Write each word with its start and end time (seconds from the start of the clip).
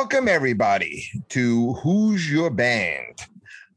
Welcome, 0.00 0.28
everybody, 0.28 1.04
to 1.28 1.74
Who's 1.74 2.32
Your 2.32 2.48
Band? 2.48 3.20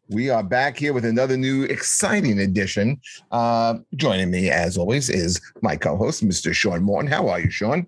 We 0.07 0.29
are 0.29 0.41
back 0.41 0.77
here 0.77 0.93
with 0.93 1.03
another 1.03 1.35
new 1.35 1.63
exciting 1.63 2.39
edition. 2.39 3.01
Uh, 3.29 3.79
joining 3.97 4.31
me, 4.31 4.49
as 4.49 4.77
always, 4.77 5.09
is 5.09 5.41
my 5.61 5.75
co 5.75 5.97
host, 5.97 6.25
Mr. 6.25 6.53
Sean 6.53 6.81
Morton. 6.81 7.11
How 7.11 7.27
are 7.27 7.41
you, 7.41 7.49
Sean? 7.49 7.85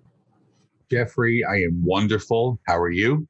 Jeffrey, 0.90 1.44
I 1.48 1.54
am 1.62 1.82
wonderful. 1.82 2.60
How 2.66 2.78
are 2.78 2.90
you? 2.90 3.26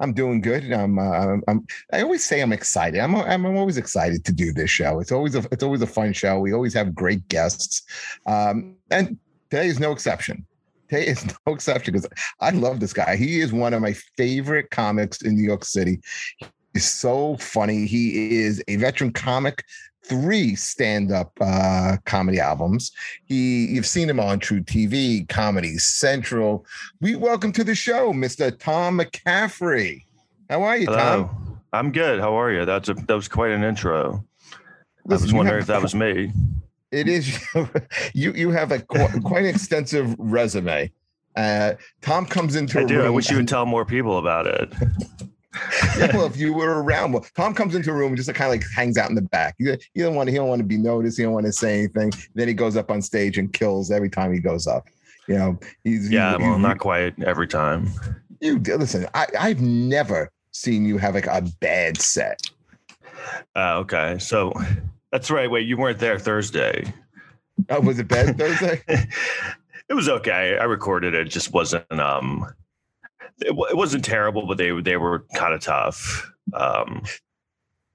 I'm 0.00 0.14
doing 0.14 0.40
good. 0.40 0.72
I'm, 0.72 0.98
uh, 0.98 1.36
I'm, 1.46 1.66
I 1.92 2.00
always 2.00 2.24
say 2.24 2.40
I'm 2.40 2.54
excited. 2.54 3.00
I'm, 3.00 3.14
I'm, 3.14 3.44
I'm 3.44 3.58
always 3.58 3.76
excited 3.76 4.24
to 4.24 4.32
do 4.32 4.50
this 4.54 4.70
show. 4.70 4.98
It's 5.00 5.12
always 5.12 5.34
a, 5.34 5.46
it's 5.52 5.62
always 5.62 5.82
a 5.82 5.86
fun 5.86 6.14
show. 6.14 6.40
We 6.40 6.54
always 6.54 6.72
have 6.72 6.94
great 6.94 7.28
guests, 7.28 7.82
um, 8.24 8.76
and 8.90 9.18
today 9.50 9.66
is 9.66 9.78
no 9.78 9.92
exception. 9.92 10.46
Today 10.92 11.06
is 11.06 11.24
no 11.46 11.54
exception 11.54 11.94
because 11.94 12.06
I 12.40 12.50
love 12.50 12.78
this 12.78 12.92
guy. 12.92 13.16
He 13.16 13.40
is 13.40 13.50
one 13.50 13.72
of 13.72 13.80
my 13.80 13.94
favorite 14.18 14.68
comics 14.70 15.22
in 15.22 15.34
New 15.34 15.42
York 15.42 15.64
City. 15.64 16.00
He's 16.74 16.86
so 16.86 17.38
funny. 17.38 17.86
He 17.86 18.36
is 18.36 18.62
a 18.68 18.76
veteran 18.76 19.10
comic 19.10 19.64
three 20.04 20.54
stand-up 20.54 21.32
uh, 21.40 21.96
comedy 22.04 22.40
albums. 22.40 22.92
He 23.24 23.68
you've 23.68 23.86
seen 23.86 24.10
him 24.10 24.20
on 24.20 24.38
truTV, 24.38 25.30
Comedy 25.30 25.78
Central. 25.78 26.66
We 27.00 27.14
welcome 27.14 27.52
to 27.52 27.64
the 27.64 27.74
show, 27.74 28.12
Mr. 28.12 28.54
Tom 28.58 28.98
McCaffrey. 28.98 30.04
How 30.50 30.62
are 30.62 30.76
you, 30.76 30.84
Hello. 30.84 30.98
Tom? 30.98 31.60
I'm 31.72 31.92
good. 31.92 32.20
How 32.20 32.38
are 32.38 32.52
you? 32.52 32.66
That's 32.66 32.90
a 32.90 32.94
that 32.94 33.14
was 33.14 33.28
quite 33.28 33.52
an 33.52 33.64
intro. 33.64 34.26
Listen, 35.06 35.22
I 35.22 35.24
was 35.24 35.32
wondering 35.32 35.54
have- 35.54 35.62
if 35.62 35.66
that 35.68 35.80
was 35.80 35.94
me. 35.94 36.32
It 36.92 37.08
is 37.08 37.42
you. 38.14 38.32
You 38.32 38.50
have 38.50 38.70
a 38.70 38.80
qu- 38.80 39.20
quite 39.22 39.46
extensive 39.46 40.14
resume. 40.18 40.92
Uh, 41.34 41.72
Tom 42.02 42.26
comes 42.26 42.54
into 42.56 42.78
I 42.78 42.82
a 42.82 42.86
do. 42.86 43.02
I 43.02 43.08
wish 43.08 43.30
you 43.30 43.38
would 43.38 43.48
tell 43.48 43.64
more 43.66 43.84
people 43.86 44.18
about 44.18 44.46
it. 44.46 44.72
yeah, 45.98 46.14
well, 46.14 46.26
if 46.26 46.36
you 46.36 46.52
were 46.52 46.82
around, 46.82 47.12
well, 47.12 47.24
Tom 47.34 47.54
comes 47.54 47.74
into 47.74 47.90
a 47.90 47.94
room 47.94 48.08
and 48.08 48.16
just 48.16 48.32
kind 48.34 48.48
of 48.54 48.60
like 48.60 48.70
hangs 48.74 48.98
out 48.98 49.08
in 49.08 49.14
the 49.16 49.22
back. 49.22 49.54
He, 49.58 49.74
he 49.94 50.02
don't 50.02 50.14
want 50.14 50.26
to. 50.28 50.30
He 50.32 50.36
don't 50.36 50.48
want 50.48 50.60
to 50.60 50.66
be 50.66 50.76
noticed. 50.76 51.16
He 51.16 51.24
don't 51.24 51.32
want 51.32 51.46
to 51.46 51.52
say 51.52 51.78
anything. 51.78 52.12
Then 52.34 52.48
he 52.48 52.54
goes 52.54 52.76
up 52.76 52.90
on 52.90 53.00
stage 53.00 53.38
and 53.38 53.52
kills 53.52 53.90
every 53.90 54.10
time 54.10 54.32
he 54.32 54.40
goes 54.40 54.66
up. 54.66 54.88
You 55.28 55.36
know, 55.36 55.58
he's 55.84 56.10
Yeah, 56.10 56.32
you, 56.32 56.38
well, 56.44 56.56
you, 56.56 56.58
not 56.58 56.78
quite 56.78 57.20
every 57.22 57.48
time. 57.48 57.88
you 58.40 58.58
listen. 58.58 59.06
I, 59.14 59.26
I've 59.38 59.60
never 59.62 60.30
seen 60.50 60.84
you 60.84 60.98
have 60.98 61.14
like 61.14 61.26
a 61.26 61.42
bad 61.60 61.96
set. 61.98 62.40
Uh, 63.56 63.78
okay, 63.78 64.18
so 64.18 64.52
that's 65.12 65.30
right. 65.30 65.50
Wait, 65.50 65.66
you 65.66 65.76
weren't 65.76 65.98
there 65.98 66.18
Thursday. 66.18 66.92
Oh, 67.68 67.80
was 67.80 67.98
it 67.98 68.08
bad 68.08 68.38
Thursday? 68.38 68.82
it 68.88 69.94
was 69.94 70.08
okay. 70.08 70.56
I 70.58 70.64
recorded 70.64 71.14
it. 71.14 71.26
Just 71.26 71.52
wasn't. 71.52 71.84
Um, 71.92 72.46
it, 73.40 73.54
it 73.70 73.76
wasn't 73.76 74.04
terrible, 74.04 74.46
but 74.46 74.56
they 74.56 74.72
they 74.80 74.96
were 74.96 75.26
kind 75.34 75.52
of 75.52 75.60
tough. 75.60 76.32
Um, 76.54 77.02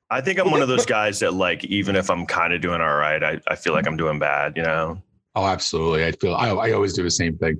I 0.10 0.22
think 0.22 0.40
I'm 0.40 0.52
one 0.52 0.62
of 0.62 0.68
those 0.68 0.86
guys 0.98 1.20
that 1.20 1.34
like, 1.34 1.66
even 1.66 1.96
if 1.96 2.10
I'm 2.10 2.28
kind 2.28 2.54
of 2.54 2.62
doing 2.62 2.82
all 2.82 2.96
right, 2.96 3.24
I, 3.24 3.42
I 3.48 3.56
feel 3.56 3.74
like 3.74 3.88
I'm 3.88 3.98
doing 3.98 4.20
bad. 4.20 4.56
You 4.56 4.64
know. 4.64 5.02
Oh, 5.36 5.46
absolutely. 5.46 6.06
I 6.06 6.12
feel 6.12 6.36
I, 6.36 6.50
I 6.50 6.72
always 6.72 6.94
do 6.94 7.04
the 7.04 7.12
same 7.12 7.38
thing. 7.38 7.60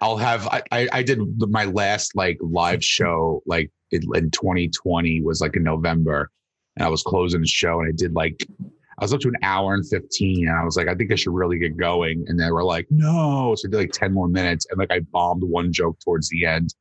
I'll 0.00 0.16
have 0.16 0.46
I, 0.48 0.62
I 0.72 0.88
I 0.92 1.02
did 1.04 1.20
my 1.38 1.64
last 1.64 2.16
like 2.16 2.38
live 2.40 2.84
show 2.84 3.40
like 3.46 3.70
in, 3.92 4.02
in 4.14 4.30
2020 4.30 5.22
was 5.22 5.40
like 5.40 5.54
in 5.54 5.62
November, 5.62 6.28
and 6.76 6.84
I 6.84 6.88
was 6.88 7.04
closing 7.04 7.40
the 7.40 7.46
show 7.46 7.80
and 7.80 7.88
I 7.88 7.92
did 7.96 8.14
like 8.14 8.46
I 9.00 9.04
was 9.04 9.12
up 9.14 9.20
to 9.20 9.28
an 9.28 9.36
hour 9.42 9.74
and 9.74 9.88
15 9.88 10.46
and 10.46 10.56
I 10.56 10.62
was 10.64 10.76
like 10.76 10.86
I 10.88 10.94
think 10.94 11.10
I 11.10 11.14
should 11.14 11.32
really 11.34 11.58
get 11.58 11.76
going 11.76 12.24
and 12.28 12.38
they 12.38 12.50
were 12.50 12.62
like 12.64 12.86
no 12.90 13.54
so 13.56 13.66
I 13.66 13.70
did 13.70 13.76
like 13.78 13.92
10 13.92 14.12
more 14.12 14.28
minutes 14.28 14.66
and 14.70 14.78
like 14.78 14.90
I 14.92 15.00
bombed 15.00 15.42
one 15.42 15.72
joke 15.72 15.98
towards 16.04 16.28
the 16.28 16.44
end 16.46 16.74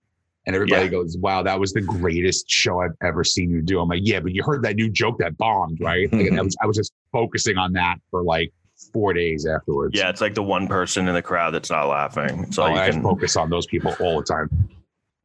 and 0.45 0.55
everybody 0.55 0.85
Yeah. 0.85 0.91
goes 0.91 1.17
wow 1.17 1.41
that 1.43 1.59
was 1.59 1.71
the 1.73 1.81
greatest 1.81 2.49
show 2.49 2.81
I've 2.81 2.95
ever 3.01 3.23
seen 3.23 3.49
you 3.51 3.61
do 3.61 3.79
I'm 3.79 3.87
like 3.87 4.01
yeah 4.03 4.19
but 4.19 4.33
you 4.35 4.43
heard 4.43 4.63
that 4.63 4.75
new 4.75 4.89
joke 4.89 5.17
that 5.19 5.37
bombed 5.37 5.79
right 5.79 6.11
like, 6.11 6.27
and 6.27 6.37
I 6.37 6.41
was 6.43 6.55
I 6.61 6.65
was 6.67 6.75
just 6.77 6.91
focusing 7.13 7.57
on 7.57 7.71
that 7.73 7.95
for 8.11 8.21
like 8.23 8.51
four 8.93 9.13
days 9.13 9.45
afterwards 9.45 9.97
Yeah, 9.97 10.09
it's 10.09 10.21
like 10.21 10.33
the 10.35 10.43
one 10.43 10.67
person 10.67 11.07
in 11.07 11.13
the 11.13 11.21
crowd 11.21 11.51
that's 11.53 11.69
not 11.69 11.87
laughing. 11.89 12.49
So 12.51 12.63
Oh, 12.63 12.67
you 12.67 12.75
I 12.75 12.89
can. 12.91 13.01
focus 13.03 13.35
on 13.35 13.49
those 13.49 13.65
people 13.67 13.93
all 13.99 14.17
the 14.21 14.25
time. 14.25 14.49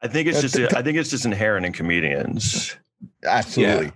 I 0.03 0.09
think 0.09 0.27
it's 0.29 0.41
just. 0.41 0.57
I 0.75 0.83
think 0.83 0.99
it's 0.99 1.09
just 1.09 1.25
inherent 1.25 1.65
in 1.65 1.73
comedians. 1.73 2.77
Absolutely. 3.25 3.93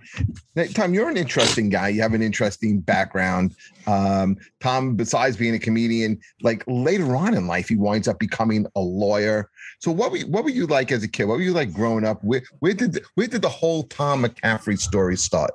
Now, 0.55 0.65
Tom, 0.73 0.93
you're 0.93 1.09
an 1.09 1.17
interesting 1.17 1.69
guy. 1.69 1.89
You 1.89 2.01
have 2.01 2.13
an 2.13 2.21
interesting 2.21 2.79
background. 2.79 3.55
Um, 3.87 4.37
Tom, 4.59 4.95
besides 4.95 5.37
being 5.37 5.55
a 5.55 5.59
comedian, 5.59 6.19
like 6.41 6.63
later 6.67 7.15
on 7.15 7.33
in 7.33 7.47
life, 7.47 7.69
he 7.69 7.75
winds 7.75 8.07
up 8.07 8.19
becoming 8.19 8.65
a 8.75 8.79
lawyer. 8.79 9.49
So 9.79 9.91
what 9.91 10.11
were 10.11 10.17
you, 10.17 10.27
what 10.27 10.43
were 10.43 10.49
you 10.49 10.67
like 10.67 10.91
as 10.91 11.03
a 11.03 11.07
kid? 11.07 11.25
What 11.25 11.37
were 11.37 11.43
you 11.43 11.53
like 11.53 11.71
growing 11.73 12.05
up? 12.05 12.23
Where 12.23 12.41
where 12.59 12.73
did 12.73 12.93
the, 12.93 13.01
where 13.15 13.27
did 13.27 13.41
the 13.41 13.49
whole 13.49 13.83
Tom 13.83 14.23
McCaffrey 14.23 14.77
story 14.77 15.17
start? 15.17 15.51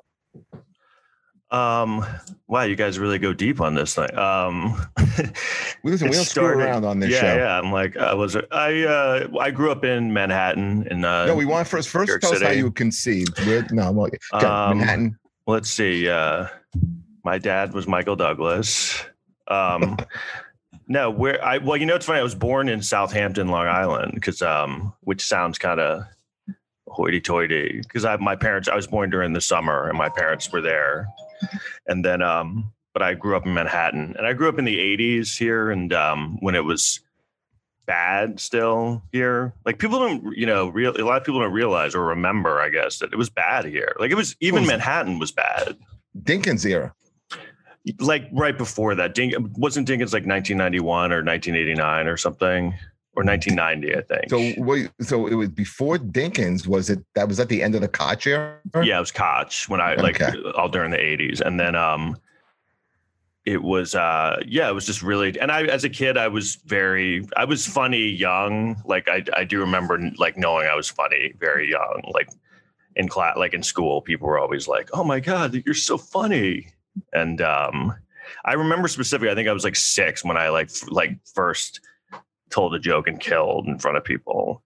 Um, 1.54 2.04
wow, 2.48 2.62
you 2.62 2.74
guys 2.74 2.98
really 2.98 3.18
go 3.18 3.32
deep 3.32 3.60
on 3.60 3.74
this 3.74 3.94
thing. 3.94 4.12
Um, 4.18 4.74
Listen, 5.84 6.08
we 6.08 6.16
don't 6.16 6.24
screw 6.24 6.24
started- 6.24 6.58
around 6.64 6.84
on 6.84 6.98
this 6.98 7.10
yeah, 7.10 7.20
show. 7.20 7.36
yeah. 7.36 7.58
I'm 7.58 7.70
like, 7.70 7.96
I 7.96 8.14
was. 8.14 8.36
I 8.50 8.82
uh, 8.82 9.28
I 9.38 9.50
grew 9.50 9.70
up 9.70 9.84
in 9.84 10.12
Manhattan. 10.12 10.86
In 10.90 11.04
uh, 11.04 11.26
No, 11.26 11.36
we 11.36 11.44
want 11.44 11.68
first 11.68 11.88
first 11.88 12.08
York 12.08 12.20
tell 12.22 12.32
us 12.34 12.42
how 12.42 12.50
you 12.50 12.64
were 12.64 12.70
conceived. 12.72 13.38
Where, 13.46 13.64
no, 13.70 13.82
I'm 13.88 13.96
like, 13.96 14.18
okay, 14.32 14.46
Um, 14.46 14.78
Manhattan. 14.78 15.18
let's 15.46 15.70
see. 15.70 16.08
Uh, 16.08 16.48
my 17.24 17.38
dad 17.38 17.72
was 17.72 17.86
Michael 17.86 18.16
Douglas. 18.16 19.04
Um, 19.48 19.96
no, 20.88 21.10
where 21.10 21.42
I 21.44 21.58
well, 21.58 21.76
you 21.76 21.86
know, 21.86 21.94
it's 21.94 22.06
funny. 22.06 22.18
I 22.18 22.24
was 22.24 22.34
born 22.34 22.68
in 22.68 22.82
Southampton, 22.82 23.48
Long 23.48 23.68
Island, 23.68 24.12
because 24.14 24.42
um, 24.42 24.92
which 25.02 25.22
sounds 25.22 25.58
kind 25.58 25.78
of 25.78 26.02
hoity-toity. 26.88 27.80
Because 27.82 28.04
I 28.04 28.16
my 28.16 28.34
parents, 28.36 28.68
I 28.68 28.74
was 28.74 28.86
born 28.86 29.10
during 29.10 29.32
the 29.32 29.40
summer, 29.40 29.88
and 29.88 29.96
my 29.96 30.08
parents 30.08 30.50
were 30.52 30.60
there, 30.60 31.06
and 31.86 32.04
then 32.04 32.22
um, 32.22 32.72
but 32.92 33.02
I 33.02 33.14
grew 33.14 33.36
up 33.36 33.46
in 33.46 33.54
Manhattan, 33.54 34.14
and 34.16 34.26
I 34.26 34.32
grew 34.32 34.48
up 34.48 34.58
in 34.58 34.64
the 34.64 34.78
'80s 34.78 35.36
here, 35.36 35.70
and 35.70 35.92
um, 35.92 36.38
when 36.40 36.54
it 36.54 36.64
was 36.64 37.00
bad 37.86 38.40
still 38.40 39.02
here 39.12 39.52
like 39.66 39.78
people 39.78 39.98
don't 39.98 40.34
you 40.34 40.46
know 40.46 40.68
real 40.68 40.98
a 40.98 41.04
lot 41.04 41.18
of 41.18 41.24
people 41.24 41.38
don't 41.38 41.52
realize 41.52 41.94
or 41.94 42.02
remember 42.02 42.58
i 42.58 42.70
guess 42.70 42.98
that 42.98 43.12
it 43.12 43.16
was 43.16 43.28
bad 43.28 43.66
here 43.66 43.94
like 44.00 44.10
it 44.10 44.14
was 44.14 44.34
even 44.40 44.62
was- 44.62 44.70
manhattan 44.70 45.18
was 45.18 45.30
bad 45.30 45.76
Dinkins 46.22 46.64
era. 46.64 46.94
like 47.98 48.28
right 48.32 48.56
before 48.56 48.94
that. 48.94 49.14
Dink, 49.14 49.34
wasn't 49.56 49.88
Dinkins 49.88 50.12
like 50.12 50.26
1991 50.26 51.12
or 51.12 51.22
1989 51.22 52.06
or 52.06 52.16
something, 52.16 52.74
or 53.16 53.22
1990, 53.24 53.96
I 53.96 54.00
think. 54.02 54.30
So 54.30 54.62
wait, 54.62 54.90
so 55.00 55.26
it 55.26 55.34
was 55.34 55.48
before 55.48 55.98
Dinkins. 55.98 56.66
Was 56.66 56.90
it 56.90 57.00
that 57.14 57.28
was 57.28 57.38
at 57.40 57.48
the 57.48 57.62
end 57.62 57.74
of 57.74 57.80
the 57.80 57.88
Koch 57.88 58.26
era? 58.26 58.58
yeah, 58.82 58.96
it 58.96 59.00
was 59.00 59.12
Koch 59.12 59.68
when 59.68 59.80
I 59.80 59.94
like 59.94 60.20
Okay. 60.20 60.36
all 60.56 60.68
during 60.68 60.90
the 60.90 60.98
80s, 60.98 61.40
and 61.40 61.58
then 61.58 61.74
um, 61.74 62.16
it 63.44 63.62
was 63.62 63.94
uh, 63.94 64.40
yeah, 64.46 64.68
it 64.68 64.72
was 64.72 64.86
just 64.86 65.02
really. 65.02 65.38
And 65.38 65.52
I, 65.52 65.64
as 65.64 65.84
a 65.84 65.90
kid, 65.90 66.16
I 66.16 66.28
was 66.28 66.56
very, 66.66 67.26
I 67.36 67.44
was 67.44 67.66
funny 67.66 68.08
young. 68.08 68.80
Like 68.86 69.08
I, 69.08 69.22
I 69.36 69.44
do 69.44 69.60
remember 69.60 70.00
like 70.16 70.36
knowing 70.36 70.66
I 70.66 70.74
was 70.74 70.88
funny 70.88 71.34
very 71.38 71.70
young. 71.70 72.02
Like 72.12 72.30
in 72.96 73.08
class, 73.08 73.36
like 73.36 73.54
in 73.54 73.62
school, 73.62 74.00
people 74.00 74.26
were 74.26 74.38
always 74.38 74.66
like, 74.66 74.88
"Oh 74.92 75.04
my 75.04 75.20
god, 75.20 75.60
you're 75.66 75.74
so 75.74 75.98
funny," 75.98 76.68
and 77.12 77.40
um, 77.42 77.94
I 78.44 78.54
remember 78.54 78.88
specifically. 78.88 79.30
I 79.30 79.34
think 79.34 79.48
I 79.48 79.52
was 79.52 79.64
like 79.64 79.76
six 79.76 80.24
when 80.24 80.36
I 80.36 80.48
like 80.48 80.70
f- 80.70 80.88
like 80.90 81.18
first 81.34 81.80
told 82.54 82.74
a 82.74 82.78
joke 82.78 83.08
and 83.08 83.18
killed 83.18 83.66
in 83.66 83.78
front 83.78 83.96
of 83.96 84.04
people. 84.04 84.62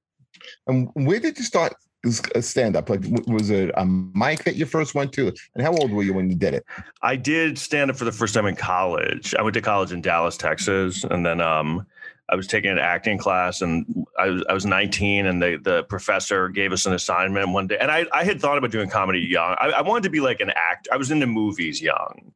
And 0.66 0.90
where 0.94 1.18
did 1.18 1.38
you 1.38 1.44
start 1.44 1.74
stand 2.40 2.76
up? 2.76 2.88
Like, 2.88 3.02
was 3.26 3.50
it 3.50 3.70
a 3.76 3.84
mic 3.84 4.44
that 4.44 4.56
you 4.56 4.66
first 4.66 4.94
went 4.94 5.12
to? 5.14 5.32
And 5.54 5.64
how 5.64 5.72
old 5.72 5.90
were 5.90 6.02
you 6.02 6.14
when 6.14 6.30
you 6.30 6.36
did 6.36 6.54
it? 6.54 6.64
I 7.02 7.16
did 7.16 7.58
stand 7.58 7.90
up 7.90 7.96
for 7.96 8.04
the 8.04 8.12
first 8.12 8.34
time 8.34 8.46
in 8.46 8.56
college. 8.56 9.34
I 9.34 9.42
went 9.42 9.54
to 9.54 9.60
college 9.60 9.90
in 9.90 10.00
Dallas, 10.00 10.36
Texas, 10.36 11.04
and 11.04 11.24
then 11.26 11.40
um, 11.40 11.86
I 12.28 12.36
was 12.36 12.46
taking 12.46 12.70
an 12.70 12.78
acting 12.78 13.18
class, 13.18 13.62
and 13.62 14.06
I 14.18 14.28
was 14.28 14.44
I 14.48 14.52
was 14.52 14.66
19, 14.66 15.26
and 15.26 15.42
the 15.42 15.58
the 15.62 15.82
professor 15.84 16.48
gave 16.48 16.72
us 16.72 16.86
an 16.86 16.92
assignment 16.92 17.48
one 17.48 17.66
day, 17.66 17.78
and 17.80 17.90
I 17.90 18.06
I 18.12 18.22
had 18.24 18.40
thought 18.40 18.58
about 18.58 18.70
doing 18.70 18.90
comedy 18.90 19.20
young. 19.20 19.56
I, 19.58 19.70
I 19.70 19.82
wanted 19.82 20.04
to 20.04 20.10
be 20.10 20.20
like 20.20 20.40
an 20.40 20.50
actor. 20.50 20.90
I 20.92 20.96
was 20.98 21.10
into 21.10 21.26
movies 21.26 21.80
young, 21.80 22.32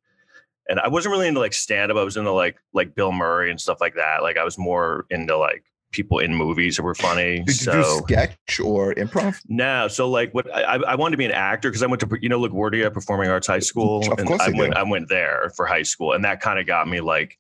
and 0.68 0.80
I 0.80 0.88
wasn't 0.88 1.12
really 1.12 1.28
into 1.28 1.40
like 1.40 1.52
stand 1.52 1.90
up. 1.90 1.98
I 1.98 2.04
was 2.04 2.16
into 2.16 2.32
like 2.32 2.56
like 2.72 2.94
Bill 2.94 3.12
Murray 3.12 3.50
and 3.50 3.60
stuff 3.60 3.80
like 3.80 3.94
that. 3.94 4.22
Like 4.22 4.36
I 4.36 4.44
was 4.44 4.58
more 4.58 5.06
into 5.10 5.36
like 5.36 5.64
people 5.92 6.18
in 6.18 6.34
movies 6.34 6.76
that 6.76 6.82
were 6.82 6.94
funny. 6.94 7.38
Did 7.46 7.48
you 7.48 7.52
so 7.52 7.72
do 7.72 8.14
sketch 8.14 8.60
or 8.60 8.94
improv? 8.94 9.40
no, 9.48 9.88
so 9.88 10.08
like 10.08 10.32
what 10.32 10.52
I, 10.54 10.76
I 10.76 10.94
wanted 10.94 11.12
to 11.12 11.16
be 11.18 11.24
an 11.26 11.32
actor 11.32 11.68
because 11.68 11.82
I 11.82 11.86
went 11.86 12.00
to 12.00 12.18
you 12.20 12.28
know 12.28 12.40
LaGuardia 12.40 12.92
Performing 12.92 13.28
Arts 13.28 13.46
High 13.46 13.60
School, 13.60 14.10
Of 14.10 14.18
and 14.18 14.26
course 14.26 14.40
I 14.40 14.46
I 14.46 14.50
went 14.50 14.74
do. 14.74 14.80
I 14.80 14.82
went 14.82 15.08
there 15.08 15.52
for 15.56 15.66
high 15.66 15.82
school, 15.82 16.12
and 16.12 16.24
that 16.24 16.40
kind 16.40 16.58
of 16.58 16.66
got 16.66 16.88
me 16.88 17.00
like, 17.00 17.38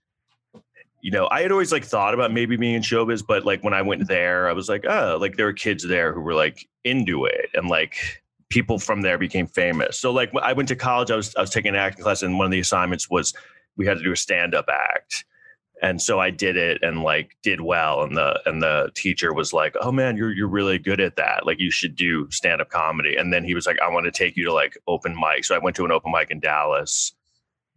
you 1.00 1.10
know, 1.10 1.28
I 1.30 1.42
had 1.42 1.50
always 1.50 1.72
like 1.72 1.84
thought 1.84 2.14
about 2.14 2.32
maybe 2.32 2.56
being 2.56 2.74
in 2.74 2.82
showbiz, 2.82 3.24
but 3.26 3.44
like 3.44 3.64
when 3.64 3.74
I 3.74 3.82
went 3.82 4.06
there, 4.06 4.48
I 4.48 4.52
was 4.52 4.68
like, 4.68 4.84
oh, 4.88 5.16
like 5.20 5.36
there 5.36 5.46
were 5.46 5.52
kids 5.52 5.86
there 5.86 6.12
who 6.12 6.20
were 6.20 6.34
like 6.34 6.68
into 6.84 7.24
it, 7.24 7.50
and 7.54 7.68
like 7.68 8.21
people 8.52 8.78
from 8.78 9.00
there 9.00 9.16
became 9.18 9.46
famous. 9.46 9.98
So 9.98 10.12
like 10.12 10.30
I 10.42 10.52
went 10.52 10.68
to 10.68 10.76
college, 10.76 11.10
I 11.10 11.16
was 11.16 11.34
I 11.36 11.40
was 11.40 11.50
taking 11.50 11.70
an 11.70 11.76
acting 11.80 12.04
class, 12.04 12.22
and 12.22 12.36
one 12.38 12.44
of 12.44 12.52
the 12.52 12.60
assignments 12.60 13.08
was 13.08 13.32
we 13.76 13.86
had 13.86 13.96
to 13.96 14.04
do 14.04 14.12
a 14.12 14.16
stand 14.16 14.54
up 14.54 14.66
act. 14.68 15.24
and 15.82 16.00
so 16.00 16.20
I 16.20 16.30
did 16.30 16.56
it 16.56 16.82
and 16.82 17.02
like 17.02 17.28
did 17.42 17.60
well 17.62 18.02
and 18.02 18.14
the 18.16 18.40
and 18.46 18.62
the 18.62 18.90
teacher 18.94 19.32
was 19.32 19.52
like 19.52 19.74
oh 19.80 19.90
man 19.90 20.16
you're 20.18 20.32
you're 20.32 20.46
really 20.58 20.78
good 20.78 21.00
at 21.00 21.16
that 21.16 21.46
like 21.46 21.58
you 21.58 21.70
should 21.70 21.96
do 21.96 22.30
stand 22.30 22.60
up 22.60 22.68
comedy 22.70 23.16
and 23.16 23.32
then 23.32 23.42
he 23.44 23.54
was 23.54 23.66
like 23.66 23.78
I 23.80 23.88
want 23.88 24.04
to 24.04 24.12
take 24.12 24.36
you 24.36 24.44
to 24.44 24.52
like 24.52 24.74
open 24.86 25.14
mic 25.18 25.44
so 25.44 25.54
I 25.54 25.58
went 25.58 25.74
to 25.76 25.84
an 25.84 25.90
open 25.90 26.12
mic 26.12 26.30
in 26.30 26.38
Dallas 26.40 27.12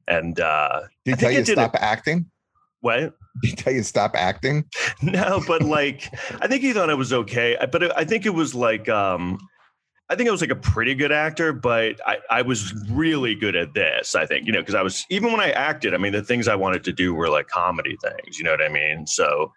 and 0.07 0.39
uh 0.39 0.81
Did 1.05 1.11
he 1.11 1.13
I 1.13 1.15
tell 1.15 1.31
you 1.31 1.43
to 1.45 1.51
stop 1.53 1.75
acting? 1.79 2.19
what 2.81 2.99
Did 2.99 3.49
he 3.49 3.51
tell 3.55 3.73
you 3.73 3.79
to 3.79 3.85
stop 3.95 4.11
acting? 4.15 4.65
no 5.01 5.41
but 5.47 5.61
like 5.63 6.01
I 6.41 6.47
think 6.47 6.61
he 6.61 6.73
thought 6.73 6.89
it 6.91 6.97
was 6.97 7.13
okay 7.13 7.57
but 7.71 7.81
it, 7.83 7.91
I 7.95 8.03
think 8.03 8.25
it 8.27 8.35
was 8.41 8.53
like 8.53 8.87
um 8.89 9.39
I 10.07 10.15
think 10.15 10.29
I 10.29 10.31
was 10.31 10.41
like 10.41 10.51
a 10.51 10.55
pretty 10.55 10.93
good 10.93 11.11
actor, 11.11 11.51
but 11.51 11.99
I, 12.05 12.17
I 12.29 12.41
was 12.43 12.73
really 12.89 13.33
good 13.33 13.55
at 13.55 13.73
this. 13.73 14.13
I 14.13 14.25
think, 14.27 14.45
you 14.45 14.53
know, 14.53 14.59
because 14.59 14.75
I 14.75 14.83
was 14.83 15.03
even 15.09 15.31
when 15.31 15.41
I 15.41 15.49
acted, 15.51 15.95
I 15.95 15.97
mean, 15.97 16.13
the 16.13 16.21
things 16.21 16.47
I 16.47 16.55
wanted 16.55 16.83
to 16.83 16.93
do 16.93 17.15
were 17.15 17.29
like 17.29 17.47
comedy 17.47 17.97
things, 18.03 18.37
you 18.37 18.43
know 18.43 18.51
what 18.51 18.61
I 18.61 18.69
mean? 18.69 19.07
So 19.07 19.51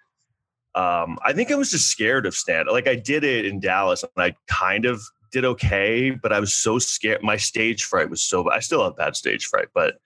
um, 0.75 1.19
I 1.23 1.33
think 1.35 1.51
I 1.51 1.55
was 1.55 1.71
just 1.71 1.89
scared 1.89 2.25
of 2.25 2.35
stand 2.35 2.69
Like 2.71 2.89
I 2.89 2.95
did 2.95 3.25
it 3.25 3.45
in 3.45 3.61
Dallas 3.61 4.03
and 4.03 4.11
I 4.17 4.35
kind 4.47 4.87
of 4.87 5.03
did 5.33 5.45
okay, 5.45 6.11
but 6.11 6.33
I 6.33 6.41
was 6.41 6.55
so 6.55 6.79
scared. 6.79 7.23
My 7.23 7.37
stage 7.37 7.85
fright 7.85 8.09
was 8.09 8.23
so 8.23 8.45
bad. 8.45 8.55
I 8.55 8.61
still 8.61 8.83
have 8.85 8.97
bad 8.97 9.17
stage 9.17 9.45
fright, 9.45 9.69
but 9.75 9.97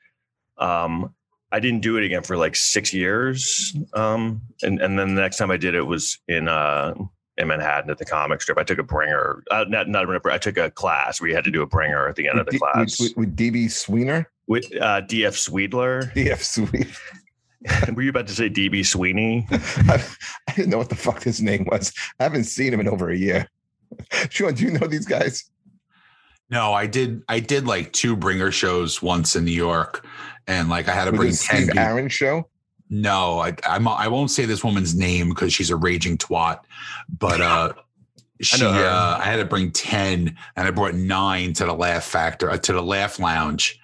um, 0.59 1.15
I 1.53 1.61
didn't 1.61 1.83
do 1.83 1.99
it 1.99 2.05
again 2.05 2.23
for 2.23 2.37
like 2.37 2.57
six 2.57 2.93
years. 2.93 3.77
Um, 3.93 4.43
and, 4.63 4.81
and 4.81 4.99
then 4.99 5.15
the 5.15 5.21
next 5.21 5.37
time 5.37 5.51
I 5.51 5.57
did 5.57 5.75
it 5.75 5.87
was 5.87 6.19
in 6.27 6.49
uh, 6.49 6.95
in 7.39 7.49
Manhattan 7.49 7.91
at 7.91 7.99
the 7.99 8.05
comic 8.05 8.43
strip. 8.43 8.59
I 8.59 8.65
took 8.65 8.79
a 8.79 8.83
bringer, 8.83 9.43
uh, 9.51 9.65
not 9.69 9.89
not 9.89 10.05
a 10.05 10.33
I 10.33 10.39
took 10.39 10.57
a 10.57 10.71
class 10.71 11.21
where 11.21 11.29
you 11.29 11.35
had 11.35 11.45
to 11.45 11.51
do 11.51 11.63
a 11.63 11.67
bringer 11.67 12.09
at 12.09 12.17
the 12.17 12.29
end 12.29 12.39
of 12.39 12.47
the 12.47 12.53
D- 12.53 12.59
class 12.59 13.01
with, 13.01 13.17
with, 13.17 13.29
with 13.29 13.37
DB 13.37 13.71
Sweener, 13.71 14.31
with 14.47 14.65
uh, 14.77 15.03
DF 15.03 15.37
Sweedler. 15.37 16.13
DF 16.15 16.43
Sweet. 16.43 16.89
Were 17.95 18.03
you 18.03 18.11
about 18.11 18.27
to 18.27 18.35
say 18.35 18.51
DB 18.51 18.85
Sweeney? 18.85 19.47
I, 19.51 20.05
I 20.49 20.55
didn't 20.55 20.71
know 20.71 20.79
what 20.79 20.89
the 20.89 20.97
fuck 20.97 21.23
his 21.23 21.41
name 21.41 21.67
was. 21.71 21.93
I 22.19 22.25
haven't 22.25 22.45
seen 22.45 22.75
him 22.75 22.81
in 22.81 22.89
over 22.89 23.11
a 23.11 23.17
year. 23.17 23.49
Sean, 24.31 24.55
do 24.55 24.65
you 24.65 24.73
know 24.73 24.87
these 24.87 25.07
guys? 25.07 25.49
No, 26.51 26.73
I 26.73 26.87
did. 26.87 27.23
I 27.29 27.41
did 27.41 27.67
like 27.67 27.93
two 27.93 28.15
bringer 28.15 28.51
shows 28.51 29.01
once 29.01 29.37
in 29.37 29.45
New 29.45 29.53
York, 29.53 30.07
and 30.47 30.69
like 30.69 30.89
I 30.89 30.93
had 30.93 31.07
to 31.07 31.13
Was 31.13 31.19
bring 31.19 31.31
ten. 31.31 31.37
Steve 31.37 31.67
people. 31.69 31.81
Aaron 31.81 32.09
show? 32.09 32.49
No, 32.95 33.39
I 33.39 33.57
I'm, 33.67 33.89
I 33.89 34.07
won't 34.09 34.31
say 34.31 34.45
this 34.45 34.63
woman's 34.63 34.95
name 34.95 35.31
because 35.31 35.55
she's 35.55 35.71
a 35.71 35.77
raging 35.77 36.19
twat. 36.19 36.61
But 37.09 37.41
uh, 37.41 37.73
she 38.43 38.61
know 38.61 38.71
uh, 38.71 39.19
I 39.19 39.25
had 39.25 39.37
to 39.37 39.47
bring 39.47 39.73
ten, 39.73 40.37
and 40.57 40.69
I 40.69 40.71
brought 40.73 40.95
nine 40.95 41.55
to 41.55 41.65
the 41.65 41.73
Laugh 41.73 42.05
Factor 42.05 42.51
uh, 42.51 42.59
to 42.59 42.73
the 42.75 42.83
Laugh 42.83 43.19
Lounge. 43.19 43.81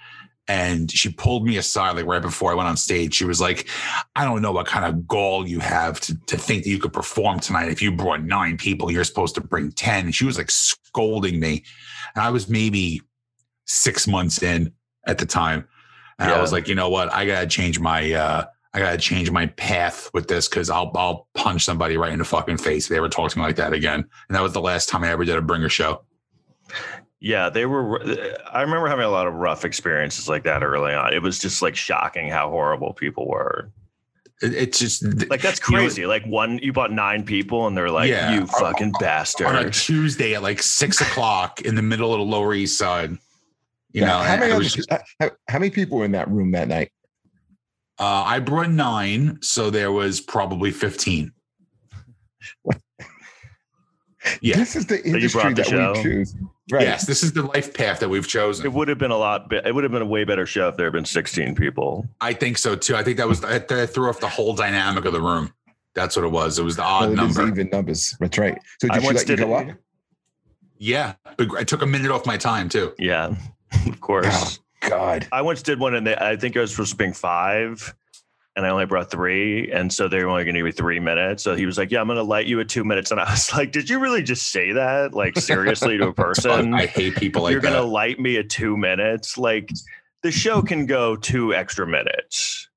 And 0.46 0.90
she 0.90 1.10
pulled 1.10 1.46
me 1.46 1.56
aside 1.56 1.96
like 1.96 2.04
right 2.04 2.20
before 2.20 2.52
I 2.52 2.54
went 2.54 2.68
on 2.68 2.76
stage. 2.76 3.14
She 3.14 3.24
was 3.24 3.40
like, 3.40 3.66
"I 4.14 4.26
don't 4.26 4.42
know 4.42 4.52
what 4.52 4.66
kind 4.66 4.84
of 4.84 5.08
gall 5.08 5.48
you 5.48 5.60
have 5.60 6.00
to, 6.00 6.14
to 6.26 6.36
think 6.36 6.64
that 6.64 6.70
you 6.70 6.78
could 6.78 6.92
perform 6.92 7.40
tonight. 7.40 7.70
If 7.70 7.80
you 7.80 7.90
brought 7.90 8.22
nine 8.22 8.58
people, 8.58 8.90
you're 8.90 9.04
supposed 9.04 9.34
to 9.36 9.40
bring 9.40 9.72
10. 9.72 10.06
And 10.06 10.14
she 10.14 10.26
was 10.26 10.36
like 10.36 10.50
scolding 10.50 11.40
me, 11.40 11.64
and 12.14 12.22
I 12.22 12.28
was 12.28 12.46
maybe 12.46 13.00
six 13.64 14.06
months 14.06 14.42
in 14.42 14.70
at 15.06 15.16
the 15.16 15.26
time, 15.26 15.66
and 16.18 16.30
I 16.30 16.42
was 16.42 16.52
like, 16.52 16.68
you 16.68 16.74
know 16.74 16.90
what, 16.90 17.10
I 17.10 17.24
gotta 17.24 17.46
change 17.46 17.80
my 17.80 18.12
uh, 18.12 18.44
I 18.74 18.80
gotta 18.80 18.98
change 18.98 19.30
my 19.30 19.46
path 19.46 20.10
with 20.12 20.28
this 20.28 20.48
because 20.48 20.68
I'll 20.70 20.90
I'll 20.94 21.26
punch 21.34 21.64
somebody 21.64 21.96
right 21.96 22.12
in 22.12 22.18
the 22.18 22.24
fucking 22.24 22.58
face 22.58 22.84
if 22.84 22.90
they 22.90 22.96
ever 22.98 23.08
talk 23.08 23.30
to 23.32 23.38
me 23.38 23.44
like 23.44 23.56
that 23.56 23.72
again. 23.72 24.00
And 24.28 24.36
that 24.36 24.42
was 24.42 24.52
the 24.52 24.60
last 24.60 24.88
time 24.88 25.04
I 25.04 25.08
ever 25.10 25.24
did 25.24 25.36
a 25.36 25.42
bringer 25.42 25.68
show. 25.70 26.02
Yeah, 27.20 27.48
they 27.48 27.66
were. 27.66 28.00
I 28.52 28.60
remember 28.62 28.86
having 28.86 29.04
a 29.04 29.10
lot 29.10 29.26
of 29.26 29.34
rough 29.34 29.64
experiences 29.64 30.28
like 30.28 30.44
that 30.44 30.62
early 30.62 30.92
on. 30.94 31.12
It 31.12 31.22
was 31.22 31.38
just 31.38 31.62
like 31.62 31.74
shocking 31.74 32.28
how 32.28 32.48
horrible 32.50 32.92
people 32.92 33.26
were. 33.26 33.72
It, 34.40 34.54
it's 34.54 34.78
just 34.78 35.02
Like 35.28 35.40
that's 35.42 35.60
you 35.68 35.74
know, 35.76 35.82
crazy. 35.82 36.06
like 36.06 36.24
one, 36.26 36.58
you 36.58 36.72
bought 36.72 36.92
nine 36.92 37.24
people, 37.24 37.66
and 37.66 37.76
they're 37.76 37.90
like, 37.90 38.08
Yeah. 38.08 38.34
"You 38.34 38.46
fucking 38.46 38.92
bastard. 39.00 39.48
on 39.48 39.56
a. 39.56 39.70
Tuesday 39.70 40.34
at 40.34 40.42
like 40.44 40.62
six 40.62 41.00
o'clock 41.08 41.60
in 41.62 41.74
the 41.74 41.82
middle 41.82 42.12
of 42.12 42.18
the 42.20 42.24
Lower 42.24 42.54
East 42.54 42.78
Side. 42.78 43.10
You 43.92 44.02
Yeah, 44.02 44.06
know, 44.06 44.18
how 44.18 44.36
many 44.36 44.52
was 44.56 44.74
just- 44.74 44.92
uh, 44.92 44.98
how, 45.18 45.30
how 45.48 45.58
many 45.58 45.70
people 45.70 45.98
were 45.98 46.04
in 46.04 46.12
that 46.12 46.28
room 46.30 46.52
that 46.52 46.68
night? 46.68 46.92
Uh, 47.98 48.22
I 48.26 48.38
brought 48.40 48.70
nine, 48.70 49.38
so 49.42 49.70
there 49.70 49.92
was 49.92 50.20
probably 50.20 50.70
fifteen. 50.70 51.32
Yeah. 54.42 54.56
This 54.56 54.76
is 54.76 54.84
the 54.86 55.02
industry 55.06 55.40
brought 55.40 55.56
the 55.56 55.62
that 55.62 55.70
show? 55.70 55.92
we 55.94 56.02
choose. 56.02 56.34
Right. 56.70 56.82
Yes, 56.82 57.06
this 57.06 57.22
is 57.22 57.32
the 57.32 57.42
life 57.44 57.72
path 57.72 58.00
that 58.00 58.10
we've 58.10 58.26
chosen. 58.28 58.66
It 58.66 58.72
would 58.74 58.88
have 58.88 58.98
been 58.98 59.10
a 59.12 59.16
lot. 59.16 59.50
It 59.50 59.74
would 59.74 59.84
have 59.84 59.92
been 59.92 60.02
a 60.02 60.06
way 60.06 60.24
better 60.24 60.44
show 60.44 60.68
if 60.68 60.76
there 60.76 60.86
had 60.86 60.92
been 60.92 61.06
sixteen 61.06 61.54
people. 61.54 62.06
I 62.20 62.34
think 62.34 62.58
so 62.58 62.76
too. 62.76 62.94
I 62.94 63.02
think 63.02 63.16
that 63.16 63.26
was 63.28 63.40
that, 63.40 63.68
that 63.68 63.86
threw 63.90 64.08
off 64.10 64.20
the 64.20 64.28
whole 64.28 64.54
dynamic 64.54 65.06
of 65.06 65.14
the 65.14 65.20
room. 65.20 65.54
That's 65.94 66.14
what 66.14 66.26
it 66.26 66.30
was. 66.30 66.58
It 66.58 66.62
was 66.64 66.76
the 66.76 66.82
odd 66.82 67.10
it 67.10 67.12
is 67.12 67.36
number. 67.38 67.48
even 67.52 67.70
numbers. 67.70 68.14
That's 68.20 68.36
right. 68.36 68.60
So 68.82 68.88
I 68.90 68.94
did 68.96 69.02
you 69.02 69.06
once 69.06 69.18
let 69.20 69.28
you 69.30 69.36
did 69.36 69.42
go 69.46 69.58
it- 69.58 69.70
up? 69.70 69.76
Yeah, 70.76 71.14
but 71.38 71.48
I 71.56 71.64
took 71.64 71.80
a 71.80 71.86
minute 71.86 72.10
off 72.10 72.26
my 72.26 72.36
time 72.36 72.68
too. 72.68 72.92
Yeah, 72.98 73.34
of 73.86 74.00
course. 74.02 74.60
God. 74.80 75.26
I 75.32 75.42
once 75.42 75.62
did 75.62 75.78
one, 75.80 75.94
and 75.94 76.06
they, 76.06 76.16
I 76.16 76.36
think 76.36 76.56
I 76.56 76.60
was 76.60 76.70
supposed 76.70 76.90
to 76.90 76.96
bring 76.96 77.12
five, 77.12 77.94
and 78.56 78.64
I 78.66 78.70
only 78.70 78.86
brought 78.86 79.10
three, 79.10 79.70
and 79.72 79.92
so 79.92 80.08
they 80.08 80.22
were 80.22 80.28
only 80.30 80.44
going 80.44 80.54
to 80.54 80.58
give 80.60 80.66
me 80.66 80.72
three 80.72 81.00
minutes. 81.00 81.42
So 81.42 81.54
he 81.56 81.66
was 81.66 81.78
like, 81.78 81.90
"Yeah, 81.90 82.00
I'm 82.00 82.06
going 82.06 82.16
to 82.16 82.22
light 82.22 82.46
you 82.46 82.60
at 82.60 82.68
two 82.68 82.84
minutes," 82.84 83.10
and 83.10 83.20
I 83.20 83.30
was 83.30 83.52
like, 83.56 83.72
"Did 83.72 83.88
you 83.90 83.98
really 83.98 84.22
just 84.22 84.50
say 84.50 84.72
that, 84.72 85.14
like 85.14 85.38
seriously, 85.38 85.98
to 85.98 86.08
a 86.08 86.12
person? 86.14 86.74
I 86.74 86.86
hate 86.86 87.16
people 87.16 87.42
like 87.42 87.52
You're 87.52 87.60
going 87.60 87.74
to 87.74 87.82
light 87.82 88.18
me 88.20 88.36
at 88.36 88.50
two 88.50 88.76
minutes? 88.76 89.36
Like 89.38 89.70
the 90.22 90.30
show 90.30 90.62
can 90.62 90.86
go 90.86 91.16
two 91.16 91.54
extra 91.54 91.86
minutes." 91.86 92.68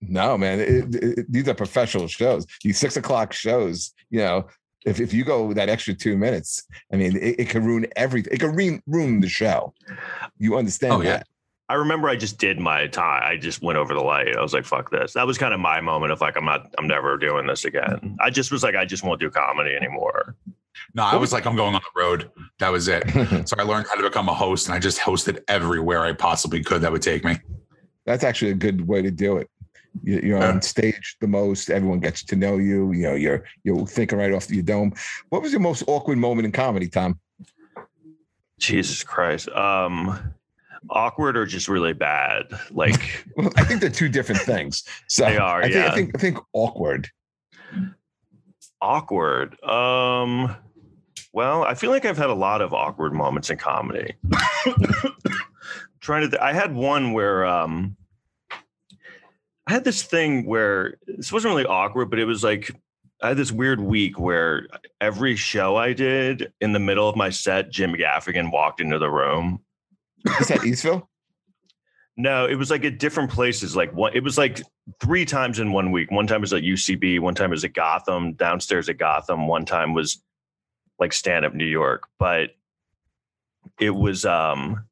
No, 0.00 0.36
man. 0.36 0.60
It, 0.60 0.94
it- 0.94 1.32
these 1.32 1.48
are 1.48 1.54
professional 1.54 2.08
shows. 2.08 2.46
These 2.62 2.78
six 2.78 2.96
o'clock 2.96 3.32
shows, 3.32 3.92
you 4.10 4.18
know, 4.18 4.48
if, 4.84 5.00
if 5.00 5.12
you 5.12 5.24
go 5.24 5.52
that 5.54 5.68
extra 5.68 5.94
two 5.94 6.16
minutes, 6.16 6.62
I 6.92 6.96
mean, 6.96 7.16
it, 7.16 7.40
it 7.40 7.48
can 7.48 7.64
ruin 7.64 7.86
everything. 7.96 8.32
It 8.32 8.40
could 8.40 8.54
ruin, 8.54 8.82
ruin 8.86 9.20
the 9.20 9.28
show. 9.28 9.74
You 10.38 10.56
understand 10.56 10.92
Oh, 10.94 11.00
yeah. 11.00 11.22
I 11.68 11.74
remember 11.74 12.08
I 12.08 12.16
just 12.16 12.38
did 12.38 12.60
my 12.60 12.86
time. 12.88 13.22
I 13.24 13.38
just 13.38 13.62
went 13.62 13.78
over 13.78 13.94
the 13.94 14.02
light. 14.02 14.36
I 14.36 14.42
was 14.42 14.52
like, 14.52 14.66
"Fuck 14.66 14.90
this." 14.90 15.14
That 15.14 15.26
was 15.26 15.38
kind 15.38 15.54
of 15.54 15.60
my 15.60 15.80
moment 15.80 16.12
of 16.12 16.20
like, 16.20 16.36
I'm 16.36 16.44
not, 16.44 16.74
I'm 16.76 16.86
never 16.86 17.16
doing 17.16 17.46
this 17.46 17.64
again. 17.64 18.18
I 18.20 18.28
just 18.28 18.52
was 18.52 18.62
like, 18.62 18.76
I 18.76 18.84
just 18.84 19.02
won't 19.02 19.18
do 19.18 19.30
comedy 19.30 19.74
anymore. 19.74 20.36
No, 20.92 21.04
I 21.04 21.16
was 21.16 21.32
like, 21.32 21.46
I'm 21.46 21.56
going 21.56 21.74
on 21.74 21.80
the 21.80 22.00
road. 22.00 22.30
That 22.58 22.70
was 22.70 22.88
it. 22.88 23.04
So 23.48 23.56
I 23.58 23.62
learned 23.62 23.86
how 23.88 23.94
to 23.94 24.02
become 24.02 24.28
a 24.28 24.34
host, 24.34 24.66
and 24.66 24.74
I 24.74 24.78
just 24.78 25.00
hosted 25.00 25.42
everywhere 25.48 26.02
I 26.02 26.12
possibly 26.12 26.62
could 26.62 26.82
that 26.82 26.92
would 26.92 27.02
take 27.02 27.24
me. 27.24 27.38
That's 28.04 28.24
actually 28.24 28.50
a 28.50 28.54
good 28.54 28.86
way 28.86 29.00
to 29.00 29.10
do 29.10 29.38
it. 29.38 29.48
You- 30.02 30.20
You're 30.22 30.42
on 30.44 30.60
stage 30.62 31.16
the 31.20 31.26
most. 31.28 31.70
Everyone 31.70 32.00
gets 32.00 32.22
to 32.24 32.36
know 32.36 32.58
you. 32.58 32.92
You 32.92 33.02
know, 33.04 33.14
you're 33.14 33.44
you're 33.62 33.86
thinking 33.86 34.18
right 34.18 34.32
off 34.32 34.50
your 34.50 34.62
dome. 34.62 34.92
What 35.28 35.42
was 35.42 35.52
your 35.52 35.60
most 35.60 35.84
awkward 35.86 36.18
moment 36.18 36.46
in 36.46 36.52
comedy, 36.52 36.88
Tom? 36.88 37.18
Jesus 38.58 39.02
Christ. 39.02 39.48
Um, 39.50 40.34
awkward 40.90 41.36
or 41.36 41.46
just 41.46 41.68
really 41.68 41.92
bad? 41.92 42.44
Like, 42.70 43.24
Well, 43.36 43.50
I 43.56 43.64
think 43.64 43.80
they're 43.80 43.90
two 43.90 44.08
different 44.08 44.40
things. 44.42 44.84
So 45.08 45.24
They 45.24 45.36
are, 45.38 45.60
I 45.60 45.64
think, 45.64 45.74
yeah. 45.74 45.86
I 45.90 45.94
think 45.94 46.10
I 46.14 46.18
think 46.18 46.38
awkward. 46.52 47.08
awkward. 48.80 49.60
Um, 49.64 50.54
well, 51.32 51.64
I 51.64 51.74
feel 51.74 51.90
like 51.90 52.04
I've 52.04 52.16
had 52.18 52.30
a 52.30 52.34
lot 52.34 52.60
of 52.62 52.72
awkward 52.72 53.12
moments 53.12 53.50
in 53.50 53.58
comedy. 53.58 54.14
Trying 56.00 56.22
to, 56.22 56.28
th- 56.30 56.40
I 56.42 56.52
had 56.52 56.74
one 56.74 57.12
where 57.12 57.44
um, 57.46 57.96
I 59.66 59.72
had 59.72 59.84
this 59.84 60.02
thing 60.02 60.44
where 60.46 60.98
this 61.06 61.32
wasn't 61.32 61.54
really 61.54 61.66
awkward, 61.66 62.10
but 62.10 62.18
it 62.18 62.26
was 62.26 62.44
like 62.44 62.70
I 63.22 63.28
had 63.28 63.36
this 63.36 63.52
weird 63.52 63.80
week 63.80 64.18
where 64.18 64.66
every 65.00 65.36
show 65.36 65.76
I 65.76 65.92
did 65.92 66.52
in 66.60 66.72
the 66.72 66.78
middle 66.78 67.08
of 67.08 67.16
my 67.16 67.30
set, 67.30 67.70
Jim 67.70 67.94
Gaffigan 67.94 68.52
walked 68.52 68.80
into 68.80 68.98
the 68.98 69.10
room. 69.10 69.60
Is 70.40 70.48
that 70.48 70.60
Eastville? 70.60 71.06
No, 72.16 72.46
it 72.46 72.56
was 72.56 72.70
like 72.70 72.84
at 72.84 72.98
different 72.98 73.30
places. 73.30 73.74
Like 73.74 73.92
one, 73.92 74.12
it 74.14 74.22
was 74.22 74.38
like 74.38 74.62
three 75.00 75.24
times 75.24 75.58
in 75.58 75.72
one 75.72 75.90
week. 75.90 76.10
One 76.10 76.26
time 76.26 76.42
was 76.42 76.52
at 76.52 76.62
UCB. 76.62 77.18
One 77.18 77.34
time 77.34 77.50
was 77.50 77.64
at 77.64 77.72
Gotham. 77.72 78.34
Downstairs 78.34 78.88
at 78.88 78.98
Gotham. 78.98 79.48
One 79.48 79.64
time 79.64 79.94
was 79.94 80.22
like 80.98 81.12
stand 81.12 81.44
up 81.44 81.54
New 81.54 81.64
York. 81.64 82.06
But 82.18 82.50
it 83.80 83.90
was 83.90 84.24
um, 84.24 84.84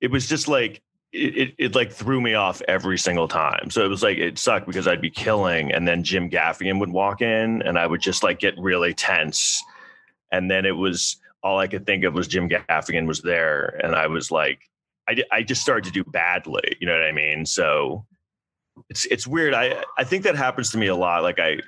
it 0.00 0.10
was 0.10 0.28
just 0.28 0.48
like 0.48 0.82
it, 1.16 1.36
it 1.36 1.54
it 1.58 1.74
like 1.74 1.92
threw 1.92 2.20
me 2.20 2.34
off 2.34 2.62
every 2.68 2.98
single 2.98 3.28
time. 3.28 3.70
So 3.70 3.84
it 3.84 3.88
was 3.88 4.02
like 4.02 4.18
it 4.18 4.38
sucked 4.38 4.66
because 4.66 4.86
I'd 4.86 5.00
be 5.00 5.10
killing, 5.10 5.72
and 5.72 5.86
then 5.86 6.02
Jim 6.02 6.30
Gaffigan 6.30 6.78
would 6.80 6.90
walk 6.90 7.22
in, 7.22 7.62
and 7.62 7.78
I 7.78 7.86
would 7.86 8.00
just 8.00 8.22
like 8.22 8.38
get 8.38 8.54
really 8.58 8.94
tense, 8.94 9.62
and 10.30 10.50
then 10.50 10.64
it 10.64 10.76
was 10.76 11.16
all 11.42 11.58
I 11.58 11.66
could 11.66 11.86
think 11.86 12.04
of 12.04 12.14
was 12.14 12.28
Jim 12.28 12.48
Gaffigan 12.48 13.06
was 13.06 13.22
there, 13.22 13.80
and 13.82 13.94
I 13.94 14.06
was 14.06 14.30
like. 14.30 14.60
I, 15.08 15.22
I 15.30 15.42
just 15.44 15.62
started 15.62 15.84
to 15.84 15.92
do 15.92 16.02
badly. 16.02 16.76
You 16.80 16.88
know 16.88 16.92
what 16.94 17.04
I 17.04 17.12
mean? 17.12 17.46
So 17.46 18.04
it's 18.90 19.04
it's 19.06 19.24
weird. 19.24 19.54
I 19.54 19.84
I 19.96 20.02
think 20.02 20.24
that 20.24 20.34
happens 20.34 20.70
to 20.70 20.78
me 20.78 20.88
a 20.88 20.96
lot. 20.96 21.22
Like 21.22 21.38
I 21.38 21.58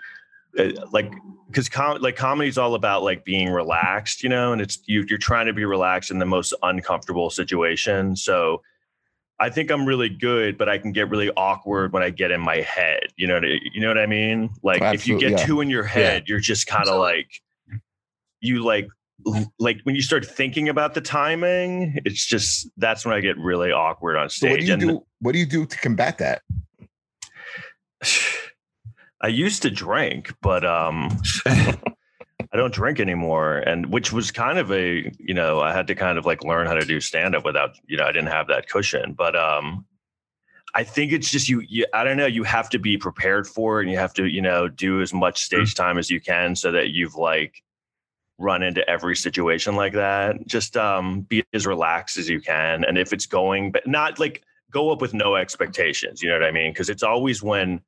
uh, 0.58 0.70
like 0.92 1.12
because 1.46 1.68
com- 1.68 2.00
like 2.00 2.16
comedy 2.16 2.48
is 2.48 2.58
all 2.58 2.74
about 2.74 3.02
like 3.02 3.24
being 3.24 3.50
relaxed, 3.50 4.22
you 4.22 4.28
know, 4.28 4.52
and 4.52 4.60
it's 4.60 4.78
you 4.86 5.04
you're 5.08 5.18
trying 5.18 5.46
to 5.46 5.52
be 5.52 5.64
relaxed 5.64 6.10
in 6.10 6.18
the 6.18 6.26
most 6.26 6.52
uncomfortable 6.62 7.30
situation. 7.30 8.16
So 8.16 8.62
I 9.40 9.50
think 9.50 9.70
I'm 9.70 9.86
really 9.86 10.08
good, 10.08 10.58
but 10.58 10.68
I 10.68 10.78
can 10.78 10.92
get 10.92 11.08
really 11.10 11.30
awkward 11.36 11.92
when 11.92 12.02
I 12.02 12.10
get 12.10 12.30
in 12.30 12.40
my 12.40 12.56
head. 12.56 13.04
You 13.16 13.28
know, 13.28 13.40
you 13.42 13.80
know 13.80 13.88
what 13.88 13.98
I 13.98 14.06
mean? 14.06 14.50
Like 14.62 14.82
if 14.94 15.06
you 15.06 15.18
get 15.18 15.32
yeah. 15.32 15.46
too 15.46 15.60
in 15.60 15.70
your 15.70 15.84
head, 15.84 16.24
you're 16.26 16.40
just 16.40 16.66
kind 16.66 16.88
of 16.88 16.98
like 16.98 17.30
you 18.40 18.64
like 18.64 18.88
like 19.58 19.80
when 19.82 19.94
you 19.94 20.02
start 20.02 20.24
thinking 20.24 20.68
about 20.68 20.94
the 20.94 21.00
timing, 21.00 21.98
it's 22.04 22.24
just 22.24 22.68
that's 22.76 23.04
when 23.04 23.14
I 23.14 23.20
get 23.20 23.38
really 23.38 23.70
awkward 23.70 24.16
on 24.16 24.28
So 24.28 24.48
what 24.48 24.60
do 24.60 24.66
stage. 24.66 24.68
you 24.68 24.72
and 24.74 24.82
do? 24.82 25.06
What 25.20 25.32
do 25.32 25.38
you 25.38 25.46
do 25.46 25.66
to 25.66 25.78
combat 25.78 26.18
that? 26.18 26.42
I 29.20 29.28
used 29.28 29.62
to 29.62 29.70
drink, 29.70 30.34
but 30.42 30.64
um 30.64 31.20
I 32.52 32.56
don't 32.56 32.72
drink 32.72 32.98
anymore. 32.98 33.58
And 33.58 33.92
which 33.92 34.12
was 34.12 34.30
kind 34.30 34.58
of 34.58 34.72
a, 34.72 35.12
you 35.18 35.34
know, 35.34 35.60
I 35.60 35.72
had 35.72 35.86
to 35.88 35.94
kind 35.94 36.18
of 36.18 36.24
like 36.24 36.44
learn 36.44 36.66
how 36.66 36.74
to 36.74 36.84
do 36.84 37.00
stand 37.00 37.34
up 37.34 37.44
without, 37.44 37.78
you 37.86 37.96
know, 37.96 38.04
I 38.04 38.12
didn't 38.12 38.30
have 38.30 38.46
that 38.48 38.68
cushion. 38.68 39.12
But 39.12 39.36
um 39.36 39.84
I 40.74 40.84
think 40.84 41.12
it's 41.12 41.30
just 41.30 41.48
you, 41.48 41.60
you 41.68 41.86
I 41.92 42.04
don't 42.04 42.16
know, 42.16 42.26
you 42.26 42.44
have 42.44 42.70
to 42.70 42.78
be 42.78 42.96
prepared 42.96 43.46
for 43.46 43.80
it 43.80 43.84
and 43.84 43.90
you 43.92 43.98
have 43.98 44.14
to, 44.14 44.26
you 44.26 44.40
know, 44.40 44.68
do 44.68 45.02
as 45.02 45.12
much 45.12 45.42
stage 45.42 45.74
time 45.74 45.98
as 45.98 46.10
you 46.10 46.20
can 46.20 46.54
so 46.54 46.72
that 46.72 46.90
you've 46.90 47.16
like 47.16 47.62
run 48.38 48.62
into 48.62 48.88
every 48.88 49.16
situation 49.16 49.74
like 49.76 49.92
that. 49.92 50.46
Just 50.46 50.76
um 50.76 51.22
be 51.22 51.44
as 51.52 51.66
relaxed 51.66 52.16
as 52.16 52.28
you 52.28 52.40
can. 52.40 52.84
And 52.84 52.96
if 52.96 53.12
it's 53.12 53.26
going, 53.26 53.72
but 53.72 53.86
not 53.86 54.18
like 54.18 54.42
go 54.70 54.90
up 54.90 55.00
with 55.00 55.14
no 55.14 55.36
expectations. 55.36 56.22
You 56.22 56.30
know 56.30 56.36
what 56.36 56.44
I 56.44 56.52
mean? 56.52 56.72
Because 56.72 56.88
it's 56.88 57.02
always 57.02 57.42
when 57.42 57.80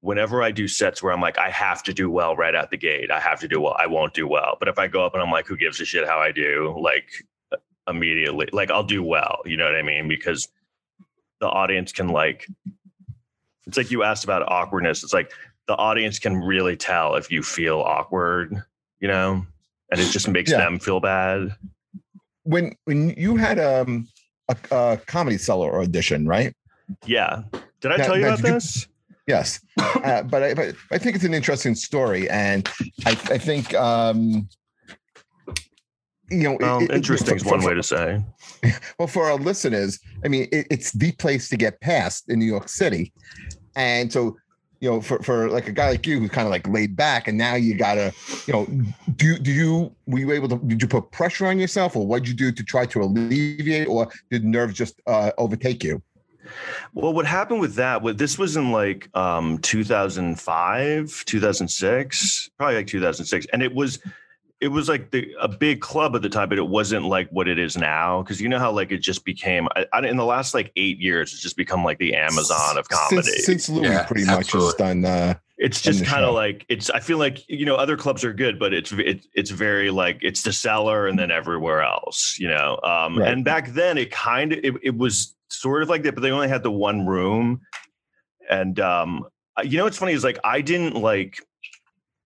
whenever 0.00 0.42
I 0.42 0.50
do 0.50 0.68
sets 0.68 1.02
where 1.02 1.12
I'm 1.12 1.20
like, 1.20 1.38
I 1.38 1.50
have 1.50 1.82
to 1.84 1.92
do 1.92 2.08
well 2.10 2.36
right 2.36 2.54
out 2.54 2.70
the 2.70 2.76
gate. 2.76 3.10
I 3.10 3.18
have 3.20 3.40
to 3.40 3.48
do 3.48 3.60
well. 3.60 3.76
I 3.78 3.86
won't 3.86 4.14
do 4.14 4.28
well. 4.28 4.56
But 4.58 4.68
if 4.68 4.78
I 4.78 4.86
go 4.86 5.04
up 5.04 5.14
and 5.14 5.22
I'm 5.22 5.30
like, 5.30 5.46
who 5.46 5.56
gives 5.56 5.80
a 5.80 5.84
shit 5.84 6.06
how 6.06 6.18
I 6.18 6.30
do? 6.32 6.76
Like 6.80 7.08
immediately, 7.88 8.48
like 8.52 8.70
I'll 8.70 8.84
do 8.84 9.02
well. 9.02 9.40
You 9.44 9.56
know 9.56 9.64
what 9.64 9.74
I 9.74 9.82
mean? 9.82 10.08
Because 10.08 10.48
the 11.40 11.48
audience 11.48 11.90
can 11.92 12.08
like, 12.08 12.46
it's 13.66 13.76
like 13.76 13.90
you 13.90 14.02
asked 14.02 14.24
about 14.24 14.50
awkwardness. 14.50 15.02
It's 15.02 15.12
like 15.12 15.32
the 15.66 15.76
audience 15.76 16.18
can 16.18 16.36
really 16.36 16.76
tell 16.76 17.16
if 17.16 17.30
you 17.30 17.42
feel 17.42 17.80
awkward, 17.80 18.62
you 19.00 19.08
know, 19.08 19.44
and 19.90 20.00
it 20.00 20.10
just 20.10 20.28
makes 20.28 20.50
Yeah. 20.50 20.58
them 20.58 20.78
feel 20.78 21.00
bad. 21.00 21.54
When 22.44 22.74
when 22.84 23.10
you 23.10 23.36
had 23.36 23.58
um 23.58 24.08
a, 24.48 24.56
a 24.70 24.96
comedy 25.06 25.36
cellar 25.38 25.80
audition, 25.82 26.26
right? 26.26 26.54
Yeah. 27.04 27.42
Did 27.80 27.92
I 27.92 27.96
tell 27.98 28.16
you 28.18 28.26
about 28.26 28.38
you- 28.38 28.52
this? 28.52 28.86
Yes, 29.28 29.60
uh, 29.78 30.22
but 30.22 30.42
I 30.42 30.54
but 30.54 30.74
I 30.90 30.96
think 30.96 31.14
it's 31.14 31.24
an 31.26 31.34
interesting 31.34 31.74
story, 31.74 32.28
and 32.30 32.66
I 33.04 33.10
I 33.10 33.38
think 33.38 33.74
um 33.74 34.48
you 36.30 36.44
know 36.44 36.56
Well, 36.58 36.80
it- 36.82 36.90
it- 36.90 36.96
interesting 36.96 37.36
is 37.36 37.44
one 37.44 37.60
for- 37.60 37.68
way 37.68 37.74
to 37.74 37.82
say. 37.82 38.24
Well, 38.98 39.06
for 39.06 39.24
our 39.30 39.36
listeners, 39.36 40.00
I 40.24 40.28
mean, 40.28 40.48
it, 40.50 40.66
it's 40.70 40.90
the 40.92 41.12
place 41.12 41.48
to 41.50 41.56
get 41.56 41.80
past 41.80 42.28
in 42.30 42.38
New 42.40 42.46
York 42.46 42.68
City, 42.68 43.12
and 43.76 44.10
so 44.12 44.36
you 44.80 44.88
know, 44.88 45.00
for 45.00 45.18
for 45.22 45.48
like 45.50 45.68
a 45.68 45.72
guy 45.72 45.90
like 45.90 46.06
you 46.06 46.20
who's 46.20 46.30
kind 46.30 46.46
of 46.46 46.50
like 46.50 46.66
laid 46.66 46.96
back, 46.96 47.28
and 47.28 47.36
now 47.36 47.54
you 47.54 47.74
gotta, 47.74 48.12
you 48.46 48.52
know, 48.54 48.66
do 49.16 49.36
do 49.38 49.52
you 49.52 49.94
were 50.06 50.20
you 50.20 50.32
able 50.32 50.48
to 50.48 50.56
did 50.66 50.80
you 50.80 50.88
put 50.88 51.10
pressure 51.10 51.46
on 51.46 51.58
yourself, 51.58 51.96
or 51.96 52.06
what'd 52.06 52.26
you 52.26 52.34
do 52.34 52.50
to 52.50 52.64
try 52.64 52.86
to 52.86 53.02
alleviate, 53.02 53.88
or 53.88 54.08
did 54.30 54.44
nerves 54.44 54.74
just 54.74 55.00
uh, 55.06 55.30
overtake 55.36 55.84
you? 55.84 56.00
Well, 56.94 57.12
what 57.12 57.26
happened 57.26 57.60
with 57.60 57.74
that? 57.74 58.02
Well, 58.02 58.14
this 58.14 58.38
was 58.38 58.56
in 58.56 58.72
like 58.72 59.08
um 59.16 59.58
2005, 59.58 61.24
2006, 61.26 62.50
probably 62.56 62.76
like 62.76 62.86
2006, 62.86 63.46
and 63.52 63.62
it 63.62 63.74
was 63.74 63.98
it 64.60 64.68
was 64.68 64.88
like 64.88 65.12
the 65.12 65.32
a 65.40 65.48
big 65.48 65.80
club 65.80 66.16
at 66.16 66.22
the 66.22 66.28
time, 66.28 66.48
but 66.48 66.58
it 66.58 66.66
wasn't 66.66 67.04
like 67.04 67.28
what 67.30 67.46
it 67.46 67.58
is 67.58 67.76
now. 67.76 68.22
Because 68.22 68.40
you 68.40 68.48
know 68.48 68.58
how 68.58 68.72
like 68.72 68.90
it 68.90 68.98
just 68.98 69.24
became 69.24 69.68
I, 69.76 69.86
I, 69.92 70.06
in 70.06 70.16
the 70.16 70.24
last 70.24 70.54
like 70.54 70.72
eight 70.76 70.98
years, 70.98 71.32
it's 71.32 71.42
just 71.42 71.56
become 71.56 71.84
like 71.84 71.98
the 71.98 72.14
Amazon 72.14 72.76
of 72.76 72.88
comedy. 72.88 73.22
Since, 73.22 73.44
since 73.44 73.68
Louis 73.68 73.88
Yeah, 73.88 74.04
pretty 74.04 74.24
much 74.24 74.52
has 74.52 74.74
done. 74.74 75.04
Uh, 75.04 75.34
it's 75.58 75.80
just 75.80 76.04
kind 76.04 76.24
of 76.24 76.34
like 76.34 76.64
it's. 76.68 76.88
I 76.90 77.00
feel 77.00 77.18
like 77.18 77.38
you 77.48 77.66
know 77.66 77.74
other 77.74 77.96
clubs 77.96 78.24
are 78.24 78.32
good, 78.32 78.58
but 78.60 78.72
it's 78.72 78.92
it, 78.92 79.26
it's 79.34 79.50
very 79.50 79.90
like 79.90 80.18
it's 80.22 80.42
the 80.42 80.52
cellar 80.52 81.08
and 81.08 81.18
then 81.18 81.32
everywhere 81.32 81.82
else. 81.82 82.36
You 82.38 82.48
know, 82.48 82.78
um, 82.84 83.18
Right. 83.18 83.32
and 83.32 83.44
back 83.44 83.68
then 83.70 83.98
it 83.98 84.12
kind 84.12 84.52
of 84.52 84.60
it, 84.62 84.74
it 84.82 84.96
was 84.96 85.34
sort 85.48 85.82
of 85.82 85.88
like 85.88 86.02
that, 86.02 86.14
but 86.14 86.22
they 86.22 86.30
only 86.30 86.48
had 86.48 86.62
the 86.62 86.70
one 86.70 87.06
room. 87.06 87.60
And 88.48 88.78
um, 88.80 89.26
uh, 89.56 89.62
you 89.62 89.78
know 89.78 89.84
what's 89.84 89.98
funny 89.98 90.12
is 90.12 90.24
like 90.24 90.38
I 90.44 90.60
didn't 90.60 90.94
like 90.94 91.38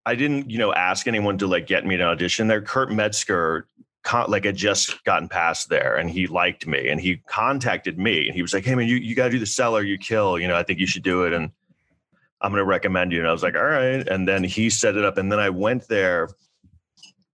I 0.05 0.15
didn't 0.15 0.49
you 0.49 0.57
know 0.57 0.73
ask 0.73 1.07
anyone 1.07 1.37
to 1.39 1.47
like 1.47 1.67
get 1.67 1.85
me 1.85 1.95
an 1.95 2.01
audition 2.01 2.47
there. 2.47 2.61
Kurt 2.61 2.91
Metzger 2.91 3.67
like 4.27 4.45
had 4.45 4.55
just 4.55 5.03
gotten 5.03 5.29
past 5.29 5.69
there 5.69 5.97
and 5.97 6.09
he 6.09 6.25
liked 6.25 6.65
me 6.65 6.89
and 6.89 6.99
he 6.99 7.17
contacted 7.27 7.99
me 7.99 8.25
and 8.25 8.35
he 8.35 8.41
was 8.41 8.53
like, 8.53 8.65
Hey 8.65 8.75
man, 8.75 8.87
you, 8.87 8.95
you 8.95 9.15
gotta 9.15 9.29
do 9.29 9.39
the 9.39 9.45
cellar, 9.45 9.83
you 9.83 9.97
kill, 9.97 10.39
you 10.39 10.47
know, 10.47 10.55
I 10.55 10.63
think 10.63 10.79
you 10.79 10.87
should 10.87 11.03
do 11.03 11.23
it. 11.23 11.33
And 11.33 11.51
I'm 12.41 12.51
gonna 12.51 12.65
recommend 12.65 13.11
you. 13.11 13.19
And 13.19 13.27
I 13.27 13.31
was 13.31 13.43
like, 13.43 13.55
all 13.55 13.63
right. 13.63 14.07
And 14.07 14.27
then 14.27 14.43
he 14.43 14.69
set 14.69 14.97
it 14.97 15.05
up. 15.05 15.17
And 15.17 15.31
then 15.31 15.39
I 15.39 15.51
went 15.51 15.87
there 15.87 16.29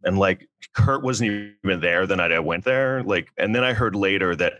and 0.03 0.19
like 0.19 0.47
Kurt 0.73 1.03
wasn't 1.03 1.53
even 1.63 1.79
there 1.79 2.05
the 2.05 2.17
night 2.17 2.31
I 2.31 2.39
went 2.39 2.65
there. 2.65 3.01
Like, 3.03 3.29
and 3.37 3.55
then 3.55 3.63
I 3.63 3.73
heard 3.73 3.95
later 3.95 4.35
that, 4.35 4.59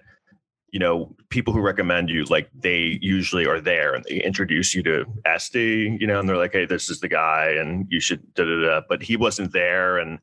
you 0.77 0.79
know, 0.79 1.15
people 1.29 1.53
who 1.53 1.59
recommend 1.59 2.07
you, 2.07 2.23
like 2.25 2.51
they 2.53 2.99
usually 3.01 3.47
are 3.47 3.59
there 3.59 3.95
and 3.95 4.03
they 4.03 4.21
introduce 4.21 4.75
you 4.75 4.83
to 4.83 5.05
Estee, 5.25 5.97
you 5.99 6.05
know, 6.05 6.19
and 6.19 6.29
they're 6.29 6.37
like, 6.37 6.53
hey, 6.53 6.67
this 6.67 6.87
is 6.87 6.99
the 6.99 7.07
guy 7.07 7.47
and 7.49 7.87
you 7.89 7.99
should 7.99 8.21
da 8.35 8.43
da 8.45 8.61
da. 8.61 8.81
But 8.87 9.01
he 9.01 9.17
wasn't 9.17 9.53
there. 9.53 9.97
And 9.97 10.19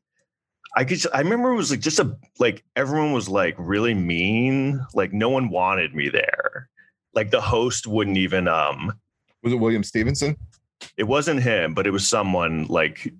I 0.77 0.85
could, 0.85 1.01
I 1.13 1.19
remember 1.19 1.51
it 1.51 1.57
was 1.57 1.71
like 1.71 1.81
just 1.81 1.99
a, 1.99 2.17
like 2.39 2.63
everyone 2.77 3.11
was 3.11 3.27
like 3.27 3.55
really 3.57 3.93
mean. 3.93 4.79
Like 4.93 5.11
no 5.11 5.27
one 5.27 5.49
wanted 5.49 5.93
me 5.93 6.07
there. 6.07 6.69
Like 7.13 7.31
the 7.31 7.41
host 7.41 7.85
wouldn't 7.85 8.15
even, 8.15 8.47
um, 8.47 8.93
was 9.43 9.51
it 9.51 9.57
William 9.57 9.83
Stevenson? 9.83 10.37
it 10.97 11.03
wasn't 11.03 11.41
him, 11.41 11.73
but 11.73 11.85
it 11.85 11.91
was 11.91 12.07
someone 12.07 12.65
like 12.67 13.11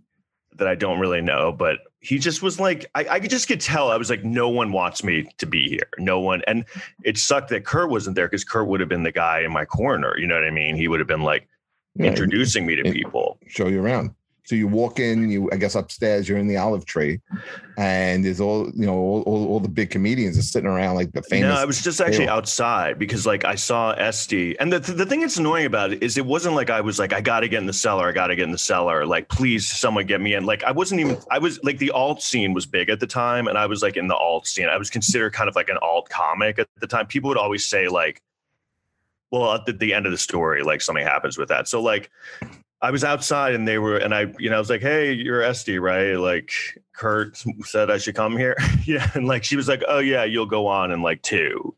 that 0.58 0.68
I 0.68 0.76
don't 0.76 1.00
really 1.00 1.22
know. 1.22 1.52
But 1.52 1.80
he 2.00 2.18
just 2.20 2.42
was 2.42 2.60
like, 2.60 2.86
I, 2.96 3.06
I 3.10 3.20
could 3.20 3.30
just 3.30 3.48
could 3.48 3.62
tell. 3.62 3.92
I 3.92 3.98
was 3.98 4.10
like, 4.10 4.24
no 4.24 4.50
one 4.50 4.72
wants 4.72 5.04
me 5.04 5.30
to 5.38 5.46
be 5.46 5.68
here. 5.70 5.88
No 5.98 6.20
one. 6.20 6.42
And 6.48 6.66
it 7.04 7.18
sucked 7.18 7.50
that 7.50 7.66
Kurt 7.66 7.90
wasn't 7.90 8.16
there 8.16 8.28
because 8.28 8.44
Kurt 8.44 8.68
would 8.68 8.80
have 8.80 8.90
been 8.90 9.04
the 9.04 9.12
guy 9.12 9.42
in 9.42 9.52
my 9.52 9.66
corner. 9.66 10.18
You 10.18 10.28
know 10.28 10.36
what 10.36 10.44
I 10.46 10.52
mean? 10.52 10.76
He 10.76 10.88
would 10.88 11.00
have 11.00 11.08
been 11.08 11.24
like 11.24 11.48
Yeah, 11.96 12.08
introducing 12.08 12.66
me 12.66 12.76
to 12.76 12.84
people. 12.92 13.40
show 13.48 13.68
you 13.68 13.82
around. 13.82 14.14
So 14.46 14.54
you 14.54 14.68
walk 14.68 15.00
in, 15.00 15.30
you 15.32 15.50
I 15.52 15.56
guess 15.58 15.74
upstairs, 15.74 16.30
you're 16.30 16.38
in 16.38 16.48
the 16.48 16.58
olive 16.58 16.86
tree, 16.86 17.20
and 17.80 18.24
there's 18.24 18.40
all 18.40 18.70
you 18.75 18.86
know, 18.86 18.94
all, 18.94 19.22
all, 19.24 19.48
all 19.48 19.60
the 19.60 19.68
big 19.68 19.90
comedians 19.90 20.38
are 20.38 20.44
sitting 20.44 20.70
around 20.70 20.96
like 20.96 21.12
the 21.14 21.24
famous. 21.24 21.50
No, 21.50 21.60
I 21.60 21.66
was 21.66 21.82
just 21.82 22.00
actually 22.00 22.25
table. 22.25 22.38
outside 22.38 23.00
because 23.00 23.25
like 23.25 23.44
I 23.44 23.56
saw 23.56 23.92
Estee, 23.94 24.56
and 24.60 24.72
the 24.72 24.80
the 24.80 25.06
thing 25.06 25.22
that's 25.22 25.38
annoying 25.38 25.66
about 25.66 25.94
it 25.94 26.04
is 26.04 26.16
it 26.20 26.25
wasn't 26.28 26.54
like 26.54 26.70
I 26.70 26.80
was 26.82 27.00
like 27.00 27.12
I 27.12 27.22
got 27.22 27.40
to 27.40 27.48
get 27.48 27.60
in 27.60 27.66
the 27.66 27.74
cellar, 27.74 28.08
I 28.08 28.12
got 28.12 28.28
to 28.28 28.36
get 28.36 28.44
in 28.44 28.52
the 28.52 28.58
cellar, 28.60 29.04
like 29.04 29.30
please 29.30 29.68
someone 29.68 30.06
get 30.06 30.22
me 30.22 30.36
in. 30.36 30.46
Like 30.46 30.64
I 30.64 30.72
wasn't 30.72 31.02
even 31.02 31.18
I 31.32 31.40
was 31.40 31.60
like 31.64 31.80
the 31.80 31.90
alt 31.90 32.22
scene 32.22 32.54
was 32.54 32.68
big 32.68 32.90
at 32.90 33.00
the 33.00 33.08
time, 33.08 33.48
and 33.48 33.58
I 33.58 33.66
was 33.66 33.82
like 33.82 33.98
in 33.98 34.08
the 34.08 34.16
alt 34.16 34.46
scene. 34.46 34.68
I 34.68 34.78
was 34.78 34.92
considered 34.92 35.34
kind 35.34 35.50
of 35.50 35.56
like 35.56 35.70
an 35.70 35.78
alt 35.82 36.08
comic 36.10 36.60
at 36.60 36.68
the 36.80 36.88
time. 36.88 37.08
People 37.08 37.30
would 37.30 37.38
always 37.38 37.66
say 37.66 37.88
like, 37.88 38.22
well, 39.32 39.56
at 39.56 39.66
the, 39.66 39.74
the 39.74 39.92
end 39.92 40.06
of 40.06 40.12
the 40.12 40.20
story, 40.20 40.62
like 40.62 40.82
something 40.82 41.04
happens 41.04 41.36
with 41.36 41.50
that. 41.50 41.68
So 41.68 41.82
like. 41.82 42.12
I 42.86 42.92
was 42.92 43.04
outside 43.04 43.56
and 43.56 43.68
they 43.68 43.80
were, 43.80 43.98
and 43.98 44.13
I, 44.13 44.34
you 44.38 44.50
know, 44.50 44.58
I 44.58 44.60
was 44.60 44.70
like, 44.70 44.82
"Hey, 44.82 45.13
you're 45.13 45.42
Estee, 45.42 45.80
right?" 45.80 46.13
Like 46.13 46.51
Kurt 46.94 47.42
said 47.63 47.89
I 47.89 47.98
should 47.98 48.15
come 48.15 48.38
here, 48.38 48.56
yeah, 48.86 49.10
and 49.15 49.27
like 49.27 49.44
she 49.44 49.56
was 49.56 49.68
like, 49.68 49.84
"Oh 49.88 50.00
yeah, 50.00 50.24
you'll 50.24 50.46
go 50.46 50.68
on 50.68 50.92
in 50.92 51.01
like 51.01 51.22
two. 51.22 51.75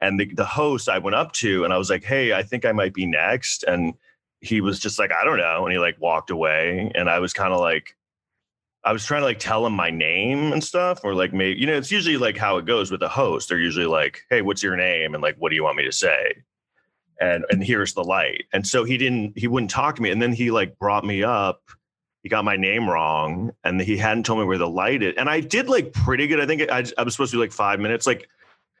And 0.00 0.18
the, 0.18 0.26
the 0.26 0.44
host 0.44 0.88
I 0.88 0.98
went 0.98 1.16
up 1.16 1.32
to 1.32 1.64
and 1.64 1.72
I 1.72 1.78
was 1.78 1.90
like, 1.90 2.04
hey, 2.04 2.32
I 2.32 2.42
think 2.42 2.64
I 2.64 2.72
might 2.72 2.94
be 2.94 3.06
next. 3.06 3.64
And 3.64 3.94
he 4.40 4.60
was 4.60 4.78
just 4.78 4.98
like, 4.98 5.12
I 5.12 5.24
don't 5.24 5.38
know. 5.38 5.64
And 5.64 5.72
he 5.72 5.78
like 5.78 6.00
walked 6.00 6.30
away. 6.30 6.92
And 6.94 7.10
I 7.10 7.18
was 7.18 7.32
kind 7.32 7.52
of 7.52 7.60
like, 7.60 7.96
I 8.84 8.92
was 8.92 9.04
trying 9.04 9.22
to 9.22 9.26
like 9.26 9.40
tell 9.40 9.66
him 9.66 9.72
my 9.72 9.90
name 9.90 10.52
and 10.52 10.62
stuff, 10.62 11.00
or 11.02 11.14
like 11.14 11.32
maybe, 11.32 11.58
you 11.58 11.66
know, 11.66 11.76
it's 11.76 11.90
usually 11.90 12.16
like 12.16 12.36
how 12.36 12.58
it 12.58 12.64
goes 12.64 12.90
with 12.90 13.00
the 13.00 13.08
host. 13.08 13.48
They're 13.48 13.58
usually 13.58 13.86
like, 13.86 14.22
hey, 14.30 14.40
what's 14.40 14.62
your 14.62 14.76
name? 14.76 15.14
And 15.14 15.22
like, 15.22 15.36
what 15.38 15.50
do 15.50 15.56
you 15.56 15.64
want 15.64 15.76
me 15.76 15.84
to 15.84 15.92
say? 15.92 16.44
And 17.20 17.44
and 17.50 17.62
here's 17.62 17.94
the 17.94 18.04
light. 18.04 18.44
And 18.52 18.66
so 18.66 18.84
he 18.84 18.96
didn't, 18.96 19.36
he 19.36 19.48
wouldn't 19.48 19.70
talk 19.70 19.96
to 19.96 20.02
me. 20.02 20.10
And 20.10 20.22
then 20.22 20.32
he 20.32 20.50
like 20.50 20.78
brought 20.78 21.04
me 21.04 21.22
up. 21.22 21.62
He 22.22 22.28
got 22.28 22.44
my 22.44 22.56
name 22.56 22.88
wrong 22.88 23.52
and 23.64 23.80
he 23.80 23.96
hadn't 23.96 24.26
told 24.26 24.40
me 24.40 24.44
where 24.44 24.58
the 24.58 24.68
light 24.68 25.02
is. 25.02 25.14
And 25.16 25.28
I 25.28 25.40
did 25.40 25.68
like 25.68 25.92
pretty 25.92 26.26
good. 26.26 26.40
I 26.40 26.46
think 26.46 26.70
I, 26.70 26.84
I 26.96 27.02
was 27.02 27.14
supposed 27.14 27.30
to 27.30 27.36
do 27.36 27.40
like 27.40 27.52
five 27.52 27.80
minutes. 27.80 28.06
Like 28.06 28.28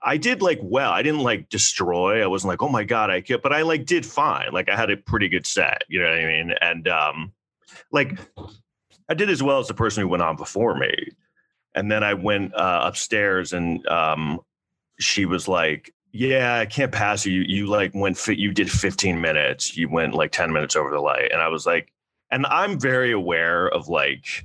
I 0.02 0.16
did 0.16 0.42
like 0.42 0.60
well. 0.62 0.92
I 0.92 1.02
didn't 1.02 1.22
like 1.22 1.48
destroy. 1.48 2.22
I 2.22 2.26
wasn't 2.26 2.50
like, 2.50 2.62
oh 2.62 2.68
my 2.68 2.84
God, 2.84 3.10
I 3.10 3.20
can't, 3.20 3.42
but 3.42 3.52
I 3.52 3.62
like 3.62 3.86
did 3.86 4.06
fine. 4.06 4.52
Like 4.52 4.68
I 4.68 4.76
had 4.76 4.90
a 4.90 4.96
pretty 4.96 5.28
good 5.28 5.46
set. 5.46 5.82
You 5.88 6.00
know 6.00 6.08
what 6.08 6.18
I 6.18 6.26
mean? 6.26 6.54
And 6.60 6.88
um, 6.88 7.32
like 7.90 8.18
I 9.08 9.14
did 9.14 9.30
as 9.30 9.42
well 9.42 9.58
as 9.58 9.68
the 9.68 9.74
person 9.74 10.02
who 10.02 10.08
went 10.08 10.22
on 10.22 10.36
before 10.36 10.76
me. 10.76 10.92
And 11.74 11.90
then 11.90 12.02
I 12.02 12.14
went 12.14 12.54
uh, 12.54 12.80
upstairs 12.84 13.52
and 13.52 13.86
um, 13.88 14.40
she 14.98 15.26
was 15.26 15.48
like, 15.48 15.94
yeah, 16.18 16.58
I 16.58 16.66
can't 16.66 16.90
pass 16.90 17.24
you. 17.24 17.42
You, 17.46 17.66
like 17.66 17.92
went 17.94 18.18
fit. 18.18 18.38
You 18.38 18.52
did 18.52 18.68
15 18.68 19.20
minutes. 19.20 19.76
You 19.76 19.88
went 19.88 20.14
like 20.14 20.32
10 20.32 20.52
minutes 20.52 20.74
over 20.74 20.90
the 20.90 20.98
light. 20.98 21.30
And 21.30 21.40
I 21.40 21.46
was 21.46 21.64
like, 21.64 21.92
and 22.32 22.44
I'm 22.46 22.80
very 22.80 23.12
aware 23.12 23.68
of 23.68 23.86
like 23.86 24.44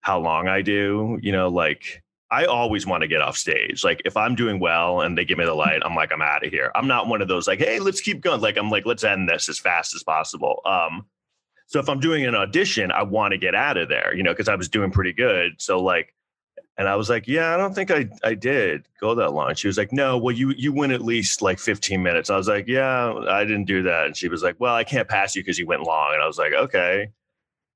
how 0.00 0.20
long 0.20 0.48
I 0.48 0.60
do, 0.60 1.18
you 1.22 1.32
know, 1.32 1.48
like 1.48 2.02
I 2.30 2.44
always 2.44 2.86
want 2.86 3.00
to 3.02 3.08
get 3.08 3.22
off 3.22 3.38
stage. 3.38 3.84
Like 3.84 4.02
if 4.04 4.18
I'm 4.18 4.34
doing 4.34 4.60
well 4.60 5.00
and 5.00 5.16
they 5.16 5.24
give 5.24 5.38
me 5.38 5.46
the 5.46 5.54
light, 5.54 5.80
I'm 5.82 5.94
like, 5.94 6.12
I'm 6.12 6.20
out 6.20 6.44
of 6.44 6.52
here. 6.52 6.70
I'm 6.74 6.86
not 6.86 7.08
one 7.08 7.22
of 7.22 7.28
those 7.28 7.48
like, 7.48 7.60
hey, 7.60 7.80
let's 7.80 8.02
keep 8.02 8.20
going. 8.20 8.42
Like 8.42 8.58
I'm 8.58 8.70
like, 8.70 8.84
let's 8.84 9.02
end 9.02 9.30
this 9.30 9.48
as 9.48 9.58
fast 9.58 9.94
as 9.94 10.02
possible. 10.02 10.60
Um, 10.66 11.06
so 11.68 11.80
if 11.80 11.88
I'm 11.88 12.00
doing 12.00 12.26
an 12.26 12.34
audition, 12.34 12.92
I 12.92 13.02
want 13.02 13.32
to 13.32 13.38
get 13.38 13.54
out 13.54 13.78
of 13.78 13.88
there, 13.88 14.14
you 14.14 14.22
know, 14.22 14.32
because 14.32 14.48
I 14.48 14.56
was 14.56 14.68
doing 14.68 14.90
pretty 14.90 15.14
good. 15.14 15.52
So 15.56 15.80
like, 15.80 16.14
and 16.78 16.88
I 16.88 16.94
was 16.94 17.10
like, 17.10 17.26
yeah, 17.26 17.52
I 17.52 17.56
don't 17.56 17.74
think 17.74 17.90
I 17.90 18.08
I 18.22 18.34
did 18.34 18.84
go 19.00 19.16
that 19.16 19.32
long. 19.32 19.54
She 19.56 19.66
was 19.66 19.76
like, 19.76 19.92
no, 19.92 20.16
well, 20.16 20.34
you 20.34 20.54
you 20.56 20.72
went 20.72 20.92
at 20.92 21.02
least 21.02 21.42
like 21.42 21.58
15 21.58 22.00
minutes. 22.00 22.30
I 22.30 22.36
was 22.36 22.46
like, 22.46 22.68
yeah, 22.68 23.12
I 23.28 23.42
didn't 23.44 23.64
do 23.64 23.82
that. 23.82 24.06
And 24.06 24.16
she 24.16 24.28
was 24.28 24.44
like, 24.44 24.54
well, 24.60 24.74
I 24.74 24.84
can't 24.84 25.08
pass 25.08 25.34
you 25.34 25.42
because 25.42 25.58
you 25.58 25.66
went 25.66 25.82
long. 25.82 26.14
And 26.14 26.22
I 26.22 26.26
was 26.26 26.38
like, 26.38 26.52
okay. 26.52 27.10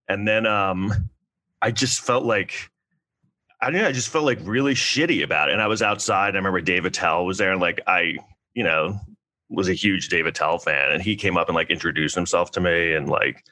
And 0.09 0.27
then 0.27 0.47
um, 0.47 1.11
I 1.61 1.73
just 1.73 2.01
felt 2.01 2.25
like 2.25 2.71
I 3.61 3.71
don't 3.71 3.81
know, 3.81 3.89
I 3.89 3.93
just 3.93 4.09
felt 4.09 4.25
like 4.25 4.39
really 4.43 4.75
shitty 4.75 5.25
about 5.25 5.49
it. 5.49 5.53
And 5.53 5.63
I 5.63 5.67
was 5.67 5.83
outside. 5.83 6.35
I 6.35 6.39
remember 6.39 6.61
Dave 6.61 6.85
Attell 6.85 7.27
was 7.27 7.39
there, 7.39 7.51
and 7.51 7.61
like 7.61 7.81
I, 7.89 8.19
you 8.55 8.63
know, 8.63 9.01
was 9.51 9.69
a 9.69 9.75
huge 9.75 10.09
Dave 10.11 10.27
Attell 10.27 10.59
fan, 10.59 10.93
and 10.93 11.03
he 11.03 11.17
came 11.17 11.37
up 11.37 11.49
and 11.49 11.57
like 11.57 11.71
introduced 11.71 12.15
himself 12.15 12.53
to 12.53 12.61
me, 12.61 12.95
and 12.95 13.09
like 13.09 13.45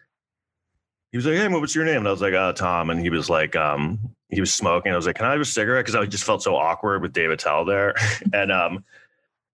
he 1.10 1.18
was 1.18 1.26
like, 1.26 1.36
"Hey, 1.36 1.48
what's 1.48 1.74
your 1.74 1.84
name?" 1.84 1.98
And 1.98 2.08
I 2.08 2.12
was 2.12 2.22
like, 2.22 2.34
"Uh, 2.34 2.52
Tom." 2.52 2.90
And 2.90 3.00
he 3.00 3.10
was 3.10 3.28
like, 3.28 3.56
um, 3.56 4.14
he 4.30 4.40
was 4.40 4.54
smoking. 4.54 4.92
I 4.92 4.96
was 4.96 5.06
like, 5.06 5.16
"Can 5.16 5.26
I 5.26 5.32
have 5.32 5.40
a 5.40 5.44
cigarette?" 5.44 5.84
Because 5.84 5.96
I 5.96 6.06
just 6.06 6.24
felt 6.24 6.42
so 6.42 6.56
awkward 6.56 7.02
with 7.02 7.12
David 7.12 7.40
Attell 7.40 7.64
there, 7.64 7.94
and 8.32 8.52
um, 8.52 8.84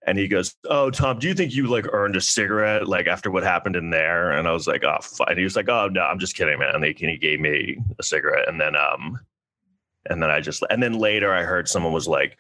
and 0.07 0.19
he 0.19 0.29
goes, 0.29 0.55
"Oh, 0.65 0.91
Tom, 0.91 1.19
do 1.19 1.29
you 1.29 1.35
think 1.35 1.55
you 1.55 1.67
like 1.67 1.87
earned 1.93 2.17
a 2.17 2.21
cigarette 2.21 2.87
like 2.87 3.07
after 3.07 3.31
what 3.31 3.43
happened 3.43 3.77
in 3.77 3.91
there?" 3.91 4.33
And 4.33 4.47
I 4.47 4.53
was 4.53 4.67
like, 4.67 4.85
"Oh, 4.85 4.99
fine." 5.01 5.37
He 5.37 5.45
was 5.45 5.57
like, 5.57 5.69
"Oh 5.69 5.89
no, 5.89 6.03
I'm 6.03 6.19
just 6.19 6.37
kidding, 6.37 6.59
man." 6.59 6.75
And 6.75 6.85
he, 6.85 6.91
and 7.01 7.11
he 7.11 7.17
gave 7.17 7.41
me 7.41 7.79
a 7.99 8.03
cigarette, 8.03 8.49
and 8.49 8.61
then 8.61 8.77
um 8.77 9.19
and 10.09 10.23
then 10.23 10.31
I 10.31 10.41
just 10.41 10.63
and 10.71 10.83
then 10.83 10.95
later 10.95 11.33
I 11.33 11.43
heard 11.43 11.69
someone 11.69 11.93
was 11.93 12.09
like, 12.09 12.37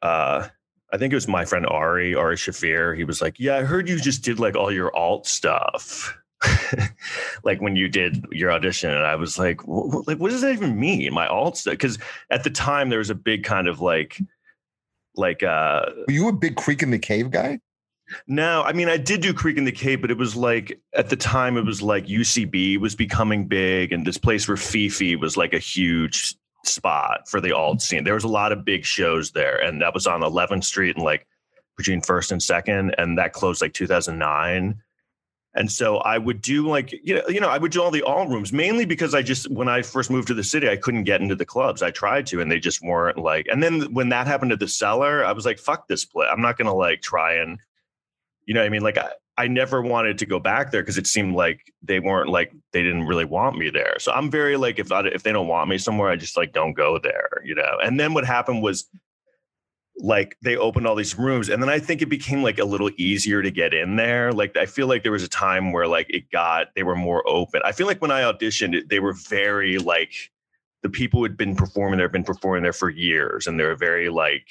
uh, 0.00 0.48
I 0.92 0.98
think 0.98 1.12
it 1.12 1.16
was 1.16 1.28
my 1.28 1.44
friend 1.44 1.66
Ari 1.66 2.14
Ari 2.14 2.36
Shaffir. 2.36 2.96
He 2.96 3.04
was 3.04 3.20
like, 3.20 3.38
"Yeah, 3.38 3.56
I 3.56 3.62
heard 3.62 3.88
you 3.88 3.98
just 3.98 4.22
did 4.22 4.38
like 4.38 4.56
all 4.56 4.72
your 4.72 4.94
alt 4.94 5.26
stuff." 5.26 6.16
like 7.44 7.60
when 7.60 7.76
you 7.76 7.88
did 7.88 8.24
your 8.30 8.50
audition 8.50 8.90
and 8.90 9.06
i 9.06 9.14
was 9.14 9.38
like 9.38 9.66
what, 9.66 10.06
like 10.06 10.18
what 10.18 10.30
does 10.30 10.40
that 10.40 10.52
even 10.52 10.78
mean 10.78 11.12
my 11.12 11.26
alt 11.26 11.56
stuff 11.56 11.72
because 11.72 11.98
at 12.30 12.44
the 12.44 12.50
time 12.50 12.88
there 12.88 12.98
was 12.98 13.10
a 13.10 13.14
big 13.14 13.44
kind 13.44 13.68
of 13.68 13.80
like 13.80 14.20
like 15.14 15.42
uh 15.42 15.84
were 16.06 16.12
you 16.12 16.28
a 16.28 16.32
big 16.32 16.56
creek 16.56 16.82
and 16.82 16.92
the 16.92 16.98
cave 16.98 17.30
guy 17.30 17.58
no, 18.26 18.62
I 18.62 18.72
mean 18.72 18.88
I 18.88 18.96
did 18.96 19.20
do 19.20 19.32
Creek 19.32 19.56
and 19.56 19.66
the 19.66 19.72
Cave, 19.72 20.00
but 20.00 20.10
it 20.10 20.18
was 20.18 20.36
like 20.36 20.80
at 20.94 21.08
the 21.08 21.16
time 21.16 21.56
it 21.56 21.64
was 21.64 21.82
like 21.82 22.06
UCB 22.06 22.78
was 22.78 22.94
becoming 22.94 23.46
big, 23.46 23.92
and 23.92 24.06
this 24.06 24.18
place 24.18 24.46
Rififi 24.46 25.18
was 25.18 25.36
like 25.36 25.52
a 25.52 25.58
huge 25.58 26.36
spot 26.64 27.28
for 27.28 27.40
the 27.40 27.52
alt 27.52 27.82
scene. 27.82 28.04
There 28.04 28.14
was 28.14 28.24
a 28.24 28.28
lot 28.28 28.52
of 28.52 28.64
big 28.64 28.84
shows 28.84 29.30
there, 29.32 29.58
and 29.58 29.80
that 29.80 29.94
was 29.94 30.06
on 30.06 30.20
11th 30.20 30.64
Street 30.64 30.96
and 30.96 31.04
like 31.04 31.26
between 31.76 32.00
first 32.00 32.32
and 32.32 32.42
second, 32.42 32.94
and 32.98 33.18
that 33.18 33.32
closed 33.32 33.62
like 33.62 33.74
2009. 33.74 34.80
And 35.54 35.70
so 35.70 35.98
I 35.98 36.16
would 36.18 36.40
do 36.40 36.66
like 36.66 36.92
you 36.92 37.16
know 37.16 37.28
you 37.28 37.40
know 37.40 37.48
I 37.48 37.58
would 37.58 37.72
do 37.72 37.82
all 37.82 37.90
the 37.90 38.02
all 38.02 38.26
rooms 38.26 38.52
mainly 38.52 38.84
because 38.84 39.14
I 39.14 39.22
just 39.22 39.50
when 39.50 39.68
I 39.68 39.82
first 39.82 40.10
moved 40.10 40.28
to 40.28 40.34
the 40.34 40.44
city 40.44 40.68
I 40.68 40.76
couldn't 40.76 41.04
get 41.04 41.20
into 41.20 41.34
the 41.34 41.44
clubs. 41.44 41.82
I 41.82 41.90
tried 41.90 42.26
to 42.28 42.40
and 42.40 42.50
they 42.50 42.58
just 42.58 42.82
weren't 42.82 43.18
like. 43.18 43.46
And 43.50 43.62
then 43.62 43.92
when 43.92 44.08
that 44.10 44.26
happened 44.26 44.50
to 44.50 44.56
the 44.56 44.68
cellar, 44.68 45.24
I 45.24 45.32
was 45.32 45.44
like, 45.44 45.58
"Fuck 45.58 45.88
this 45.88 46.04
place! 46.04 46.28
I'm 46.30 46.40
not 46.40 46.56
gonna 46.56 46.74
like 46.74 47.02
try 47.02 47.34
and." 47.34 47.58
You 48.44 48.54
know 48.54 48.60
what 48.60 48.66
I 48.66 48.70
mean? 48.70 48.82
Like 48.82 48.98
I, 48.98 49.10
I 49.38 49.48
never 49.48 49.80
wanted 49.80 50.18
to 50.18 50.26
go 50.26 50.38
back 50.38 50.70
there 50.70 50.82
because 50.82 50.98
it 50.98 51.06
seemed 51.06 51.34
like 51.34 51.72
they 51.82 52.00
weren't 52.00 52.28
like 52.28 52.52
they 52.72 52.82
didn't 52.82 53.04
really 53.04 53.24
want 53.24 53.56
me 53.56 53.70
there. 53.70 53.96
So 53.98 54.12
I'm 54.12 54.30
very 54.30 54.56
like 54.56 54.78
if 54.78 54.92
I, 54.92 55.00
if 55.06 55.22
they 55.22 55.32
don't 55.32 55.48
want 55.48 55.70
me 55.70 55.78
somewhere, 55.78 56.10
I 56.10 56.16
just 56.16 56.36
like 56.36 56.52
don't 56.52 56.74
go 56.74 56.98
there, 56.98 57.42
you 57.42 57.54
know. 57.54 57.78
And 57.82 57.98
then 57.98 58.12
what 58.14 58.26
happened 58.26 58.62
was 58.62 58.88
like 59.98 60.36
they 60.42 60.56
opened 60.56 60.86
all 60.86 60.94
these 60.94 61.18
rooms 61.18 61.48
and 61.48 61.62
then 61.62 61.68
I 61.68 61.78
think 61.78 62.02
it 62.02 62.06
became 62.06 62.42
like 62.42 62.58
a 62.58 62.64
little 62.64 62.90
easier 62.96 63.42
to 63.42 63.50
get 63.50 63.74
in 63.74 63.96
there. 63.96 64.32
Like 64.32 64.56
I 64.56 64.66
feel 64.66 64.86
like 64.86 65.02
there 65.02 65.12
was 65.12 65.22
a 65.22 65.28
time 65.28 65.72
where 65.72 65.86
like 65.86 66.06
it 66.10 66.30
got 66.30 66.68
they 66.74 66.82
were 66.82 66.96
more 66.96 67.22
open. 67.28 67.60
I 67.64 67.72
feel 67.72 67.86
like 67.86 68.00
when 68.00 68.10
I 68.10 68.22
auditioned, 68.22 68.88
they 68.88 69.00
were 69.00 69.12
very 69.12 69.78
like 69.78 70.12
the 70.82 70.88
people 70.88 71.20
who 71.20 71.24
had 71.24 71.36
been 71.36 71.54
performing 71.54 71.98
there 71.98 72.06
have 72.06 72.12
been 72.12 72.24
performing 72.24 72.62
there 72.62 72.72
for 72.72 72.90
years 72.90 73.46
and 73.46 73.58
they're 73.58 73.76
very 73.76 74.08
like 74.08 74.46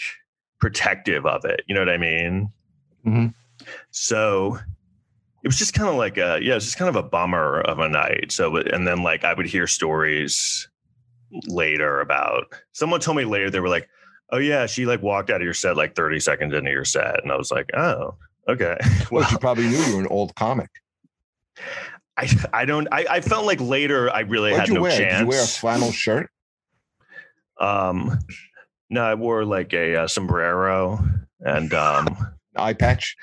protective 0.59 1.25
of 1.25 1.43
it. 1.43 1.63
You 1.67 1.75
know 1.75 1.81
what 1.81 1.89
I 1.89 1.97
mean? 1.97 2.51
Mm-hmm. 3.05 3.27
So 3.89 4.57
it 5.43 5.47
was 5.47 5.57
just 5.57 5.73
kind 5.73 5.89
of 5.89 5.95
like 5.95 6.17
a 6.17 6.39
yeah, 6.41 6.53
it 6.53 6.55
was 6.55 6.65
just 6.65 6.77
kind 6.77 6.89
of 6.89 6.95
a 6.95 7.03
bummer 7.03 7.61
of 7.61 7.79
a 7.79 7.89
night. 7.89 8.31
So 8.31 8.55
and 8.57 8.87
then 8.87 9.03
like 9.03 9.23
I 9.23 9.33
would 9.33 9.47
hear 9.47 9.67
stories 9.67 10.69
later 11.47 11.99
about 11.99 12.53
someone 12.73 12.99
told 12.99 13.17
me 13.17 13.25
later 13.25 13.49
they 13.49 13.59
were 13.59 13.69
like, 13.69 13.89
oh 14.31 14.37
yeah, 14.37 14.65
she 14.65 14.85
like 14.85 15.01
walked 15.01 15.29
out 15.29 15.37
of 15.37 15.43
your 15.43 15.53
set 15.53 15.77
like 15.77 15.95
30 15.95 16.19
seconds 16.19 16.53
into 16.53 16.71
your 16.71 16.85
set, 16.85 17.21
and 17.23 17.31
I 17.31 17.37
was 17.37 17.51
like, 17.51 17.69
oh 17.75 18.15
okay. 18.47 18.77
Well, 19.11 19.25
she 19.25 19.37
probably 19.37 19.67
knew 19.67 19.77
you 19.77 19.95
were 19.95 20.01
an 20.01 20.07
old 20.07 20.33
comic. 20.35 20.69
I 22.17 22.29
I 22.53 22.65
don't 22.65 22.87
I, 22.91 23.05
I 23.09 23.21
felt 23.21 23.45
like 23.45 23.59
later 23.59 24.09
I 24.09 24.21
really 24.21 24.51
What'd 24.51 24.67
had 24.67 24.75
no 24.75 24.81
wear? 24.81 24.97
chance. 24.97 25.13
Did 25.13 25.19
you 25.21 25.27
wear 25.27 25.43
a 25.43 25.47
flannel 25.47 25.91
shirt? 25.91 26.29
Um, 27.59 28.19
no, 28.89 29.03
I 29.03 29.13
wore 29.15 29.45
like 29.45 29.73
a, 29.73 29.95
uh 29.95 30.07
sombrero 30.07 30.99
and 31.39 31.73
um, 31.73 32.17
Eye 32.55 32.73
patch? 32.73 33.15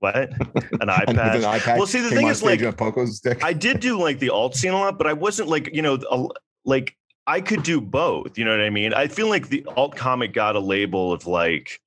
what? 0.00 0.16
An 0.16 0.30
eye 0.90 1.04
patch. 1.04 1.36
an 1.36 1.44
eye 1.44 1.58
patch. 1.58 1.78
Well, 1.78 1.86
see, 1.86 2.00
the 2.00 2.10
thing 2.10 2.26
is, 2.28 2.42
like, 2.42 2.60
in 2.60 2.66
a 2.66 2.72
pogo 2.72 3.08
stick. 3.08 3.44
I 3.44 3.52
did 3.52 3.80
do 3.80 4.00
like 4.00 4.18
the 4.18 4.30
alt 4.30 4.56
scene 4.56 4.72
a 4.72 4.78
lot, 4.78 4.98
but 4.98 5.06
I 5.06 5.12
wasn't 5.12 5.48
like, 5.48 5.70
you 5.72 5.82
know, 5.82 5.98
a, 6.10 6.26
like 6.64 6.96
I 7.26 7.40
could 7.40 7.62
do 7.62 7.80
both. 7.80 8.36
You 8.36 8.44
know 8.44 8.50
what 8.50 8.60
I 8.60 8.70
mean? 8.70 8.94
I 8.94 9.06
feel 9.06 9.28
like 9.28 9.48
the 9.48 9.64
alt 9.76 9.96
comic 9.96 10.32
got 10.32 10.56
a 10.56 10.60
label 10.60 11.12
of 11.12 11.26
like, 11.26 11.80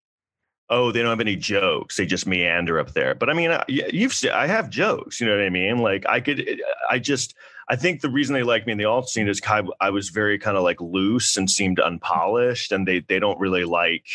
oh, 0.70 0.92
they 0.92 1.02
don't 1.02 1.10
have 1.10 1.20
any 1.20 1.36
jokes; 1.36 1.98
they 1.98 2.06
just 2.06 2.26
meander 2.28 2.80
up 2.80 2.94
there. 2.94 3.16
But 3.16 3.30
I 3.30 3.34
mean, 3.34 3.52
I, 3.52 3.64
you've 3.68 4.14
se- 4.14 4.30
I 4.30 4.48
have 4.48 4.70
jokes. 4.70 5.20
You 5.20 5.28
know 5.28 5.36
what 5.36 5.46
I 5.46 5.50
mean? 5.50 5.80
Like 5.80 6.06
I 6.08 6.20
could, 6.20 6.62
I 6.90 7.00
just. 7.00 7.36
I 7.68 7.76
think 7.76 8.02
the 8.02 8.12
reason 8.12 8.36
they 8.36 8.44
like 8.44 8.68
me 8.68 8.74
in 8.74 8.78
the 8.78 8.86
alt 8.86 9.10
scene 9.10 9.28
is 9.28 9.42
of, 9.50 9.72
I 9.82 9.90
was 9.90 10.10
very 10.10 10.38
kind 10.38 10.56
of 10.56 10.62
like 10.62 10.80
loose 10.80 11.36
and 11.36 11.50
seemed 11.50 11.80
unpolished, 11.80 12.72
and 12.72 12.88
they 12.88 13.00
they 13.00 13.18
don't 13.18 13.40
really 13.40 13.66
like 13.66 14.06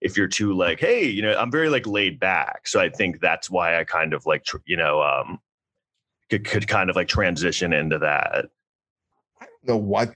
if 0.00 0.16
you're 0.16 0.28
too 0.28 0.52
like, 0.52 0.78
hey, 0.78 1.04
you 1.04 1.22
know, 1.22 1.36
I'm 1.36 1.50
very 1.50 1.68
like 1.68 1.86
laid 1.86 2.20
back. 2.20 2.68
So 2.68 2.80
I 2.80 2.88
think 2.88 3.20
that's 3.20 3.50
why 3.50 3.78
I 3.78 3.84
kind 3.84 4.12
of 4.12 4.26
like, 4.26 4.46
you 4.66 4.76
know, 4.76 5.02
um, 5.02 5.40
could, 6.30 6.44
could 6.44 6.68
kind 6.68 6.90
of 6.90 6.96
like 6.96 7.08
transition 7.08 7.72
into 7.72 7.98
that. 7.98 8.46
I 9.40 9.46
don't 9.46 9.66
know 9.66 9.76
what 9.76 10.14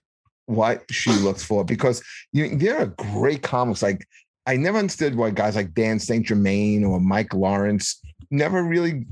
what 0.51 0.83
she 0.91 1.13
looks 1.13 1.43
for 1.43 1.65
because 1.65 2.03
you 2.33 2.57
there 2.57 2.79
are 2.79 2.87
great 2.87 3.43
comics 3.43 3.83
like 3.83 4.07
I 4.47 4.57
never 4.57 4.79
understood 4.79 5.15
why 5.15 5.31
guys 5.31 5.55
like 5.57 5.75
Dan 5.75 5.99
St. 5.99 6.27
Germain 6.27 6.85
or 6.85 6.99
Mike 6.99 7.35
Lawrence 7.35 8.01
never 8.31 8.63
really 8.63 9.07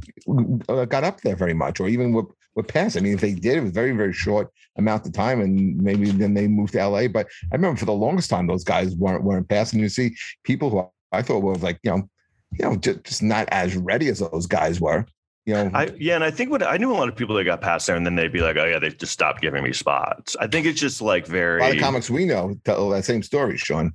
uh, 0.68 0.84
got 0.84 1.04
up 1.04 1.20
there 1.20 1.36
very 1.36 1.54
much, 1.54 1.80
or 1.80 1.88
even 1.88 2.12
were, 2.12 2.26
were 2.54 2.62
past. 2.62 2.96
I 2.96 3.00
mean, 3.00 3.14
if 3.14 3.20
they 3.20 3.34
did, 3.34 3.58
it 3.58 3.62
was 3.62 3.72
very, 3.72 3.92
very 3.92 4.12
short 4.12 4.50
amount 4.76 5.06
of 5.06 5.12
time, 5.12 5.40
and 5.40 5.76
maybe 5.76 6.10
then 6.10 6.34
they 6.34 6.48
moved 6.48 6.72
to 6.72 6.86
LA. 6.86 7.08
But 7.08 7.28
I 7.52 7.56
remember 7.56 7.78
for 7.78 7.84
the 7.84 7.92
longest 7.92 8.30
time, 8.30 8.46
those 8.46 8.64
guys 8.64 8.94
weren't 8.94 9.24
weren't 9.24 9.48
passing. 9.48 9.80
You 9.80 9.88
see 9.88 10.16
people 10.44 10.70
who 10.70 10.88
I 11.12 11.22
thought 11.22 11.42
were 11.42 11.54
like, 11.56 11.78
you 11.82 11.90
know, 11.90 12.08
you 12.52 12.64
know, 12.64 12.76
just, 12.76 13.04
just 13.04 13.22
not 13.22 13.48
as 13.50 13.76
ready 13.76 14.08
as 14.08 14.20
those 14.20 14.46
guys 14.46 14.80
were. 14.80 15.04
You 15.48 15.54
know, 15.54 15.70
I 15.72 15.90
yeah, 15.98 16.14
and 16.14 16.22
I 16.22 16.30
think 16.30 16.50
what 16.50 16.62
I 16.62 16.76
knew 16.76 16.92
a 16.92 16.94
lot 16.94 17.08
of 17.08 17.16
people 17.16 17.34
that 17.36 17.44
got 17.44 17.62
past 17.62 17.86
there, 17.86 17.96
and 17.96 18.04
then 18.04 18.16
they'd 18.16 18.30
be 18.30 18.42
like, 18.42 18.58
"Oh 18.58 18.66
yeah, 18.66 18.78
they 18.78 18.90
just 18.90 19.14
stopped 19.14 19.40
giving 19.40 19.64
me 19.64 19.72
spots." 19.72 20.36
I 20.38 20.46
think 20.46 20.66
it's 20.66 20.78
just 20.78 21.00
like 21.00 21.26
very 21.26 21.56
a 21.56 21.60
very 21.60 21.70
lot 21.70 21.76
of 21.78 21.82
comics 21.82 22.10
we 22.10 22.26
know 22.26 22.54
tell 22.66 22.90
that 22.90 23.06
same 23.06 23.22
story, 23.22 23.56
Sean. 23.56 23.94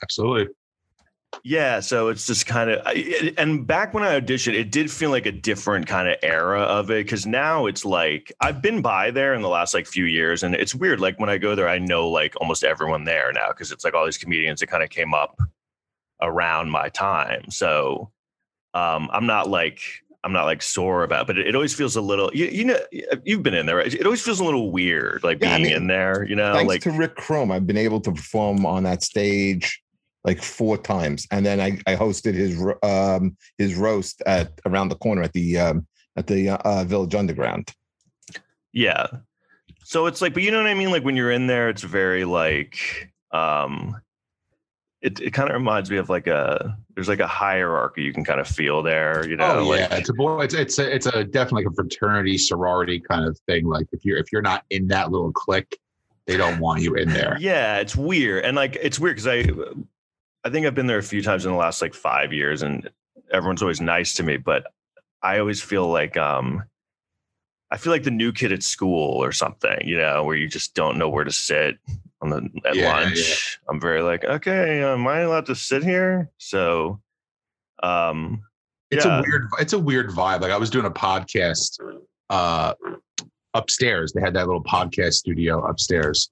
Absolutely. 0.00 0.54
Yeah, 1.42 1.80
so 1.80 2.06
it's 2.06 2.24
just 2.28 2.46
kind 2.46 2.70
of, 2.70 2.86
and 3.36 3.66
back 3.66 3.94
when 3.94 4.04
I 4.04 4.20
auditioned, 4.20 4.54
it 4.54 4.70
did 4.70 4.92
feel 4.92 5.10
like 5.10 5.26
a 5.26 5.32
different 5.32 5.88
kind 5.88 6.06
of 6.06 6.18
era 6.22 6.60
of 6.60 6.88
it 6.90 7.04
because 7.04 7.26
now 7.26 7.66
it's 7.66 7.84
like 7.84 8.30
I've 8.40 8.62
been 8.62 8.80
by 8.80 9.10
there 9.10 9.34
in 9.34 9.42
the 9.42 9.48
last 9.48 9.74
like 9.74 9.88
few 9.88 10.04
years, 10.04 10.44
and 10.44 10.54
it's 10.54 10.72
weird. 10.72 11.00
Like 11.00 11.18
when 11.18 11.30
I 11.30 11.36
go 11.38 11.56
there, 11.56 11.68
I 11.68 11.80
know 11.80 12.08
like 12.08 12.36
almost 12.40 12.62
everyone 12.62 13.02
there 13.02 13.32
now 13.32 13.48
because 13.48 13.72
it's 13.72 13.84
like 13.84 13.94
all 13.94 14.04
these 14.04 14.18
comedians 14.18 14.60
that 14.60 14.68
kind 14.68 14.84
of 14.84 14.90
came 14.90 15.14
up 15.14 15.36
around 16.20 16.70
my 16.70 16.90
time. 16.90 17.50
So 17.50 18.12
um, 18.74 19.10
I'm 19.12 19.26
not 19.26 19.50
like 19.50 19.80
I'm 20.24 20.32
not 20.32 20.44
like 20.44 20.62
sore 20.62 21.02
about, 21.02 21.26
but 21.26 21.38
it, 21.38 21.48
it 21.48 21.54
always 21.54 21.74
feels 21.74 21.96
a 21.96 22.00
little. 22.00 22.30
You, 22.32 22.46
you 22.46 22.64
know, 22.64 22.78
you've 23.24 23.42
been 23.42 23.54
in 23.54 23.66
there. 23.66 23.76
Right? 23.76 23.92
It 23.92 24.04
always 24.04 24.22
feels 24.22 24.40
a 24.40 24.44
little 24.44 24.70
weird, 24.70 25.24
like 25.24 25.40
Yeah, 25.40 25.54
I 25.54 25.56
being 25.56 25.68
mean, 25.68 25.76
in 25.76 25.86
there. 25.88 26.24
You 26.24 26.36
know, 26.36 26.54
Thanks 26.54 26.68
like 26.68 26.82
to 26.82 26.92
Rick 26.92 27.16
Crom, 27.16 27.50
I've 27.50 27.66
been 27.66 27.76
able 27.76 28.00
to 28.00 28.12
perform 28.12 28.64
on 28.64 28.84
that 28.84 29.02
stage 29.02 29.82
like 30.24 30.40
four 30.40 30.78
times, 30.78 31.26
and 31.32 31.44
then 31.44 31.60
I, 31.60 31.80
I 31.86 31.96
hosted 31.96 32.34
his 32.34 32.62
um, 32.82 33.36
his 33.58 33.74
roast 33.74 34.22
at 34.26 34.60
around 34.64 34.88
the 34.88 34.96
corner 34.96 35.22
at 35.22 35.32
the 35.32 35.58
um, 35.58 35.86
at 36.16 36.26
the 36.26 36.50
uh, 36.50 36.84
Village 36.84 37.14
Underground. 37.14 37.72
Yeah. 38.72 39.06
So 39.84 40.06
it's 40.06 40.22
like, 40.22 40.32
but 40.34 40.42
you 40.42 40.50
know 40.50 40.58
what 40.58 40.68
I 40.68 40.74
mean? 40.74 40.90
Like 40.90 41.04
when 41.04 41.16
you're 41.16 41.32
in 41.32 41.48
there, 41.48 41.68
it's 41.68 41.82
very 41.82 42.24
like 42.24 43.12
um 43.32 44.00
it, 45.02 45.20
it 45.20 45.32
kind 45.32 45.50
of 45.50 45.54
reminds 45.54 45.90
me 45.90 45.96
of 45.96 46.08
like 46.08 46.28
a 46.28 46.78
there's 46.94 47.08
like 47.08 47.20
a 47.20 47.26
hierarchy 47.26 48.02
you 48.02 48.12
can 48.12 48.24
kind 48.24 48.40
of 48.40 48.46
feel 48.46 48.82
there, 48.82 49.28
you 49.28 49.36
know. 49.36 49.58
oh 49.58 49.68
like, 49.68 49.80
yeah, 49.80 49.96
it's 49.96 50.08
a 50.08 50.14
boy. 50.14 50.42
It's 50.42 50.54
it's 50.54 50.78
a, 50.78 50.94
it's 50.94 51.06
a 51.06 51.24
definitely 51.24 51.64
like 51.64 51.72
a 51.72 51.74
fraternity 51.74 52.38
sorority 52.38 53.00
kind 53.00 53.26
of 53.26 53.38
thing. 53.46 53.66
Like 53.66 53.88
if 53.92 54.04
you're 54.04 54.16
if 54.16 54.26
you're 54.32 54.42
not 54.42 54.64
in 54.70 54.86
that 54.88 55.10
little 55.10 55.32
clique, 55.32 55.78
They 56.26 56.36
don't 56.36 56.60
want 56.60 56.82
you 56.82 56.94
in 56.94 57.08
there. 57.08 57.36
Yeah, 57.40 57.78
it's 57.78 57.96
weird. 57.96 58.44
And 58.44 58.56
like 58.56 58.78
it's 58.80 59.00
weird 59.00 59.16
because 59.16 59.26
I 59.26 59.50
I 60.44 60.50
think 60.50 60.66
I've 60.66 60.74
been 60.74 60.86
there 60.86 60.98
a 60.98 61.02
few 61.02 61.20
times 61.22 61.44
in 61.44 61.50
the 61.50 61.58
last 61.58 61.82
like 61.82 61.94
five 61.94 62.32
years 62.32 62.62
and 62.62 62.88
everyone's 63.32 63.62
always 63.62 63.80
nice 63.80 64.14
to 64.14 64.22
me, 64.22 64.36
but 64.36 64.64
I 65.20 65.38
always 65.38 65.60
feel 65.60 65.88
like 65.88 66.16
um 66.16 66.62
I 67.72 67.76
feel 67.76 67.92
like 67.92 68.04
the 68.04 68.10
new 68.12 68.32
kid 68.32 68.52
at 68.52 68.62
school 68.62 69.16
or 69.24 69.32
something, 69.32 69.78
you 69.84 69.96
know, 69.96 70.22
where 70.22 70.36
you 70.36 70.46
just 70.46 70.74
don't 70.74 70.98
know 70.98 71.08
where 71.08 71.24
to 71.24 71.32
sit 71.32 71.78
on 72.22 72.30
the 72.30 72.48
at 72.68 72.74
Yeah, 72.76 72.92
lunch. 72.92 73.58
I'm 73.68 73.80
very 73.80 74.00
like, 74.02 74.24
okay, 74.24 74.82
am 74.82 75.06
I 75.06 75.20
allowed 75.20 75.46
to 75.46 75.54
sit 75.54 75.82
here? 75.82 76.30
So 76.38 77.00
um 77.82 78.42
It's 78.90 79.04
Yeah. 79.04 79.18
a 79.18 79.22
weird. 79.22 79.48
It's 79.58 79.72
a 79.72 79.78
weird 79.78 80.10
vibe. 80.10 80.40
Like 80.40 80.52
I 80.52 80.56
was 80.58 80.70
doing 80.70 80.86
a 80.86 80.90
podcast 80.90 81.78
uh, 82.30 82.74
upstairs. 83.54 84.12
They 84.12 84.20
had 84.20 84.34
that 84.34 84.46
little 84.46 84.62
podcast 84.64 85.14
studio 85.14 85.64
upstairs, 85.66 86.30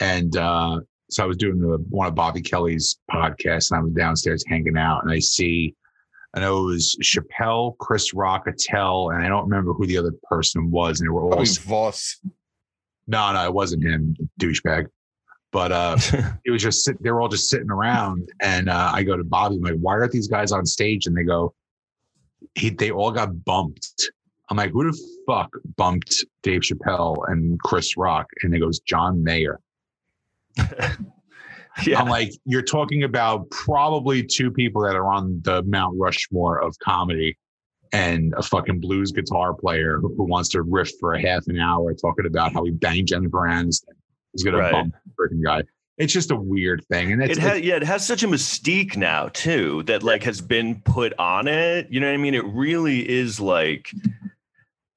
and 0.00 0.36
uh, 0.36 0.80
so 1.10 1.22
I 1.24 1.26
was 1.26 1.36
doing 1.36 1.58
the, 1.58 1.78
one 1.90 2.06
of 2.06 2.14
Bobby 2.14 2.40
Kelly's 2.42 2.98
podcasts, 3.10 3.70
and 3.70 3.78
I 3.80 3.82
was 3.82 3.92
downstairs 3.92 4.44
hanging 4.46 4.76
out, 4.76 5.02
and 5.02 5.12
I 5.12 5.18
see. 5.18 5.74
I 6.34 6.40
know 6.40 6.62
it 6.62 6.66
was 6.72 6.96
Chappelle, 7.02 7.76
Chris 7.78 8.14
Rock, 8.14 8.46
Attell, 8.46 9.10
and 9.10 9.22
I 9.22 9.28
don't 9.28 9.44
remember 9.44 9.74
who 9.74 9.86
the 9.86 9.98
other 9.98 10.12
person 10.22 10.70
was. 10.70 10.98
And 11.00 11.06
they 11.06 11.10
were 11.10 11.22
all 11.24 11.28
Probably 11.30 11.46
Vos. 11.60 12.20
no, 13.06 13.32
no, 13.34 13.44
it 13.44 13.52
wasn't 13.52 13.82
him, 13.84 14.16
douchebag. 14.40 14.86
But 15.52 15.70
uh, 15.70 15.96
it 16.44 16.50
was 16.50 16.62
just 16.62 16.84
sit, 16.84 17.00
they 17.02 17.10
were 17.10 17.20
all 17.20 17.28
just 17.28 17.48
sitting 17.48 17.70
around, 17.70 18.28
and 18.40 18.68
uh, 18.68 18.90
I 18.92 19.02
go 19.02 19.16
to 19.16 19.24
Bobby, 19.24 19.56
I'm 19.56 19.62
like, 19.62 19.74
why 19.74 19.92
aren't 19.92 20.12
these 20.12 20.28
guys 20.28 20.50
on 20.50 20.66
stage? 20.66 21.06
And 21.06 21.16
they 21.16 21.24
go, 21.24 21.54
he, 22.54 22.70
they 22.70 22.90
all 22.90 23.12
got 23.12 23.44
bumped. 23.44 24.10
I'm 24.50 24.56
like, 24.56 24.72
who 24.72 24.90
the 24.90 24.98
fuck 25.26 25.50
bumped 25.76 26.24
Dave 26.42 26.62
Chappelle 26.62 27.16
and 27.28 27.60
Chris 27.60 27.96
Rock? 27.96 28.26
And 28.42 28.52
they 28.52 28.58
goes, 28.58 28.80
John 28.80 29.22
Mayer. 29.22 29.60
yeah. 31.86 31.98
I'm 32.00 32.08
like, 32.08 32.32
you're 32.44 32.62
talking 32.62 33.04
about 33.04 33.48
probably 33.50 34.22
two 34.22 34.50
people 34.50 34.82
that 34.82 34.94
are 34.94 35.06
on 35.06 35.40
the 35.44 35.62
Mount 35.62 35.96
Rushmore 35.98 36.60
of 36.60 36.78
comedy 36.80 37.38
and 37.92 38.34
a 38.36 38.42
fucking 38.42 38.80
blues 38.80 39.12
guitar 39.12 39.54
player 39.54 39.98
who 40.00 40.14
who 40.16 40.24
wants 40.24 40.48
to 40.50 40.62
riff 40.62 40.90
for 40.98 41.14
a 41.14 41.20
half 41.20 41.46
an 41.46 41.58
hour 41.58 41.94
talking 41.94 42.26
about 42.26 42.52
how 42.52 42.64
he 42.64 42.70
banged 42.70 43.08
Jennifer 43.08 43.46
Aniston. 43.46 43.94
He's 44.32 44.42
gonna 44.42 44.58
Right. 44.58 44.72
bump 44.72 44.94
the 45.04 45.12
freaking 45.12 45.42
guy. 45.44 45.62
It's 45.98 46.12
just 46.12 46.30
a 46.30 46.36
weird 46.36 46.84
thing. 46.86 47.12
And 47.12 47.22
it's, 47.22 47.36
it 47.36 47.42
has 47.42 47.60
yeah, 47.60 47.76
it 47.76 47.82
has 47.82 48.06
such 48.06 48.22
a 48.22 48.26
mystique 48.28 48.96
now 48.96 49.28
too 49.28 49.82
that 49.84 50.02
like 50.02 50.22
has 50.22 50.40
been 50.40 50.80
put 50.82 51.12
on 51.18 51.46
it. 51.46 51.86
You 51.90 52.00
know 52.00 52.06
what 52.06 52.14
I 52.14 52.18
mean? 52.18 52.34
It 52.34 52.44
really 52.46 53.08
is 53.08 53.38
like 53.38 53.90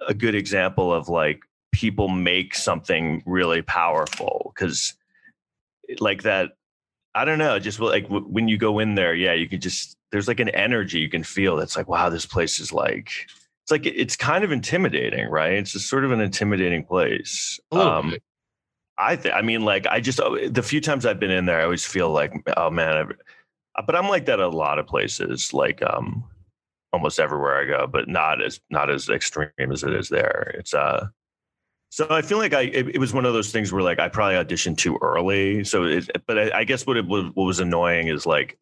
a 0.08 0.14
good 0.14 0.36
example 0.36 0.94
of 0.94 1.10
like 1.10 1.42
people 1.72 2.08
make 2.08 2.56
something 2.56 3.22
really 3.26 3.62
powerful 3.62 4.54
because 4.56 4.94
like 6.00 6.24
that 6.24 6.52
I 7.14 7.24
don't 7.26 7.38
know, 7.40 7.60
just 7.60 7.80
like 7.80 8.04
w- 8.04 8.26
when 8.26 8.48
you 8.48 8.58
go 8.58 8.80
in 8.80 8.96
there, 8.96 9.14
yeah, 9.14 9.34
you 9.34 9.48
can 9.48 9.60
just 9.62 9.96
there's 10.12 10.28
like 10.28 10.40
an 10.40 10.50
energy 10.50 11.00
you 11.00 11.10
can 11.10 11.24
feel 11.24 11.58
that's 11.58 11.76
like 11.76 11.88
wow, 11.90 12.10
this 12.10 12.26
place 12.26 12.60
is 12.60 12.72
like 12.72 13.10
it's 13.64 13.72
like 13.72 13.86
it's 13.86 14.16
kind 14.16 14.44
of 14.44 14.52
intimidating, 14.52 15.28
right? 15.30 15.54
It's 15.54 15.72
just 15.74 15.90
sort 15.90 16.06
of 16.06 16.12
an 16.12 16.22
intimidating 16.22 16.86
place. 16.86 17.60
Um. 17.72 18.16
I 18.98 19.16
think. 19.16 19.36
I 19.36 19.42
mean, 19.42 19.64
like, 19.66 19.88
I 19.88 20.00
just 20.00 20.20
uh, 20.20 20.38
the 20.50 20.64
few 20.64 20.82
times 20.82 21.06
I've 21.06 21.20
been 21.20 21.32
in 21.32 21.46
there, 21.46 21.60
I 21.60 21.64
always 21.64 21.86
feel 21.86 22.10
like, 22.10 22.34
oh 22.58 22.70
man. 22.70 22.98
I've, 22.98 23.12
uh, 23.78 23.82
but 23.86 23.96
I'm 23.96 24.08
like 24.08 24.26
that 24.26 24.40
a 24.40 24.48
lot 24.48 24.80
of 24.80 24.88
places, 24.88 25.54
like 25.54 25.82
um, 25.84 26.24
almost 26.94 27.20
everywhere 27.20 27.60
I 27.60 27.66
go, 27.66 27.88
but 27.88 28.08
not 28.08 28.42
as 28.42 28.62
not 28.70 28.90
as 28.90 29.10
extreme 29.10 29.50
as 29.72 29.84
it 29.84 29.94
is 29.94 30.10
there. 30.10 30.56
It's 30.58 30.74
uh, 30.74 31.08
so 31.90 32.08
I 32.10 32.22
feel 32.22 32.38
like 32.38 32.54
I 32.54 32.62
it, 32.62 32.96
it 32.96 32.98
was 33.00 33.14
one 33.14 33.26
of 33.26 33.34
those 33.34 33.52
things 33.52 33.72
where 33.74 33.84
like 33.84 34.00
I 34.00 34.08
probably 34.08 34.36
auditioned 34.36 34.78
too 34.78 34.98
early. 35.02 35.64
So, 35.66 35.84
it, 35.84 36.10
but 36.26 36.40
I, 36.40 36.60
I 36.60 36.64
guess 36.64 36.88
what 36.88 36.98
it 36.98 37.06
was 37.06 37.26
what 37.34 37.46
was 37.46 37.60
annoying 37.60 38.08
is 38.08 38.26
like. 38.26 38.58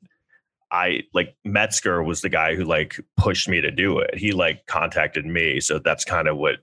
I 0.72 1.04
like 1.14 1.36
Metzger 1.46 2.02
was 2.02 2.22
the 2.22 2.30
guy 2.30 2.56
who 2.56 2.64
like 2.64 3.00
pushed 3.16 3.48
me 3.48 3.62
to 3.62 3.70
do 3.70 4.00
it. 4.00 4.16
He 4.18 4.32
like 4.32 4.66
contacted 4.66 5.24
me, 5.24 5.60
so 5.60 5.78
that's 5.78 6.04
kind 6.04 6.28
of 6.28 6.38
what 6.38 6.56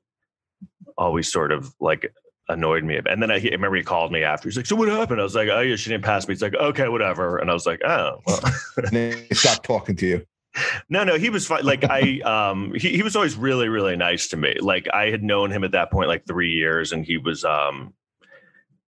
always 0.99 1.31
sort 1.31 1.53
of 1.53 1.73
like 1.79 2.13
annoyed 2.53 2.85
me. 2.85 3.01
And 3.07 3.23
then 3.23 3.31
I, 3.31 3.37
I 3.37 3.49
remember 3.53 3.77
he 3.77 3.83
called 3.83 4.13
me 4.13 4.23
after. 4.23 4.49
He's 4.49 4.57
like, 4.57 4.67
"So 4.67 4.77
what 4.77 4.89
happened?" 4.89 5.21
I 5.21 5.25
was 5.25 5.35
like, 5.35 5.49
"Oh 5.49 5.61
yeah, 5.61 5.77
she 5.77 5.91
didn't 5.91 6.05
pass 6.05 6.27
me." 6.27 6.35
He's 6.35 6.43
like, 6.43 6.55
"Okay, 6.55 6.89
whatever." 6.89 7.39
And 7.39 7.51
I 7.51 7.55
was 7.55 7.67
like, 7.67 7.81
"Oh, 7.85 8.21
well." 8.27 8.41
And 8.77 8.97
they 8.97 9.27
stopped 9.33 9.65
talking 9.65 9.97
to 9.97 10.07
you. 10.07 10.27
no, 10.89 11.05
no, 11.05 11.17
he 11.17 11.31
was 11.31 11.47
fine. 11.47 11.65
Like 11.65 11.85
I, 11.85 12.21
um, 12.25 12.73
he 12.75 12.91
he 12.97 13.03
was 13.03 13.17
always 13.17 13.37
really, 13.37 13.69
really 13.69 13.97
nice 13.97 14.29
to 14.29 14.37
me. 14.37 14.57
Like 14.61 14.89
I 14.93 15.11
had 15.11 15.23
known 15.23 15.51
him 15.51 15.65
at 15.65 15.73
that 15.73 15.91
point 15.91 16.09
like 16.09 16.27
three 16.27 16.53
years, 16.53 16.93
and 16.93 17.05
he 17.05 17.19
was, 17.19 17.45
um, 17.45 17.95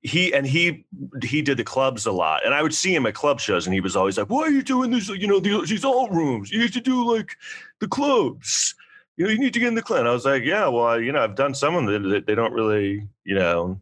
he 0.03 0.35
and 0.35 0.47
he 0.47 0.85
he 1.23 1.43
did 1.43 1.59
the 1.59 1.65
clubs 1.65 2.07
a 2.07 2.13
lot, 2.13 2.45
and 2.45 2.55
I 2.55 2.63
would 2.63 2.75
see 2.75 2.95
him 2.95 3.07
at 3.07 3.15
club 3.15 3.41
shows, 3.41 3.67
and 3.67 3.75
he 3.75 3.81
was 3.81 3.97
always 3.97 4.19
like, 4.19 4.29
"Why 4.29 4.43
are 4.43 4.51
you 4.51 4.63
doing 4.63 4.91
this? 4.91 5.09
You 5.09 5.27
know, 5.27 5.41
these 5.41 5.69
these 5.69 5.85
alt 5.85 6.11
rooms. 6.11 6.51
You 6.51 6.59
need 6.59 6.73
to 6.73 6.81
do 6.81 7.11
like 7.11 7.37
the 7.81 7.89
clubs." 7.89 8.75
You 9.17 9.27
know, 9.27 9.31
you 9.31 9.39
need 9.39 9.53
to 9.55 9.61
get 9.61 9.69
in 9.69 9.75
the 9.75 9.83
clinic. 9.83 10.07
I 10.09 10.13
was 10.13 10.25
like, 10.25 10.43
yeah, 10.45 10.67
well, 10.69 10.87
I- 10.87 10.99
you 10.99 11.13
know, 11.13 11.23
I've 11.23 11.35
done 11.35 11.55
some 11.55 11.75
of 11.77 11.87
them. 11.87 12.11
They, 12.11 12.21
they 12.21 12.35
don't 12.35 12.53
really, 12.53 13.07
you 13.25 13.35
know, 13.35 13.81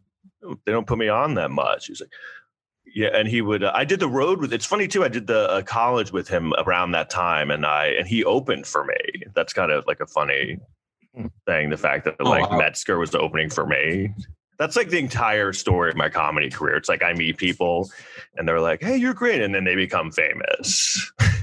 they 0.65 0.71
don't 0.71 0.87
put 0.87 0.97
me 0.97 1.07
on 1.07 1.35
that 1.35 1.51
much. 1.51 1.87
He's 1.87 2.01
like, 2.01 2.11
yeah, 2.93 3.09
and 3.13 3.27
he 3.27 3.41
would. 3.41 3.63
Uh, 3.63 3.71
I 3.73 3.85
did 3.85 4.01
the 4.01 4.09
road 4.09 4.39
with. 4.41 4.51
It's 4.51 4.65
funny 4.65 4.87
too. 4.87 5.03
I 5.03 5.07
did 5.07 5.27
the 5.27 5.49
uh, 5.49 5.61
college 5.61 6.11
with 6.11 6.27
him 6.27 6.51
around 6.57 6.91
that 6.91 7.09
time, 7.09 7.49
and 7.49 7.65
I 7.65 7.85
and 7.87 8.05
he 8.05 8.25
opened 8.25 8.67
for 8.67 8.83
me. 8.83 8.97
That's 9.33 9.53
kind 9.53 9.71
of 9.71 9.85
like 9.87 9.99
a 10.01 10.07
funny 10.07 10.57
Hmm. 11.15 11.27
thing. 11.45 11.69
The 11.69 11.77
fact 11.77 12.05
that 12.05 12.15
Oh, 12.19 12.29
like 12.29 12.49
wow. 12.49 12.57
Metzger 12.57 12.97
was 12.99 13.11
the 13.11 13.19
opening 13.19 13.49
for 13.49 13.65
me. 13.65 14.13
That's 14.59 14.75
like 14.75 14.89
the 14.89 14.99
entire 14.99 15.53
story 15.53 15.89
of 15.91 15.95
my 15.95 16.09
comedy 16.09 16.49
career. 16.49 16.75
It's 16.75 16.89
like 16.89 17.03
I 17.03 17.13
meet 17.13 17.37
people, 17.37 17.89
and 18.35 18.45
they're 18.47 18.59
like, 18.61 18.81
"Hey, 18.81 18.97
you're 18.97 19.13
great," 19.13 19.41
and 19.41 19.53
then 19.55 19.63
they 19.63 19.75
become 19.75 20.11
famous. 20.11 21.11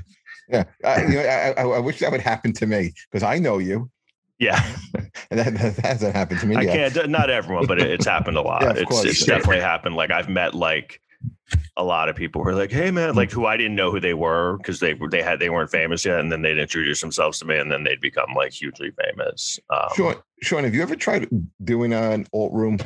Yeah, 0.51 0.65
I, 0.85 1.03
you 1.03 1.09
know, 1.15 1.21
I, 1.21 1.51
I, 1.61 1.63
I 1.63 1.79
wish 1.79 1.99
that 2.01 2.11
would 2.11 2.21
happen 2.21 2.53
to 2.55 2.67
me 2.67 2.93
because 3.11 3.23
I 3.23 3.39
know 3.39 3.59
you, 3.59 3.91
yeah, 4.39 4.61
and 5.31 5.39
that, 5.41 5.55
that 5.55 5.77
hasn't 5.85 6.15
happened 6.15 6.41
to 6.41 6.47
me 6.47 6.57
I 6.57 6.63
yet. 6.63 6.93
can't. 6.95 7.11
Not 7.11 7.29
everyone, 7.31 7.67
but 7.67 7.81
it, 7.81 7.91
it's 7.91 8.07
happened 8.07 8.37
a 8.37 8.43
lot. 8.43 8.63
Yeah, 8.63 8.73
it's 8.73 8.85
course. 8.85 9.05
it's 9.05 9.21
Yeah. 9.27 9.37
definitely 9.37 9.61
happened. 9.61 9.95
Like 9.97 10.11
I've 10.11 10.29
met 10.29 10.55
like 10.55 11.01
a 11.77 11.83
lot 11.85 12.09
of 12.09 12.17
people 12.17 12.43
who 12.43 12.51
are 12.51 12.55
like, 12.55 12.71
"Hey, 12.71 12.91
man," 12.91 13.15
like 13.15 13.31
who 13.33 13.47
I 13.47 13.57
didn't 13.57 13.75
know 13.75 13.91
who 13.91 14.01
they 14.01 14.15
were 14.15 14.57
because 14.59 14.81
they 14.81 14.95
they 15.11 15.23
had 15.23 15.39
they 15.41 15.51
weren't 15.51 15.71
famous 15.71 16.05
yet, 16.05 16.21
and 16.21 16.31
then 16.31 16.43
they'd 16.43 16.59
introduce 16.59 17.01
themselves 17.01 17.39
to 17.41 17.45
me, 17.45 17.59
and 17.59 17.71
then 17.73 17.85
they'd 17.85 18.01
become 18.01 18.33
like 18.37 18.53
hugely 18.53 18.91
famous. 18.93 19.59
Um, 19.71 19.89
Sean, 19.97 20.15
Sean, 20.43 20.65
have 20.65 20.75
you 20.75 20.83
ever 20.83 20.97
tried 20.97 21.29
doing 21.65 21.93
an 21.93 22.27
alt 22.33 22.53
room? 22.53 22.79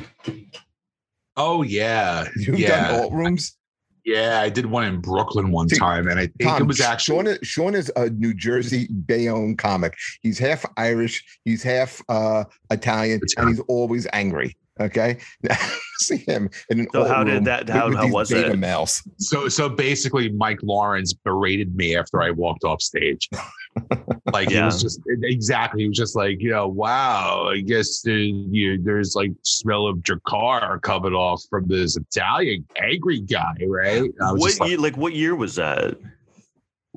Oh 1.37 1.61
yeah, 1.63 2.27
You've 2.37 2.59
yeah, 2.59 2.89
done 2.91 3.01
alt 3.01 3.13
rooms. 3.13 3.57
Yeah. 4.05 4.41
I 4.41 4.49
did 4.49 4.65
one 4.65 4.85
in 4.85 5.01
Brooklyn 5.01 5.51
one 5.51 5.69
See, 5.69 5.77
time, 5.77 6.07
and 6.07 6.19
I 6.19 6.27
think 6.27 6.49
Tom, 6.49 6.61
it 6.61 6.65
was 6.65 6.81
actually 6.81 7.15
Sean. 7.15 7.27
Is, 7.27 7.39
Sean 7.43 7.75
is 7.75 7.91
a 7.95 8.09
New 8.09 8.33
Jersey 8.33 8.87
Bayonne 8.87 9.55
comic. 9.55 9.95
He's 10.21 10.39
half 10.39 10.65
Irish. 10.77 11.23
He's 11.45 11.63
half 11.63 12.01
uh, 12.09 12.45
Italian, 12.71 13.21
and 13.37 13.49
he's 13.49 13.59
always 13.61 14.07
angry. 14.13 14.55
Okay, 14.79 15.17
see 15.99 16.17
him 16.17 16.49
in 16.69 16.79
an 16.81 16.87
So 16.93 17.01
alt 17.01 17.07
how 17.09 17.23
did 17.23 17.33
room 17.35 17.43
that- 17.43 17.65
with- 17.65 17.69
how- 17.75 17.87
with 17.89 17.95
how 17.97 18.03
these 18.05 18.13
was 18.13 18.29
beta 18.29 18.51
it? 18.53 18.59
males. 18.59 19.01
So 19.19 19.47
so 19.47 19.69
basically, 19.69 20.29
Mike 20.29 20.59
Lawrence 20.63 21.13
berated 21.13 21.75
me 21.75 21.95
after 21.95 22.21
I 22.23 22.31
walked 22.31 22.63
off 22.63 22.81
stage. 22.81 23.29
like 24.33 24.49
he 24.49 24.59
was 24.59 24.81
just 24.81 24.99
exactly. 25.21 25.83
He 25.83 25.87
was 25.89 25.97
just 25.97 26.15
like, 26.15 26.41
you 26.41 26.49
know, 26.51 26.67
wow. 26.67 27.49
I 27.49 27.61
guess 27.61 28.01
you, 28.05 28.81
there's 28.81 29.15
like 29.15 29.31
smell 29.43 29.85
of 29.87 29.97
Drakkar 29.97 30.81
coming 30.81 31.13
off 31.13 31.43
from 31.51 31.67
this 31.67 31.95
Italian 31.95 32.65
angry 32.81 33.19
guy, 33.19 33.53
right? 33.67 34.01
And 34.03 34.13
I 34.23 34.31
was 34.31 34.41
what 34.41 34.59
like, 34.59 34.69
year, 34.69 34.77
like 34.79 34.97
what 34.97 35.13
year 35.13 35.35
was 35.35 35.55
that? 35.55 35.97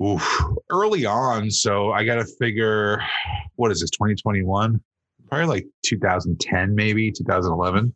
oof. 0.03 0.23
Early 0.69 1.05
on, 1.05 1.49
so 1.49 1.91
I 1.91 2.03
got 2.05 2.15
to 2.15 2.25
figure, 2.39 3.01
what 3.55 3.71
is 3.71 3.81
this? 3.81 3.89
2021? 3.91 4.79
Probably 5.29 5.47
like 5.47 5.67
2010, 5.85 6.75
maybe 6.75 7.11
2011. 7.11 7.93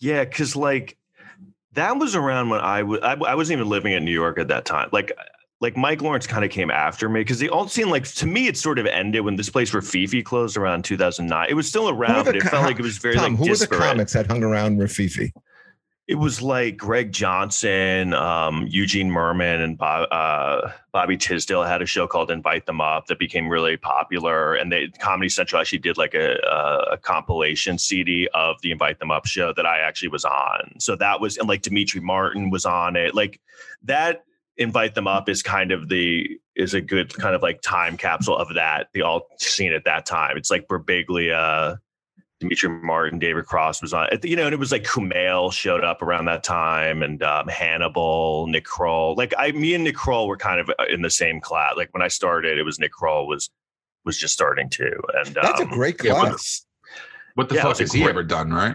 Yeah, 0.00 0.24
because 0.24 0.56
like 0.56 0.96
that 1.72 1.96
was 1.98 2.14
around 2.14 2.50
when 2.50 2.60
I 2.60 2.82
was 2.82 3.00
I, 3.02 3.12
I 3.12 3.34
wasn't 3.34 3.58
even 3.58 3.68
living 3.68 3.92
in 3.92 4.04
New 4.04 4.12
York 4.12 4.38
at 4.38 4.48
that 4.48 4.64
time. 4.64 4.88
Like 4.92 5.12
like 5.60 5.76
Mike 5.76 6.02
Lawrence 6.02 6.26
kind 6.26 6.44
of 6.44 6.50
came 6.50 6.70
after 6.70 7.08
me 7.08 7.20
because 7.20 7.40
they 7.40 7.48
all 7.48 7.68
seemed 7.68 7.90
like 7.90 8.04
to 8.04 8.26
me 8.26 8.46
it 8.46 8.56
sort 8.56 8.78
of 8.78 8.86
ended 8.86 9.24
when 9.24 9.36
this 9.36 9.50
place 9.50 9.72
Rififi 9.72 10.24
closed 10.24 10.56
around 10.56 10.84
2009. 10.84 11.48
It 11.50 11.54
was 11.54 11.68
still 11.68 11.88
around, 11.88 12.24
the 12.26 12.32
but 12.32 12.36
it 12.36 12.42
felt 12.44 12.64
like 12.64 12.78
it 12.78 12.82
was 12.82 12.98
very 12.98 13.16
Tom, 13.16 13.32
like 13.34 13.44
who 13.44 13.50
were 13.50 13.56
the 13.56 13.66
comics 13.66 14.12
that 14.12 14.26
hung 14.26 14.42
around 14.42 14.78
Rififi? 14.78 15.32
It 16.08 16.14
was 16.14 16.40
like 16.40 16.78
Greg 16.78 17.12
Johnson, 17.12 18.14
um, 18.14 18.66
Eugene 18.66 19.10
Mirman, 19.10 19.62
and 19.62 19.76
Bob, 19.76 20.08
uh, 20.10 20.72
Bobby 20.90 21.18
Tisdale 21.18 21.64
had 21.64 21.82
a 21.82 21.86
show 21.86 22.06
called 22.06 22.30
Invite 22.30 22.64
Them 22.64 22.80
Up 22.80 23.08
that 23.08 23.18
became 23.18 23.46
really 23.46 23.76
popular. 23.76 24.54
And 24.54 24.72
they 24.72 24.88
Comedy 24.88 25.28
Central 25.28 25.60
actually 25.60 25.80
did 25.80 25.98
like 25.98 26.14
a, 26.14 26.38
a, 26.50 26.92
a 26.92 26.96
compilation 26.96 27.76
CD 27.76 28.26
of 28.32 28.56
the 28.62 28.70
Invite 28.70 29.00
Them 29.00 29.10
Up 29.10 29.26
show 29.26 29.52
that 29.52 29.66
I 29.66 29.80
actually 29.80 30.08
was 30.08 30.24
on. 30.24 30.72
So 30.78 30.96
that 30.96 31.20
was 31.20 31.36
and 31.36 31.46
like 31.46 31.60
Demetri 31.60 32.00
Martin 32.00 32.48
was 32.48 32.64
on 32.64 32.96
it. 32.96 33.14
Like 33.14 33.38
that 33.82 34.24
Invite 34.56 34.94
Them 34.94 35.06
Up 35.06 35.28
is 35.28 35.42
kind 35.42 35.72
of 35.72 35.90
the 35.90 36.40
is 36.56 36.72
a 36.72 36.80
good 36.80 37.12
kind 37.14 37.34
of 37.34 37.42
like 37.42 37.60
time 37.60 37.98
capsule 37.98 38.36
of 38.38 38.54
that 38.54 38.88
the 38.94 39.02
all 39.02 39.28
scene 39.36 39.74
at 39.74 39.84
that 39.84 40.06
time. 40.06 40.38
It's 40.38 40.50
like 40.50 40.68
Berbiglia 40.68 41.78
Demetri 42.40 42.68
Martin, 42.68 43.18
David 43.18 43.46
Cross 43.46 43.82
was 43.82 43.92
on. 43.92 44.08
You 44.22 44.36
know, 44.36 44.44
and 44.44 44.52
it 44.52 44.58
was 44.58 44.70
like 44.70 44.84
Kumail 44.84 45.52
showed 45.52 45.82
up 45.82 46.02
around 46.02 46.26
that 46.26 46.44
time, 46.44 47.02
and 47.02 47.22
um, 47.22 47.48
Hannibal, 47.48 48.46
Nick 48.48 48.64
Kroll. 48.64 49.14
Like 49.16 49.34
I, 49.36 49.50
me 49.52 49.74
and 49.74 49.82
Nick 49.84 49.96
Kroll 49.96 50.28
were 50.28 50.36
kind 50.36 50.60
of 50.60 50.70
uh, 50.78 50.84
in 50.88 51.02
the 51.02 51.10
same 51.10 51.40
class. 51.40 51.74
Like 51.76 51.92
when 51.92 52.02
I 52.02 52.08
started, 52.08 52.58
it 52.58 52.62
was 52.62 52.78
Nick 52.78 52.92
Kroll 52.92 53.26
was 53.26 53.50
was 54.04 54.16
just 54.16 54.34
starting 54.34 54.70
too. 54.70 54.92
And 55.24 55.34
that's 55.34 55.60
um, 55.60 55.68
a 55.68 55.70
great 55.70 56.02
yeah, 56.04 56.12
what- 56.12 56.28
class. 56.28 56.64
What 57.34 57.48
the 57.48 57.54
Yeah, 57.56 57.62
fuck 57.62 57.78
has 57.78 57.92
he 57.92 58.00
great- 58.00 58.10
ever 58.10 58.22
done, 58.24 58.52
right? 58.52 58.74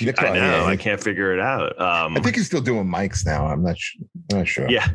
Nick 0.00 0.18
I 0.22 0.22
Kroll, 0.22 0.34
know. 0.34 0.40
yeah. 0.40 0.64
I 0.64 0.76
can't 0.76 1.02
figure 1.02 1.32
it 1.34 1.40
out. 1.40 1.78
Um, 1.80 2.16
I 2.16 2.20
think 2.20 2.36
he's 2.36 2.46
still 2.46 2.60
doing 2.60 2.86
mics 2.86 3.24
now. 3.26 3.46
I'm 3.46 3.62
not. 3.62 3.78
Sh- 3.78 3.96
I'm 4.30 4.38
not 4.38 4.48
sure. 4.48 4.70
Yeah. 4.70 4.88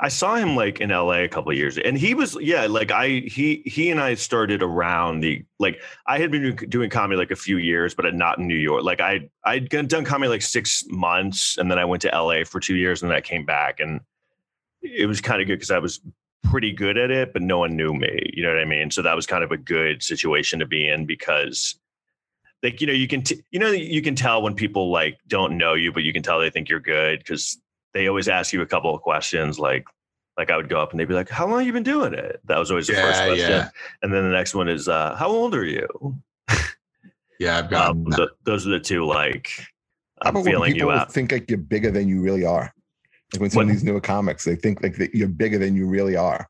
I 0.00 0.08
saw 0.08 0.34
him 0.36 0.56
like 0.56 0.80
in 0.80 0.90
LA 0.90 1.20
a 1.20 1.28
couple 1.28 1.52
years 1.52 1.78
and 1.78 1.96
he 1.96 2.14
was 2.14 2.36
yeah 2.40 2.66
like 2.66 2.90
I 2.90 3.22
he 3.26 3.62
he 3.64 3.90
and 3.90 4.00
I 4.00 4.14
started 4.14 4.62
around 4.62 5.20
the 5.20 5.44
like 5.58 5.80
I 6.06 6.18
had 6.18 6.30
been 6.30 6.56
doing 6.68 6.90
comedy 6.90 7.18
like 7.18 7.30
a 7.30 7.36
few 7.36 7.58
years 7.58 7.94
but 7.94 8.12
not 8.14 8.38
in 8.38 8.46
New 8.46 8.56
York 8.56 8.82
like 8.82 9.00
I 9.00 9.28
I'd 9.44 9.68
done 9.68 10.04
comedy 10.04 10.28
like 10.28 10.42
6 10.42 10.84
months 10.88 11.58
and 11.58 11.70
then 11.70 11.78
I 11.78 11.84
went 11.84 12.02
to 12.02 12.08
LA 12.08 12.44
for 12.44 12.60
2 12.60 12.76
years 12.76 13.02
and 13.02 13.10
then 13.10 13.16
I 13.16 13.20
came 13.20 13.44
back 13.44 13.80
and 13.80 14.00
it 14.82 15.06
was 15.06 15.20
kind 15.20 15.40
of 15.40 15.46
good 15.46 15.60
cuz 15.60 15.70
I 15.70 15.78
was 15.78 16.00
pretty 16.42 16.72
good 16.72 16.98
at 16.98 17.10
it 17.10 17.32
but 17.32 17.42
no 17.42 17.58
one 17.58 17.76
knew 17.76 17.94
me 17.94 18.30
you 18.32 18.42
know 18.42 18.50
what 18.50 18.60
I 18.60 18.64
mean? 18.64 18.90
So 18.90 19.02
that 19.02 19.16
was 19.16 19.26
kind 19.26 19.44
of 19.44 19.52
a 19.52 19.56
good 19.56 20.02
situation 20.02 20.58
to 20.58 20.66
be 20.66 20.88
in 20.88 21.06
because 21.06 21.78
like 22.62 22.80
you 22.80 22.86
know 22.86 22.92
you 22.92 23.06
can 23.06 23.22
t- 23.22 23.42
you 23.50 23.58
know 23.60 23.70
you 23.70 24.02
can 24.02 24.14
tell 24.16 24.42
when 24.42 24.54
people 24.54 24.90
like 24.90 25.18
don't 25.28 25.56
know 25.56 25.74
you 25.74 25.92
but 25.92 26.02
you 26.02 26.12
can 26.12 26.22
tell 26.22 26.40
they 26.40 26.50
think 26.50 26.68
you're 26.68 26.80
good 26.80 27.18
because 27.18 27.58
they 27.94 28.08
always 28.08 28.28
ask 28.28 28.52
you 28.52 28.60
a 28.60 28.66
couple 28.66 28.94
of 28.94 29.00
questions 29.00 29.58
like 29.58 29.86
like 30.36 30.50
I 30.50 30.56
would 30.56 30.68
go 30.68 30.80
up 30.80 30.90
and 30.90 30.98
they'd 30.98 31.06
be 31.08 31.14
like, 31.14 31.28
How 31.28 31.46
long 31.46 31.58
have 31.58 31.66
you 31.66 31.72
been 31.72 31.84
doing 31.84 32.12
it? 32.12 32.40
That 32.44 32.58
was 32.58 32.70
always 32.70 32.88
the 32.88 32.94
first 32.94 33.22
question. 33.22 33.50
yeah. 33.50 33.68
And 34.02 34.12
then 34.12 34.24
the 34.24 34.30
next 34.30 34.54
one 34.54 34.68
is 34.68 34.88
uh, 34.88 35.14
how 35.14 35.28
old 35.28 35.54
are 35.54 35.64
you? 35.64 35.86
Yeah, 37.38 37.58
I've 37.58 37.70
got. 37.70 37.90
Um, 37.90 38.06
th- 38.16 38.28
those 38.44 38.66
are 38.66 38.70
the 38.70 38.80
two 38.80 39.04
like 39.04 39.50
I'm 40.22 40.42
feeling 40.42 40.74
you 40.74 40.90
out. 40.90 41.12
think 41.12 41.32
like 41.32 41.48
you're 41.50 41.58
bigger 41.58 41.90
than 41.90 42.08
you 42.08 42.20
really 42.20 42.44
are? 42.44 42.72
Like 43.32 43.40
when 43.40 43.50
some 43.50 43.62
of 43.62 43.68
these 43.68 43.84
newer 43.84 44.00
comics, 44.00 44.44
they 44.44 44.56
think 44.56 44.82
like 44.82 44.96
that 44.96 45.14
you're 45.14 45.28
bigger 45.28 45.58
than 45.58 45.74
you 45.74 45.86
really 45.86 46.16
are. 46.16 46.48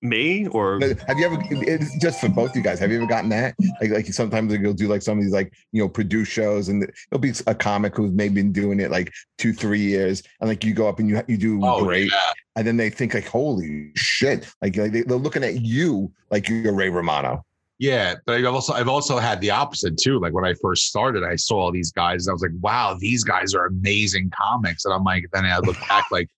Me 0.00 0.46
or 0.48 0.78
Have 0.80 1.18
you 1.18 1.26
ever? 1.26 1.38
It's 1.50 1.98
just 1.98 2.20
for 2.20 2.28
both 2.28 2.54
you 2.54 2.62
guys. 2.62 2.78
Have 2.78 2.92
you 2.92 2.98
ever 2.98 3.06
gotten 3.06 3.30
that? 3.30 3.56
Like, 3.80 3.90
like 3.90 4.06
sometimes 4.06 4.52
like, 4.52 4.60
you'll 4.60 4.72
do 4.72 4.86
like 4.86 5.02
some 5.02 5.18
of 5.18 5.24
these 5.24 5.32
like 5.32 5.52
you 5.72 5.82
know 5.82 5.88
produce 5.88 6.28
shows, 6.28 6.68
and 6.68 6.84
it'll 6.84 7.18
be 7.20 7.32
a 7.48 7.54
comic 7.54 7.96
who's 7.96 8.12
maybe 8.12 8.36
been 8.36 8.52
doing 8.52 8.78
it 8.78 8.92
like 8.92 9.12
two, 9.38 9.52
three 9.52 9.80
years, 9.80 10.22
and 10.40 10.48
like 10.48 10.62
you 10.62 10.72
go 10.72 10.88
up 10.88 11.00
and 11.00 11.08
you 11.08 11.20
you 11.26 11.36
do 11.36 11.60
oh, 11.64 11.84
great, 11.84 12.12
yeah. 12.12 12.32
and 12.54 12.64
then 12.64 12.76
they 12.76 12.90
think 12.90 13.14
like, 13.14 13.26
holy 13.26 13.90
shit! 13.96 14.46
Like, 14.62 14.76
like 14.76 14.92
they, 14.92 15.02
they're 15.02 15.16
looking 15.16 15.42
at 15.42 15.62
you 15.62 16.12
like 16.30 16.48
you're 16.48 16.74
Ray 16.74 16.90
Romano. 16.90 17.44
Yeah, 17.80 18.14
but 18.24 18.36
I've 18.36 18.54
also 18.54 18.74
I've 18.74 18.88
also 18.88 19.18
had 19.18 19.40
the 19.40 19.50
opposite 19.50 19.98
too. 19.98 20.20
Like 20.20 20.32
when 20.32 20.44
I 20.44 20.54
first 20.62 20.86
started, 20.86 21.24
I 21.24 21.34
saw 21.34 21.58
all 21.58 21.72
these 21.72 21.90
guys, 21.90 22.26
and 22.26 22.32
I 22.32 22.34
was 22.34 22.42
like, 22.42 22.52
"Wow, 22.60 22.96
these 22.98 23.24
guys 23.24 23.54
are 23.54 23.66
amazing 23.66 24.30
comics." 24.36 24.84
And 24.84 24.94
I'm 24.94 25.04
like, 25.04 25.24
then 25.32 25.44
I 25.44 25.58
look 25.58 25.78
back 25.88 26.06
like 26.12 26.28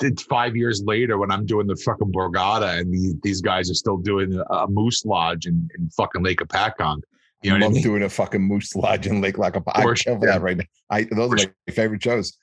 it's 0.00 0.22
five 0.24 0.56
years 0.56 0.82
later 0.84 1.18
when 1.18 1.30
I'm 1.30 1.46
doing 1.46 1.66
the 1.66 1.76
fucking 1.76 2.12
Borgata, 2.12 2.78
and 2.80 2.92
these, 2.92 3.14
these 3.22 3.40
guys 3.40 3.70
are 3.70 3.74
still 3.74 3.96
doing 3.96 4.40
a 4.50 4.66
Moose 4.66 5.04
Lodge 5.04 5.46
in, 5.46 5.68
in 5.78 5.88
fucking 5.90 6.22
Lake 6.22 6.40
Hopatcong. 6.40 7.02
You 7.42 7.50
know 7.50 7.56
what 7.56 7.62
I 7.62 7.66
love 7.66 7.72
mean? 7.74 7.82
doing 7.82 8.02
a 8.02 8.08
fucking 8.08 8.42
Moose 8.42 8.74
Lodge 8.76 9.06
in 9.06 9.20
Lake 9.20 9.38
Lackawanna. 9.38 9.78
I 9.78 9.82
For 9.82 9.94
kill 9.94 10.18
that 10.18 10.42
right 10.42 10.58
now. 10.58 10.64
I 10.90 11.04
those 11.04 11.32
are 11.32 11.38
For 11.38 11.54
my 11.68 11.74
favorite 11.74 12.02
shows. 12.02 12.36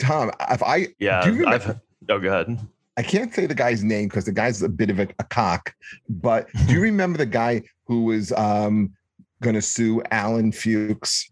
Tom, 0.00 0.32
if 0.50 0.62
I 0.62 0.88
yeah, 0.98 1.22
do 1.22 1.32
you 1.34 1.40
remember- 1.44 1.80
I've 2.08 2.10
oh 2.10 2.18
go 2.18 2.28
ahead. 2.28 2.58
I 2.96 3.02
can't 3.02 3.32
say 3.32 3.46
the 3.46 3.54
guy's 3.54 3.82
name 3.82 4.08
because 4.08 4.26
the 4.26 4.32
guy's 4.32 4.60
a 4.62 4.68
bit 4.68 4.90
of 4.90 4.98
a, 5.00 5.08
a 5.18 5.24
cock, 5.24 5.72
but 6.08 6.48
do 6.66 6.74
you 6.74 6.80
remember 6.90 7.16
the 7.16 7.26
guy 7.26 7.62
who 7.86 8.04
was 8.04 8.32
um 8.32 8.92
going 9.40 9.54
to 9.54 9.62
sue 9.62 10.02
Alan 10.10 10.52
Fuchs? 10.52 11.30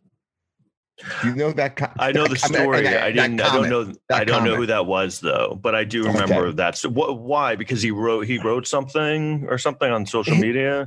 Do 1.22 1.28
you 1.28 1.34
know 1.34 1.52
that? 1.52 1.92
I 1.98 2.12
know 2.12 2.24
the 2.26 2.40
I 2.42 2.48
mean, 2.48 2.60
story. 2.62 2.82
that- 2.82 3.02
I 3.02 3.12
didn't. 3.12 3.40
I 3.40 3.54
don't 3.54 3.68
know. 3.68 3.92
I 4.12 4.24
don't 4.24 4.44
know 4.44 4.54
who 4.56 4.66
that 4.66 4.86
was 4.86 5.20
though, 5.20 5.58
but 5.62 5.74
I 5.74 5.84
do 5.84 6.02
Okay. 6.08 6.12
remember 6.20 6.52
that. 6.52 6.76
So 6.76 6.88
what? 6.88 7.20
Why? 7.20 7.56
Because 7.56 7.82
he 7.82 7.90
wrote. 7.90 8.26
He 8.26 8.38
wrote 8.38 8.66
something 8.66 9.46
or 9.48 9.58
something 9.58 9.90
on 9.90 10.06
social 10.06 10.34
He- 10.34 10.40
media. 10.42 10.86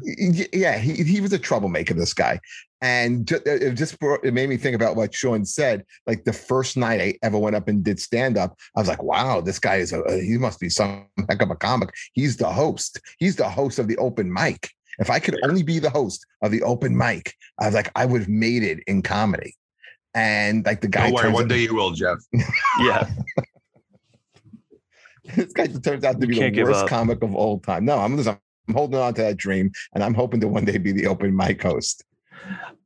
Yeah, 0.54 0.78
he 0.78 1.04
he 1.04 1.22
was 1.22 1.34
a 1.34 1.40
troublemaker. 1.40 1.94
This 1.94 2.14
guy, 2.14 2.40
and 2.82 3.30
it 3.32 3.74
just 3.76 4.00
brought, 4.00 4.24
it 4.26 4.34
made 4.34 4.50
me 4.50 4.58
think 4.58 4.76
about 4.76 4.96
what 4.96 5.14
Sean 5.14 5.46
said. 5.46 5.84
Like 6.06 6.26
the 6.26 6.34
first 6.34 6.78
night 6.78 7.02
I 7.02 7.16
ever 7.24 7.38
went 7.38 7.56
up 7.56 7.68
and 7.68 7.84
did 7.84 8.00
stand 8.00 8.38
up, 8.38 8.58
I 8.76 8.80
was 8.80 8.88
like, 8.90 9.02
"Wow, 9.04 9.42
this 9.42 9.60
guy 9.60 9.76
is 9.78 9.94
a 9.94 10.02
he 10.22 10.38
must 10.38 10.60
be 10.60 10.70
some 10.70 11.06
heck 11.30 11.42
of 11.42 11.50
a 11.52 11.56
comic." 11.56 11.90
He's 12.14 12.38
the 12.38 12.50
host. 12.52 13.00
He's 13.18 13.36
the 13.36 13.50
host 13.50 13.80
of 13.80 13.88
the 13.88 13.98
open 13.98 14.32
mic. 14.32 14.70
If 15.00 15.10
I 15.10 15.18
could 15.18 15.40
only 15.44 15.64
be 15.64 15.80
the 15.80 15.90
host 15.90 16.24
of 16.44 16.52
the 16.52 16.62
open 16.62 16.96
mic, 16.96 17.34
I 17.60 17.66
was 17.66 17.74
like, 17.74 17.90
I 17.96 18.06
would 18.06 18.22
have 18.22 18.30
made 18.30 18.62
it 18.62 18.80
in 18.86 19.02
comedy. 19.02 19.56
And 20.16 20.66
like 20.66 20.82
the 20.82 20.88
guy, 20.88 21.06
Don't 21.10 21.14
worry, 21.16 21.32
one 21.32 21.44
out- 21.44 21.50
day 21.50 21.60
you 21.62 21.76
will, 21.76 21.92
Jeff. 21.92 22.18
Yeah, 22.80 23.10
this 25.36 25.54
guy 25.54 25.68
turns 25.68 26.04
out 26.04 26.20
to 26.22 26.28
be 26.28 26.40
the 26.50 26.64
worst 26.64 26.88
comic 26.88 27.24
of 27.24 27.34
all 27.36 27.60
time. 27.60 27.86
No, 27.86 27.98
I'm 28.00 28.18
just 28.18 28.30
I'm 28.30 28.74
holding 28.74 29.00
on 29.00 29.14
to 29.16 29.22
that 29.22 29.38
dream, 29.38 29.72
and 29.94 30.04
I'm 30.04 30.14
hoping 30.14 30.40
to 30.42 30.48
one 30.48 30.66
day 30.66 30.78
be 30.78 30.92
the 30.92 31.08
open 31.08 31.36
mic 31.36 31.62
host. 31.62 32.04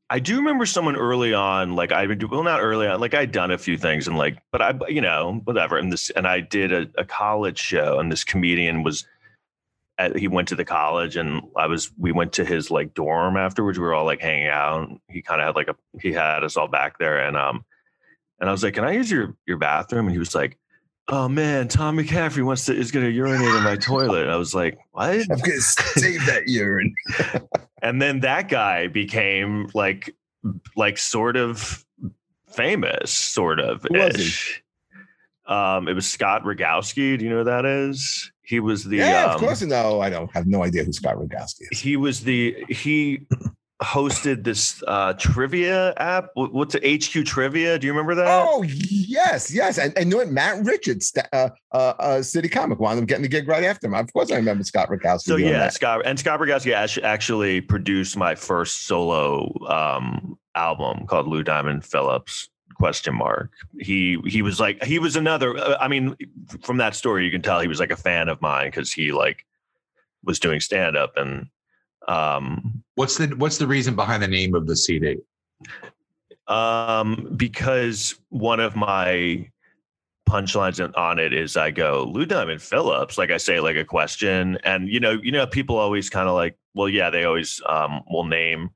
I 0.09 0.19
do 0.19 0.37
remember 0.37 0.65
someone 0.65 0.95
early 0.95 1.33
on, 1.33 1.75
like 1.75 1.91
I 1.91 2.07
would 2.07 2.19
do 2.19 2.27
well, 2.27 2.43
not 2.43 2.61
early 2.61 2.87
on, 2.87 2.99
like 3.01 3.13
I'd 3.13 3.33
done 3.33 3.51
a 3.51 3.57
few 3.57 3.77
things 3.77 4.07
and 4.07 4.17
like, 4.17 4.37
but 4.53 4.61
I, 4.61 4.73
you 4.87 5.01
know, 5.01 5.41
whatever. 5.43 5.77
And 5.77 5.91
this, 5.91 6.09
and 6.11 6.25
I 6.25 6.39
did 6.39 6.71
a, 6.71 6.87
a 6.97 7.03
college 7.03 7.59
show, 7.59 7.99
and 7.99 8.09
this 8.09 8.23
comedian 8.23 8.83
was, 8.83 9.05
at, 9.97 10.17
he 10.17 10.27
went 10.27 10.47
to 10.49 10.55
the 10.55 10.65
college, 10.65 11.15
and 11.15 11.41
I 11.55 11.67
was, 11.67 11.91
we 11.97 12.11
went 12.11 12.33
to 12.33 12.45
his 12.45 12.69
like 12.69 12.93
dorm 12.93 13.37
afterwards. 13.37 13.79
We 13.79 13.85
were 13.85 13.93
all 13.93 14.05
like 14.05 14.21
hanging 14.21 14.47
out. 14.47 14.89
He 15.09 15.21
kind 15.21 15.41
of 15.41 15.47
had 15.47 15.55
like 15.55 15.67
a, 15.69 15.75
he 16.01 16.13
had 16.13 16.43
us 16.43 16.57
all 16.57 16.67
back 16.67 16.99
there, 16.99 17.19
and 17.19 17.35
um, 17.35 17.65
and 18.39 18.49
I 18.49 18.51
was 18.51 18.63
like, 18.63 18.75
"Can 18.75 18.83
I 18.85 18.91
use 18.91 19.09
your 19.09 19.35
your 19.45 19.57
bathroom?" 19.57 20.05
And 20.05 20.13
he 20.13 20.19
was 20.19 20.35
like, 20.35 20.57
"Oh 21.07 21.27
man, 21.27 21.67
Tom 21.67 21.97
McCaffrey 21.97 22.43
wants 22.43 22.65
to 22.65 22.75
is 22.75 22.91
going 22.91 23.05
to 23.05 23.11
urinate 23.11 23.55
in 23.55 23.63
my 23.63 23.75
toilet." 23.75 24.23
And 24.23 24.31
I 24.31 24.37
was 24.37 24.53
like, 24.53 24.77
"What?" 24.91 25.09
I'm 25.09 25.37
gonna 25.39 25.61
save 25.61 26.25
that 26.27 26.47
urine. 26.47 26.93
and 27.81 28.01
then 28.01 28.21
that 28.21 28.49
guy 28.49 28.87
became 28.87 29.69
like 29.73 30.15
like 30.75 30.97
sort 30.97 31.35
of 31.35 31.85
famous 32.47 33.11
sort 33.11 33.59
of 33.59 33.85
was 33.89 34.15
he? 34.15 35.53
um 35.53 35.87
it 35.87 35.93
was 35.93 36.09
scott 36.09 36.43
rogowsky 36.43 37.17
do 37.17 37.25
you 37.25 37.29
know 37.29 37.39
who 37.39 37.43
that 37.43 37.65
is 37.65 38.31
he 38.47 38.59
was 38.61 38.85
the 38.85 38.97
yeah, 38.97 39.25
um, 39.25 39.31
of 39.35 39.41
course. 39.41 39.61
No, 39.61 39.99
I 39.99 40.09
don't 40.09 40.31
have 40.33 40.47
no 40.47 40.63
idea 40.63 40.83
who 40.85 40.93
Scott 40.93 41.15
Rogowsky 41.17 41.63
is. 41.71 41.79
he 41.79 41.97
was 41.97 42.21
the 42.21 42.55
he 42.69 43.21
hosted 43.83 44.43
this 44.43 44.81
uh 44.87 45.13
trivia 45.19 45.93
app 45.97 46.29
what's 46.33 46.73
it 46.73 47.03
hq 47.03 47.23
trivia 47.27 47.77
do 47.77 47.85
you 47.85 47.93
remember 47.93 48.15
that 48.15 48.25
Oh 48.27 48.63
yes, 48.63 49.53
yes, 49.53 49.77
and 49.77 49.95
and 49.95 50.05
you 50.05 50.11
know 50.11 50.17
what? 50.17 50.29
Matt 50.31 50.65
Richards, 50.65 51.13
uh, 51.31 51.49
uh, 51.71 51.93
uh, 51.99 52.21
City 52.23 52.49
Comic, 52.49 52.79
wound 52.79 52.99
up 52.99 53.05
getting 53.05 53.21
the 53.21 53.27
gig 53.27 53.47
right 53.47 53.63
after 53.63 53.85
him. 53.85 53.93
Of 53.93 54.11
course, 54.13 54.31
I 54.31 54.37
remember 54.37 54.63
Scott 54.63 54.89
Rogowsky. 54.89 55.21
so 55.21 55.35
yeah 55.35 55.59
that. 55.59 55.73
scott 55.73 56.01
and 56.05 56.17
scott 56.17 56.39
rogowsky 56.39 56.73
actually 57.03 57.61
produced 57.61 58.17
my 58.17 58.33
first 58.33 58.87
solo 58.87 59.53
um 59.67 60.39
album 60.55 61.05
called 61.05 61.27
lou 61.27 61.43
diamond 61.43 61.85
phillips 61.85 62.49
question 62.77 63.15
mark. 63.15 63.51
He 63.79 64.17
he 64.25 64.41
was 64.41 64.59
like 64.59 64.83
he 64.83 64.99
was 64.99 65.15
another 65.15 65.57
uh, 65.57 65.77
i 65.79 65.87
mean 65.87 66.15
from 66.61 66.77
that 66.77 66.95
story 66.95 67.25
you 67.25 67.31
can 67.31 67.41
tell 67.41 67.59
he 67.59 67.67
was 67.67 67.79
like 67.79 67.91
a 67.91 67.97
fan 67.97 68.29
of 68.29 68.41
mine 68.41 68.67
because 68.67 68.91
he 68.91 69.11
like 69.11 69.45
was 70.23 70.39
doing 70.39 70.59
stand 70.59 70.95
up 70.95 71.13
and 71.17 71.47
um 72.07 72.83
What's 72.95 73.17
the 73.17 73.27
What's 73.27 73.57
the 73.57 73.67
reason 73.67 73.95
behind 73.95 74.23
the 74.23 74.27
name 74.27 74.55
of 74.55 74.67
the 74.67 74.75
CD? 74.75 75.17
um 76.47 77.33
because 77.35 78.15
one 78.29 78.59
of 78.59 78.75
my 78.75 79.49
punchlines 80.29 80.79
on 80.95 81.19
it 81.19 81.33
is 81.33 81.57
i 81.57 81.71
go 81.71 82.05
lou 82.09 82.25
diamond 82.25 82.61
phillips? 82.61 83.17
Like 83.17 83.31
i 83.31 83.37
say 83.37 83.59
like 83.59 83.75
a 83.75 83.85
question 83.85 84.57
and 84.63 84.87
you 84.87 84.99
know 84.99 85.19
you 85.23 85.31
know 85.31 85.47
people 85.47 85.77
always 85.77 86.09
kind 86.09 86.29
of 86.29 86.35
like 86.35 86.57
well 86.73 86.87
yeah 86.87 87.09
they 87.09 87.23
always 87.23 87.61
um 87.67 88.03
will 88.09 88.25
name 88.25 88.69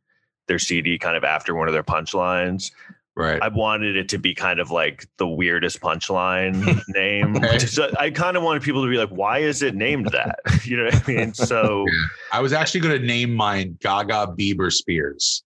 their 0.47 0.59
cd 0.59 0.97
kind 0.97 1.15
of 1.15 1.23
after 1.23 1.55
one 1.55 1.67
of 1.67 1.73
their 1.73 1.83
punchlines 1.83 2.71
Right. 3.15 3.41
I 3.41 3.49
wanted 3.49 3.97
it 3.97 4.07
to 4.09 4.17
be 4.17 4.33
kind 4.33 4.59
of 4.59 4.71
like 4.71 5.05
the 5.17 5.27
weirdest 5.27 5.81
punchline 5.81 6.81
name. 6.87 7.35
Okay. 7.35 7.59
So 7.59 7.91
I 7.99 8.09
kind 8.09 8.37
of 8.37 8.43
wanted 8.43 8.63
people 8.63 8.83
to 8.83 8.89
be 8.89 8.97
like, 8.97 9.09
why 9.09 9.39
is 9.39 9.61
it 9.61 9.75
named 9.75 10.07
that? 10.13 10.39
you 10.63 10.77
know 10.77 10.85
what 10.85 10.95
I 11.09 11.11
mean? 11.11 11.33
So 11.33 11.85
I 12.31 12.39
was 12.39 12.53
actually 12.53 12.79
going 12.79 12.99
to 12.99 13.05
name 13.05 13.33
mine 13.33 13.77
Gaga 13.81 14.33
Bieber 14.37 14.71
Spears 14.71 15.43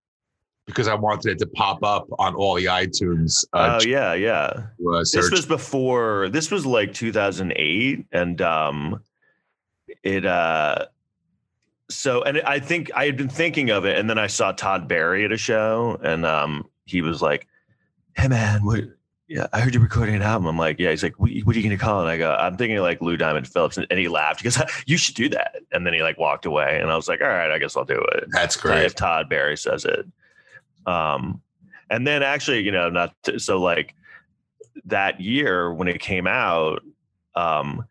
because 0.67 0.89
I 0.89 0.95
wanted 0.95 1.33
it 1.33 1.39
to 1.39 1.47
pop 1.47 1.85
up 1.85 2.09
on 2.19 2.35
all 2.35 2.55
the 2.55 2.65
iTunes. 2.67 3.45
Uh, 3.53 3.79
oh 3.81 3.87
yeah, 3.87 4.15
yeah. 4.15 4.65
uh, 4.89 4.99
This 4.99 5.31
was 5.31 5.47
before 5.47 6.29
this 6.31 6.51
was 6.51 6.67
like 6.67 6.93
2008 6.95 8.07
and 8.13 8.41
um 8.43 9.03
it 10.03 10.25
uh 10.25 10.87
so 11.91 12.23
and 12.23 12.41
I 12.43 12.59
think 12.59 12.91
I 12.95 13.05
had 13.07 13.17
been 13.17 13.29
thinking 13.29 13.71
of 13.71 13.85
it 13.85 13.99
and 13.99 14.09
then 14.09 14.19
I 14.19 14.27
saw 14.27 14.53
Todd 14.53 14.89
Barry 14.89 15.25
at 15.25 15.33
a 15.33 15.37
show 15.37 15.99
and 16.03 16.25
um 16.27 16.69
he 16.85 17.03
was 17.03 17.23
like, 17.23 17.47
"Hey 18.17 18.29
man, 18.29 18.65
what 18.65 18.85
yeah, 19.33 19.47
I 19.51 19.61
heard 19.61 19.73
you're 19.73 19.83
recording 19.83 20.15
an 20.15 20.21
album. 20.21 20.47
I'm 20.47 20.59
like, 20.59 20.79
yeah. 20.79 20.91
He's 20.91 21.03
like, 21.03 21.19
what, 21.19 21.31
what 21.45 21.57
are 21.57 21.59
you 21.59 21.67
going 21.67 21.79
to 21.79 21.83
call 21.83 22.01
it? 22.01 22.03
And 22.03 22.11
I 22.11 22.19
go, 22.19 22.35
I'm 22.35 22.59
thinking 22.59 22.77
like 22.81 23.01
Lou 23.01 23.17
Diamond 23.17 23.49
Phillips. 23.49 23.79
And, 23.79 23.87
and 23.89 23.99
he 23.99 24.07
laughed. 24.09 24.43
because 24.43 24.61
you 24.87 24.99
should 24.99 25.15
do 25.15 25.31
that. 25.31 25.57
And 25.73 25.87
then 25.87 25.95
he 25.95 26.03
like 26.03 26.19
walked 26.19 26.45
away. 26.45 26.79
And 26.79 26.91
I 26.91 26.97
was 26.97 27.09
like, 27.09 27.23
all 27.23 27.29
right, 27.29 27.51
I 27.51 27.59
guess 27.59 27.75
I'll 27.75 27.87
do 27.87 28.05
it. 28.13 28.25
That's 28.33 28.57
great. 28.57 28.85
If 28.85 28.95
Todd 28.95 29.31
Barry 29.31 29.57
says 29.57 29.87
it. 29.87 30.07
Um, 30.87 31.41
and 31.89 32.07
then 32.07 32.23
actually, 32.23 32.61
you 32.61 32.73
know, 32.73 32.91
not 32.91 33.15
to, 33.23 33.39
so 33.39 33.59
like 33.59 33.95
that 34.85 35.19
year 35.19 35.73
when 35.73 35.89
it 35.89 36.01
came 36.01 36.27
out, 36.27 36.83
um, 37.35 37.87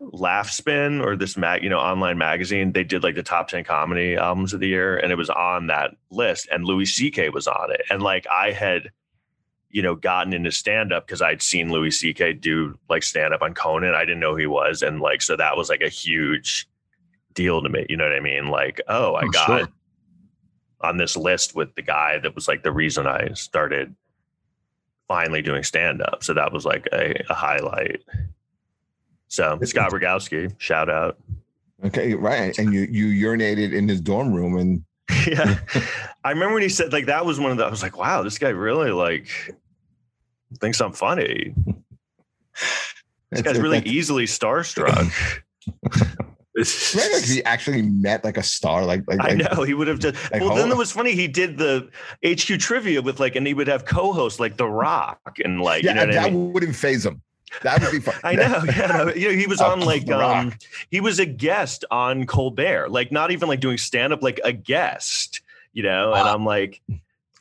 Laughspin 0.00 1.04
or 1.04 1.16
this 1.16 1.36
mag, 1.36 1.64
you 1.64 1.70
know, 1.70 1.78
online 1.78 2.18
magazine, 2.18 2.70
they 2.70 2.84
did 2.84 3.02
like 3.02 3.16
the 3.16 3.22
top 3.24 3.48
10 3.48 3.64
comedy 3.64 4.14
albums 4.14 4.52
of 4.52 4.60
the 4.60 4.68
year 4.68 4.96
and 4.96 5.10
it 5.10 5.16
was 5.16 5.30
on 5.30 5.66
that 5.68 5.96
list 6.10 6.46
and 6.52 6.64
Louis 6.64 6.86
CK 6.86 7.34
was 7.34 7.48
on 7.48 7.72
it. 7.72 7.80
And 7.90 8.00
like 8.00 8.28
I 8.30 8.52
had, 8.52 8.92
you 9.74 9.82
know, 9.82 9.96
gotten 9.96 10.32
into 10.32 10.52
stand 10.52 10.92
up 10.92 11.04
because 11.04 11.20
I'd 11.20 11.42
seen 11.42 11.72
Louis 11.72 11.90
CK 11.90 12.40
do 12.40 12.78
like 12.88 13.02
stand 13.02 13.34
up 13.34 13.42
on 13.42 13.54
Conan. 13.54 13.92
I 13.92 14.04
didn't 14.04 14.20
know 14.20 14.30
who 14.30 14.36
he 14.38 14.46
was. 14.46 14.82
And 14.82 15.00
like, 15.00 15.20
so 15.20 15.36
that 15.36 15.56
was 15.56 15.68
like 15.68 15.80
a 15.82 15.88
huge 15.88 16.68
deal 17.34 17.60
to 17.60 17.68
me. 17.68 17.84
You 17.88 17.96
know 17.96 18.04
what 18.04 18.12
I 18.14 18.20
mean? 18.20 18.46
Like, 18.46 18.80
oh, 18.86 19.14
I 19.14 19.24
Oh, 19.24 19.28
got 19.30 19.46
sure. 19.46 19.68
on 20.80 20.96
this 20.96 21.16
list 21.16 21.56
with 21.56 21.74
the 21.74 21.82
guy 21.82 22.20
that 22.20 22.36
was 22.36 22.46
like 22.46 22.62
the 22.62 22.70
reason 22.70 23.08
I 23.08 23.32
started 23.34 23.92
finally 25.08 25.42
doing 25.42 25.64
stand 25.64 26.00
up. 26.02 26.22
So 26.22 26.34
that 26.34 26.52
was 26.52 26.64
like 26.64 26.86
a, 26.92 27.20
a 27.28 27.34
highlight. 27.34 28.00
So 29.26 29.58
Scott 29.64 29.90
Rogowsky, 29.90 30.54
shout 30.58 30.88
out. 30.88 31.18
Okay, 31.84 32.14
right. 32.14 32.56
And 32.58 32.72
you 32.72 32.82
you 32.82 33.28
urinated 33.28 33.72
in 33.72 33.88
his 33.88 34.00
dorm 34.00 34.32
room 34.32 34.56
and 34.56 34.84
yeah. 35.26 35.58
I 36.22 36.30
remember 36.30 36.54
when 36.54 36.62
he 36.62 36.68
said 36.68 36.92
like 36.92 37.06
that 37.06 37.26
was 37.26 37.40
one 37.40 37.50
of 37.50 37.56
the 37.58 37.64
I 37.64 37.70
was 37.70 37.82
like, 37.82 37.98
wow, 37.98 38.22
this 38.22 38.38
guy 38.38 38.50
really 38.50 38.92
like 38.92 39.26
thinks 40.60 40.80
I'm 40.80 40.92
funny. 40.92 41.54
This 43.30 43.42
guy's 43.42 43.58
really 43.58 43.80
easily 43.80 44.24
starstruck. 44.26 45.12
Like 46.56 47.24
he 47.24 47.42
actually 47.44 47.82
met 47.82 48.22
like 48.22 48.36
a 48.36 48.42
star, 48.42 48.84
like 48.84 49.02
like, 49.08 49.18
I 49.20 49.34
know 49.34 49.64
he 49.64 49.74
would 49.74 49.88
have 49.88 49.98
just. 49.98 50.14
like, 50.30 50.40
well, 50.40 50.54
then 50.54 50.70
it 50.70 50.76
was 50.76 50.92
funny. 50.92 51.12
He 51.12 51.26
did 51.26 51.58
the 51.58 51.90
HQ 52.24 52.60
trivia 52.60 53.02
with 53.02 53.18
like, 53.18 53.34
and 53.34 53.44
he 53.44 53.54
would 53.54 53.66
have 53.66 53.84
co-hosts 53.84 54.38
like 54.38 54.56
The 54.56 54.68
Rock 54.68 55.38
and 55.44 55.60
like, 55.60 55.82
yeah, 55.82 55.90
you 55.90 55.94
know 55.96 56.06
what 56.06 56.14
that 56.14 56.26
I 56.26 56.30
mean. 56.30 56.52
wouldn't 56.52 56.76
phase 56.76 57.04
him. 57.04 57.22
That 57.62 57.80
would 57.80 57.90
be 57.90 57.98
fun. 57.98 58.14
I 58.22 58.34
know. 58.36 58.62
Yeah, 58.76 58.86
no, 58.86 59.14
you 59.14 59.28
know, 59.28 59.34
he 59.34 59.48
was 59.48 59.60
on 59.60 59.80
like 59.80 60.08
um, 60.10 60.52
he 60.90 61.00
was 61.00 61.18
a 61.18 61.26
guest 61.26 61.84
on 61.90 62.24
Colbert, 62.24 62.88
like 62.88 63.10
not 63.10 63.32
even 63.32 63.48
like 63.48 63.58
doing 63.58 63.78
stand 63.78 64.12
up, 64.12 64.22
like 64.22 64.40
a 64.44 64.52
guest, 64.52 65.40
you 65.72 65.82
know. 65.82 66.12
And. 66.12 66.28
I'm 66.28 66.44
like, 66.44 66.80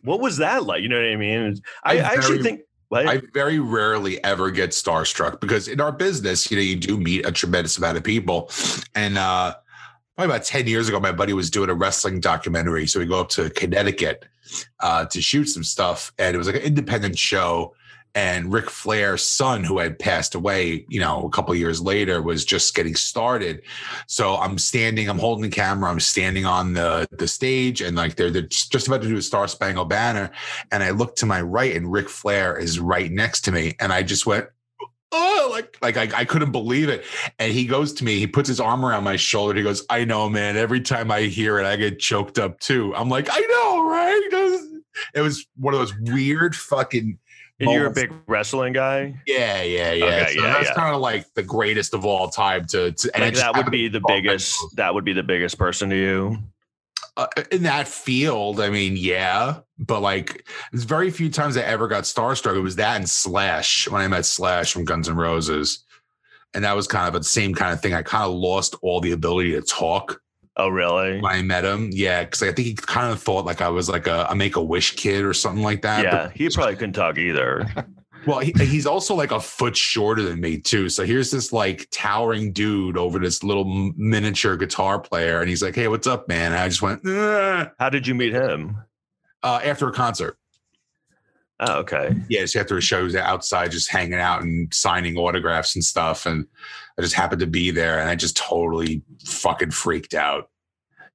what 0.02 0.22
was 0.22 0.38
that 0.38 0.64
like? 0.64 0.82
You 0.82 0.90
know 0.90 0.98
what 0.98 1.06
I 1.06 1.16
mean? 1.18 1.62
I 1.84 1.98
I 1.98 2.14
actually 2.16 2.42
think. 2.42 2.62
I 3.08 3.22
very 3.34 3.60
rarely 3.60 4.24
ever 4.24 4.52
get 4.52 4.72
starstruck 4.72 5.40
because 5.40 5.68
in 5.68 5.82
our 5.82 5.92
business, 5.92 6.50
you 6.50 6.58
know, 6.58 6.64
you 6.64 6.76
do 6.76 6.98
meet 6.98 7.26
a 7.26 7.32
tremendous 7.32 7.78
amount 7.78 7.98
of 7.98 8.04
people. 8.04 8.50
And 8.96 9.18
uh 9.18 9.56
probably 10.16 10.36
about 10.36 10.46
10 10.46 10.68
years 10.68 10.88
ago, 10.88 11.00
my 11.00 11.12
buddy 11.12 11.34
was 11.34 11.50
doing 11.50 11.70
a 11.70 11.74
wrestling 11.74 12.20
documentary. 12.20 12.86
So 12.88 13.00
we 13.00 13.06
go 13.06 13.20
up 13.20 13.30
to 13.30 13.50
Connecticut 13.50 14.26
uh 14.80 15.06
to 15.06 15.22
shoot 15.22 15.46
some 15.46 15.64
stuff. 15.64 16.14
And 16.18 16.36
it 16.36 16.38
was 16.38 16.48
like 16.48 16.58
an 16.58 16.64
independent 16.64 17.18
show. 17.18 17.76
And 18.16 18.52
Ric 18.54 18.70
Flair's 18.70 19.26
son, 19.26 19.64
who 19.64 19.80
had 19.80 19.98
passed 19.98 20.36
away, 20.36 20.86
you 20.88 21.00
know, 21.00 21.26
a 21.26 21.30
couple 21.30 21.56
years 21.56 21.82
later, 21.82 22.22
was 22.22 22.46
just 22.46 22.76
getting 22.76 22.96
started. 22.96 23.64
So 24.08 24.36
I'm 24.36 24.58
standing, 24.58 25.10
I'm 25.10 25.20
holding 25.20 25.44
the 25.44 25.50
camera, 25.50 25.90
I'm 25.90 26.00
standing 26.00 26.46
on 26.46 26.74
the 26.74 27.08
the 27.12 27.28
stage, 27.28 27.82
and 27.82 27.96
like 27.96 28.16
they're, 28.16 28.30
they're 28.32 28.44
just 28.44 28.72
just 28.72 28.88
about 28.88 29.02
to 29.02 29.08
do 29.08 29.18
a 29.18 29.22
Star 29.22 29.48
Spangled 29.48 29.90
Banner 29.90 30.32
and 30.72 30.84
I 30.84 30.92
look 30.92 31.16
to 31.18 31.26
my 31.26 31.42
right, 31.42 31.76
and 31.76 31.92
Ric 31.92 32.10
Flair 32.10 32.58
is 32.58 32.80
right 32.80 33.12
next 33.12 33.42
to 33.42 33.52
me, 33.52 33.76
and 33.80 33.92
I 33.92 34.04
just 34.04 34.26
went, 34.26 34.48
oh, 35.12 35.50
like 35.52 35.78
like 35.82 35.98
I, 35.98 36.20
I 36.20 36.26
couldn't 36.26 36.52
believe 36.52 36.90
it. 36.90 37.06
And 37.40 37.52
he 37.52 37.66
goes 37.66 37.94
to 37.94 38.04
me, 38.04 38.20
he 38.20 38.28
puts 38.28 38.48
his 38.48 38.60
arm 38.60 38.86
around 38.86 39.04
my 39.04 39.16
shoulder. 39.16 39.56
He 39.56 39.64
goes, 39.64 39.86
I 39.90 40.06
know, 40.06 40.30
man. 40.30 40.58
Every 40.58 40.82
time 40.82 41.12
I 41.12 41.22
hear 41.22 41.60
it, 41.60 41.66
I 41.66 41.76
get 41.76 42.00
choked 42.00 42.40
up 42.40 42.60
too. 42.60 42.94
I'm 42.96 43.10
like, 43.10 43.28
I 43.32 43.40
know, 43.40 43.90
right? 43.90 44.70
It 45.16 45.22
was 45.22 45.46
one 45.58 45.74
of 45.74 45.80
those 45.80 45.94
weird 46.02 46.56
fucking. 46.56 47.18
And 47.64 47.72
you're 47.74 47.88
a 47.88 47.92
big 47.92 48.12
wrestling 48.28 48.74
guy. 48.74 49.16
Yeah, 49.26 49.62
yeah, 49.62 49.92
yeah. 49.92 50.06
Okay, 50.06 50.34
so 50.36 50.42
yeah, 50.46 50.54
that's 50.54 50.70
yeah. 50.70 50.74
kind 50.76 50.96
of 50.96 51.02
like 51.02 51.26
the 51.34 51.44
greatest 51.44 51.94
of 51.94 52.06
all 52.06 52.30
time. 52.30 52.66
To, 52.68 52.92
to 52.92 53.12
and 53.16 53.24
Like 53.24 53.36
that 53.36 53.56
would 53.56 53.72
be 53.72 53.88
the 53.88 54.02
biggest. 54.08 54.58
close. 54.60 54.72
That 54.74 54.94
would 54.94 55.06
be 55.06 55.14
the 55.14 55.24
biggest 55.24 55.58
person 55.58 55.90
to 55.90 55.96
you. 55.96 56.38
uh, 57.18 57.28
in 57.52 57.64
that 57.64 57.88
field, 57.88 58.60
I 58.60 58.70
mean, 58.70 58.96
yeah, 58.98 59.60
but 59.78 60.02
like, 60.02 60.48
there's 60.72 60.84
very 60.84 61.12
few 61.12 61.30
times 61.30 61.58
I 61.58 61.62
ever 61.62 61.88
got 61.88 62.04
starstruck. 62.06 62.56
It 62.56 62.62
was 62.62 62.76
that 62.78 62.96
and 62.98 63.10
Slash 63.10 63.88
when 63.90 64.02
I 64.02 64.08
met 64.08 64.26
Slash 64.26 64.74
from 64.74 64.86
Guns 64.86 65.08
N' 65.08 65.16
Roses, 65.16 65.84
and 66.56 66.64
that 66.64 66.76
was 66.76 66.88
kind 66.88 67.08
of 67.08 67.14
the 67.22 67.24
same 67.28 67.54
kind 67.54 67.72
of 67.74 67.82
thing. 67.82 67.94
I 67.94 68.02
kind 68.02 68.24
of 68.26 68.34
lost 68.34 68.76
all 68.82 69.00
the 69.00 69.12
ability 69.12 69.52
to 69.52 69.62
talk 69.62 70.22
Oh, 70.56 70.70
really? 70.70 71.20
when 71.20 71.32
I 71.32 71.42
met 71.42 71.66
him. 71.66 71.90
Yeah, 71.92 72.24
because 72.24 72.44
I 72.44 72.52
think 72.52 72.68
he 72.68 72.74
kind 72.76 73.12
of 73.12 73.22
thought 73.22 73.46
like 73.46 73.62
I 73.62 73.70
was 73.70 73.90
like 73.90 74.06
a, 74.08 74.28
a 74.30 74.36
Make 74.36 74.56
a 74.56 74.64
Wish 74.64 74.96
kid 74.96 75.26
or 75.26 75.34
something 75.34 75.64
like 75.64 75.82
that. 75.82 76.04
Yeah, 76.04 76.26
But- 76.28 76.38
he 76.38 76.50
probably 76.50 76.76
couldn't 76.76 76.94
talk 76.94 77.18
either. 77.18 77.68
well, 78.28 78.40
he, 78.40 78.54
he's 78.60 78.86
also 78.86 79.16
like 79.16 79.32
a 79.32 79.40
foot 79.40 79.76
shorter 79.76 80.22
than 80.22 80.40
me 80.40 80.60
too. 80.60 80.90
So 80.90 81.06
here's 81.06 81.32
this 81.32 81.52
like 81.52 81.88
towering 81.92 82.54
dude 82.54 82.98
over 82.98 83.18
this 83.20 83.44
little 83.44 83.66
miniature 83.98 84.56
guitar 84.56 85.00
player, 85.00 85.40
and 85.42 85.50
he's 85.50 85.64
like, 85.64 85.76
"Hey, 85.76 85.88
what's 85.88 86.08
up, 86.08 86.28
man?" 86.28 86.52
And 86.52 86.62
I 86.62 86.70
just 86.70 86.82
went. 86.84 87.06
"Eh," 87.08 87.66
How 87.80 87.90
did 87.90 88.06
you 88.08 88.14
meet 88.16 88.34
him? 88.34 88.78
Uh, 89.42 89.60
after 89.64 89.88
a 89.90 89.92
concert. 89.92 90.38
Oh, 91.66 91.80
okay. 91.80 92.16
yeah, 92.30 92.46
so 92.46 92.60
after 92.60 92.78
a 92.78 92.82
show, 92.82 93.00
he 93.00 93.04
was 93.06 93.16
outside 93.16 93.72
just 93.72 93.90
hanging 93.90 94.20
out 94.20 94.42
and 94.42 94.74
signing 94.74 95.18
autographs 95.18 95.76
and 95.76 95.84
stuff. 95.84 96.26
And 96.26 96.46
I 96.98 97.02
just 97.02 97.16
happened 97.16 97.42
to 97.42 97.48
be 97.48 97.72
there 97.72 98.00
and 98.00 98.10
I 98.10 98.16
just 98.16 98.36
totally 98.36 99.02
fucking 99.26 99.72
freaked 99.72 100.14
out. 100.14 100.50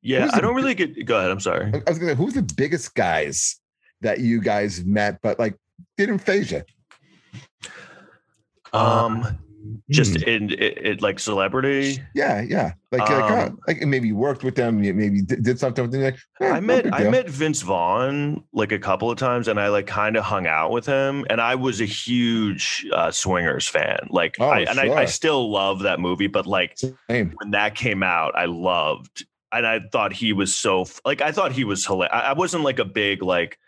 Yeah, 0.00 0.30
I 0.32 0.40
don't 0.40 0.54
really 0.54 0.74
get. 0.74 1.06
Go 1.06 1.18
ahead. 1.18 1.30
I'm 1.30 1.40
sorry. 1.40 1.72
I 1.74 1.90
was 1.90 1.98
gonna 1.98 2.14
who's 2.14 2.34
the 2.34 2.48
biggest 2.56 2.94
guys 2.94 3.60
that 4.00 4.20
you 4.20 4.40
guys 4.40 4.84
met, 4.84 5.20
but 5.22 5.38
like 5.38 5.56
didn't 5.96 6.20
phase 6.20 6.52
you? 6.52 6.62
Um, 8.72 9.38
just 9.90 10.16
hmm. 10.16 10.28
in 10.28 10.50
it, 10.50 10.86
it 10.86 11.02
like 11.02 11.18
celebrity. 11.18 12.02
Yeah, 12.14 12.42
yeah. 12.42 12.72
Like, 12.90 13.00
like, 13.02 13.10
uh, 13.10 13.46
Um, 13.46 13.58
like 13.66 13.80
maybe 13.82 14.08
you 14.08 14.16
worked 14.16 14.44
with 14.44 14.54
them, 14.54 14.80
maybe 14.80 15.22
did, 15.22 15.42
did 15.42 15.58
something 15.58 15.82
with 15.82 15.92
them. 15.92 16.02
Like, 16.02 16.18
eh, 16.40 16.50
I 16.50 16.60
met 16.60 16.84
big 16.84 16.94
I 16.94 17.08
met 17.08 17.28
Vince 17.28 17.62
Vaughn 17.62 18.42
like 18.52 18.72
a 18.72 18.78
couple 18.78 19.10
of 19.10 19.18
times, 19.18 19.48
and 19.48 19.60
I 19.60 19.68
like 19.68 19.86
kind 19.86 20.16
of 20.16 20.24
hung 20.24 20.46
out 20.46 20.70
with 20.70 20.86
him. 20.86 21.26
And 21.30 21.40
I 21.40 21.54
was 21.54 21.80
a 21.80 21.84
huge 21.84 22.86
uh, 22.92 23.10
Swingers 23.10 23.68
fan. 23.68 24.08
Like, 24.10 24.36
Oh, 24.40 24.48
I, 24.48 24.60
and 24.60 24.80
I, 24.80 25.02
I 25.02 25.04
still 25.04 25.50
love 25.50 25.80
that 25.80 26.00
movie. 26.00 26.28
But 26.28 26.46
like 26.46 26.78
Same. 27.10 27.32
when 27.36 27.50
that 27.50 27.74
came 27.74 28.02
out, 28.02 28.36
I 28.36 28.46
loved, 28.46 29.26
and 29.52 29.66
I 29.66 29.80
thought 29.92 30.12
he 30.12 30.32
was 30.32 30.54
so 30.54 30.86
like 31.04 31.20
I 31.20 31.32
thought 31.32 31.52
he 31.52 31.64
was 31.64 31.84
hilarious. 31.84 32.14
I 32.14 32.32
wasn't 32.32 32.64
like 32.64 32.78
a 32.78 32.84
big 32.84 33.22
like. 33.22 33.58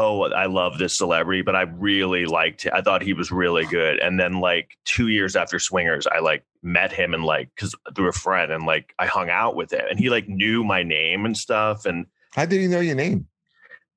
Oh, 0.00 0.30
I 0.30 0.46
love 0.46 0.78
this 0.78 0.96
celebrity, 0.96 1.42
but 1.42 1.56
I 1.56 1.62
really 1.62 2.24
liked 2.24 2.66
it. 2.66 2.72
I 2.72 2.82
thought 2.82 3.02
he 3.02 3.14
was 3.14 3.32
really 3.32 3.66
good. 3.66 3.98
And 3.98 4.18
then, 4.20 4.34
like 4.34 4.78
two 4.84 5.08
years 5.08 5.34
after 5.34 5.58
Swingers, 5.58 6.06
I 6.06 6.20
like 6.20 6.44
met 6.62 6.92
him 6.92 7.14
and 7.14 7.24
like 7.24 7.50
because 7.52 7.74
through 7.96 8.08
a 8.08 8.12
friend, 8.12 8.52
and 8.52 8.64
like 8.64 8.94
I 9.00 9.06
hung 9.06 9.28
out 9.28 9.56
with 9.56 9.72
him, 9.72 9.84
and 9.90 9.98
he 9.98 10.08
like 10.08 10.28
knew 10.28 10.62
my 10.62 10.84
name 10.84 11.24
and 11.24 11.36
stuff. 11.36 11.84
And 11.84 12.06
How 12.30 12.44
did 12.44 12.60
he 12.60 12.68
know 12.68 12.78
your 12.78 12.94
name? 12.94 13.26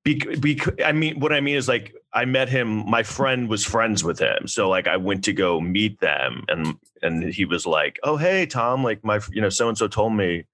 Because 0.02 0.40
bec- 0.40 0.82
I 0.84 0.90
mean, 0.90 1.20
what 1.20 1.32
I 1.32 1.40
mean 1.40 1.54
is 1.54 1.68
like 1.68 1.94
I 2.12 2.24
met 2.24 2.48
him. 2.48 2.90
My 2.90 3.04
friend 3.04 3.48
was 3.48 3.64
friends 3.64 4.02
with 4.02 4.18
him, 4.18 4.48
so 4.48 4.68
like 4.68 4.88
I 4.88 4.96
went 4.96 5.22
to 5.26 5.32
go 5.32 5.60
meet 5.60 6.00
them, 6.00 6.42
and 6.48 6.76
and 7.02 7.32
he 7.32 7.44
was 7.44 7.64
like, 7.64 8.00
"Oh, 8.02 8.16
hey, 8.16 8.46
Tom, 8.46 8.82
like 8.82 9.04
my, 9.04 9.20
you 9.30 9.40
know, 9.40 9.50
so 9.50 9.68
and 9.68 9.78
so 9.78 9.86
told 9.86 10.14
me 10.14 10.46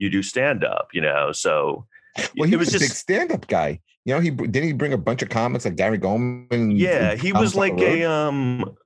you 0.00 0.10
do 0.10 0.24
stand 0.24 0.64
up, 0.64 0.88
you 0.92 1.00
know." 1.00 1.30
So 1.30 1.86
Well, 2.36 2.48
he 2.48 2.56
was, 2.56 2.66
was 2.66 2.74
a 2.74 2.78
big 2.80 2.88
just 2.88 3.00
stand-up 3.00 3.46
guy. 3.46 3.78
You 4.04 4.14
know, 4.14 4.20
he 4.20 4.30
didn't 4.30 4.62
he 4.62 4.72
bring 4.72 4.92
a 4.92 4.98
bunch 4.98 5.22
of 5.22 5.28
comics 5.28 5.64
like 5.64 5.76
Gary 5.76 5.98
Goldman. 5.98 6.70
yeah, 6.70 7.14
he 7.14 7.32
was 7.32 7.54
like 7.54 7.78
a 7.78 8.04
um, 8.04 8.76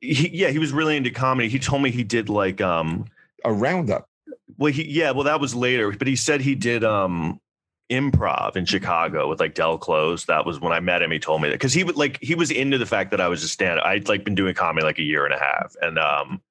he, 0.00 0.30
yeah, 0.36 0.50
he 0.50 0.58
was 0.58 0.72
really 0.72 0.96
into 0.96 1.10
comedy. 1.10 1.48
He 1.48 1.58
told 1.58 1.82
me 1.82 1.90
he 1.90 2.04
did 2.04 2.28
like 2.28 2.60
um, 2.60 3.06
a 3.44 3.52
roundup. 3.52 4.08
well, 4.56 4.72
he 4.72 4.84
yeah, 4.84 5.12
well 5.12 5.24
that 5.24 5.40
was 5.40 5.54
later, 5.54 5.92
but 5.92 6.08
he 6.08 6.16
said 6.16 6.40
he 6.40 6.54
did 6.54 6.82
um 6.82 7.40
improv 7.90 8.56
in 8.56 8.64
Chicago 8.64 9.28
with 9.28 9.38
like 9.38 9.54
Del 9.54 9.78
Close. 9.78 10.24
That 10.24 10.44
was 10.44 10.60
when 10.60 10.72
I 10.72 10.80
met 10.80 11.02
him. 11.02 11.10
He 11.10 11.18
told 11.18 11.42
me 11.42 11.48
that 11.48 11.54
because 11.54 11.72
he 11.72 11.84
would 11.84 11.96
like 11.96 12.18
he 12.22 12.34
was 12.34 12.50
into 12.50 12.78
the 12.78 12.86
fact 12.86 13.10
that 13.12 13.20
I 13.20 13.28
was 13.28 13.42
a 13.44 13.48
stand. 13.48 13.80
I'd 13.80 14.08
like 14.08 14.24
been 14.24 14.34
doing 14.34 14.54
comedy 14.54 14.84
like 14.84 14.98
a 14.98 15.04
year 15.04 15.24
and 15.24 15.34
a 15.34 15.38
half, 15.38 15.76
and 15.80 15.98
um, 15.98 16.42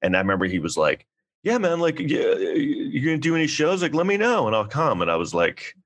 and 0.00 0.16
I 0.16 0.20
remember 0.20 0.46
he 0.46 0.58
was 0.58 0.76
like, 0.76 1.06
"Yeah, 1.42 1.58
man, 1.58 1.80
like 1.80 1.98
yeah, 1.98 2.34
you're 2.36 3.04
gonna 3.04 3.18
do 3.18 3.36
any 3.36 3.46
shows? 3.46 3.82
Like, 3.82 3.94
let 3.94 4.06
me 4.06 4.16
know 4.16 4.46
and 4.46 4.56
I'll 4.56 4.66
come." 4.66 5.02
And 5.02 5.10
I 5.10 5.16
was 5.16 5.34
like. 5.34 5.76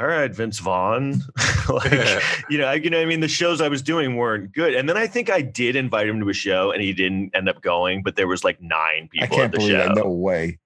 All 0.00 0.06
right, 0.06 0.34
Vince 0.34 0.58
Vaughn. 0.60 1.20
like, 1.68 2.22
you 2.48 2.56
know, 2.56 2.66
I- 2.66 2.74
you 2.74 2.88
know, 2.88 3.00
I 3.00 3.04
mean, 3.04 3.20
the 3.20 3.28
shows 3.28 3.60
I 3.60 3.68
was 3.68 3.82
doing 3.82 4.16
weren't 4.16 4.52
good, 4.54 4.74
and 4.74 4.88
then 4.88 4.96
I 4.96 5.06
think 5.06 5.28
I 5.28 5.42
did 5.42 5.76
invite 5.76 6.08
him 6.08 6.20
to 6.20 6.28
a 6.30 6.32
show, 6.32 6.70
and 6.72 6.80
he 6.82 6.94
didn't 6.94 7.34
end 7.34 7.50
up 7.50 7.60
going. 7.60 8.02
But 8.02 8.16
there 8.16 8.26
was 8.26 8.42
like 8.42 8.62
nine 8.62 9.08
people 9.12 9.24
I 9.24 9.28
can't 9.28 9.42
at 9.42 9.52
the 9.52 9.58
believe 9.58 9.72
show. 9.72 9.88
that. 9.88 9.96
No 9.96 10.10
way. 10.10 10.58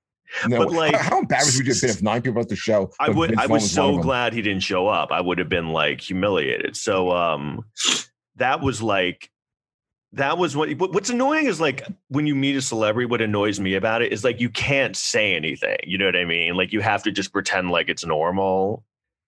No. 0.46 0.58
But, 0.58 0.72
like, 0.72 0.94
how, 0.94 1.10
how 1.10 1.18
embarrassed 1.18 1.56
would 1.56 1.66
you 1.66 1.72
have 1.72 1.80
been 1.80 1.90
if 1.90 2.02
nine 2.02 2.22
people 2.22 2.40
at 2.40 2.48
the 2.48 2.56
show? 2.56 2.92
I 3.00 3.10
would. 3.10 3.30
Vince 3.30 3.40
I 3.42 3.46
Vaughn 3.46 3.54
was 3.54 3.70
so 3.70 3.98
glad 3.98 4.32
he 4.32 4.42
didn't 4.42 4.62
show 4.62 4.86
up. 4.86 5.10
I 5.10 5.20
would 5.20 5.38
have 5.38 5.48
been 5.48 5.70
like 5.70 6.00
humiliated. 6.00 6.76
So, 6.76 7.10
um, 7.10 7.64
that 8.36 8.60
was 8.60 8.80
like 8.80 9.30
that 10.12 10.38
was 10.38 10.56
what 10.56 10.72
what's 10.78 11.10
annoying 11.10 11.46
is 11.46 11.60
like 11.60 11.84
when 12.08 12.26
you 12.26 12.36
meet 12.36 12.54
a 12.54 12.62
celebrity 12.62 13.06
what 13.06 13.20
annoys 13.20 13.58
me 13.58 13.74
about 13.74 14.00
it 14.00 14.12
is 14.12 14.22
like 14.22 14.40
you 14.40 14.48
can't 14.48 14.96
say 14.96 15.34
anything 15.34 15.76
you 15.82 15.98
know 15.98 16.06
what 16.06 16.14
i 16.14 16.24
mean 16.24 16.54
like 16.54 16.72
you 16.72 16.80
have 16.80 17.02
to 17.02 17.10
just 17.10 17.32
pretend 17.32 17.70
like 17.70 17.88
it's 17.88 18.06
normal 18.06 18.84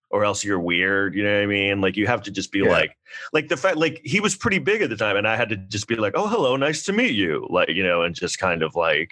or 0.09 0.23
else 0.23 0.43
you're 0.43 0.59
weird 0.59 1.15
you 1.15 1.23
know 1.23 1.33
what 1.33 1.43
i 1.43 1.45
mean 1.45 1.81
like 1.81 1.97
you 1.97 2.07
have 2.07 2.21
to 2.21 2.31
just 2.31 2.51
be 2.51 2.59
Yeah. 2.59 2.69
like 2.71 2.97
like 3.33 3.47
the 3.49 3.57
fact 3.57 3.77
like 3.77 4.01
he 4.03 4.19
was 4.19 4.35
pretty 4.35 4.59
big 4.59 4.81
at 4.81 4.89
the 4.89 4.95
time 4.97 5.17
and 5.17 5.27
i 5.27 5.35
had 5.35 5.49
to 5.49 5.57
just 5.57 5.87
be 5.87 5.95
like 5.95 6.13
oh 6.15 6.27
hello 6.27 6.55
nice 6.55 6.83
to 6.83 6.93
meet 6.93 7.13
you 7.15 7.45
like 7.49 7.69
you 7.69 7.83
know 7.83 8.03
and 8.03 8.15
just 8.15 8.39
kind 8.39 8.63
of 8.63 8.75
like 8.75 9.11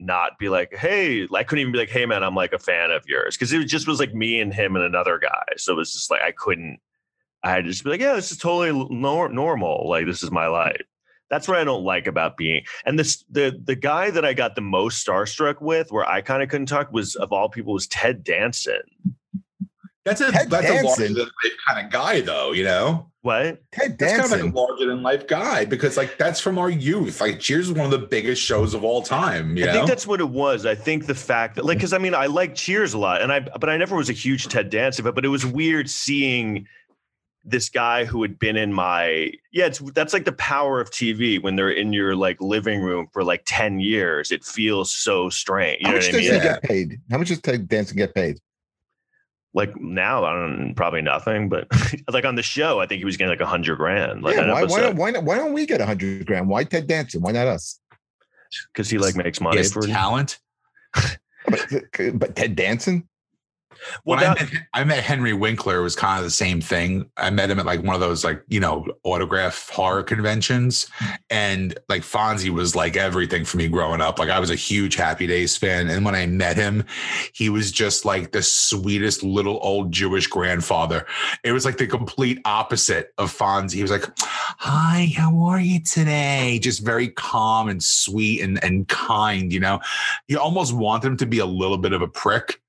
not 0.00 0.38
be 0.38 0.48
like 0.48 0.74
hey 0.74 1.26
i 1.34 1.42
couldn't 1.42 1.60
even 1.60 1.72
be 1.72 1.78
like 1.78 1.90
hey 1.90 2.06
man 2.06 2.22
i'm 2.22 2.34
like 2.34 2.52
a 2.52 2.58
fan 2.58 2.90
of 2.90 3.02
yours 3.06 3.36
because 3.36 3.52
it 3.52 3.64
just 3.64 3.88
was 3.88 3.98
like 4.00 4.14
me 4.14 4.40
and 4.40 4.54
him 4.54 4.76
and 4.76 4.84
another 4.84 5.18
guy 5.18 5.42
so 5.56 5.72
it 5.72 5.76
was 5.76 5.92
just 5.92 6.10
like 6.10 6.22
i 6.22 6.32
couldn't 6.32 6.78
I 7.44 7.50
had 7.52 7.64
to 7.66 7.70
just 7.70 7.84
be 7.84 7.90
like, 7.90 8.00
yeah, 8.00 8.14
this 8.14 8.32
is 8.32 8.36
totally 8.38 8.72
nor- 8.90 9.28
normal. 9.28 9.88
Like 9.88 10.06
this 10.06 10.24
is 10.24 10.30
my 10.32 10.48
life. 10.48 10.82
That's 11.30 11.46
what 11.46 11.56
I 11.56 11.62
don't 11.62 11.84
like 11.84 12.08
about 12.08 12.36
being. 12.36 12.64
And 12.84 12.98
this 12.98 13.22
the 13.30 13.56
the 13.62 13.76
guy 13.76 14.10
that 14.10 14.24
I 14.24 14.32
got 14.34 14.56
the 14.56 14.60
most 14.60 15.06
starstruck 15.06 15.60
with, 15.62 15.92
where 15.92 16.04
I 16.04 16.20
kind 16.20 16.42
of 16.42 16.48
couldn't 16.48 16.66
talk, 16.66 16.92
was 16.92 17.14
of 17.14 17.32
all 17.32 17.48
people, 17.48 17.74
was 17.74 17.86
Ted 17.86 18.24
Danson. 18.24 18.80
That's 20.08 20.20
a 20.20 20.32
Ted 20.32 20.50
that's 20.50 20.68
a 20.68 20.82
larger 20.84 21.08
than 21.08 21.16
life 21.16 21.52
kind 21.66 21.86
of 21.86 21.92
guy, 21.92 22.20
though. 22.20 22.52
You 22.52 22.64
know, 22.64 23.10
What? 23.22 23.62
Ted 23.72 23.98
that's 23.98 24.12
kind 24.12 24.24
of 24.24 24.30
like 24.30 24.52
a 24.52 24.56
larger 24.56 24.86
than 24.86 25.02
life 25.02 25.26
guy 25.26 25.64
because 25.64 25.96
like 25.96 26.16
that's 26.18 26.40
from 26.40 26.58
our 26.58 26.70
youth. 26.70 27.20
Like 27.20 27.40
Cheers 27.40 27.66
is 27.68 27.72
one 27.72 27.84
of 27.84 27.90
the 27.90 28.06
biggest 28.06 28.42
shows 28.42 28.74
of 28.74 28.84
all 28.84 29.02
time. 29.02 29.56
You 29.56 29.64
I 29.64 29.66
know, 29.66 29.72
think 29.74 29.88
that's 29.88 30.06
what 30.06 30.20
it 30.20 30.28
was. 30.28 30.66
I 30.66 30.74
think 30.74 31.06
the 31.06 31.14
fact 31.14 31.56
that, 31.56 31.64
like, 31.64 31.78
because 31.78 31.92
I 31.92 31.98
mean, 31.98 32.14
I 32.14 32.26
like 32.26 32.54
Cheers 32.54 32.94
a 32.94 32.98
lot, 32.98 33.20
and 33.22 33.32
I, 33.32 33.40
but 33.40 33.68
I 33.68 33.76
never 33.76 33.96
was 33.96 34.08
a 34.10 34.14
huge 34.14 34.48
Ted 34.48 34.70
Danson, 34.70 35.04
but 35.04 35.14
but 35.14 35.24
it 35.24 35.28
was 35.28 35.44
weird 35.46 35.88
seeing 35.90 36.66
this 37.44 37.68
guy 37.70 38.04
who 38.04 38.20
had 38.20 38.38
been 38.38 38.56
in 38.56 38.72
my 38.74 39.32
yeah. 39.52 39.66
It's 39.66 39.78
that's 39.94 40.12
like 40.12 40.24
the 40.26 40.32
power 40.32 40.80
of 40.80 40.90
TV 40.90 41.40
when 41.40 41.56
they're 41.56 41.70
in 41.70 41.92
your 41.94 42.14
like 42.14 42.38
living 42.42 42.80
room 42.82 43.08
for 43.12 43.24
like 43.24 43.42
ten 43.46 43.80
years. 43.80 44.30
It 44.30 44.44
feels 44.44 44.92
so 44.94 45.30
strange. 45.30 45.80
You 45.80 45.86
How 45.86 45.92
know 45.92 45.98
much 45.98 46.06
what 46.06 46.14
I 46.14 46.18
does 46.18 46.30
mean? 46.30 46.40
he 46.40 46.46
get 46.46 46.62
paid? 46.62 47.00
How 47.10 47.18
much 47.18 47.28
does 47.28 47.40
Ted 47.40 47.68
Danson 47.68 47.96
get 47.96 48.14
paid? 48.14 48.38
Like 49.54 49.74
now, 49.80 50.24
I 50.24 50.32
don't 50.34 50.74
probably 50.74 51.02
nothing, 51.02 51.48
but 51.48 51.68
like 52.12 52.24
on 52.24 52.34
the 52.34 52.42
show, 52.42 52.80
I 52.80 52.86
think 52.86 52.98
he 52.98 53.04
was 53.04 53.16
getting 53.16 53.30
like 53.30 53.40
a 53.40 53.46
hundred 53.46 53.76
grand. 53.76 54.22
Like 54.22 54.36
yeah, 54.36 54.52
why, 54.52 54.64
why, 54.64 54.80
don't, 54.80 54.96
why, 54.96 55.10
not, 55.10 55.24
why 55.24 55.36
don't 55.36 55.52
we 55.52 55.66
get 55.66 55.80
a 55.80 55.86
hundred 55.86 56.26
grand? 56.26 56.48
Why 56.48 56.64
Ted 56.64 56.86
Danson? 56.86 57.22
Why 57.22 57.32
not 57.32 57.46
us? 57.46 57.80
because 58.72 58.88
he 58.90 58.98
like 58.98 59.16
makes 59.16 59.38
He 59.38 59.44
money 59.44 59.58
has 59.58 59.72
for. 59.72 59.82
talent. 59.82 60.38
But, 61.46 62.18
but 62.18 62.36
Ted 62.36 62.56
Danson? 62.56 63.08
Well, 64.04 64.18
when 64.18 64.24
I 64.24 64.34
met, 64.34 64.52
I 64.74 64.84
met 64.84 65.04
Henry 65.04 65.32
Winkler, 65.32 65.78
it 65.78 65.82
was 65.82 65.96
kind 65.96 66.18
of 66.18 66.24
the 66.24 66.30
same 66.30 66.60
thing. 66.60 67.10
I 67.16 67.30
met 67.30 67.50
him 67.50 67.58
at 67.58 67.66
like 67.66 67.82
one 67.82 67.94
of 67.94 68.00
those 68.00 68.24
like 68.24 68.42
you 68.48 68.60
know 68.60 68.86
autograph 69.04 69.68
horror 69.70 70.02
conventions, 70.02 70.88
and 71.30 71.78
like 71.88 72.02
Fonzie 72.02 72.50
was 72.50 72.74
like 72.74 72.96
everything 72.96 73.44
for 73.44 73.56
me 73.56 73.68
growing 73.68 74.00
up. 74.00 74.18
Like 74.18 74.30
I 74.30 74.40
was 74.40 74.50
a 74.50 74.56
huge 74.56 74.96
Happy 74.96 75.26
Days 75.26 75.56
fan, 75.56 75.88
and 75.88 76.04
when 76.04 76.14
I 76.14 76.26
met 76.26 76.56
him, 76.56 76.84
he 77.32 77.48
was 77.48 77.72
just 77.72 78.04
like 78.04 78.32
the 78.32 78.42
sweetest 78.42 79.22
little 79.22 79.58
old 79.62 79.92
Jewish 79.92 80.26
grandfather. 80.26 81.06
It 81.44 81.52
was 81.52 81.64
like 81.64 81.78
the 81.78 81.86
complete 81.86 82.40
opposite 82.44 83.12
of 83.18 83.36
Fonzie. 83.36 83.74
He 83.74 83.82
was 83.82 83.90
like, 83.90 84.06
"Hi, 84.18 85.12
how 85.16 85.38
are 85.44 85.60
you 85.60 85.82
today?" 85.82 86.58
Just 86.62 86.84
very 86.84 87.08
calm 87.08 87.68
and 87.68 87.82
sweet 87.82 88.42
and 88.42 88.62
and 88.62 88.88
kind. 88.88 89.52
You 89.52 89.60
know, 89.60 89.80
you 90.26 90.38
almost 90.38 90.72
want 90.72 91.04
him 91.04 91.16
to 91.18 91.26
be 91.26 91.38
a 91.38 91.46
little 91.46 91.78
bit 91.78 91.92
of 91.92 92.02
a 92.02 92.08
prick 92.08 92.60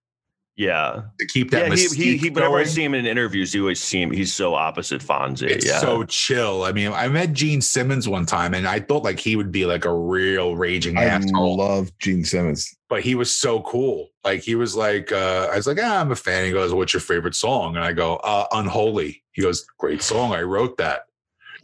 yeah, 0.59 1.03
to 1.17 1.25
keep 1.27 1.51
that 1.51 1.69
yeah. 1.69 1.75
He, 1.75 1.85
mystique 1.85 1.95
he, 1.95 2.17
he 2.17 2.29
whenever 2.31 2.57
I 2.57 2.65
see 2.65 2.83
him 2.83 2.93
in 2.93 3.05
interviews, 3.05 3.55
you 3.55 3.61
always 3.61 3.81
see 3.81 4.01
him. 4.01 4.11
He's 4.11 4.33
so 4.33 4.55
opposite 4.55 5.01
Fonzie. 5.01 5.43
It's 5.43 5.65
yeah, 5.65 5.79
so 5.79 6.03
chill. 6.03 6.63
I 6.63 6.73
mean, 6.73 6.91
I 6.91 7.07
met 7.07 7.31
Gene 7.31 7.61
Simmons 7.61 8.09
one 8.09 8.25
time 8.25 8.53
and 8.53 8.67
I 8.67 8.81
thought 8.81 9.05
like 9.05 9.21
he 9.21 9.37
would 9.37 9.53
be 9.53 9.65
like 9.65 9.85
a 9.85 9.93
real 9.93 10.57
raging 10.57 10.97
I 10.97 11.05
asshole, 11.05 11.55
love 11.55 11.97
Gene 11.99 12.25
Simmons. 12.25 12.75
but 12.89 13.01
he 13.01 13.15
was 13.15 13.33
so 13.33 13.61
cool. 13.61 14.09
Like 14.25 14.41
he 14.41 14.55
was 14.55 14.75
like, 14.75 15.13
uh, 15.13 15.47
I 15.49 15.55
was 15.55 15.65
like, 15.65 15.77
ah, 15.81 16.01
I'm 16.01 16.11
a 16.11 16.15
fan. 16.17 16.43
He 16.43 16.51
goes, 16.51 16.73
What's 16.73 16.91
your 16.91 16.99
favorite 16.99 17.35
song? 17.35 17.77
And 17.77 17.85
I 17.85 17.93
go, 17.93 18.17
uh, 18.17 18.47
Unholy. 18.51 19.23
He 19.31 19.41
goes, 19.41 19.65
Great 19.77 20.01
song. 20.01 20.33
I 20.33 20.41
wrote 20.41 20.75
that. 20.75 21.05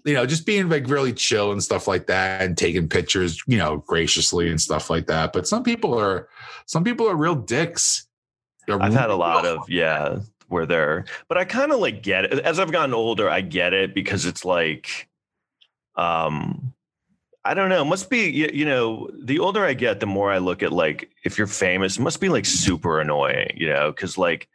You 0.05 0.13
know, 0.13 0.25
just 0.25 0.45
being 0.45 0.69
like 0.69 0.87
really 0.87 1.11
chill 1.11 1.51
and 1.51 1.61
stuff 1.61 1.85
like 1.85 2.07
that 2.07 2.43
and 2.43 2.57
taking 2.57 2.87
pictures, 2.87 3.43
you 3.45 3.57
know, 3.57 3.83
graciously 3.85 4.49
and 4.49 4.61
stuff 4.61 4.89
like 4.89 5.07
that. 5.07 5.33
But 5.33 5.49
some 5.49 5.63
people 5.63 5.99
are, 5.99 6.29
some 6.65 6.85
people 6.85 7.09
are 7.09 7.15
real 7.17 7.35
dicks. 7.35 8.07
I've 8.69 8.93
had 8.93 9.09
a 9.09 9.15
lot 9.15 9.45
of 9.45 9.69
yeah 9.69 10.19
where 10.47 10.65
they're, 10.65 11.05
but 11.27 11.37
I 11.37 11.45
kind 11.45 11.71
of 11.71 11.79
like 11.79 12.03
get 12.03 12.25
it 12.25 12.39
as 12.39 12.59
I've 12.59 12.71
gotten 12.71 12.93
older. 12.93 13.29
I 13.29 13.41
get 13.41 13.73
it 13.73 13.93
because 13.93 14.25
it's 14.25 14.45
like, 14.45 15.07
um, 15.95 16.73
I 17.43 17.53
don't 17.53 17.69
know. 17.69 17.81
It 17.81 17.85
must 17.85 18.09
be 18.09 18.29
you, 18.29 18.49
you 18.53 18.65
know 18.65 19.09
the 19.13 19.39
older 19.39 19.63
I 19.63 19.73
get, 19.73 19.99
the 19.99 20.05
more 20.05 20.31
I 20.31 20.37
look 20.37 20.63
at 20.63 20.71
like 20.71 21.11
if 21.23 21.37
you're 21.37 21.47
famous, 21.47 21.97
it 21.97 22.01
must 22.01 22.19
be 22.19 22.29
like 22.29 22.45
super 22.45 22.99
annoying, 22.99 23.51
you 23.55 23.67
know, 23.67 23.91
because 23.91 24.17
like 24.17 24.47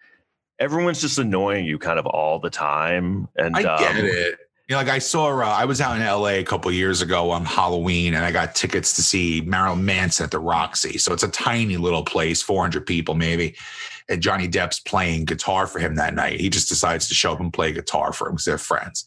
everyone's 0.60 1.00
just 1.00 1.18
annoying 1.18 1.64
you 1.64 1.78
kind 1.78 1.98
of 1.98 2.06
all 2.06 2.38
the 2.38 2.50
time. 2.50 3.28
And 3.36 3.56
I 3.56 3.62
get 3.62 3.96
um, 3.96 4.04
it. 4.04 4.38
You 4.68 4.76
know, 4.76 4.82
like 4.82 4.88
I 4.88 5.00
saw, 5.00 5.36
uh, 5.36 5.44
I 5.44 5.64
was 5.64 5.80
out 5.80 5.96
in 5.96 6.06
LA 6.06 6.38
a 6.38 6.44
couple 6.44 6.70
years 6.70 7.02
ago 7.02 7.30
on 7.30 7.44
Halloween, 7.44 8.14
and 8.14 8.24
I 8.24 8.30
got 8.30 8.54
tickets 8.54 8.94
to 8.94 9.02
see 9.02 9.40
Marilyn 9.40 9.84
Manson 9.84 10.22
at 10.22 10.30
the 10.30 10.38
Roxy. 10.38 10.96
So 10.96 11.12
it's 11.12 11.24
a 11.24 11.28
tiny 11.28 11.76
little 11.76 12.04
place, 12.04 12.40
400 12.40 12.86
people 12.86 13.16
maybe. 13.16 13.56
And 14.10 14.20
Johnny 14.20 14.48
Depp's 14.48 14.80
playing 14.80 15.24
guitar 15.24 15.66
for 15.66 15.78
him 15.78 15.94
that 15.94 16.14
night. 16.14 16.40
He 16.40 16.50
just 16.50 16.68
decides 16.68 17.08
to 17.08 17.14
show 17.14 17.32
up 17.32 17.40
and 17.40 17.52
play 17.52 17.72
guitar 17.72 18.12
for 18.12 18.26
him 18.26 18.34
because 18.34 18.44
they're 18.44 18.58
friends. 18.58 19.06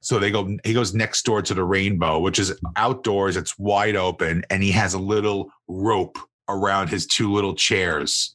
So 0.00 0.18
they 0.18 0.30
go, 0.30 0.58
he 0.64 0.74
goes 0.74 0.94
next 0.94 1.22
door 1.24 1.40
to 1.42 1.54
the 1.54 1.64
Rainbow, 1.64 2.18
which 2.18 2.38
is 2.38 2.58
outdoors. 2.76 3.36
It's 3.36 3.58
wide 3.58 3.96
open, 3.96 4.44
and 4.50 4.62
he 4.62 4.72
has 4.72 4.94
a 4.94 4.98
little 4.98 5.50
rope 5.68 6.18
around 6.48 6.88
his 6.88 7.06
two 7.06 7.32
little 7.32 7.54
chairs. 7.54 8.34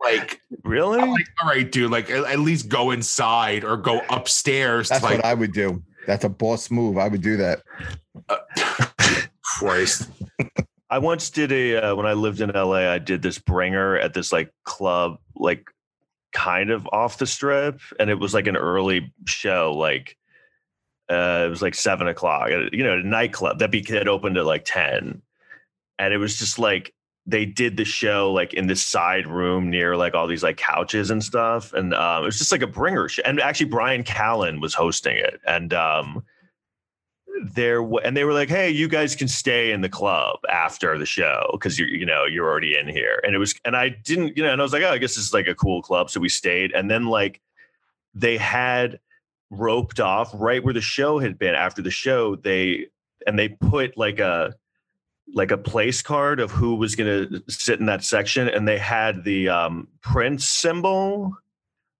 Like, 0.00 0.40
Really? 0.66 0.98
Like, 0.98 1.26
all 1.42 1.48
right, 1.48 1.70
dude, 1.70 1.90
like 1.90 2.10
at, 2.10 2.24
at 2.24 2.40
least 2.40 2.68
go 2.68 2.90
inside 2.90 3.64
or 3.64 3.76
go 3.76 4.00
upstairs 4.10 4.88
That's 4.88 5.00
to 5.00 5.06
like 5.06 5.18
what 5.18 5.24
I 5.24 5.34
would 5.34 5.52
do. 5.52 5.82
That's 6.06 6.24
a 6.24 6.28
boss 6.28 6.70
move. 6.70 6.98
I 6.98 7.08
would 7.08 7.22
do 7.22 7.36
that. 7.36 7.62
Uh, 8.28 8.38
Christ. 9.42 10.10
I 10.88 10.98
once 10.98 11.30
did 11.30 11.52
a 11.52 11.76
uh, 11.76 11.94
when 11.94 12.06
I 12.06 12.12
lived 12.12 12.40
in 12.40 12.50
LA. 12.50 12.90
I 12.90 12.98
did 12.98 13.22
this 13.22 13.38
bringer 13.38 13.98
at 13.98 14.14
this 14.14 14.32
like 14.32 14.52
club, 14.64 15.18
like 15.34 15.66
kind 16.32 16.70
of 16.70 16.88
off 16.92 17.18
the 17.18 17.26
strip, 17.26 17.80
and 17.98 18.08
it 18.10 18.18
was 18.18 18.34
like 18.34 18.46
an 18.46 18.56
early 18.56 19.12
show. 19.24 19.74
Like 19.76 20.16
uh, 21.10 21.44
it 21.46 21.50
was 21.50 21.62
like 21.62 21.74
seven 21.74 22.06
o'clock. 22.06 22.50
You 22.72 22.84
know, 22.84 22.98
a 22.98 23.02
nightclub 23.02 23.58
that 23.58 23.72
that 23.72 24.08
opened 24.08 24.36
at 24.36 24.46
like 24.46 24.64
ten, 24.64 25.22
and 25.98 26.14
it 26.14 26.18
was 26.18 26.38
just 26.38 26.58
like 26.58 26.94
they 27.26 27.44
did 27.44 27.76
the 27.76 27.84
show 27.84 28.32
like 28.32 28.54
in 28.54 28.68
this 28.68 28.84
side 28.84 29.26
room 29.26 29.68
near 29.68 29.96
like 29.96 30.14
all 30.14 30.28
these 30.28 30.44
like 30.44 30.56
couches 30.56 31.10
and 31.10 31.24
stuff, 31.24 31.72
and 31.72 31.94
um, 31.94 32.22
it 32.22 32.26
was 32.26 32.38
just 32.38 32.52
like 32.52 32.62
a 32.62 32.68
bringer 32.68 33.08
show. 33.08 33.22
And 33.24 33.40
actually, 33.40 33.70
Bryan 33.70 34.04
Callen 34.04 34.60
was 34.60 34.74
hosting 34.74 35.16
it, 35.16 35.40
and 35.46 35.74
um, 35.74 36.24
there 37.42 37.80
and 38.04 38.16
they 38.16 38.24
were 38.24 38.32
like 38.32 38.48
hey 38.48 38.70
you 38.70 38.88
guys 38.88 39.14
can 39.14 39.28
stay 39.28 39.72
in 39.72 39.80
the 39.80 39.88
club 39.88 40.38
after 40.50 40.96
the 40.98 41.06
show 41.06 41.48
because 41.52 41.78
you're 41.78 41.88
you 41.88 42.06
know 42.06 42.24
you're 42.24 42.48
already 42.48 42.76
in 42.78 42.88
here. 42.88 43.20
And 43.24 43.34
it 43.34 43.38
was 43.38 43.54
and 43.64 43.76
i 43.76 43.88
didn't 43.88 44.36
you 44.36 44.42
know 44.42 44.52
and 44.52 44.60
i 44.60 44.64
was 44.64 44.72
like 44.72 44.82
oh 44.82 44.90
i 44.90 44.98
guess 44.98 45.14
this 45.16 45.26
is 45.26 45.34
like 45.34 45.46
a 45.46 45.54
cool 45.54 45.82
club 45.82 46.10
so 46.10 46.18
we 46.20 46.28
stayed 46.28 46.72
and 46.72 46.90
then 46.90 47.06
like 47.06 47.40
they 48.14 48.36
had 48.38 48.98
roped 49.50 50.00
off 50.00 50.30
right 50.34 50.64
where 50.64 50.74
the 50.74 50.80
show 50.80 51.18
had 51.18 51.38
been. 51.38 51.54
After 51.54 51.82
the 51.82 51.90
show 51.90 52.36
they 52.36 52.86
and 53.26 53.38
they 53.38 53.50
put 53.50 53.96
like 53.96 54.18
a 54.18 54.54
like 55.34 55.50
a 55.50 55.58
place 55.58 56.02
card 56.02 56.40
of 56.40 56.50
who 56.50 56.76
was 56.76 56.94
going 56.94 57.28
to 57.28 57.42
sit 57.48 57.80
in 57.80 57.86
that 57.86 58.04
section 58.04 58.48
and 58.48 58.66
they 58.66 58.78
had 58.78 59.24
the 59.24 59.48
um 59.48 59.88
prince 60.00 60.46
symbol. 60.46 61.36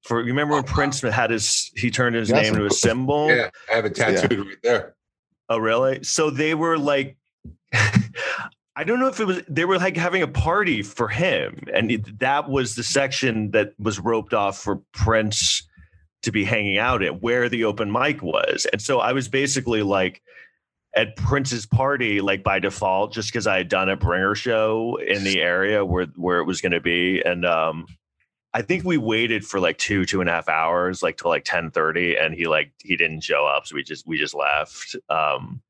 For 0.02 0.20
you 0.20 0.28
remember 0.28 0.54
when 0.54 0.64
Oh, 0.64 0.66
prince 0.66 1.00
had 1.02 1.30
his 1.30 1.70
he 1.76 1.90
turned 1.90 2.16
his 2.16 2.30
Yes, 2.30 2.44
name 2.44 2.54
into 2.54 2.66
a 2.66 2.70
symbol? 2.70 3.28
Yeah, 3.28 3.50
I 3.70 3.74
have 3.76 3.84
it 3.84 3.94
tattooed 3.94 4.46
right 4.46 4.56
there. 4.62 4.95
Oh, 5.48 5.58
really? 5.58 6.02
So 6.02 6.30
they 6.30 6.54
were 6.54 6.78
like, 6.78 7.16
I 7.72 8.84
don't 8.84 9.00
know 9.00 9.08
if 9.08 9.20
it 9.20 9.26
was, 9.26 9.42
they 9.48 9.64
were 9.64 9.78
like 9.78 9.96
having 9.96 10.22
a 10.22 10.28
party 10.28 10.82
for 10.82 11.08
him. 11.08 11.64
And 11.72 12.04
that 12.18 12.48
was 12.48 12.74
the 12.74 12.82
section 12.82 13.50
that 13.52 13.72
was 13.78 13.98
roped 13.98 14.34
off 14.34 14.58
for 14.58 14.82
Prince 14.92 15.66
to 16.22 16.32
be 16.32 16.44
hanging 16.44 16.78
out 16.78 17.02
at 17.02 17.22
where 17.22 17.48
the 17.48 17.64
open 17.64 17.90
mic 17.90 18.22
was. 18.22 18.66
And 18.72 18.82
so 18.82 19.00
I 19.00 19.12
was 19.12 19.28
basically 19.28 19.82
like, 19.82 20.22
at 20.96 21.14
Prince's 21.14 21.66
party, 21.66 22.22
like 22.22 22.42
by 22.42 22.58
default, 22.58 23.12
just 23.12 23.28
because 23.28 23.46
I 23.46 23.58
had 23.58 23.68
done 23.68 23.90
a 23.90 23.96
bringer 23.96 24.34
show 24.34 24.96
in 24.96 25.24
the 25.24 25.42
area 25.42 25.84
where 25.84 26.06
where 26.16 26.38
it 26.38 26.46
was 26.46 26.62
going 26.62 26.72
to 26.72 26.80
be, 26.80 27.20
and 27.20 27.44
um, 27.44 27.86
I 28.56 28.62
think 28.62 28.84
we 28.84 28.96
waited 28.96 29.44
for 29.44 29.60
like 29.60 29.76
two 29.76 30.06
two 30.06 30.22
and 30.22 30.30
a 30.30 30.32
half 30.32 30.48
hours, 30.48 31.02
like 31.02 31.18
till 31.18 31.28
like 31.28 31.44
ten 31.44 31.70
thirty, 31.70 32.16
and 32.16 32.34
he 32.34 32.46
like 32.46 32.72
he 32.82 32.96
didn't 32.96 33.20
show 33.20 33.44
up, 33.44 33.66
so 33.66 33.74
we 33.74 33.82
just 33.82 34.06
we 34.06 34.16
just 34.16 34.34
left. 34.34 34.96
Um, 35.10 35.60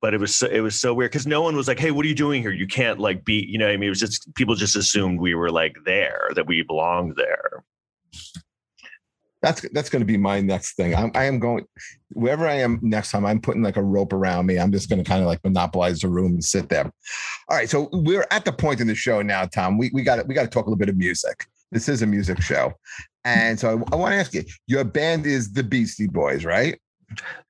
but 0.00 0.14
it 0.14 0.20
was 0.20 0.34
so, 0.34 0.46
it 0.46 0.60
was 0.60 0.80
so 0.80 0.94
weird 0.94 1.10
because 1.10 1.26
no 1.26 1.42
one 1.42 1.54
was 1.54 1.68
like, 1.68 1.78
"Hey, 1.78 1.90
what 1.90 2.06
are 2.06 2.08
you 2.08 2.14
doing 2.14 2.40
here? 2.40 2.52
You 2.52 2.66
can't 2.66 2.98
like 2.98 3.26
be," 3.26 3.44
you 3.46 3.58
know. 3.58 3.68
I 3.68 3.76
mean, 3.76 3.88
it 3.88 3.90
was 3.90 4.00
just 4.00 4.34
people 4.34 4.54
just 4.54 4.76
assumed 4.76 5.20
we 5.20 5.34
were 5.34 5.50
like 5.50 5.76
there, 5.84 6.30
that 6.36 6.46
we 6.46 6.62
belonged 6.62 7.16
there. 7.16 7.62
That's 9.42 9.68
that's 9.74 9.90
going 9.90 10.00
to 10.00 10.06
be 10.06 10.16
my 10.16 10.40
next 10.40 10.74
thing. 10.74 10.94
I'm, 10.94 11.10
I 11.14 11.24
am 11.24 11.38
going 11.38 11.66
wherever 12.12 12.48
I 12.48 12.54
am 12.54 12.78
next 12.80 13.10
time. 13.10 13.26
I'm 13.26 13.42
putting 13.42 13.62
like 13.62 13.76
a 13.76 13.82
rope 13.82 14.14
around 14.14 14.46
me. 14.46 14.58
I'm 14.58 14.72
just 14.72 14.88
going 14.88 15.04
to 15.04 15.06
kind 15.06 15.20
of 15.20 15.26
like 15.26 15.44
monopolize 15.44 16.00
the 16.00 16.08
room 16.08 16.32
and 16.32 16.42
sit 16.42 16.70
there. 16.70 16.90
All 17.50 17.56
right, 17.58 17.68
so 17.68 17.90
we're 17.92 18.26
at 18.30 18.46
the 18.46 18.52
point 18.52 18.80
in 18.80 18.86
the 18.86 18.94
show 18.94 19.20
now, 19.20 19.44
Tom. 19.44 19.76
We 19.76 19.90
we 19.92 20.02
got 20.02 20.26
we 20.26 20.34
got 20.34 20.44
to 20.44 20.48
talk 20.48 20.64
a 20.64 20.70
little 20.70 20.78
bit 20.78 20.88
of 20.88 20.96
music. 20.96 21.46
This 21.72 21.88
is 21.88 22.02
a 22.02 22.06
music 22.06 22.40
show, 22.40 22.72
and 23.24 23.58
so 23.58 23.68
I, 23.68 23.94
I 23.94 23.96
want 23.96 24.12
to 24.12 24.18
ask 24.18 24.34
you. 24.34 24.44
Your 24.66 24.84
band 24.84 25.26
is 25.26 25.52
the 25.52 25.62
Beastie 25.62 26.06
Boys, 26.06 26.44
right? 26.44 26.80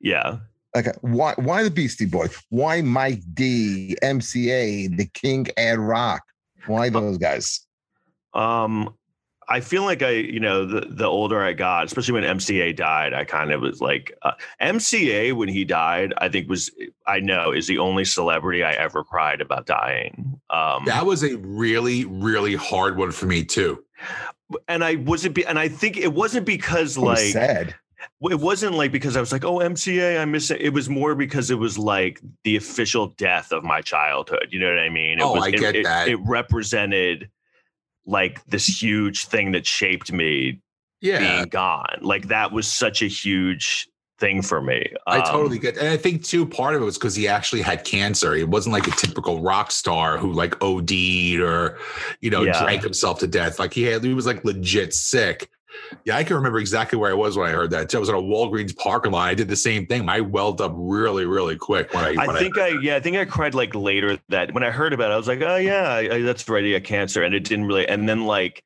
Yeah. 0.00 0.38
Okay, 0.76 0.92
why 1.00 1.34
why 1.36 1.62
the 1.62 1.70
Beastie 1.70 2.06
Boys? 2.06 2.36
Why 2.50 2.82
Mike 2.82 3.22
D, 3.34 3.96
MCA, 4.02 4.96
the 4.96 5.06
King 5.06 5.46
Ad 5.56 5.78
Rock? 5.78 6.22
Why 6.66 6.88
those 6.90 7.18
guys? 7.18 7.66
Um, 8.34 8.94
I 9.49 9.61
feel 9.61 9.84
like 9.84 10.03
I, 10.03 10.11
you 10.11 10.40
know, 10.40 10.66
the 10.66 10.86
the 10.88 11.05
older 11.07 11.40
I 11.42 11.53
got, 11.53 11.84
especially 11.86 12.14
when 12.14 12.24
MCA 12.24 12.74
died, 12.74 13.14
I 13.14 13.24
kind 13.24 13.53
of 13.53 13.61
was 13.61 13.80
like, 13.80 14.12
uh, 14.22 14.32
MCA 14.61 15.34
when 15.34 15.49
he 15.49 15.64
died, 15.64 16.12
I 16.18 16.28
think 16.28 16.49
was, 16.49 16.70
I 17.07 17.20
know, 17.20 17.53
is 17.53 17.66
the 17.68 17.78
only 17.78 18.05
celebrity 18.05 18.64
I 18.64 18.72
ever 18.72 19.05
cried 19.05 19.40
about 19.40 19.66
dying. 19.66 20.40
Um, 20.51 20.84
That 20.86 21.07
was 21.07 21.22
a 21.22 21.36
really, 21.38 22.05
really 22.07 22.55
hard 22.57 22.97
one 22.97 23.12
for 23.12 23.26
me 23.26 23.44
too. 23.44 23.84
and 24.68 24.82
I 24.84 24.97
wasn't, 24.97 25.34
be, 25.34 25.44
and 25.47 25.59
I 25.59 25.68
think 25.68 25.97
it 25.97 26.12
wasn't 26.12 26.44
because 26.47 26.97
It 26.97 27.01
was 27.01 27.18
like 27.20 27.32
sad. 27.32 27.74
it 28.30 28.40
wasn't 28.40 28.74
like 28.74 28.90
because 28.92 29.16
I 29.16 29.20
was 29.20 29.30
like, 29.32 29.44
oh, 29.44 29.59
MCA, 29.59 30.20
I 30.20 30.24
miss 30.24 30.51
it. 30.51 30.61
It 30.61 30.70
was 30.72 30.88
more 30.88 31.14
because 31.14 31.51
it 31.53 31.59
was 31.59 31.78
like 31.78 32.20
the 32.44 32.57
official 32.57 33.09
death 33.16 33.53
of 33.53 33.62
my 33.64 33.80
childhood. 33.80 34.49
You 34.51 34.59
know 34.61 34.68
what 34.70 34.78
I 34.80 34.88
mean? 34.88 35.18
It 35.20 35.22
Oh, 35.24 35.34
was, 35.34 35.44
I 35.44 35.51
get 35.53 35.76
it- 35.76 35.84
that. 35.84 36.09
It 36.09 36.16
represented 36.16 37.30
like 38.07 38.44
this 38.46 38.66
huge 38.82 39.26
thing 39.26 39.52
that 39.52 39.66
shaped 39.66 40.12
me 40.12 40.61
Yeah. 41.00 41.18
being 41.18 41.48
gone. 41.48 41.98
Like 42.00 42.28
that 42.28 42.52
was 42.52 42.66
such 42.72 43.02
a 43.02 43.07
huge 43.07 43.88
thing 44.18 44.40
for 44.40 44.62
me. 44.62 44.82
I 45.07 45.18
Um, 45.18 45.24
totally 45.26 45.59
get, 45.59 45.76
and 45.76 45.88
I 45.88 45.96
think 45.98 46.24
too 46.24 46.46
part 46.46 46.74
of 46.74 46.80
it 46.80 46.84
was 46.86 46.96
because 46.96 47.14
he 47.14 47.28
actually 47.28 47.61
had 47.62 47.84
cancer. 47.84 48.34
He 48.34 48.44
wasn't 48.44 48.72
like 48.72 48.86
a 48.86 48.92
typical 48.92 49.42
rock 49.42 49.70
star 49.70 50.16
who 50.16 50.32
like 50.32 50.54
OD'd 50.62 51.40
or, 51.40 51.78
you 52.22 52.30
know, 52.30 52.42
Yeah. 52.42 52.62
drank 52.62 52.82
himself 52.82 53.18
to 53.18 53.26
death. 53.26 53.59
Like 53.59 53.74
he 53.74 53.82
had, 53.82 54.02
he 54.02 54.14
was 54.14 54.24
like 54.26 54.42
legit 54.44 54.94
sick. 54.94 55.50
Yeah, 56.05 56.16
I 56.16 56.24
can 56.24 56.37
remember 56.37 56.59
exactly 56.59 56.99
where 56.99 57.11
I 57.11 57.14
was 57.14 57.37
when 57.37 57.49
I 57.49 57.53
heard 57.53 57.70
that. 57.70 57.95
I 57.95 57.99
was 57.99 58.09
in 58.09 58.14
a 58.14 58.18
Walgreens 58.18 58.76
parking 58.76 59.12
lot. 59.12 59.28
I 59.28 59.34
did 59.34 59.49
the 59.49 59.57
same 59.57 59.87
thing. 59.87 60.09
I 60.09 60.20
welled 60.20 60.61
up 60.61 60.72
really, 60.74 61.26
really 61.26 61.57
quick 61.57 61.93
when 61.93 62.05
I. 62.05 62.22
I 62.22 62.26
when 62.26 62.37
think 62.37 62.59
I, 62.59 62.68
yeah, 62.80 62.97
I 62.97 63.01
think 63.01 63.16
I 63.16 63.24
cried 63.24 63.55
like 63.55 63.74
later 63.74 64.18
that 64.28 64.53
when 64.53 64.62
I 64.62 64.70
heard 64.70 64.93
about 64.93 65.11
it, 65.11 65.14
I 65.14 65.16
was 65.16 65.28
like, 65.28 65.41
oh 65.43 65.57
yeah, 65.57 65.89
I, 65.89 66.14
I, 66.14 66.22
that's 66.22 66.49
right, 66.49 66.64
yeah, 66.64 66.78
cancer, 66.78 67.22
and 67.22 67.34
it 67.34 67.45
didn't 67.45 67.66
really. 67.66 67.89
And 67.89 68.09
then 68.09 68.24
like, 68.26 68.62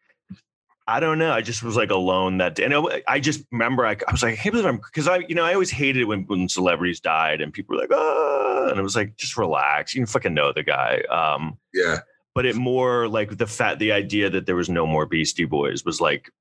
I 0.87 0.99
don't 0.99 1.19
know, 1.19 1.33
I 1.33 1.41
just 1.41 1.63
was 1.63 1.77
like 1.77 1.91
alone 1.91 2.39
that 2.39 2.57
day, 2.57 2.65
and 2.65 2.75
I, 2.75 3.03
I 3.07 3.21
just 3.21 3.45
remember 3.53 3.87
I, 3.87 3.93
I 3.93 4.13
was 4.13 4.23
like, 4.23 4.35
I 4.35 4.37
can't 4.37 4.53
believe 4.53 4.67
I'm 4.67 4.79
because 4.79 5.07
I, 5.07 5.19
you 5.29 5.35
know, 5.35 5.45
I 5.45 5.53
always 5.53 5.71
hated 5.71 6.03
it 6.03 6.05
when 6.07 6.25
when 6.25 6.49
celebrities 6.49 7.01
died 7.01 7.41
and 7.41 7.53
people 7.53 7.77
were 7.77 7.83
like, 7.83 7.93
ah, 7.93 8.69
and 8.69 8.79
it 8.79 8.83
was 8.83 8.97
like, 8.97 9.17
just 9.17 9.37
relax, 9.37 9.95
you 9.95 10.01
can 10.01 10.07
fucking 10.07 10.35
know 10.35 10.53
the 10.53 10.63
guy. 10.63 11.03
Um, 11.11 11.59
yeah, 11.73 11.99
but 12.35 12.45
it 12.45 12.57
more 12.57 13.09
like 13.09 13.39
the 13.39 13.47
fat, 13.47 13.79
the 13.79 13.93
idea 13.93 14.31
that 14.31 14.47
there 14.47 14.57
was 14.57 14.69
no 14.69 14.87
more 14.87 15.07
Beastie 15.07 15.45
Boys 15.45 15.85
was 15.85 16.01
like, 16.01 16.29
I- 16.29 16.40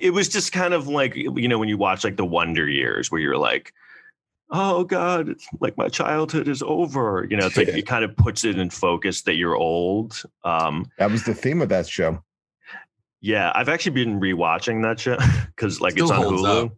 it 0.00 0.10
was 0.10 0.28
just 0.28 0.52
kind 0.52 0.74
of 0.74 0.88
like 0.88 1.14
you 1.16 1.48
know 1.48 1.58
when 1.58 1.68
you 1.68 1.76
watch 1.78 2.04
like 2.04 2.16
the 2.16 2.24
Wonder 2.24 2.68
Years 2.68 3.10
where 3.10 3.20
you're 3.20 3.36
like, 3.38 3.72
oh 4.50 4.84
god, 4.84 5.28
it's 5.28 5.46
like 5.60 5.76
my 5.76 5.88
childhood 5.88 6.48
is 6.48 6.62
over. 6.62 7.26
You 7.30 7.36
know, 7.36 7.46
it's 7.46 7.56
like 7.56 7.68
it 7.80 7.86
kind 7.86 8.04
of 8.04 8.16
puts 8.16 8.44
it 8.44 8.58
in 8.58 8.70
focus 8.70 9.22
that 9.22 9.34
you're 9.34 9.56
old. 9.56 10.22
Um, 10.44 10.86
That 10.98 11.10
was 11.10 11.24
the 11.24 11.34
theme 11.34 11.62
of 11.62 11.68
that 11.70 11.86
show. 11.88 12.22
yeah, 13.20 13.52
I've 13.54 13.68
actually 13.68 13.92
been 13.92 14.20
rewatching 14.20 14.82
that 14.82 15.00
show 15.00 15.16
because 15.46 15.80
like 15.80 15.92
Still 15.92 16.04
it's 16.06 16.12
on 16.12 16.22
holds 16.22 16.42
Hulu. 16.42 16.64
up. 16.66 16.72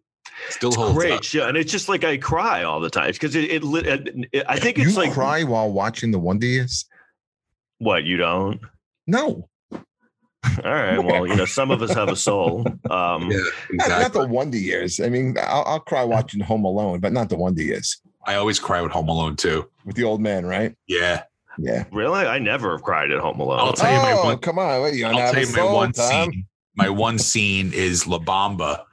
still 0.51 0.69
It's 0.71 0.77
holds 0.77 0.95
great 0.95 1.13
up. 1.13 1.25
show, 1.25 1.49
and 1.49 1.57
it's 1.57 1.73
just 1.73 1.89
like 1.89 2.05
I 2.05 2.17
cry 2.19 2.63
all 2.65 2.81
the 2.81 2.91
time 2.91 3.11
because 3.13 3.35
it, 3.35 3.45
it, 3.51 3.63
it, 3.65 4.29
it- 4.33 4.45
I 4.49 4.59
think 4.59 4.79
You 4.79 4.85
it's 4.89 4.97
like 4.97 5.13
cry 5.13 5.45
while 5.45 5.73
watching 5.73 6.11
the 6.11 6.19
Wonder 6.19 6.47
Years? 6.47 6.85
what 7.79 8.05
you 8.05 8.17
don't. 8.17 8.61
No, 9.07 9.49
All 10.65 10.73
right, 10.73 10.99
well, 10.99 11.27
you 11.27 11.37
know, 11.37 11.45
some 11.45 11.71
of 11.71 11.83
us 11.83 11.93
have 11.95 12.09
a 12.09 12.17
soul. 12.17 12.67
Um, 12.91 13.31
Yeah, 13.31 13.39
not, 13.73 13.89
not 13.89 14.13
the 14.13 14.27
Wonder 14.27 14.59
Years. 14.59 15.01
I 15.01 15.09
mean, 15.09 15.37
I'll, 15.43 15.65
I'll 15.65 15.81
cry 15.81 16.05
watching 16.05 16.41
Home 16.41 16.65
Alone, 16.65 17.01
but 17.01 17.13
not 17.13 17.29
the 17.29 17.37
Wonder 17.37 17.63
Years 17.63 18.01
I 18.27 18.37
always 18.37 18.59
cry 18.59 18.81
with 18.81 18.93
Home 18.93 19.09
Alone 19.09 19.37
too. 19.37 19.69
with 19.85 19.97
the 19.97 20.05
old 20.05 20.21
man, 20.21 20.47
right? 20.47 20.75
Yeah, 20.87 21.25
Yeah. 21.59 21.85
Really? 21.93 22.27
I 22.27 22.39
never 22.39 22.73
have 22.73 22.83
cried 22.83 23.11
at 23.11 23.21
Home 23.21 23.41
Alone. 23.41 23.61
I'll 23.61 23.73
tell 23.73 23.93
you 23.93 23.99
my 23.99 24.13
oh, 24.13 24.25
one- 24.25 24.39
come 24.39 24.59
on. 24.59 24.81
What, 24.81 24.95
you 24.95 25.07
I'll 25.07 25.33
tell 25.33 25.41
you 25.41 25.49
my 25.49 25.53
soul, 25.53 25.75
one 25.75 25.93
Tom? 25.93 26.33
scene. 26.33 26.47
My 26.77 26.89
one 26.89 27.19
scene 27.19 27.73
is 27.73 28.07
La 28.07 28.19
Bamba 28.19 28.85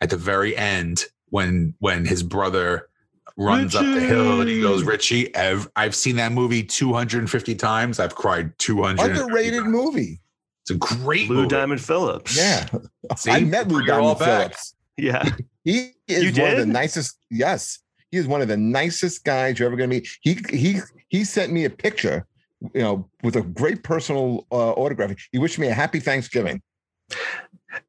at 0.00 0.10
the 0.10 0.16
very 0.16 0.56
end 0.56 1.04
when 1.30 1.74
when 1.78 2.04
his 2.04 2.22
brother 2.22 2.88
runs 3.36 3.74
up 3.76 3.84
the 3.84 4.00
hill 4.00 4.40
and 4.40 4.50
he 4.50 4.60
goes, 4.60 4.82
Richie, 4.82 5.34
I've, 5.36 5.70
I've 5.76 5.94
seen 5.94 6.16
that 6.16 6.32
movie 6.32 6.64
250 6.64 7.54
times. 7.54 8.00
I've 8.00 8.16
cried 8.16 8.58
200. 8.58 9.16
Underrated 9.16 9.64
movie. 9.64 10.20
It's 10.68 10.70
a 10.70 10.96
great 10.96 11.28
Lou 11.28 11.36
movie. 11.36 11.48
Diamond 11.48 11.80
Phillips. 11.80 12.36
Yeah. 12.36 12.66
See? 13.16 13.30
I 13.30 13.40
met 13.40 13.68
Lou 13.68 13.76
Bring 13.76 13.88
it 13.88 13.92
all 13.92 14.14
Diamond. 14.14 14.18
Phillips. 14.18 14.74
Yeah. 14.96 15.28
He 15.64 15.92
is 16.06 16.36
You 16.36 16.42
one 16.42 16.52
of 16.52 16.58
the 16.58 16.66
nicest. 16.66 17.18
Yes, 17.30 17.78
he 18.10 18.18
is 18.18 18.26
one 18.26 18.42
of 18.42 18.48
the 18.48 18.56
nicest 18.56 19.24
guys 19.24 19.58
you're 19.58 19.66
ever 19.66 19.76
going 19.76 19.90
to 19.90 19.96
meet. 19.96 20.08
He 20.20 20.38
he 20.50 20.80
he 21.08 21.24
sent 21.24 21.52
me 21.52 21.64
a 21.64 21.70
picture, 21.70 22.26
you 22.74 22.82
know, 22.82 23.08
with 23.22 23.36
a 23.36 23.42
great 23.42 23.82
personal 23.82 24.46
uh, 24.50 24.72
autograph. 24.72 25.14
He 25.32 25.38
wished 25.38 25.58
me 25.58 25.68
a 25.68 25.74
happy 25.74 26.00
Thanksgiving. 26.00 26.62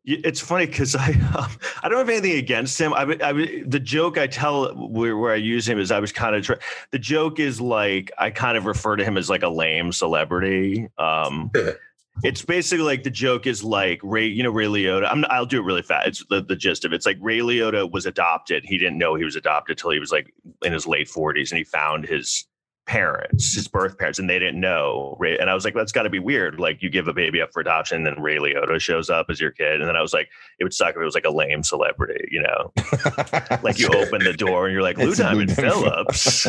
It's 0.04 0.42
funny 0.42 0.66
because 0.66 0.96
I 0.96 1.12
um, 1.38 1.50
I 1.82 1.90
don't 1.90 2.00
have 2.00 2.10
anything 2.10 2.38
against 2.38 2.80
him. 2.80 2.94
I, 2.94 3.18
I 3.24 3.64
the 3.66 3.80
joke 3.82 4.18
I 4.18 4.28
tell 4.28 4.76
where, 4.76 5.18
where 5.18 5.32
I 5.32 5.38
use 5.38 5.68
him 5.68 5.80
is 5.80 5.92
I 5.92 6.00
was 6.00 6.12
kind 6.12 6.36
of 6.36 6.44
try, 6.44 6.58
the 6.92 7.00
joke 7.00 7.40
is 7.40 7.62
like 7.62 8.12
I 8.18 8.30
kind 8.30 8.58
of 8.58 8.66
refer 8.66 8.98
to 8.98 9.04
him 9.04 9.18
as 9.18 9.30
like 9.30 9.44
a 9.44 9.50
lame 9.50 9.92
celebrity. 9.92 10.90
Um, 10.98 11.52
it's 12.24 12.44
basically 12.44 12.86
like 12.86 13.04
the 13.04 13.10
joke 13.10 13.48
is 13.48 13.64
like 13.64 14.00
Ray, 14.04 14.28
you 14.28 14.44
know, 14.44 14.52
Ray 14.52 14.66
Liotta. 14.66 15.08
I'm, 15.10 15.26
I'll 15.30 15.46
do 15.46 15.60
it 15.60 15.64
really 15.66 15.82
fast. 15.82 16.08
It's 16.08 16.26
the, 16.30 16.42
the 16.42 16.56
gist 16.56 16.86
of 16.86 16.94
it. 16.94 16.98
It's 16.98 17.06
like 17.06 17.18
Ray 17.22 17.40
Liotta 17.40 17.92
was 17.92 18.06
adopted. 18.06 18.66
He 18.66 18.78
didn't 18.78 18.98
know 18.98 19.16
he 19.16 19.24
was 19.24 19.36
adopted 19.36 19.78
till 19.78 19.92
he 19.92 20.00
was 20.00 20.12
like 20.12 20.34
in 20.64 20.74
his 20.74 20.88
late 20.88 21.08
40s, 21.08 21.52
and 21.52 21.58
he 21.58 21.64
found 21.64 22.06
his 22.06 22.46
parents, 22.90 23.54
his 23.54 23.68
birth 23.68 24.00
parents, 24.00 24.18
and 24.18 24.28
they 24.28 24.40
didn't 24.40 24.60
know. 24.60 25.16
Ray, 25.20 25.38
and 25.38 25.50
I 25.50 25.54
was 25.54 25.64
like, 25.64 25.76
that's 25.76 25.92
got 25.92 26.04
to 26.04 26.10
be 26.10 26.20
weird. 26.20 26.60
Like 26.60 26.82
you 26.82 26.90
give 26.90 27.08
a 27.08 27.14
baby 27.14 27.40
up 27.40 27.54
for 27.54 27.62
adoption, 27.62 27.98
and 27.98 28.06
then 28.06 28.22
Ray 28.22 28.38
Liotta 28.38 28.80
shows 28.82 29.10
up 29.10 29.28
as 29.30 29.40
your 29.40 29.52
kid, 29.52 29.80
and 29.80 29.88
then 29.88 29.96
I 29.96 30.02
was 30.02 30.14
like, 30.14 30.30
it 30.60 30.64
would 30.64 30.74
suck 30.74 30.96
if 30.96 31.02
it 31.02 31.06
was 31.06 31.16
like 31.16 31.26
a 31.26 31.30
lame 31.30 31.64
celebrity, 31.64 32.28
you 32.32 32.42
know, 32.42 32.74
like 33.64 33.78
you 33.78 33.88
open 33.90 34.24
the 34.24 34.34
door 34.36 34.66
and 34.66 34.74
you're 34.74 34.82
like 34.82 34.98
Lou 34.98 35.10
It's 35.10 35.20
Lou 35.20 35.26
Diamond 35.26 35.56
Diamond 35.56 35.74
Phillips. 35.74 36.48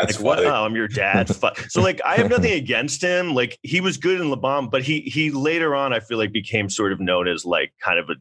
That's 0.00 0.20
like, 0.20 0.36
funny. 0.38 0.46
wow, 0.48 0.64
I'm 0.64 0.74
your 0.74 0.88
dad. 0.88 1.28
So 1.68 1.80
like, 1.80 2.00
I 2.04 2.16
have 2.16 2.28
nothing 2.28 2.52
against 2.52 3.00
him. 3.00 3.34
Like 3.34 3.58
he 3.62 3.80
was 3.80 3.96
good 3.96 4.20
in 4.20 4.28
La 4.30 4.36
Bamba, 4.36 4.70
but 4.70 4.82
he 4.82 5.00
he 5.02 5.30
later 5.30 5.74
on, 5.74 5.92
I 5.92 6.00
feel 6.00 6.18
like 6.18 6.32
became 6.32 6.68
sort 6.68 6.92
of 6.92 7.00
known 7.00 7.28
as 7.28 7.44
like 7.44 7.72
kind 7.80 7.98
of 7.98 8.10
a 8.10 8.14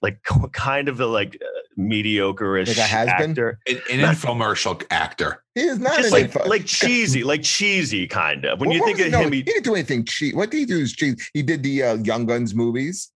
like 0.00 0.22
kind 0.52 0.88
of 0.88 1.00
a 1.00 1.06
like 1.06 1.36
uh, 1.40 1.60
mediocre-ish 1.76 2.68
Like 2.68 2.78
a 2.78 3.10
actor, 3.10 3.58
An, 3.68 3.76
an 3.90 4.00
infomercial 4.00 4.84
actor. 4.90 5.42
he 5.54 5.62
is 5.62 5.78
not 5.78 5.96
just 5.96 6.06
an 6.08 6.12
like 6.12 6.24
info- 6.24 6.48
like 6.48 6.66
cheesy, 6.66 7.24
like 7.24 7.42
cheesy 7.42 8.06
kind 8.06 8.44
of. 8.44 8.60
When 8.60 8.68
Well, 8.70 8.78
you 8.78 8.84
think 8.84 9.00
of 9.00 9.10
no, 9.12 9.20
him, 9.20 9.32
he 9.32 9.38
he, 9.38 9.42
didn't 9.42 9.64
do 9.64 9.74
anything 9.74 10.04
cheap. 10.04 10.34
What 10.34 10.50
did 10.50 10.58
he 10.58 10.64
do? 10.66 10.78
Is 10.78 10.92
cheap. 10.92 11.18
He 11.34 11.42
did 11.42 11.62
the 11.62 11.82
uh, 11.82 11.94
Young 11.96 12.26
Guns 12.26 12.54
movies. 12.54 13.10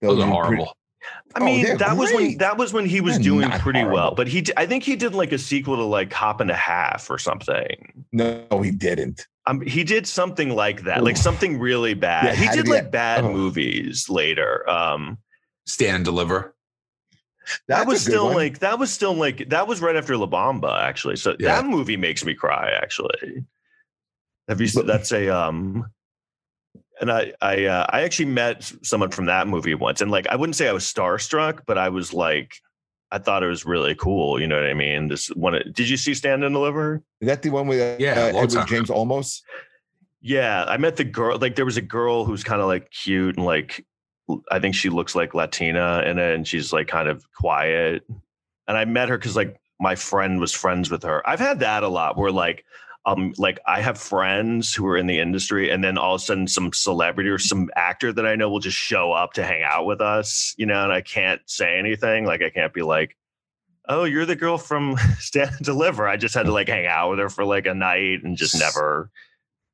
Those 0.00 0.18
are 0.22 0.26
were 0.26 0.32
horrible. 0.32 0.76
I 1.34 1.40
Oh, 1.40 1.44
mean, 1.44 1.64
they're 1.64 1.76
that 1.78 1.96
was 1.96 2.12
when 2.12 2.36
that 2.38 2.56
was 2.56 2.72
when 2.72 2.86
he 2.86 3.00
was 3.00 3.14
They're 3.14 3.24
doing 3.24 3.48
not 3.48 3.60
pretty 3.60 3.84
well. 3.84 4.14
But 4.14 4.28
he, 4.28 4.44
I 4.56 4.66
think 4.66 4.84
he 4.84 4.96
did 4.96 5.14
like 5.14 5.32
a 5.32 5.38
sequel 5.38 5.76
to 5.76 5.82
like 5.84 6.12
Hop 6.12 6.40
and 6.40 6.50
a 6.50 6.54
Half 6.56 7.10
or 7.10 7.18
something. 7.18 8.04
No, 8.12 8.46
he 8.62 8.70
didn't. 8.70 9.26
Um, 9.46 9.60
he 9.60 9.82
did 9.82 10.06
something 10.06 10.50
like 10.50 10.82
that, 10.82 11.02
like 11.02 11.16
something 11.16 11.58
really 11.58 11.94
bad. 11.94 12.24
Yeah, 12.26 12.34
he 12.34 12.46
did 12.46 12.56
did 12.56 12.66
he- 12.66 12.72
like 12.72 12.90
bad 12.92 13.24
oh. 13.24 13.32
movies 13.32 14.08
later. 14.08 14.68
Um, 14.70 15.18
Stand 15.66 15.96
and 15.96 16.04
deliver. 16.04 16.54
that 17.68 17.86
was 17.88 18.00
still 18.02 18.26
one. 18.26 18.34
like 18.34 18.58
that 18.60 18.78
was 18.78 18.92
still 18.92 19.14
like 19.14 19.48
that 19.48 19.66
was 19.66 19.80
right 19.80 19.96
after 19.96 20.16
La 20.16 20.26
Bamba, 20.26 20.80
actually. 20.82 21.16
So 21.16 21.34
Yeah. 21.40 21.60
that 21.60 21.66
movie 21.68 21.96
makes 21.96 22.24
me 22.24 22.34
cry. 22.34 22.70
Actually, 22.70 23.44
have 24.48 24.60
you? 24.60 24.68
But- 24.74 24.86
That's 24.86 25.10
a 25.12 25.28
um. 25.28 25.86
And 27.02 27.10
I, 27.10 27.32
I, 27.42 27.64
uh, 27.64 27.86
I 27.90 28.02
actually 28.02 28.26
met 28.26 28.62
someone 28.82 29.10
from 29.10 29.26
that 29.26 29.48
movie 29.48 29.74
once, 29.74 30.00
and 30.00 30.10
like, 30.10 30.26
I 30.28 30.36
wouldn't 30.36 30.54
say 30.56 30.68
I 30.68 30.72
was 30.72 30.84
starstruck, 30.84 31.62
but 31.66 31.76
I 31.76 31.88
was 31.88 32.14
like, 32.14 32.54
I 33.10 33.18
thought 33.18 33.42
it 33.42 33.48
was 33.48 33.66
really 33.66 33.96
cool. 33.96 34.40
You 34.40 34.46
know 34.46 34.54
what 34.54 34.70
I 34.70 34.72
mean? 34.72 35.08
This 35.08 35.26
one. 35.28 35.60
Did 35.72 35.88
you 35.88 35.96
see 35.96 36.14
Stand 36.14 36.44
and 36.44 36.54
Deliver? 36.54 37.02
Is 37.20 37.26
that 37.26 37.42
the 37.42 37.50
one 37.50 37.66
with 37.66 37.80
uh, 37.80 37.96
Yeah, 37.98 38.12
uh, 38.12 38.26
Edward 38.38 38.50
time 38.50 38.66
James 38.68 38.88
Olmos? 38.88 39.42
Yeah, 40.20 40.64
I 40.64 40.76
met 40.76 40.94
the 40.94 41.04
girl. 41.04 41.36
Like, 41.36 41.56
there 41.56 41.64
was 41.64 41.76
a 41.76 41.82
girl 41.82 42.24
who's 42.24 42.44
kind 42.44 42.62
of 42.62 42.68
like 42.68 42.90
cute 42.92 43.36
and 43.36 43.44
like, 43.44 43.84
I 44.52 44.60
think 44.60 44.76
she 44.76 44.88
looks 44.88 45.16
like 45.16 45.34
Latina 45.34 46.04
in 46.06 46.20
it, 46.20 46.34
and 46.36 46.46
she's 46.46 46.72
like 46.72 46.86
kind 46.86 47.08
of 47.08 47.24
quiet. 47.32 48.04
And 48.68 48.78
I 48.78 48.84
met 48.84 49.08
her 49.08 49.18
because 49.18 49.34
like 49.34 49.60
my 49.80 49.96
friend 49.96 50.38
was 50.38 50.52
friends 50.52 50.88
with 50.88 51.02
her. 51.02 51.28
I've 51.28 51.40
had 51.40 51.58
that 51.58 51.82
a 51.82 51.88
lot 51.88 52.16
where 52.16 52.30
like 52.30 52.64
um 53.04 53.32
like 53.36 53.58
I 53.66 53.80
have 53.80 53.98
friends 53.98 54.74
who 54.74 54.86
are 54.86 54.96
in 54.96 55.06
the 55.06 55.18
industry 55.18 55.70
and 55.70 55.82
then 55.82 55.98
all 55.98 56.14
of 56.14 56.20
a 56.20 56.24
sudden 56.24 56.46
some 56.46 56.72
celebrity 56.72 57.30
or 57.30 57.38
some 57.38 57.68
actor 57.74 58.12
that 58.12 58.26
I 58.26 58.36
know 58.36 58.48
will 58.48 58.60
just 58.60 58.76
show 58.76 59.12
up 59.12 59.32
to 59.34 59.44
hang 59.44 59.62
out 59.62 59.86
with 59.86 60.00
us, 60.00 60.54
you 60.56 60.66
know, 60.66 60.84
and 60.84 60.92
I 60.92 61.00
can't 61.00 61.40
say 61.46 61.78
anything. 61.78 62.24
Like 62.24 62.42
I 62.42 62.50
can't 62.50 62.72
be 62.72 62.82
like, 62.82 63.16
oh, 63.88 64.04
you're 64.04 64.26
the 64.26 64.36
girl 64.36 64.58
from 64.58 64.96
Stand 65.18 65.50
and 65.56 65.64
Deliver. 65.64 66.08
I 66.08 66.16
just 66.16 66.34
had 66.34 66.46
to 66.46 66.52
like 66.52 66.68
hang 66.68 66.86
out 66.86 67.10
with 67.10 67.18
her 67.18 67.28
for 67.28 67.44
like 67.44 67.66
a 67.66 67.74
night 67.74 68.22
and 68.22 68.36
just 68.36 68.58
never 68.58 69.10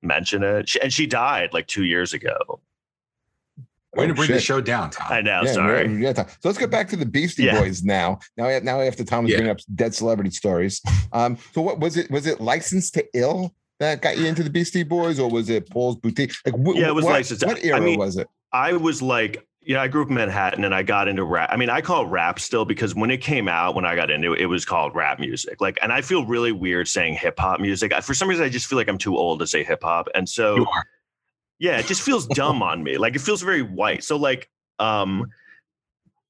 mention 0.03 0.43
it. 0.43 0.69
She, 0.69 0.81
and 0.81 0.93
she 0.93 1.07
died 1.07 1.53
like 1.53 1.67
two 1.67 1.85
years 1.85 2.15
ago. 2.15 2.61
Way 3.95 4.07
to 4.07 4.13
Oh, 4.13 4.17
bring 4.17 4.31
the 4.31 4.41
show 4.41 4.61
down, 4.61 4.91
Tom. 4.91 5.07
I 5.11 5.23
know, 5.23 5.43
Yeah, 5.45 5.53
sorry. 5.53 5.87
yeah, 5.93 5.99
yeah, 5.99 6.13
Tom. 6.13 6.27
So 6.29 6.49
let's 6.49 6.59
get 6.59 6.71
back 6.71 6.89
to 6.91 6.97
the 6.97 7.07
Beastie 7.07 7.45
Yeah. 7.45 7.59
Boys 7.61 7.83
now. 7.83 8.19
Now, 8.37 8.59
now 8.63 8.81
after 8.81 9.03
Tom 9.03 9.25
was 9.25 9.33
Yeah. 9.33 9.39
bringing 9.39 9.51
up 9.53 9.61
dead 9.75 9.95
celebrity 9.95 10.31
stories. 10.31 10.83
Um, 11.13 11.39
so 11.55 11.63
what 11.63 11.81
was 11.81 11.97
it? 11.97 12.11
Was 12.11 12.27
it 12.27 12.41
license 12.41 12.91
to 12.93 13.05
ill 13.15 13.55
that 13.81 14.03
got 14.03 14.19
you 14.19 14.27
into 14.27 14.43
the 14.43 14.51
Beastie 14.51 14.83
Boys, 14.83 15.19
or 15.19 15.31
was 15.31 15.49
it 15.49 15.71
Paul's 15.71 15.97
Boutique? 15.97 16.33
Like, 16.45 16.55
wh- 16.55 16.77
Yeah, 16.79 16.89
it 16.89 16.95
was 16.95 17.05
what, 17.07 17.13
licensed. 17.13 17.47
What 17.47 17.59
I 17.59 17.67
era 17.67 17.81
mean, 17.81 17.99
was 17.99 18.19
it? 18.19 18.29
I 18.53 18.75
was 18.75 19.01
like, 19.01 19.43
yeah, 19.63 19.81
I 19.83 19.89
grew 19.89 20.03
up 20.03 20.09
in 20.09 20.15
Manhattan 20.15 20.65
and 20.65 20.75
I 20.75 20.83
got 20.83 21.09
into 21.09 21.25
rap. 21.25 21.49
I 21.53 21.57
mean, 21.57 21.69
I 21.71 21.81
call 21.81 22.05
it 22.05 22.09
rap 22.09 22.41
still 22.41 22.65
because 22.65 22.95
when 22.95 23.11
it 23.11 23.19
came 23.19 23.49
out, 23.49 23.75
when 23.75 23.85
I 23.87 23.95
got 23.95 24.11
into 24.11 24.33
it, 24.35 24.41
it 24.41 24.47
was 24.47 24.65
called 24.65 24.95
rap 24.95 25.19
music. 25.19 25.61
Like, 25.61 25.79
and 25.83 25.93
I 25.93 26.01
feel 26.03 26.25
really 26.27 26.53
weird 26.53 26.89
saying 26.89 27.15
hip 27.15 27.39
hop 27.39 27.61
music. 27.61 27.93
I, 27.93 28.01
for 28.01 28.15
some 28.15 28.29
reason, 28.29 28.45
I 28.45 28.49
just 28.49 28.67
feel 28.67 28.79
like 28.79 28.89
I'm 28.89 28.99
too 28.99 29.17
old 29.17 29.41
to 29.41 29.47
say 29.47 29.63
hip 29.65 29.83
hop. 29.83 30.09
And 30.15 30.29
so, 30.29 30.57
You 30.57 30.63
are. 30.67 30.85
Yeah, 31.59 31.79
it 31.79 31.87
just 31.87 32.03
feels 32.03 32.27
dumb 32.29 32.63
on 32.63 32.83
me. 32.83 32.99
Like, 32.99 33.17
it 33.17 33.21
feels 33.21 33.43
very 33.43 33.63
white. 33.63 34.05
So, 34.05 34.17
like, 34.17 34.49
um, 34.79 35.31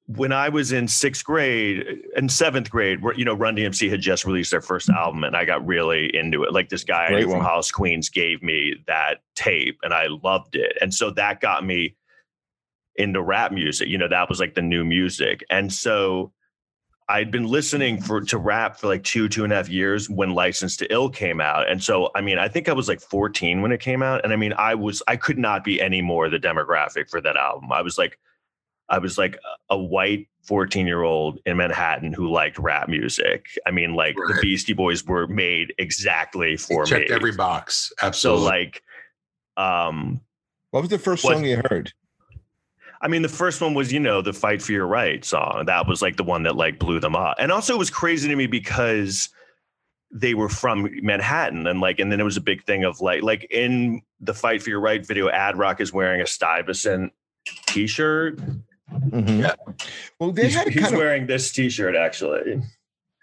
when 0.09 0.33
I 0.33 0.49
was 0.49 0.72
in 0.72 0.89
sixth 0.89 1.22
grade 1.22 1.85
and 2.16 2.33
seventh 2.33 2.70
grade, 2.70 3.03
where 3.03 3.14
you 3.14 3.26
know 3.26 3.35
Run 3.35 3.57
DMC 3.57 3.91
had 3.91 4.01
just 4.01 4.24
released 4.24 4.51
their 4.51 4.62
first 4.62 4.89
album, 4.89 5.22
and 5.22 5.37
I 5.37 5.45
got 5.45 5.66
really 5.66 6.14
into 6.16 6.45
it. 6.45 6.53
Like 6.53 6.70
this 6.70 6.83
guy 6.83 7.09
Great 7.09 7.24
from 7.24 7.33
one. 7.33 7.41
Hollis 7.43 7.70
Queens 7.70 8.09
gave 8.09 8.43
me 8.43 8.76
that 8.87 9.20
tape, 9.35 9.79
and 9.83 9.93
I 9.93 10.07
loved 10.07 10.57
it, 10.57 10.79
and 10.81 10.93
so 10.93 11.11
that 11.11 11.41
got 11.41 11.64
me 11.64 11.95
into 12.97 13.20
rap 13.22 13.53
music. 13.53 13.89
You 13.89 13.99
know, 13.99 14.09
that 14.09 14.31
was 14.31 14.41
like 14.41 14.55
the 14.55 14.62
new 14.62 14.83
music, 14.83 15.45
and 15.51 15.70
so 15.70 16.33
I'd 17.11 17.30
been 17.30 17.46
listening 17.46 18.00
for 18.02 18.20
to 18.20 18.36
rap 18.38 18.78
for 18.78 18.86
like 18.86 19.02
two 19.02 19.28
two 19.28 19.44
and 19.44 19.52
a 19.52 19.56
half 19.56 19.68
years 19.68 20.11
when 20.11 20.30
License 20.34 20.76
to 20.78 20.92
Ill 20.92 21.09
came 21.09 21.40
out, 21.40 21.68
and 21.70 21.82
so 21.82 22.11
I 22.14 22.20
mean, 22.20 22.38
I 22.38 22.48
think 22.48 22.68
I 22.68 22.72
was 22.72 22.88
like 22.88 23.00
14 23.00 23.62
when 23.62 23.72
it 23.72 23.80
came 23.80 24.02
out, 24.02 24.22
and 24.24 24.32
I 24.32 24.36
mean, 24.36 24.52
I 24.59 24.74
was 24.74 25.02
I 25.09 25.16
could 25.16 25.38
not 25.38 25.64
be 25.64 25.80
any 25.80 26.02
more 26.02 26.28
the 26.28 26.38
demographic 26.38 27.09
for 27.09 27.20
that 27.20 27.36
album. 27.36 27.72
I 27.72 27.82
was 27.82 27.98
like. 27.98 28.18
I 28.90 28.96
was 28.96 29.18
like 29.18 29.38
a 29.68 29.76
white 29.76 30.28
14 30.44 30.86
year 30.86 31.02
old 31.02 31.40
in 31.44 31.59
Manhattan 31.59 32.11
who 32.14 32.30
liked 32.30 32.59
rap 32.59 32.88
music. 32.88 33.44
I 33.66 33.70
mean, 33.70 33.92
like 33.94 34.14
the 34.16 34.38
Beastie 34.40 34.72
Boys 34.72 35.04
were 35.04 35.26
made 35.26 35.74
exactly 35.76 36.56
for 36.56 36.84
me. 36.84 36.88
Checked 36.88 37.11
every 37.11 37.32
box. 37.32 37.92
so 38.00 38.06
Absolutely. 38.06 38.46
like, 38.46 38.82
um, 39.59 40.22
What 40.70 40.80
was 40.80 40.88
the 40.88 40.98
first 40.98 41.22
what- 41.22 41.34
song 41.34 41.44
you 41.44 41.61
heard? 41.68 41.92
I 43.01 43.09
mean, 43.09 43.22
the 43.22 43.28
first 43.28 43.61
one 43.61 43.74
was, 43.74 43.92
you 43.92 44.01
know, 44.01 44.22
the 44.22 44.32
Fight 44.32 44.61
for 44.61 44.72
Your 44.72 44.86
Right 44.86 45.24
song. 45.24 45.64
That 45.66 45.86
was 45.86 46.03
like 46.03 46.16
the 46.16 46.24
one 46.24 46.42
that 46.44 46.57
like 46.57 46.78
blew 46.78 46.99
them 47.01 47.14
up. 47.14 47.36
And 47.38 47.53
also 47.53 47.74
it 47.74 47.78
was 47.78 47.90
crazy 47.90 48.28
to 48.28 48.34
me 48.36 48.46
because 48.46 49.28
they 50.11 50.34
were 50.34 50.49
from 50.49 50.88
Manhattan 51.03 51.66
and 51.66 51.80
like, 51.80 51.99
and 52.01 52.11
then 52.11 52.18
it 52.20 52.24
was 52.24 52.36
a 52.36 52.40
big 52.40 52.64
thing 52.64 52.84
of 52.84 53.01
like, 53.01 53.22
like 53.22 53.46
in 53.51 54.03
the 54.20 54.34
Fight 54.34 54.62
for 54.62 54.70
Your 54.70 54.80
Right 54.80 55.05
video, 55.07 55.28
Ad 55.28 55.57
Rock 55.57 55.80
is 55.80 55.92
wearing 55.92 56.20
a 56.20 56.26
Stuyvesant 56.26 57.12
t-shirt. 57.66 58.38
Mhm. 58.90 59.42
Yeah. 59.42 59.55
Well, 60.18 60.32
they 60.32 60.44
He's, 60.44 60.55
had 60.55 60.66
a 60.66 60.70
he's 60.70 60.82
kind 60.82 60.94
of. 60.94 60.99
wearing 60.99 61.26
this 61.26 61.53
t-shirt 61.53 61.94
actually. 61.94 62.62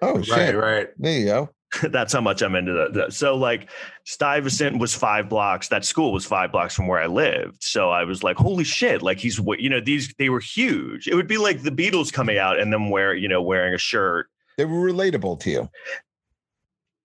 Oh 0.01 0.15
right, 0.15 0.25
shit! 0.25 0.55
right. 0.55 0.89
There 0.99 1.19
you 1.19 1.25
go. 1.25 1.49
That's 1.89 2.13
how 2.13 2.21
much 2.21 2.41
I'm 2.41 2.55
into 2.55 2.89
that-. 2.93 3.13
So 3.13 3.35
like 3.35 3.69
Stuyvesant 4.05 4.77
was 4.79 4.93
five 4.95 5.29
blocks. 5.29 5.67
That 5.69 5.85
school 5.85 6.13
was 6.13 6.25
five 6.25 6.51
blocks 6.51 6.75
from 6.75 6.87
where 6.87 6.99
I 7.01 7.07
lived. 7.07 7.63
So 7.63 7.89
I 7.89 8.03
was 8.03 8.23
like, 8.23 8.37
holy 8.37 8.63
shit! 8.63 9.01
Like 9.01 9.19
he's 9.19 9.39
wa- 9.39 9.55
you 9.59 9.69
know 9.69 9.79
these 9.81 10.13
they 10.17 10.29
were 10.29 10.39
huge. 10.39 11.07
It 11.07 11.15
would 11.15 11.27
be 11.27 11.37
like 11.37 11.61
the 11.63 11.71
Beatles 11.71 12.11
coming 12.13 12.37
out 12.37 12.59
and 12.59 12.71
them 12.73 12.89
wear 12.89 13.13
you 13.13 13.27
know 13.27 13.41
wearing 13.41 13.73
a 13.73 13.77
shirt. 13.77 14.27
They 14.57 14.65
were 14.65 14.79
relatable 14.89 15.39
to 15.41 15.49
you. 15.49 15.69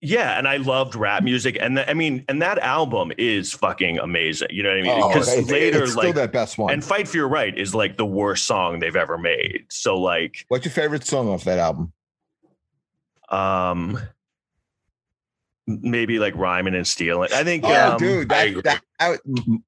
Yeah, 0.02 0.38
and 0.38 0.48
I 0.48 0.56
loved 0.56 0.94
rap 0.94 1.22
music, 1.22 1.58
and 1.60 1.76
the, 1.76 1.90
I 1.90 1.92
mean, 1.92 2.24
and 2.26 2.40
that 2.40 2.58
album 2.60 3.12
is 3.18 3.52
fucking 3.52 3.98
amazing. 3.98 4.48
You 4.50 4.62
know 4.62 4.70
what 4.70 4.78
I 4.78 4.82
mean? 4.82 5.00
Oh, 5.02 5.08
Because 5.08 5.28
it's- 5.28 5.50
later, 5.50 5.82
it's 5.82 5.92
still 5.92 6.04
like, 6.04 6.14
that 6.14 6.32
best 6.32 6.56
one. 6.56 6.72
and 6.72 6.82
"Fight 6.82 7.06
for 7.06 7.18
Your 7.18 7.28
Right" 7.28 7.54
is 7.58 7.74
like 7.74 7.98
the 7.98 8.06
worst 8.06 8.46
song 8.46 8.78
they've 8.78 8.96
ever 8.96 9.18
made. 9.18 9.66
So 9.68 10.00
like, 10.00 10.46
What's 10.48 10.64
your 10.64 10.72
favorite 10.72 11.04
song 11.04 11.28
off 11.28 11.44
that 11.44 11.58
album? 11.58 11.92
um, 13.28 14.00
maybe 15.82 16.18
like 16.18 16.34
rhyming 16.36 16.74
and 16.74 16.86
stealing. 16.86 17.28
I 17.32 17.44
think, 17.44 17.64
Oh, 17.64 17.92
um, 17.92 17.98
dude, 17.98 18.32
I 18.32 18.44
agree. 18.44 18.62
that 18.62 18.82
I 18.98 19.16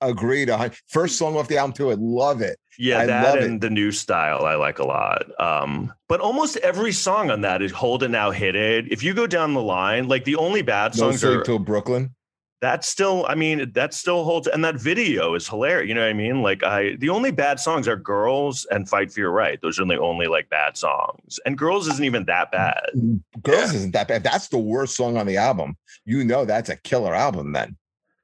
agreed. 0.01 0.49
a 0.49 0.57
hun- 0.57 0.73
First 0.89 1.17
song 1.19 1.37
off 1.37 1.49
the 1.49 1.59
album 1.59 1.73
too. 1.75 1.91
I 1.91 1.97
love 1.99 2.41
it. 2.43 2.59
Yeah, 2.79 3.01
I 3.01 3.07
that 3.07 3.35
love 3.35 3.45
and 3.45 3.61
the 3.61 3.69
new 3.71 3.93
style 3.93 4.45
I 4.47 4.55
like 4.55 4.79
a 4.79 4.85
lot. 4.85 5.25
Um, 5.39 5.93
but 6.09 6.21
almost 6.21 6.57
every 6.59 6.93
song 6.93 7.31
on 7.31 7.43
that 7.43 7.61
is 7.63 7.71
Hold 7.73 8.03
It 8.03 8.09
Now 8.09 8.31
Hit 8.31 8.57
It. 8.57 8.91
If 8.91 9.03
you 9.03 9.13
go 9.15 9.27
down 9.27 9.53
the 9.55 9.63
line, 9.63 10.09
like 10.09 10.25
the 10.25 10.37
only 10.37 10.63
bad 10.63 10.95
songs 10.95 11.21
sleep 11.21 11.41
are 11.41 11.43
till 11.43 11.59
Brooklyn. 11.59 12.15
That 12.63 12.85
still, 12.85 13.27
I 13.29 13.35
mean, 13.35 13.73
that 13.73 13.93
still 13.93 14.23
holds 14.23 14.47
and 14.47 14.65
that 14.65 14.77
video 14.77 15.35
is 15.35 15.49
hilarious. 15.49 15.89
You 15.89 15.95
know 15.95 16.03
what 16.03 16.11
I 16.11 16.13
mean? 16.15 16.43
Like 16.43 16.63
I 16.63 16.95
the 16.95 17.09
only 17.09 17.33
bad 17.33 17.59
songs 17.59 17.89
are 17.89 17.97
Girls 17.97 18.65
and 18.71 18.89
Fight 18.89 19.13
for 19.13 19.19
Your 19.19 19.33
Right. 19.33 19.61
Those 19.61 19.81
are 19.81 19.85
the 19.85 19.99
only 19.99 20.29
like 20.29 20.49
bad 20.49 20.77
songs. 20.77 21.41
And 21.45 21.59
Girls 21.59 21.89
isn't 21.89 22.05
even 22.05 22.25
that 22.27 22.49
mm, 22.49 22.53
bad. 22.53 22.83
Mm, 22.97 23.21
Girls 23.43 23.75
isn't 23.75 23.93
that 23.93 24.07
bad. 24.07 24.23
That's 24.23 24.47
the 24.49 24.59
worst 24.59 24.97
song 24.97 25.17
on 25.17 25.27
the 25.27 25.37
album, 25.37 25.77
you 26.05 26.25
know 26.25 26.45
that's 26.45 26.71
a 26.71 26.77
killer 26.77 27.15
album. 27.15 27.53
Then 27.53 27.77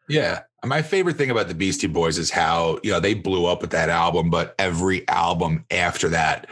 Yeah. 0.09 0.43
My 0.65 0.83
favorite 0.83 1.17
thing 1.17 1.31
about 1.31 1.49
the 1.49 1.55
Beastie 1.55 1.87
Boys 1.87 2.17
is 2.19 2.31
how, 2.31 2.79
you 2.83 2.91
know, 2.93 2.99
they 3.01 3.15
blew 3.15 3.47
up 3.47 3.61
with 3.61 3.71
that 3.71 3.89
album, 3.89 4.31
but 4.31 4.55
every 4.59 5.07
album 5.09 5.65
after 5.71 6.09
that 6.09 6.49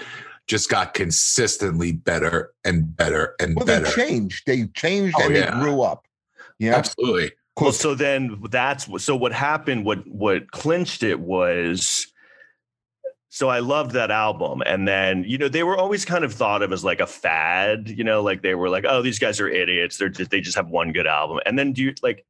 just 0.46 0.68
got 0.70 0.94
consistently 0.94 1.92
better 1.92 2.52
and 2.64 2.96
better 2.96 3.34
and 3.40 3.56
well, 3.56 3.64
better. 3.66 3.84
they 3.84 3.90
changed. 3.92 4.42
They 4.46 4.66
changed 4.74 5.16
Oh, 5.18 5.24
and 5.26 5.34
yeah. 5.34 5.54
they 5.54 5.60
grew 5.60 5.82
up. 5.82 6.04
Yeah, 6.58 6.74
Absolutely. 6.76 7.32
Well, 7.60 7.72
so 7.72 7.94
then 7.94 8.42
that's 8.50 8.86
so 9.02 9.16
what 9.16 9.32
happened. 9.32 9.84
What 9.84 10.06
what 10.06 10.50
clinched 10.50 11.02
it 11.02 11.20
was. 11.20 12.06
So 13.28 13.48
I 13.48 13.58
loved 13.58 13.90
that 13.92 14.10
album, 14.10 14.62
and 14.64 14.86
then 14.86 15.24
you 15.26 15.38
know 15.38 15.48
they 15.48 15.62
were 15.62 15.76
always 15.76 16.04
kind 16.04 16.24
of 16.24 16.32
thought 16.34 16.62
of 16.62 16.72
as 16.72 16.84
like 16.84 17.00
a 17.00 17.06
fad. 17.06 17.88
You 17.88 18.04
know, 18.04 18.22
like 18.22 18.42
they 18.42 18.54
were 18.54 18.68
like, 18.68 18.84
oh, 18.86 19.02
these 19.02 19.18
guys 19.18 19.40
are 19.40 19.48
idiots. 19.48 19.96
They're 19.96 20.08
just, 20.08 20.30
they 20.30 20.40
just 20.40 20.56
have 20.56 20.68
one 20.68 20.92
good 20.92 21.06
album, 21.06 21.40
and 21.46 21.58
then 21.58 21.72
do 21.72 21.82
you 21.82 21.94
like 22.02 22.26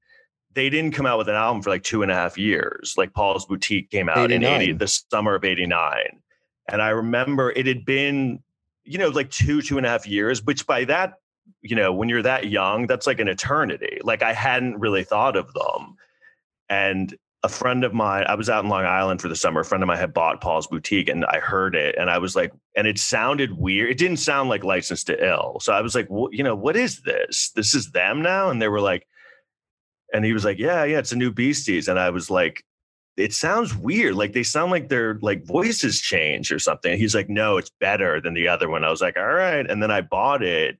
they 0.57 0.70
didn't 0.70 0.93
come 0.93 1.07
out 1.07 1.18
with 1.18 1.29
an 1.29 1.35
album 1.35 1.62
for 1.62 1.70
like 1.70 1.83
two 1.83 2.03
and 2.03 2.11
a 2.11 2.14
half 2.14 2.39
years. 2.39 2.95
Like 2.97 3.12
Paul's 3.12 3.45
Boutique 3.47 3.91
came 3.91 4.09
out 4.09 4.33
in 4.33 4.43
eighty, 4.43 4.72
the 4.72 4.89
summer 4.89 5.35
of 5.35 5.45
eighty 5.45 5.66
nine, 5.66 6.20
and 6.68 6.81
I 6.81 6.89
remember 6.89 7.51
it 7.51 7.66
had 7.66 7.85
been 7.85 8.43
you 8.85 8.99
know 8.99 9.09
like 9.09 9.31
two 9.31 9.61
two 9.61 9.77
and 9.77 9.87
a 9.87 9.89
half 9.89 10.07
years, 10.07 10.43
which 10.45 10.66
by 10.66 10.85
that 10.87 11.14
you 11.62 11.76
know, 11.76 11.92
when 11.92 12.09
you're 12.09 12.22
that 12.22 12.49
young, 12.49 12.86
that's 12.86 13.07
like 13.07 13.20
an 13.20 13.28
eternity. 13.28 13.99
Like 14.03 14.22
I 14.22 14.32
hadn't 14.32 14.78
really 14.78 15.05
thought 15.05 15.36
of 15.36 15.53
them. 15.53 15.97
And 16.68 17.16
a 17.42 17.49
friend 17.49 17.84
of 17.84 17.94
mine, 17.94 18.24
I 18.28 18.34
was 18.34 18.49
out 18.51 18.64
in 18.64 18.70
Long 18.70 18.84
Island 18.84 19.20
for 19.20 19.28
the 19.28 19.36
summer. 19.36 19.61
A 19.61 19.64
friend 19.64 19.82
of 19.82 19.86
mine 19.86 19.99
had 19.99 20.12
bought 20.12 20.40
Paul's 20.40 20.66
boutique 20.66 21.09
and 21.09 21.24
I 21.26 21.38
heard 21.38 21.76
it 21.76 21.94
and 21.99 22.11
I 22.11 22.18
was 22.18 22.34
like, 22.34 22.53
and 22.76 22.86
it 22.86 22.99
sounded 22.99 23.59
weird. 23.59 23.90
It 23.90 23.99
didn't 23.99 24.18
sound 24.18 24.49
like 24.49 24.64
License 24.64 25.05
to 25.05 25.26
Ill. 25.26 25.59
So 25.61 25.72
I 25.72 25.80
was 25.80 25.94
like, 25.94 26.09
you 26.30 26.42
know, 26.42 26.57
what 26.57 26.76
is 26.76 27.03
this? 27.03 27.51
This 27.55 27.74
is 27.74 27.92
them 27.92 28.22
now? 28.22 28.51
And 28.51 28.61
they 28.61 28.68
were 28.68 28.80
like, 28.80 29.07
and 30.12 30.24
he 30.24 30.32
was 30.32 30.44
like, 30.44 30.59
yeah, 30.59 30.84
yeah, 30.84 30.99
it's 30.99 31.12
a 31.12 31.16
new 31.16 31.32
Beasties. 31.32 31.88
And 31.88 31.99
I 31.99 32.11
was 32.11 32.30
like, 32.30 32.64
it 33.16 33.32
sounds 33.32 33.74
weird. 33.74 34.14
Like 34.14 34.32
they 34.32 34.42
sound 34.42 34.70
like 34.70 34.88
their 34.88 35.18
like 35.22 35.44
voices 35.44 36.01
change 36.01 36.53
or 36.53 36.59
something. 36.59 36.99
He's 36.99 37.14
like, 37.14 37.28
no, 37.28 37.57
it's 37.57 37.70
better 37.80 38.20
than 38.20 38.34
the 38.34 38.49
other 38.49 38.68
one. 38.68 38.84
I 38.84 38.90
was 38.90 39.01
like, 39.01 39.16
all 39.16 39.26
right. 39.26 39.68
And 39.68 39.82
then 39.82 39.90
I 39.90 40.01
bought 40.01 40.42
it 40.42 40.78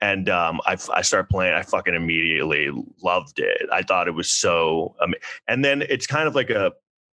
and 0.00 0.28
um, 0.28 0.60
I 0.66 0.76
I 0.92 1.02
started 1.02 1.28
playing. 1.28 1.54
I 1.54 1.62
fucking 1.62 1.94
immediately 1.94 2.70
loved 3.02 3.38
it. 3.38 3.66
I 3.72 3.82
thought 3.82 4.08
it 4.08 4.14
was 4.14 4.30
so. 4.30 4.94
Um, 5.00 5.14
and 5.48 5.64
then 5.64 5.82
it's 5.82 6.06
kind 6.06 6.28
of 6.28 6.34
like 6.34 6.50
a 6.50 6.72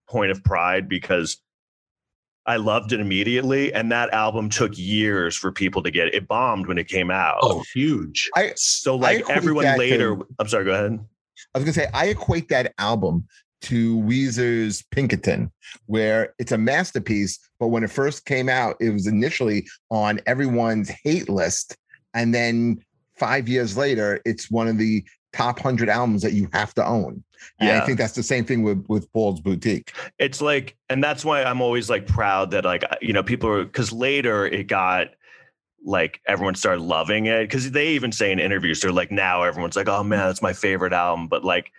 point 0.09 0.31
of 0.31 0.43
pride 0.43 0.89
because 0.89 1.37
I 2.45 2.57
loved 2.57 2.91
it 2.91 2.99
immediately, 2.99 3.73
and 3.73 3.91
that 3.91 4.13
album 4.13 4.49
took 4.49 4.77
years 4.77 5.35
for 5.35 5.51
people 5.51 5.81
to 5.83 5.91
get. 5.91 6.13
It 6.13 6.27
bombed 6.27 6.67
when 6.67 6.77
it 6.77 6.87
came 6.87 7.09
out. 7.09 7.39
Oh, 7.41 7.63
huge. 7.73 8.29
so 8.55 8.95
like 8.95 9.21
equate 9.21 9.37
everyone 9.37 9.63
that 9.63 9.73
to- 9.73 9.79
later. 9.79 10.17
I'm 10.39 10.47
sorry. 10.47 10.65
Go 10.65 10.71
ahead. 10.71 10.99
I 11.55 11.57
was 11.57 11.65
gonna 11.65 11.73
say 11.73 11.87
I 11.93 12.07
equate 12.07 12.49
that 12.49 12.73
album 12.77 13.27
to 13.63 13.97
Weezer's 14.01 14.83
Pinkerton, 14.91 15.49
where 15.85 16.33
it's 16.37 16.51
a 16.51 16.57
masterpiece, 16.57 17.39
but 17.59 17.69
when 17.69 17.83
it 17.83 17.89
first 17.89 18.25
came 18.25 18.49
out, 18.49 18.75
it 18.81 18.89
was 18.89 19.07
initially 19.07 19.65
on 19.89 20.19
everyone's 20.25 20.89
hate 20.89 21.29
list, 21.29 21.77
and 22.13 22.33
then 22.33 22.83
five 23.15 23.47
years 23.47 23.77
later, 23.77 24.21
it's 24.25 24.49
one 24.51 24.67
of 24.67 24.77
the 24.77 25.03
top 25.33 25.59
hundred 25.59 25.89
albums 25.89 26.21
that 26.21 26.33
you 26.33 26.47
have 26.53 26.73
to 26.75 26.85
own. 26.85 27.23
And 27.59 27.71
I 27.71 27.85
think 27.85 27.97
that's 27.97 28.13
the 28.13 28.23
same 28.23 28.45
thing 28.45 28.63
with 28.63 28.85
with 28.87 29.11
Paul's 29.11 29.41
Boutique. 29.41 29.93
it's 30.19 30.41
like 30.41 30.77
and 30.89 31.03
that's 31.03 31.25
why 31.25 31.43
i'm 31.43 31.61
always 31.61 31.89
like 31.89 32.07
proud 32.07 32.51
that 32.51 32.63
like 32.63 32.83
you 33.01 33.13
know 33.13 33.23
people 33.23 33.49
are 33.49 33.65
because 33.65 33.91
later 33.91 34.45
it 34.45 34.67
got 34.67 35.07
like 35.85 36.21
everyone 36.27 36.55
started 36.55 36.81
loving 36.81 37.25
it 37.25 37.43
because 37.43 37.71
they 37.71 37.89
even 37.89 38.11
say 38.11 38.31
in 38.31 38.39
interviews 38.39 38.79
they're 38.79 38.91
like 38.91 39.11
now 39.11 39.43
everyone's 39.43 39.75
like 39.75 39.89
oh 39.89 40.03
man 40.03 40.19
that's 40.19 40.41
my 40.41 40.53
favorite 40.53 40.93
album 40.93 41.27
but 41.27 41.43
like 41.43 41.71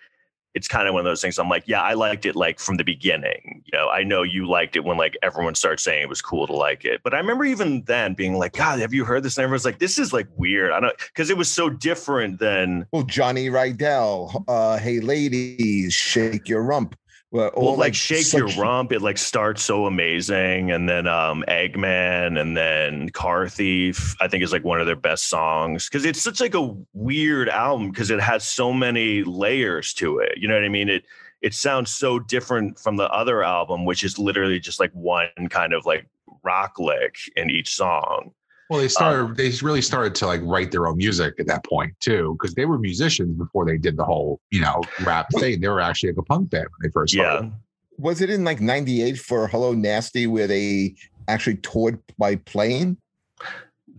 it's 0.55 0.69
kind 0.69 0.89
of 0.89 0.95
one 0.95 1.01
of 1.01 1.05
those 1.05 1.21
things 1.21 1.39
i'm 1.39 1.49
like 1.49 1.65
yeah 1.67 1.83
i 1.83 1.95
liked 1.95 2.25
it 2.25 2.37
like 2.37 2.59
from 2.59 2.77
the 2.77 2.85
beginning 2.85 3.63
you 3.65 3.79
know 3.79 3.89
i 3.89 4.03
know 4.03 4.23
you 4.23 4.47
liked 4.49 4.77
it 4.77 4.85
when 4.85 4.97
like 4.97 5.17
everyone 5.23 5.55
started 5.55 5.81
saying 5.81 6.03
it 6.03 6.09
was 6.09 6.23
cool 6.23 6.47
to 6.47 6.53
like 6.53 6.85
it. 6.85 7.01
But 7.03 7.15
i 7.15 7.19
remember 7.19 7.45
even 7.45 7.83
then 7.85 8.15
being 8.15 8.39
like 8.39 8.53
god 8.53 8.79
have 8.81 8.95
you 8.95 9.05
heard 9.05 9.23
this? 9.23 9.37
And 9.37 9.45
everyone's 9.45 9.65
like 9.65 9.79
this 9.79 9.99
is 9.99 10.13
like 10.13 10.29
weird. 10.37 10.71
I 10.73 10.81
don't 10.81 10.97
because 10.99 11.31
it 11.31 11.37
was 11.37 11.51
so 11.51 11.69
different 11.71 12.39
than 12.39 12.87
Well, 12.93 13.03
Johnny 13.03 13.49
Ryall, 13.49 14.45
uh, 14.49 14.79
Hey 14.79 15.01
Ladies, 15.01 15.95
Shake 15.95 16.49
Your 16.49 16.63
Rump. 16.63 16.97
Well, 17.35 17.51
well, 17.57 17.77
like 17.77 17.97
shake 17.97 18.33
your 18.33 18.47
rump, 18.51 18.93
it 18.93 19.03
like 19.03 19.19
starts 19.19 19.61
so 19.65 19.87
amazing, 19.87 20.71
and 20.71 20.89
then 20.89 21.09
um 21.09 21.45
Eggman, 21.49 22.41
and 22.41 22.57
then 22.57 23.09
Car 23.09 23.49
Thief, 23.49 24.15
I 24.21 24.29
think 24.29 24.45
is 24.45 24.53
like 24.53 24.63
one 24.63 24.79
of 24.79 24.87
their 24.87 24.95
best 24.95 25.29
songs 25.29 25.89
because 25.89 26.05
it's 26.05 26.23
such 26.23 26.41
like 26.41 26.55
a 26.55 26.77
weird 26.93 27.49
album 27.49 27.91
because 27.91 28.13
it 28.13 28.21
has 28.21 28.47
so 28.47 28.73
many 28.73 29.25
layers 29.25 29.93
to 29.95 30.21
it. 30.21 30.39
You 30.39 30.47
know 30.47 30.55
what 30.55 30.63
I 30.63 30.69
mean? 30.69 30.89
It 30.89 31.07
it 31.43 31.55
sounds 31.55 31.91
so 31.91 32.21
different 32.21 32.79
from 32.79 32.99
the 32.99 33.11
other 33.11 33.43
album, 33.43 33.85
which 33.85 34.05
is 34.05 34.17
literally 34.17 34.61
just 34.61 34.79
like 34.79 34.93
one 34.93 35.49
kind 35.51 35.75
of 35.75 35.85
like 35.87 36.07
rock 36.45 36.79
lick 36.79 37.17
in 37.35 37.51
each 37.51 37.75
song. 37.75 38.31
Well, 38.71 38.81
they 38.81 38.89
started. 38.89 39.37
they 39.37 39.53
really 39.63 39.83
started 39.83 40.15
to 40.17 40.27
like 40.27 40.41
write 40.43 40.71
their 40.73 40.87
own 40.87 40.97
music 40.97 41.35
at 41.39 41.47
that 41.49 41.65
point 41.65 41.93
too, 42.01 42.37
because 42.39 42.55
they 42.55 42.65
were 42.65 42.79
musicians 42.79 43.37
before 43.37 43.67
they 43.67 43.77
did 43.77 43.97
the 43.97 44.05
whole, 44.05 44.41
you 44.51 44.61
know, 44.61 44.83
rap 45.05 45.27
thing. 45.39 45.61
They 45.61 45.69
were 45.69 45.81
actually 45.81 46.11
like 46.13 46.19
a 46.19 46.23
punk 46.23 46.51
band 46.51 46.65
when 46.79 46.89
they 46.89 46.93
first 46.93 47.13
started. 47.13 47.47
Yeah, 47.47 47.51
Was 47.99 48.21
it 48.23 48.31
in 48.31 48.43
like 48.45 48.61
98 48.61 49.19
for 49.19 49.49
Hello 49.49 49.73
Nasty 49.75 50.27
where 50.27 50.47
they 50.47 50.95
actually 51.29 51.57
toured 51.57 51.99
by 52.19 52.37
plane? 52.37 52.97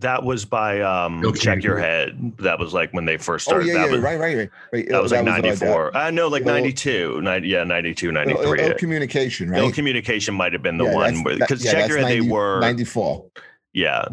that 0.00 0.22
was 0.22 0.44
by 0.44 0.82
um 0.82 1.22
Bill 1.22 1.32
Check 1.32 1.62
Your 1.62 1.78
Head. 1.78 2.32
That 2.40 2.58
was 2.58 2.74
like 2.74 2.92
when 2.92 3.06
they 3.06 3.16
first 3.16 3.48
Oh, 3.48 3.52
started. 3.52 3.68
yeah, 3.68 3.74
that 3.78 3.86
yeah, 3.86 3.92
was 3.92 4.00
right, 4.02 4.18
right, 4.20 4.36
right. 4.36 4.50
right. 4.70 4.88
that 4.90 5.02
was 5.02 5.10
like 5.10 5.22
uh, 5.26 5.38
94. 5.38 5.96
Uh, 5.96 6.10
no, 6.10 6.28
like 6.28 6.42
Ill- 6.42 6.48
92. 6.48 7.22
90, 7.22 7.48
yeah, 7.48 7.64
92, 7.64 8.12
93. 8.12 8.60
Ill 8.60 8.74
Communication, 8.74 9.48
right? 9.48 9.62
Ill 9.62 9.72
communication 9.72 10.34
might 10.34 10.52
have 10.52 10.62
been 10.62 10.76
the 10.76 10.84
Yeah, 10.84 10.94
one 10.94 11.04
that's- 11.14 11.24
where 11.24 11.36
that- 11.38 11.48
because 11.48 11.64
yeah, 11.64 11.72
check 11.72 11.88
your 11.88 11.98
head, 11.98 12.08
they 12.08 12.20
were 12.20 12.60
94. 12.60 13.24
yeah. 13.72 14.04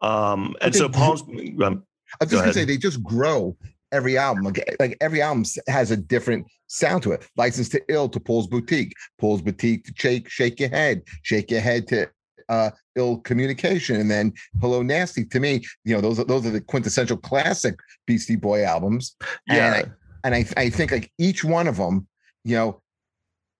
Um, 0.00 0.54
and 0.60 0.74
so 0.74 0.88
they- 0.88 0.98
Paul's 0.98 1.22
um, 1.22 1.84
I 2.20 2.24
was 2.24 2.30
Go 2.30 2.36
just 2.36 2.42
gonna 2.42 2.52
say 2.52 2.64
they 2.64 2.76
just 2.76 3.02
grow 3.02 3.56
every 3.92 4.16
album. 4.18 4.44
Like, 4.44 4.76
like 4.78 4.96
every 5.00 5.22
album 5.22 5.44
has 5.68 5.90
a 5.90 5.96
different 5.96 6.46
sound 6.68 7.02
to 7.04 7.12
it. 7.12 7.26
License 7.36 7.68
to 7.70 7.82
Ill 7.88 8.08
to 8.10 8.20
Paul's 8.20 8.46
Boutique, 8.46 8.92
Paul's 9.18 9.42
Boutique 9.42 9.84
to 9.86 9.92
Shake 9.96 10.28
Shake 10.28 10.60
Your 10.60 10.68
Head, 10.70 11.02
Shake 11.22 11.50
Your 11.50 11.60
Head 11.60 11.86
to 11.88 12.08
uh 12.48 12.70
Ill 12.94 13.18
Communication, 13.18 13.96
and 14.00 14.10
then 14.10 14.32
Hello 14.60 14.82
Nasty. 14.82 15.24
To 15.26 15.40
me, 15.40 15.64
you 15.84 15.94
know, 15.94 16.00
those 16.00 16.18
are 16.20 16.24
those 16.24 16.46
are 16.46 16.50
the 16.50 16.60
quintessential 16.60 17.16
classic 17.16 17.76
Beastie 18.06 18.36
Boy 18.36 18.64
albums. 18.64 19.16
yeah. 19.48 19.84
And 20.24 20.34
I, 20.34 20.44
I 20.56 20.70
think 20.70 20.90
like 20.90 21.12
each 21.18 21.44
one 21.44 21.68
of 21.68 21.76
them, 21.76 22.08
you 22.44 22.56
know, 22.56 22.82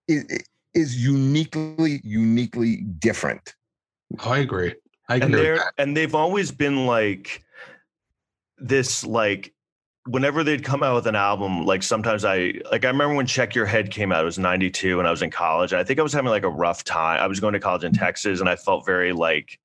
is, 0.09 0.25
is 0.75 0.97
uniquely 1.05 2.01
uniquely 2.03 2.77
different. 2.99 3.55
I 4.25 4.39
agree. 4.39 4.75
I 5.09 5.17
and 5.17 5.33
they're 5.33 5.71
and 5.79 5.97
they've 5.97 6.15
always 6.15 6.51
been 6.51 6.87
like 6.87 7.45
this 8.59 9.05
like 9.05 9.53
whenever 10.07 10.45
they'd 10.45 10.65
come 10.65 10.83
out 10.83 10.95
with 10.95 11.07
an 11.07 11.17
album 11.17 11.65
like 11.65 11.83
sometimes 11.83 12.25
i 12.25 12.55
like 12.71 12.85
i 12.85 12.89
remember 12.89 13.15
when 13.15 13.27
check 13.27 13.55
your 13.55 13.67
head 13.67 13.91
came 13.91 14.13
out 14.13 14.23
it 14.23 14.25
was 14.25 14.39
92 14.39 14.99
and 14.99 15.07
i 15.07 15.11
was 15.11 15.23
in 15.23 15.31
college 15.31 15.73
and 15.73 15.81
i 15.81 15.85
think 15.85 15.99
i 15.99 16.03
was 16.03 16.13
having 16.13 16.31
like 16.31 16.45
a 16.45 16.49
rough 16.49 16.85
time. 16.85 17.21
I 17.21 17.27
was 17.27 17.41
going 17.41 17.55
to 17.55 17.61
college 17.61 17.85
in 17.85 17.93
texas 17.93 18.41
and 18.41 18.49
i 18.49 18.57
felt 18.57 18.87
very 18.87 19.13
like 19.13 19.59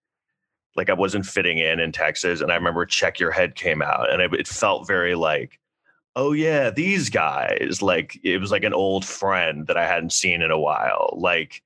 like 0.76 0.90
i 0.90 0.94
wasn't 0.94 1.26
fitting 1.26 1.60
in 1.60 1.80
in 1.80 1.92
texas 1.92 2.42
and 2.42 2.52
i 2.52 2.56
remember 2.56 2.86
check 2.86 3.20
your 3.20 3.32
head 3.32 3.56
came 3.56 3.82
out 3.82 4.12
and 4.12 4.22
it, 4.22 4.34
it 4.34 4.48
felt 4.48 4.88
very 4.88 5.16
like 5.16 5.60
oh 6.16 6.34
yeah 6.34 6.70
these 6.70 7.10
guys 7.10 7.82
like 7.82 8.20
it 8.24 8.40
was 8.40 8.52
like 8.52 8.64
an 8.64 8.74
old 8.74 9.06
friend 9.06 9.68
that 9.68 9.78
i 9.78 9.86
hadn't 9.86 10.12
seen 10.12 10.42
in 10.42 10.52
a 10.52 10.60
while 10.60 11.16
like 11.18 11.62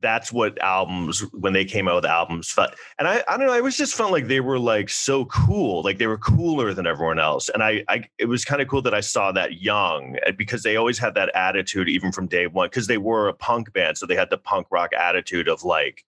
that's 0.00 0.32
what 0.32 0.60
albums 0.62 1.20
when 1.32 1.52
they 1.52 1.64
came 1.64 1.88
out 1.88 1.96
with 1.96 2.04
albums 2.04 2.50
felt 2.50 2.74
and 2.98 3.08
I, 3.08 3.22
I 3.28 3.36
don't 3.36 3.46
know 3.46 3.52
i 3.52 3.60
was 3.60 3.76
just 3.76 3.94
felt 3.94 4.12
like 4.12 4.28
they 4.28 4.40
were 4.40 4.58
like 4.58 4.88
so 4.88 5.24
cool 5.26 5.82
like 5.82 5.98
they 5.98 6.06
were 6.06 6.18
cooler 6.18 6.72
than 6.72 6.86
everyone 6.86 7.18
else 7.18 7.48
and 7.48 7.62
i, 7.62 7.84
I 7.88 8.04
it 8.18 8.26
was 8.26 8.44
kind 8.44 8.62
of 8.62 8.68
cool 8.68 8.82
that 8.82 8.94
i 8.94 9.00
saw 9.00 9.32
that 9.32 9.60
young 9.60 10.16
because 10.36 10.62
they 10.62 10.76
always 10.76 10.98
had 10.98 11.14
that 11.14 11.34
attitude 11.34 11.88
even 11.88 12.12
from 12.12 12.28
day 12.28 12.46
one 12.46 12.68
because 12.68 12.86
they 12.86 12.98
were 12.98 13.28
a 13.28 13.34
punk 13.34 13.72
band 13.72 13.98
so 13.98 14.06
they 14.06 14.14
had 14.14 14.30
the 14.30 14.38
punk 14.38 14.68
rock 14.70 14.92
attitude 14.92 15.48
of 15.48 15.64
like 15.64 16.04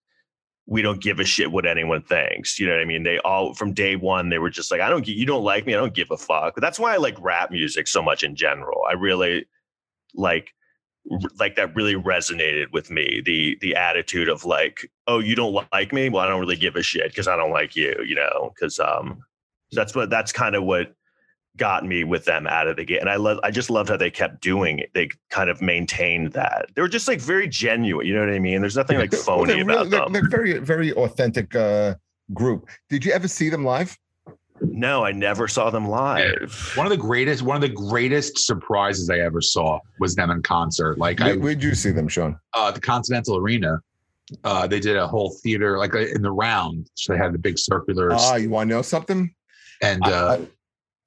we 0.66 0.82
don't 0.82 1.02
give 1.02 1.18
a 1.18 1.24
shit 1.24 1.50
what 1.50 1.66
anyone 1.66 2.02
thinks 2.02 2.58
you 2.58 2.66
know 2.66 2.72
what 2.72 2.82
i 2.82 2.84
mean? 2.84 3.02
They 3.02 3.18
all 3.18 3.54
from 3.54 3.72
day 3.72 3.96
one 3.96 4.28
they 4.28 4.38
were 4.38 4.50
just 4.50 4.70
like 4.70 4.80
i 4.80 4.88
don't 4.88 5.06
you 5.06 5.26
don't 5.26 5.44
like 5.44 5.66
me 5.66 5.74
i 5.74 5.78
don't 5.78 5.94
give 5.94 6.12
a 6.12 6.16
fuck 6.16 6.54
that's 6.56 6.78
why 6.78 6.94
i 6.94 6.96
like 6.96 7.16
rap 7.20 7.50
music 7.50 7.88
so 7.88 8.02
much 8.02 8.22
in 8.22 8.36
general 8.36 8.82
i 8.88 8.92
really 8.92 9.46
like 10.14 10.54
like 11.38 11.56
that 11.56 11.74
really 11.74 11.94
resonated 11.94 12.66
with 12.72 12.90
me 12.90 13.22
the 13.24 13.56
the 13.60 13.74
attitude 13.74 14.28
of 14.28 14.44
like 14.44 14.88
oh 15.06 15.18
you 15.18 15.34
don't 15.34 15.66
like 15.72 15.92
me 15.92 16.08
well 16.08 16.22
i 16.22 16.28
don't 16.28 16.40
really 16.40 16.56
give 16.56 16.76
a 16.76 16.82
shit 16.82 17.08
because 17.10 17.26
i 17.26 17.34
don't 17.36 17.50
like 17.50 17.74
you 17.74 17.94
you 18.06 18.14
know 18.14 18.52
because 18.54 18.78
um 18.78 19.18
that's 19.72 19.94
what 19.94 20.10
that's 20.10 20.30
kind 20.30 20.54
of 20.54 20.62
what 20.64 20.94
got 21.56 21.84
me 21.84 22.04
with 22.04 22.24
them 22.26 22.46
out 22.46 22.68
of 22.68 22.76
the 22.76 22.84
gate 22.84 23.00
and 23.00 23.10
i 23.10 23.16
love 23.16 23.38
i 23.42 23.50
just 23.50 23.70
loved 23.70 23.88
how 23.88 23.96
they 23.96 24.10
kept 24.10 24.40
doing 24.40 24.78
it 24.78 24.90
they 24.94 25.08
kind 25.30 25.50
of 25.50 25.60
maintained 25.60 26.32
that 26.32 26.66
they 26.74 26.82
were 26.82 26.88
just 26.88 27.08
like 27.08 27.20
very 27.20 27.48
genuine 27.48 28.06
you 28.06 28.14
know 28.14 28.20
what 28.20 28.30
i 28.30 28.38
mean 28.38 28.60
there's 28.60 28.76
nothing 28.76 28.98
like 28.98 29.10
They're- 29.10 29.20
phony 29.20 29.54
they're 29.54 29.62
about 29.62 29.76
really- 29.78 29.88
they're- 29.90 30.00
them 30.00 30.12
They're 30.12 30.28
very, 30.28 30.58
very 30.58 30.92
authentic 30.92 31.54
uh, 31.56 31.94
group. 32.32 32.68
Did 32.88 33.04
you 33.04 33.10
ever 33.12 33.26
see 33.26 33.48
them 33.48 33.64
live? 33.64 33.98
No 34.62 35.04
i 35.04 35.12
never 35.12 35.48
saw 35.48 35.70
them 35.70 35.88
live 35.88 36.72
one 36.76 36.86
of 36.86 36.90
the 36.90 36.96
greatest, 36.96 37.42
one 37.42 37.56
of 37.56 37.62
the 37.62 37.68
greatest 37.68 38.38
surprises 38.38 39.08
I 39.10 39.18
ever 39.20 39.40
saw 39.40 39.78
was 39.98 40.14
them 40.14 40.30
in 40.30 40.42
concert. 40.42 40.98
Like 40.98 41.20
I, 41.20 41.28
Where, 41.32 41.38
where'd 41.40 41.62
you 41.62 41.74
see 41.74 41.90
them, 41.90 42.08
Sean? 42.08 42.38
uh, 42.54 42.70
the 42.70 42.80
Continental 42.80 43.36
Arena. 43.36 43.78
Uh, 44.44 44.66
they 44.66 44.78
did 44.80 44.96
a 44.96 45.06
whole 45.08 45.34
theater 45.42 45.78
like 45.78 45.94
uh, 45.94 46.00
in 46.00 46.22
the 46.22 46.30
round. 46.30 46.88
So 46.94 47.12
they 47.12 47.18
had 47.18 47.32
the 47.34 47.38
big 47.38 47.58
circular 47.58 48.12
Ah, 48.12 48.36
you 48.36 48.50
want 48.50 48.68
to 48.70 48.76
know 48.76 48.82
something? 48.82 49.34
and 49.82 50.02
I- 50.04 50.10
uh, 50.12 50.38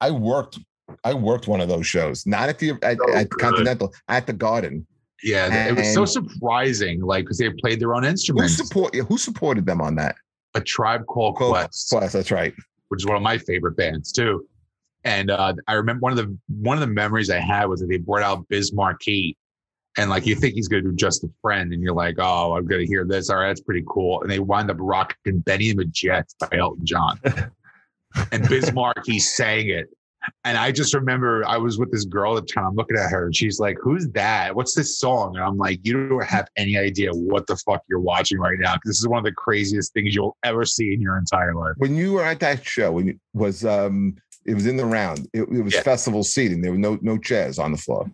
I, 0.00 0.08
I 0.08 0.10
worked. 0.10 0.58
I 1.04 1.14
worked 1.14 1.48
one 1.48 1.60
of 1.60 1.68
those 1.68 1.86
shows, 1.86 2.26
not 2.26 2.48
at 2.48 2.58
the 2.58 2.72
at, 2.82 2.98
So 2.98 3.14
at. 3.14 3.30
Continental, 3.30 3.92
at 4.08 4.26
the 4.26 4.32
Garden. 4.34 4.86
yeah, 5.22 5.68
it 5.68 5.76
was 5.76 5.92
so 5.94 6.04
surprising. 6.04 7.00
Like 7.00 7.24
because 7.24 7.38
they 7.38 7.48
played 7.60 7.80
their 7.80 7.94
own 7.94 8.04
instruments. 8.04 8.56
Who 8.56 8.62
instruments. 8.62 8.92
support? 8.92 9.08
Who 9.08 9.18
supported 9.18 9.64
them 9.66 9.80
on 9.80 9.94
that? 9.96 10.16
a 10.56 10.60
tribe 10.60 11.04
called 11.06 11.36
Cool. 11.36 11.50
Quest. 11.50 11.90
That's 12.12 12.30
right. 12.30 12.54
Which 12.94 13.02
is 13.02 13.06
one 13.06 13.16
of 13.16 13.22
my 13.22 13.38
favorite 13.38 13.76
bands 13.76 14.12
too. 14.12 14.46
And 15.02 15.30
uh, 15.30 15.54
I 15.66 15.74
remember 15.74 16.00
one 16.00 16.12
of 16.12 16.18
the 16.18 16.38
one 16.48 16.76
of 16.76 16.80
the 16.80 16.86
memories 16.86 17.28
I 17.28 17.40
had 17.40 17.66
was 17.66 17.80
that 17.80 17.88
they 17.88 17.98
brought 17.98 18.22
out 18.22 18.48
Biz 18.48 18.72
Markie, 18.72 19.36
and 19.98 20.08
like 20.08 20.26
you 20.26 20.36
think 20.36 20.54
he's 20.54 20.68
gonna 20.68 20.82
do 20.82 20.92
just 20.92 21.24
a 21.24 21.30
friend, 21.42 21.72
and 21.72 21.82
you're 21.82 21.92
like, 21.94 22.16
oh, 22.18 22.56
I'm 22.56 22.66
gonna 22.66 22.84
hear 22.84 23.04
this. 23.04 23.28
All 23.28 23.36
right, 23.36 23.48
that's 23.48 23.60
pretty 23.60 23.84
cool. 23.88 24.22
And 24.22 24.30
they 24.30 24.38
wind 24.38 24.70
up 24.70 24.76
rocking 24.78 25.40
Benny 25.40 25.70
and 25.70 25.78
the 25.78 25.84
Jets 25.86 26.36
by 26.40 26.48
Elton 26.56 26.86
John, 26.86 27.20
and 28.32 28.48
Biz 28.48 28.72
Markie 28.72 29.18
sang 29.18 29.68
it. 29.68 29.88
And 30.44 30.56
I 30.58 30.72
just 30.72 30.94
remember 30.94 31.44
I 31.46 31.56
was 31.56 31.78
with 31.78 31.90
this 31.92 32.04
girl 32.04 32.36
at 32.36 32.46
the 32.46 32.52
time. 32.52 32.66
I'm 32.66 32.74
looking 32.76 32.96
at 32.96 33.10
her, 33.10 33.26
and 33.26 33.34
she's 33.36 33.58
like, 33.60 33.76
"Who's 33.82 34.08
that? 34.10 34.54
What's 34.54 34.74
this 34.74 34.98
song?" 34.98 35.36
And 35.36 35.44
I'm 35.44 35.56
like, 35.56 35.80
"You 35.82 36.08
don't 36.08 36.24
have 36.24 36.48
any 36.56 36.76
idea 36.78 37.10
what 37.12 37.46
the 37.46 37.56
fuck 37.56 37.82
you're 37.88 38.00
watching 38.00 38.38
right 38.38 38.58
now. 38.58 38.74
This 38.84 38.98
is 38.98 39.08
one 39.08 39.18
of 39.18 39.24
the 39.24 39.32
craziest 39.32 39.92
things 39.92 40.14
you'll 40.14 40.36
ever 40.44 40.64
see 40.64 40.92
in 40.94 41.00
your 41.00 41.18
entire 41.18 41.54
life." 41.54 41.74
When 41.78 41.96
you 41.96 42.12
were 42.14 42.24
at 42.24 42.40
that 42.40 42.64
show, 42.64 42.92
when 42.92 43.08
it 43.10 43.18
was 43.32 43.64
um, 43.64 44.16
it 44.44 44.54
was 44.54 44.66
in 44.66 44.76
the 44.76 44.84
round. 44.84 45.28
It, 45.32 45.42
it 45.42 45.62
was 45.62 45.74
Yeah. 45.74 45.82
festival 45.82 46.22
seating. 46.24 46.60
There 46.60 46.72
were 46.72 46.78
no 46.78 46.98
no 47.02 47.18
chairs 47.18 47.58
on 47.58 47.72
the 47.72 47.78
floor. 47.78 48.10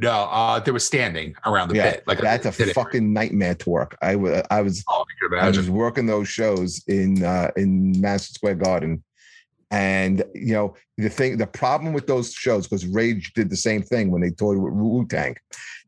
No, 0.00 0.12
uh, 0.12 0.60
they 0.60 0.70
were 0.70 0.78
standing 0.78 1.34
around 1.44 1.70
the 1.70 1.74
yeah, 1.76 1.90
pit. 1.90 2.04
Like 2.06 2.20
that's 2.20 2.46
a 2.46 2.62
area. 2.62 2.72
fucking 2.72 3.12
nightmare 3.12 3.56
to 3.56 3.70
work. 3.70 3.98
I 4.00 4.14
was 4.14 4.42
I 4.50 4.62
was 4.62 4.84
Oh, 4.88 5.04
I 5.04 5.28
can 5.28 5.38
I 5.44 5.48
was 5.48 5.68
working 5.68 6.06
those 6.06 6.28
shows 6.28 6.84
in 6.86 7.24
uh, 7.24 7.50
in 7.56 8.00
Madison 8.00 8.34
Square 8.34 8.54
Garden, 8.56 9.02
and 9.70 10.22
you 10.34 10.52
know 10.54 10.74
the 10.96 11.08
thing, 11.10 11.36
the 11.38 11.46
problem 11.46 11.92
with 11.92 12.06
those 12.06 12.32
shows 12.32 12.66
because 12.66 12.86
Rage 12.86 13.32
did 13.34 13.50
the 13.50 13.56
same 13.56 13.82
thing 13.82 14.10
when 14.10 14.22
they 14.22 14.30
toured 14.30 14.58
with 14.58 14.72
Wu 14.72 15.06
Tang. 15.06 15.36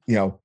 You 0.07 0.15
know, 0.17 0.41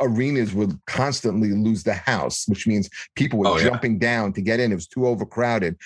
arenas 0.00 0.54
would 0.54 0.78
constantly 0.86 1.50
lose 1.50 1.82
the 1.82 1.94
house, 1.94 2.46
which 2.48 2.66
means 2.66 2.88
people 3.16 3.38
were 3.38 3.48
Oh, 3.48 3.56
yeah. 3.56 3.64
jumping 3.64 3.98
down 3.98 4.32
to 4.34 4.40
get 4.40 4.60
in. 4.60 4.72
It 4.72 4.76
was 4.76 4.86
too 4.86 5.06
overcrowded. 5.06 5.76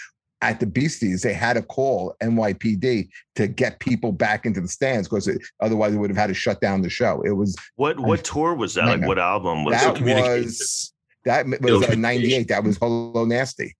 At 0.43 0.61
the 0.61 0.67
Beasties, 0.67 1.23
they 1.23 1.33
had 1.33 1.55
to 1.55 1.63
call 1.63 2.15
NYPD 2.23 3.09
to 3.37 3.47
get 3.47 3.79
people 3.81 4.13
back 4.13 4.45
into 4.45 4.61
the 4.61 4.69
stands 4.69 5.09
because 5.09 5.27
otherwise 5.61 5.93
they 5.93 5.99
would 5.99 6.11
have 6.11 6.19
had 6.19 6.27
to 6.27 6.35
shut 6.35 6.61
down 6.61 6.83
the 6.83 6.91
show. 6.91 7.23
It 7.23 7.31
was 7.31 7.57
what 7.77 7.99
what 7.99 8.25
tour 8.25 8.55
was 8.55 8.75
that 8.75 8.83
like 8.83 8.91
Nightmare. 9.01 9.09
what 9.09 9.19
album 9.19 9.65
was 9.65 9.73
that 9.75 9.97
it 9.97 10.03
was 10.05 10.93
that 11.25 11.47
was 11.47 11.59
Ill 11.67 11.85
uh, 11.91 11.95
'98. 11.95 12.49
That 12.49 12.63
was 12.63 12.77
Hello 12.77 13.25
Nasty. 13.25 13.75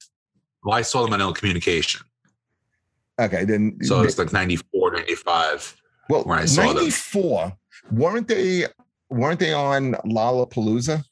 Well, 0.63 0.75
I 0.75 0.81
saw 0.83 1.03
them 1.05 1.13
on 1.13 1.21
Ill 1.21 1.35
Communication. 1.35 2.01
Okay, 3.21 3.45
then 3.45 3.79
So 3.83 4.03
it's 4.03 4.19
like 4.19 4.33
94, 4.33 4.93
95. 4.93 5.77
well, 6.09 6.25
when 6.25 6.39
I 6.39 6.45
saw 6.47 6.63
them. 6.63 6.77
'94 6.77 7.57
weren't 7.91 8.29
they? 8.29 8.67
Weren't 9.11 9.39
they 9.41 9.53
on 9.53 9.93
Lollapalooza? 10.05 11.05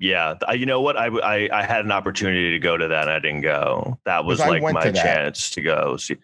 Yeah, 0.00 0.34
I, 0.48 0.54
you 0.54 0.66
know 0.66 0.80
what? 0.80 0.96
I, 0.96 1.06
I 1.06 1.48
I 1.52 1.62
had 1.62 1.84
an 1.84 1.92
opportunity 1.92 2.50
to 2.50 2.58
go 2.58 2.76
to 2.76 2.88
that, 2.88 3.02
and 3.02 3.10
I 3.10 3.18
didn't 3.20 3.42
go. 3.42 3.98
That 4.04 4.24
was 4.24 4.40
like 4.40 4.62
my 4.62 4.72
to 4.84 4.92
chance 4.92 5.50
to 5.50 5.60
go 5.60 5.96
see. 5.96 6.16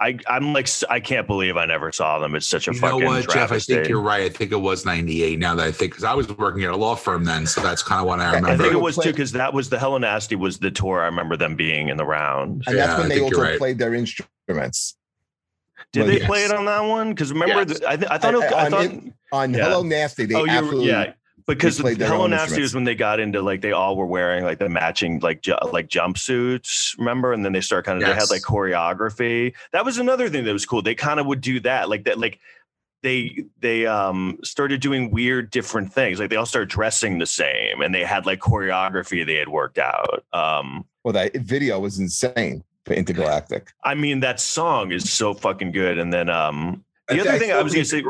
I 0.00 0.18
I'm 0.26 0.52
like 0.54 0.68
I 0.88 0.98
can't 0.98 1.26
believe 1.26 1.56
I 1.58 1.66
never 1.66 1.92
saw 1.92 2.18
them. 2.18 2.34
It's 2.34 2.46
such 2.46 2.68
a 2.68 2.72
You 2.72 2.80
know 2.80 2.88
fucking 2.88 3.04
what, 3.06 3.28
Jeff? 3.30 3.52
I 3.52 3.58
think 3.58 3.86
you're 3.88 4.00
right. 4.00 4.22
I 4.22 4.28
think 4.30 4.50
it 4.50 4.56
was 4.56 4.86
98 4.86 5.38
now 5.38 5.54
that 5.56 5.66
I 5.66 5.72
think, 5.72 5.92
because 5.92 6.04
I 6.04 6.14
was 6.14 6.26
working 6.38 6.64
at 6.64 6.70
a 6.70 6.76
law 6.76 6.94
firm 6.94 7.24
then. 7.24 7.46
So 7.46 7.60
that's 7.60 7.82
kind 7.82 8.00
of 8.00 8.06
what 8.06 8.18
I 8.18 8.26
remember. 8.34 8.48
I 8.48 8.56
think 8.56 8.72
it 8.72 8.80
was 8.80 8.96
too 8.96 9.10
because 9.10 9.32
that 9.32 9.52
was 9.52 9.68
the 9.68 9.78
Hello 9.78 9.98
Nasty 9.98 10.36
was 10.36 10.58
the 10.58 10.70
tour. 10.70 11.02
I 11.02 11.04
remember 11.06 11.36
them 11.36 11.54
being 11.54 11.88
in 11.88 11.98
the 11.98 12.06
round. 12.06 12.64
And 12.66 12.76
Yeah, 12.76 12.86
that's 12.86 12.98
when 13.02 13.12
I 13.12 13.14
they 13.16 13.20
also 13.20 13.42
right. 13.42 13.58
played 13.58 13.78
their 13.78 13.94
instruments. 13.94 14.96
Did 15.92 16.00
Well, 16.00 16.08
they 16.08 16.18
yes. 16.18 16.26
play 16.26 16.44
it 16.44 16.52
on 16.52 16.64
that 16.66 16.80
one? 16.80 17.10
Because 17.10 17.32
remember, 17.32 17.58
Yes. 17.70 17.80
the, 17.80 17.90
I, 17.90 17.96
th- 17.96 18.10
I 18.10 18.18
thought 18.18 18.34
it, 18.34 18.40
I- 18.42 18.46
I, 18.56 18.64
I 18.66 18.70
thought 18.70 18.80
mean, 18.90 19.14
On 19.32 19.52
Yeah. 19.54 19.64
Hello 19.64 19.82
Nasty, 19.82 20.24
they 20.24 20.34
oh 20.34 20.46
absolutely 20.48 20.86
yeah 20.88 21.12
because 21.46 21.78
Hello 21.78 22.26
Nasty 22.26 22.60
was 22.62 22.74
when 22.74 22.84
they 22.84 22.94
got 22.94 23.20
into 23.20 23.42
like 23.42 23.60
they 23.60 23.72
all 23.72 23.96
were 23.96 24.06
wearing 24.06 24.44
like 24.44 24.58
the 24.58 24.68
matching 24.68 25.20
like 25.20 25.42
ju- 25.42 25.56
like 25.72 25.88
jumpsuits, 25.88 26.98
remember? 26.98 27.32
And 27.32 27.44
then 27.44 27.52
they 27.52 27.60
start 27.60 27.84
kind 27.84 28.00
of 28.02 28.06
they 28.08 28.14
had 28.14 28.30
like 28.30 28.42
choreography. 28.42 29.54
That 29.72 29.84
was 29.84 29.98
another 29.98 30.28
thing 30.28 30.44
that 30.44 30.52
was 30.52 30.66
cool. 30.66 30.82
They 30.82 30.94
kind 30.94 31.20
of 31.20 31.26
would 31.26 31.40
do 31.40 31.60
that 31.60 31.88
like 31.88 32.04
that 32.04 32.18
like 32.18 32.38
they 33.02 33.44
they 33.60 33.86
um 33.86 34.38
started 34.44 34.80
doing 34.80 35.10
weird 35.10 35.50
different 35.50 35.92
things. 35.92 36.20
Like 36.20 36.30
they 36.30 36.36
all 36.36 36.46
started 36.46 36.68
dressing 36.68 37.18
the 37.18 37.26
same 37.26 37.80
and 37.80 37.94
they 37.94 38.04
had 38.04 38.26
like 38.26 38.40
choreography 38.40 39.24
they 39.24 39.36
had 39.36 39.48
worked 39.48 39.78
out. 39.78 40.24
Um 40.32 40.84
well, 41.02 41.12
that 41.14 41.34
video 41.36 41.80
was 41.80 41.98
insane 41.98 42.62
for 42.84 42.92
Intergalactic. 42.94 43.72
I 43.84 43.94
mean 43.94 44.20
that 44.20 44.38
song 44.40 44.92
is 44.92 45.10
so 45.10 45.32
fucking 45.34 45.72
good. 45.72 45.98
And 45.98 46.12
then 46.12 46.28
um 46.28 46.84
the 47.08 47.16
I- 47.16 47.20
other 47.20 47.30
I 47.30 47.38
thing 47.38 47.52
I 47.52 47.62
was 47.62 47.72
gonna 47.72 47.84
say 47.86 48.02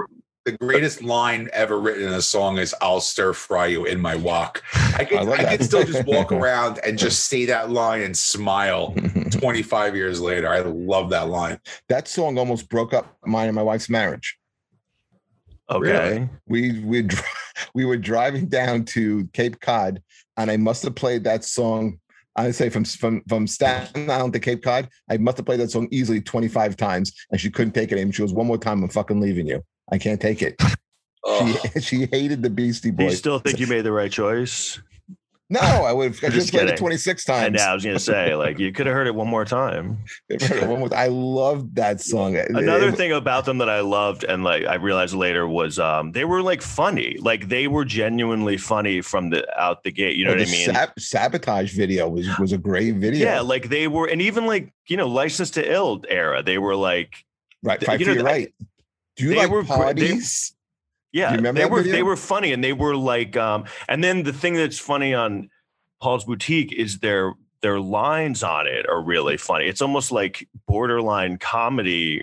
the 0.51 0.59
greatest 0.59 1.03
line 1.03 1.48
ever 1.53 1.78
written 1.78 2.05
in 2.07 2.14
a 2.14 2.22
song 2.22 2.59
is 2.59 2.74
"I'll 2.80 3.01
stir 3.01 3.32
fry 3.32 3.66
you 3.66 3.84
in 3.84 4.01
my 4.01 4.16
wok." 4.16 4.62
I 4.74 5.05
could, 5.05 5.18
I 5.18 5.20
I, 5.20 5.24
love 5.24 5.38
could 5.38 5.64
still 5.64 5.84
just 5.84 6.07
walk 6.07 6.32
around 6.32 6.78
and 6.84 6.98
just 6.98 7.26
say 7.26 7.46
that 7.46 7.70
line 7.70 8.03
and 8.03 8.16
smile. 8.16 8.94
25 9.30 9.94
years 9.94 10.20
later, 10.20 10.48
I 10.48 10.61
love 10.61 11.11
that 11.11 11.28
line. 11.28 11.59
that 11.88 12.09
song 12.09 12.38
almost 12.38 12.68
broke 12.68 12.92
up 12.92 13.16
mine 13.24 13.48
and 13.48 13.55
my 13.55 13.62
wife's 13.62 13.88
marriage. 13.88 14.36
okay. 15.70 16.28
We 16.46 16.80
we 16.80 17.09
we 17.74 17.84
were 17.84 17.96
driving 17.96 18.46
down 18.46 18.84
to 18.86 19.26
Cape 19.32 19.61
Cod, 19.61 20.03
and 20.36 20.51
I 20.51 20.57
must 20.57 20.82
have 20.82 20.94
played 20.94 21.24
that 21.24 21.44
song. 21.44 21.98
I 22.36 22.51
say 22.53 22.70
from 22.70 22.84
from 22.84 23.22
from 23.28 23.46
Staten 23.46 24.11
Island 24.11 24.32
to 24.34 24.40
Cape 24.40 24.62
Cod, 24.62 24.88
I 25.11 25.16
must 25.18 25.36
have 25.36 25.46
played 25.46 25.61
that 25.61 25.70
song 25.70 25.88
easily 25.90 26.20
twenty 26.20 26.48
five 26.48 26.76
times, 26.76 27.12
and 27.30 27.40
she 27.40 27.51
couldn't 27.51 27.72
take 27.72 27.92
it. 27.92 27.98
And 27.98 28.14
she 28.14 28.22
goes, 28.22 28.32
"One 28.32 28.46
more 28.46 28.59
time, 28.59 28.82
I'm 28.82 28.88
fucking 28.88 29.20
leaving 29.20 29.46
you. 29.46 29.62
I 29.91 29.99
can't 29.99 30.20
take 30.20 30.43
it." 30.43 30.57
Ugh. 31.28 31.57
She 31.74 31.80
she 31.80 32.07
hated 32.07 32.43
the 32.43 32.51
Beastie 32.51 32.91
Do 32.91 33.05
you 33.05 33.11
still 33.11 33.38
think 33.38 33.61
you 33.61 33.66
made 33.66 33.82
the 33.82 33.93
right 33.93 34.11
choice? 34.11 34.80
no, 35.53 35.59
I 35.61 35.93
would 35.93 36.14
have 36.14 36.24
I 36.24 36.28
Just 36.34 36.51
played 36.53 36.62
it 36.62 36.66
kidding. 36.66 36.78
twenty 36.78 36.97
six 36.97 37.28
I 37.28 37.41
times. 37.43 37.57
know. 37.59 37.64
I 37.64 37.74
was 37.74 37.84
gonna 37.84 37.99
say, 37.99 38.34
like, 38.36 38.59
you 38.61 38.70
could 38.72 38.86
have 38.86 38.95
heard 38.95 39.07
it 39.09 39.14
one 39.14 39.26
more 39.28 39.45
time. 39.45 39.99
One 40.62 40.78
more- 40.80 40.95
I 40.95 41.09
love 41.09 41.74
that 41.74 42.01
song. 42.01 42.36
Another 42.36 42.88
It- 42.91 42.95
thing 42.97 43.11
about 43.12 43.45
them 43.47 43.59
that 43.59 43.68
I 43.68 43.80
loved, 43.80 44.22
and 44.24 44.45
like 44.45 44.64
I 44.64 44.76
realized 44.76 45.12
later, 45.14 45.47
was 45.47 45.78
um 45.78 46.12
they 46.12 46.24
were 46.24 46.41
like 46.41 46.62
funny. 46.62 47.16
Like 47.20 47.49
they 47.49 47.66
were 47.68 47.84
genuinely 47.84 48.57
funny 48.57 49.01
from 49.03 49.28
the 49.30 49.45
out 49.61 49.82
the 49.82 49.91
gate. 49.91 50.16
You 50.16 50.24
know 50.24 50.30
what 50.30 50.41
I 50.41 50.45
mean? 50.51 50.66
Sab- 50.72 50.99
sabotage 50.99 51.74
video 51.74 52.09
was 52.09 52.28
was 52.38 52.53
a 52.53 52.59
great 52.59 52.95
video. 52.95 53.26
Yeah, 53.26 53.41
like 53.41 53.68
they 53.68 53.88
were, 53.88 54.07
and 54.07 54.22
even 54.22 54.47
like 54.47 54.72
you 54.86 54.97
know, 54.97 55.09
License 55.09 55.51
to 55.51 55.70
Ill 55.70 56.03
era, 56.09 56.43
they 56.43 56.57
were 56.59 56.76
like, 56.76 57.12
right. 57.62 57.82
Five 57.84 58.01
you 58.01 58.07
feet 58.07 58.18
know, 58.18 58.24
right. 58.24 58.55
Do 59.21 59.25
you 59.27 59.31
they 59.31 59.37
like 59.37 59.51
were 59.51 59.62
gr- 59.62 59.93
they- 59.93 60.18
yeah, 61.12 61.35
remember 61.35 61.61
they 61.61 61.66
were 61.68 61.79
video? 61.83 61.93
they 61.93 62.03
were 62.03 62.16
funny, 62.16 62.53
and 62.53 62.62
they 62.62 62.73
were 62.73 62.95
like, 62.97 63.37
um, 63.37 63.64
and 63.89 64.03
then 64.03 64.23
the 64.23 64.33
thing 64.33 64.55
that's 64.55 64.79
funny 64.79 65.12
on 65.14 65.51
Paul's 66.01 66.25
Boutique 66.25 66.73
is 66.73 66.99
their 67.01 67.35
their 67.62 67.81
lines 67.81 68.43
on 68.43 68.66
it 68.66 68.89
are 68.89 69.03
really 69.03 69.37
funny. 69.37 69.66
It's 69.66 69.83
almost 69.83 70.12
like 70.12 70.49
borderline 70.66 71.37
comedy. 71.39 72.23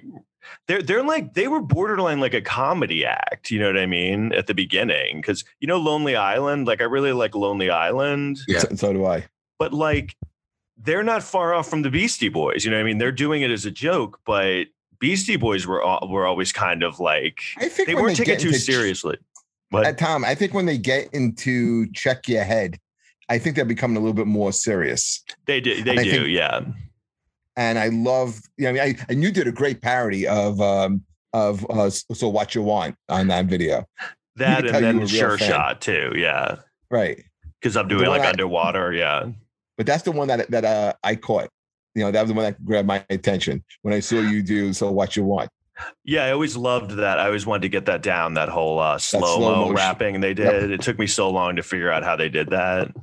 They're 0.67 0.81
they're 0.81 1.03
like 1.03 1.33
they 1.33 1.47
were 1.49 1.61
borderline 1.61 2.19
like 2.21 2.33
a 2.33 2.41
comedy 2.41 3.05
act. 3.05 3.51
You 3.51 3.59
know 3.59 3.67
what 3.67 3.77
I 3.77 3.85
mean? 3.85 4.31
At 4.33 4.47
the 4.47 4.53
beginning, 4.53 5.17
because 5.17 5.43
you 5.59 5.67
know 5.67 5.77
Lonely 5.77 6.15
Island. 6.15 6.65
Like 6.67 6.79
I 6.79 6.85
really 6.85 7.11
like 7.11 7.35
Lonely 7.35 7.69
Island, 7.69 8.39
Yeah. 8.47 8.59
So, 8.59 8.75
so 8.75 8.93
do 8.93 9.05
I. 9.05 9.25
but 9.59 9.73
like 9.73 10.15
they're 10.79 11.03
not 11.03 11.23
far 11.23 11.53
off 11.55 11.67
from 11.69 11.81
the 11.81 11.89
Beastie 11.89 12.29
Boys. 12.29 12.63
You 12.63 12.71
know 12.71 12.77
what 12.77 12.81
I 12.81 12.85
mean? 12.85 12.99
They're 12.99 13.11
doing 13.11 13.41
it 13.41 13.51
as 13.51 13.65
a 13.65 13.71
joke, 13.71 14.19
but 14.25 14.67
Beastie 14.99 15.35
Boys 15.37 15.65
were 15.67 15.85
al- 15.85 16.07
were 16.09 16.25
always 16.25 16.51
kind 16.51 16.83
of 16.83 16.99
like 16.99 17.39
I 17.57 17.69
think 17.69 17.87
they 17.87 17.95
weren't 17.95 18.17
taken 18.17 18.37
too 18.39 18.47
into- 18.47 18.59
seriously. 18.59 19.17
Uh, 19.73 19.83
But 19.83 19.97
Tom, 19.97 20.23
I 20.23 20.33
think 20.35 20.53
when 20.53 20.65
they 20.65 20.77
get 20.77 21.13
into 21.13 21.91
check 21.91 22.27
your 22.27 22.43
head, 22.43 22.79
I 23.29 23.37
think 23.37 23.55
they're 23.55 23.65
becoming 23.65 23.97
a 23.97 23.99
little 23.99 24.13
bit 24.13 24.27
more 24.27 24.53
serious. 24.53 25.23
they 25.45 25.59
do, 25.59 25.83
they 25.83 25.95
do, 25.95 26.09
think- 26.11 26.27
yeah. 26.29 26.61
And 27.57 27.79
I 27.79 27.87
love, 27.89 28.39
you 28.57 28.63
know, 28.65 28.69
I 28.69 28.73
mean, 28.73 28.81
I, 28.99 29.05
and 29.11 29.23
you 29.23 29.31
did 29.31 29.47
a 29.47 29.51
great 29.51 29.81
parody 29.81 30.27
of 30.27 30.61
um 30.61 31.03
of 31.33 31.65
uh, 31.69 31.89
so 31.89 32.29
what 32.29 32.55
you 32.55 32.61
want 32.61 32.95
on 33.09 33.27
that 33.27 33.45
video, 33.45 33.85
That 34.37 34.65
and 34.65 34.75
then 34.83 35.07
Sure 35.07 35.37
fan. 35.37 35.49
Shot 35.49 35.81
too, 35.81 36.13
yeah. 36.15 36.57
right? 36.89 37.21
Because 37.59 37.75
I'm 37.75 37.87
doing 37.87 38.07
like 38.07 38.21
I- 38.21 38.29
underwater, 38.29 38.93
yeah. 38.93 39.29
But 39.77 39.85
that's 39.85 40.03
the 40.03 40.11
one 40.11 40.27
that 40.29 40.49
that 40.51 40.63
uh, 40.65 40.93
I 41.03 41.15
caught. 41.15 41.49
You 41.97 42.03
know, 42.03 42.11
that 42.11 42.21
was 42.21 42.29
the 42.29 42.35
one 42.35 42.45
that 42.45 42.63
grabbed 42.63 42.87
my 42.87 43.03
attention 43.09 43.63
when 43.81 43.91
I 43.91 43.99
saw 44.01 44.21
you 44.21 44.43
do 44.43 44.71
so 44.71 44.91
what 44.91 45.15
you 45.15 45.23
want. 45.23 45.49
Yeah, 46.05 46.25
I 46.25 46.31
always 46.31 46.55
loved 46.55 46.91
that. 46.91 47.19
I 47.19 47.25
always 47.25 47.47
wanted 47.47 47.63
to 47.63 47.69
get 47.69 47.87
that 47.87 48.03
down, 48.03 48.35
that 48.35 48.49
whole 48.49 48.77
uh, 48.77 48.99
slow 48.99 49.39
mo 49.39 49.71
rapping 49.71 50.21
they 50.21 50.29
Yep. 50.29 50.35
did. 50.35 50.71
It 50.71 50.81
took 50.81 50.99
me 50.99 51.07
so 51.07 51.31
long 51.31 51.55
to 51.55 51.63
figure 51.63 51.91
out 51.91 52.03
how 52.03 52.15
they 52.15 52.29
did 52.29 52.51
that. 52.51 52.93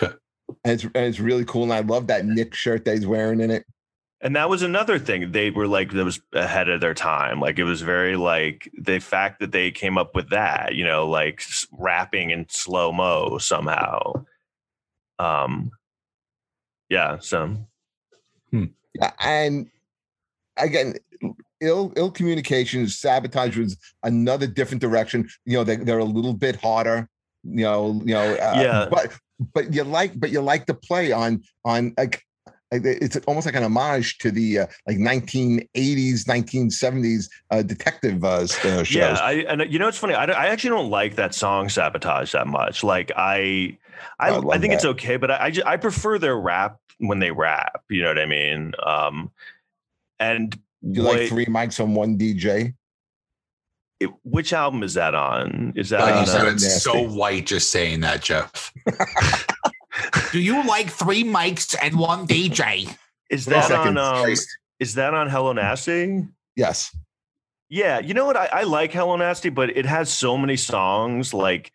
And 0.64 0.74
it's 0.74 0.82
and 0.82 0.96
it's 0.96 1.20
really 1.20 1.44
cool. 1.44 1.62
And 1.62 1.72
I 1.72 1.80
love 1.80 2.08
that 2.08 2.26
Nick 2.26 2.54
shirt 2.54 2.84
that 2.84 2.94
he's 2.96 3.06
wearing 3.06 3.40
in 3.40 3.52
it. 3.52 3.64
And 4.20 4.34
that 4.34 4.50
was 4.50 4.62
another 4.62 4.98
thing. 4.98 5.30
They 5.30 5.50
were 5.50 5.68
like, 5.68 5.92
that 5.92 6.04
was 6.04 6.20
ahead 6.34 6.68
of 6.68 6.80
their 6.80 6.92
time. 6.92 7.40
Like, 7.40 7.58
it 7.60 7.64
was 7.64 7.82
very 7.82 8.16
like 8.16 8.68
the 8.76 8.98
fact 8.98 9.38
that 9.40 9.52
they 9.52 9.70
came 9.70 9.96
up 9.96 10.14
with 10.16 10.30
that, 10.30 10.74
you 10.74 10.84
know, 10.84 11.08
like 11.08 11.40
rapping 11.72 12.30
in 12.30 12.46
slow 12.48 12.92
mo 12.92 13.38
somehow. 13.38 14.24
Um, 15.20 15.70
yeah. 16.88 17.18
So, 17.20 17.56
Yeah, 18.94 19.12
and 19.20 19.66
again, 20.56 20.94
ill 21.60 21.92
ill 21.96 22.10
communication, 22.10 22.88
sabotage 22.88 23.56
was 23.56 23.76
another 24.02 24.46
different 24.46 24.80
direction. 24.80 25.28
You 25.44 25.58
know, 25.58 25.64
they, 25.64 25.76
they're 25.76 25.98
a 25.98 26.04
little 26.04 26.34
bit 26.34 26.56
harder. 26.56 27.08
You 27.44 27.64
know, 27.64 28.02
you 28.04 28.14
know, 28.14 28.32
uh, 28.34 28.54
Yeah. 28.56 28.86
But 28.90 29.12
but 29.54 29.72
you 29.74 29.84
like 29.84 30.18
but 30.18 30.30
you 30.30 30.40
like 30.40 30.66
the 30.66 30.74
play 30.74 31.12
on 31.12 31.42
on 31.64 31.94
like. 31.96 32.22
like, 32.72 32.82
It's 32.84 33.16
almost 33.26 33.46
like 33.46 33.56
an 33.56 33.64
homage 33.64 34.18
to 34.18 34.30
the 34.30 34.60
uh, 34.60 34.66
like 34.86 34.98
1980s, 34.98 36.24
1970s 36.26 37.28
uh, 37.50 37.62
detective 37.62 38.22
uh, 38.24 38.28
uh, 38.28 38.46
shows. 38.46 38.92
yeah. 38.94 39.18
I, 39.20 39.32
and 39.48 39.72
you 39.72 39.78
know, 39.80 39.88
it's 39.88 39.98
funny. 39.98 40.14
I, 40.14 40.24
don't- 40.26 40.36
I 40.36 40.46
actually 40.46 40.70
don't 40.70 40.90
like 40.90 41.16
that 41.16 41.34
song 41.34 41.68
Sabotage 41.68 42.30
that 42.32 42.46
much. 42.46 42.84
Like, 42.84 43.10
I, 43.16 43.76
I, 44.18 44.28
I 44.28 44.34
I, 44.34 44.36
love 44.38 44.60
think 44.60 44.72
it's 44.74 44.84
okay, 44.84 45.16
but 45.16 45.30
I, 45.30 45.44
I, 45.46 45.50
ju- 45.50 45.62
I 45.66 45.76
prefer 45.76 46.18
their 46.18 46.36
rap 46.38 46.78
when 46.98 47.18
they 47.18 47.30
rap. 47.30 47.82
You 47.88 48.02
know 48.02 48.08
what 48.08 48.18
I 48.18 48.26
mean? 48.26 48.72
Um, 48.84 49.30
and 50.18 50.58
you 50.82 51.02
what- 51.04 51.18
like 51.20 51.28
three 51.28 51.46
mics 51.46 51.82
on 51.82 51.94
one 51.94 52.18
DJ. 52.18 52.74
it- 54.00 54.10
which 54.24 54.52
album 54.52 54.82
is 54.82 54.94
that 54.94 55.14
on? 55.14 55.72
Is 55.76 55.90
that 55.90 56.00
God, 56.00 56.12
on? 56.12 56.14
you 56.16 56.22
Uh, 56.22 56.26
sounded 56.26 56.52
nasty. 56.52 56.80
so 56.80 57.02
white 57.08 57.46
just 57.46 57.70
saying 57.70 58.00
that, 58.00 58.22
Jeff. 58.22 58.72
Do 60.32 60.40
you 60.40 60.64
like 60.66 60.88
three 60.88 61.24
mics 61.24 61.74
and 61.80 61.98
one 61.98 62.26
DJ? 62.26 62.94
is 63.28 63.44
Hold 63.46 63.54
on 63.56 63.60
that 63.68 63.72
on? 63.72 63.84
second. 63.84 63.98
Um, 63.98 64.34
is 64.78 64.94
that 64.94 65.14
on 65.14 65.28
Hello 65.28 65.52
Nasty? 65.52 66.26
Yes. 66.56 66.96
Yeah, 67.68 67.98
you 68.00 68.14
know 68.14 68.24
what? 68.24 68.36
I, 68.36 68.46
I 68.52 68.62
like 68.64 68.92
Hello 68.92 69.14
Nasty, 69.16 69.48
but 69.50 69.76
it 69.76 69.86
has 69.86 70.10
so 70.12 70.36
many 70.36 70.56
songs. 70.56 71.32
Like, 71.34 71.70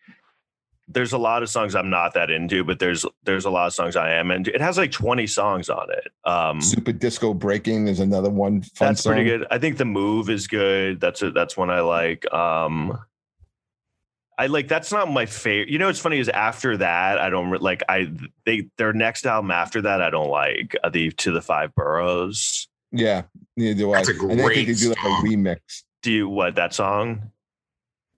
there's 0.87 1.13
a 1.13 1.17
lot 1.17 1.41
of 1.41 1.49
songs 1.49 1.75
I'm 1.75 1.89
not 1.89 2.13
that 2.13 2.29
into, 2.29 2.63
but 2.63 2.79
there's 2.79 3.05
there's 3.23 3.45
a 3.45 3.49
lot 3.49 3.67
of 3.67 3.73
songs 3.73 3.95
I 3.95 4.11
am 4.13 4.31
into. 4.31 4.53
It 4.53 4.61
has 4.61 4.77
like 4.77 4.91
20 4.91 5.25
songs 5.27 5.69
on 5.69 5.87
it. 5.91 6.11
Um, 6.29 6.61
Super 6.61 6.91
Disco 6.91 7.33
Breaking 7.33 7.87
is 7.87 7.99
another 7.99 8.29
one. 8.29 8.61
Fun 8.61 8.89
that's 8.89 9.03
pretty 9.03 9.23
good. 9.23 9.47
I 9.49 9.57
think 9.57 9.77
the 9.77 9.85
move 9.85 10.29
is 10.29 10.47
good. 10.47 10.99
That's 10.99 11.21
a, 11.21 11.31
that's 11.31 11.57
one 11.57 11.69
I 11.69 11.81
like. 11.81 12.31
Um, 12.31 12.99
I 14.37 14.47
like 14.47 14.67
that's 14.67 14.91
not 14.91 15.09
my 15.09 15.25
favorite. 15.25 15.69
You 15.69 15.79
know, 15.79 15.87
what's 15.87 15.99
funny 15.99 16.19
is 16.19 16.29
after 16.29 16.77
that, 16.77 17.19
I 17.19 17.29
don't 17.29 17.61
like. 17.61 17.83
I 17.89 18.11
they 18.45 18.69
their 18.77 18.93
next 18.93 19.25
album 19.25 19.49
after 19.49 19.81
that, 19.83 20.01
I 20.01 20.09
don't 20.09 20.29
like 20.29 20.75
uh, 20.83 20.89
the 20.89 21.11
to 21.11 21.31
the 21.31 21.41
five 21.41 21.73
boroughs. 21.73 22.67
Yeah, 22.91 23.23
neither 23.57 23.79
do 23.79 23.93
I. 23.93 24.03
That's 24.03 24.09
a 24.09 24.27
and 24.27 24.41
I 24.41 24.47
think 24.47 24.53
they 24.53 24.65
great 24.65 24.77
do 24.77 24.89
like 24.89 24.97
a 24.97 25.01
song. 25.01 25.25
remix. 25.25 25.59
Do 26.03 26.11
you 26.11 26.29
what 26.29 26.55
that 26.55 26.73
song? 26.73 27.31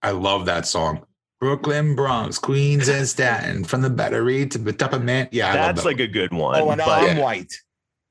I 0.01 0.11
love 0.11 0.45
that 0.47 0.65
song. 0.65 1.06
Brooklyn, 1.39 1.95
Bronx, 1.95 2.39
Queens, 2.39 2.87
and 2.87 3.07
Staten, 3.07 3.63
from 3.63 3.81
the 3.81 3.89
Battery 3.89 4.47
to 4.47 4.57
the 4.57 4.73
top 4.73 4.93
of 4.93 5.03
man. 5.03 5.29
Yeah, 5.31 5.47
I 5.47 5.49
love 5.49 5.55
That's 5.75 5.83
that 5.83 5.85
like 5.85 5.99
a 5.99 6.07
good 6.07 6.33
one. 6.33 6.59
Oh, 6.59 6.69
and 6.71 6.79
but, 6.79 6.87
I'm 6.89 7.17
Yeah. 7.17 7.23
white. 7.23 7.53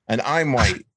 And 0.08 0.20
I'm 0.22 0.52
white. 0.52 0.86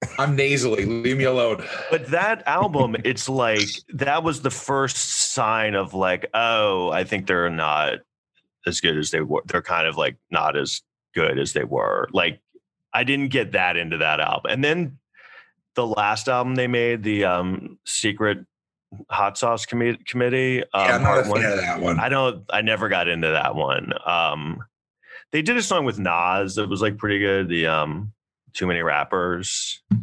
I'm 0.18 0.36
nasally. 0.36 0.84
Leave 0.84 1.16
me 1.18 1.24
alone. 1.24 1.64
but 1.90 2.06
that 2.08 2.46
album, 2.46 2.96
it's 3.04 3.28
like 3.28 3.68
that 3.94 4.22
was 4.22 4.42
the 4.42 4.50
first 4.50 4.96
sign 5.32 5.74
of 5.74 5.92
like, 5.94 6.26
oh, 6.34 6.90
I 6.90 7.04
think 7.04 7.26
they're 7.26 7.50
not 7.50 7.98
as 8.66 8.80
good 8.80 8.96
as 8.96 9.10
they 9.10 9.20
were. 9.20 9.42
They're 9.46 9.62
kind 9.62 9.86
of 9.88 9.96
like 9.96 10.16
not 10.30 10.56
as 10.56 10.82
good 11.14 11.38
as 11.38 11.52
they 11.52 11.64
were. 11.64 12.08
Like 12.12 12.40
I 12.92 13.02
didn't 13.04 13.28
get 13.28 13.52
that 13.52 13.76
into 13.76 13.98
that 13.98 14.20
album. 14.20 14.50
And 14.52 14.62
then 14.62 14.98
the 15.74 15.86
last 15.86 16.28
album 16.28 16.54
they 16.54 16.68
made, 16.68 17.02
the 17.02 17.24
um 17.24 17.78
Secret 17.84 18.38
Hot 19.10 19.36
Sauce 19.36 19.66
Commi- 19.66 20.04
Committee. 20.06 20.62
Um, 20.62 20.68
yeah, 20.74 20.94
I'm 20.96 21.02
not 21.02 21.18
a 21.18 21.22
fan 21.22 21.30
one. 21.30 21.44
of 21.44 21.56
that 21.58 21.80
one. 21.80 22.00
I 22.00 22.08
don't. 22.08 22.44
I 22.50 22.62
never 22.62 22.88
got 22.88 23.08
into 23.08 23.28
that 23.28 23.54
one. 23.54 23.92
Um, 24.06 24.60
they 25.32 25.42
did 25.42 25.56
a 25.56 25.62
song 25.62 25.84
with 25.84 25.98
Nas 25.98 26.54
that 26.54 26.68
was 26.68 26.80
like 26.80 26.96
pretty 26.98 27.18
good. 27.18 27.48
The 27.48 27.66
um, 27.66 28.12
Too 28.54 28.66
Many 28.66 28.80
Rappers. 28.80 29.82
Um, 29.90 30.00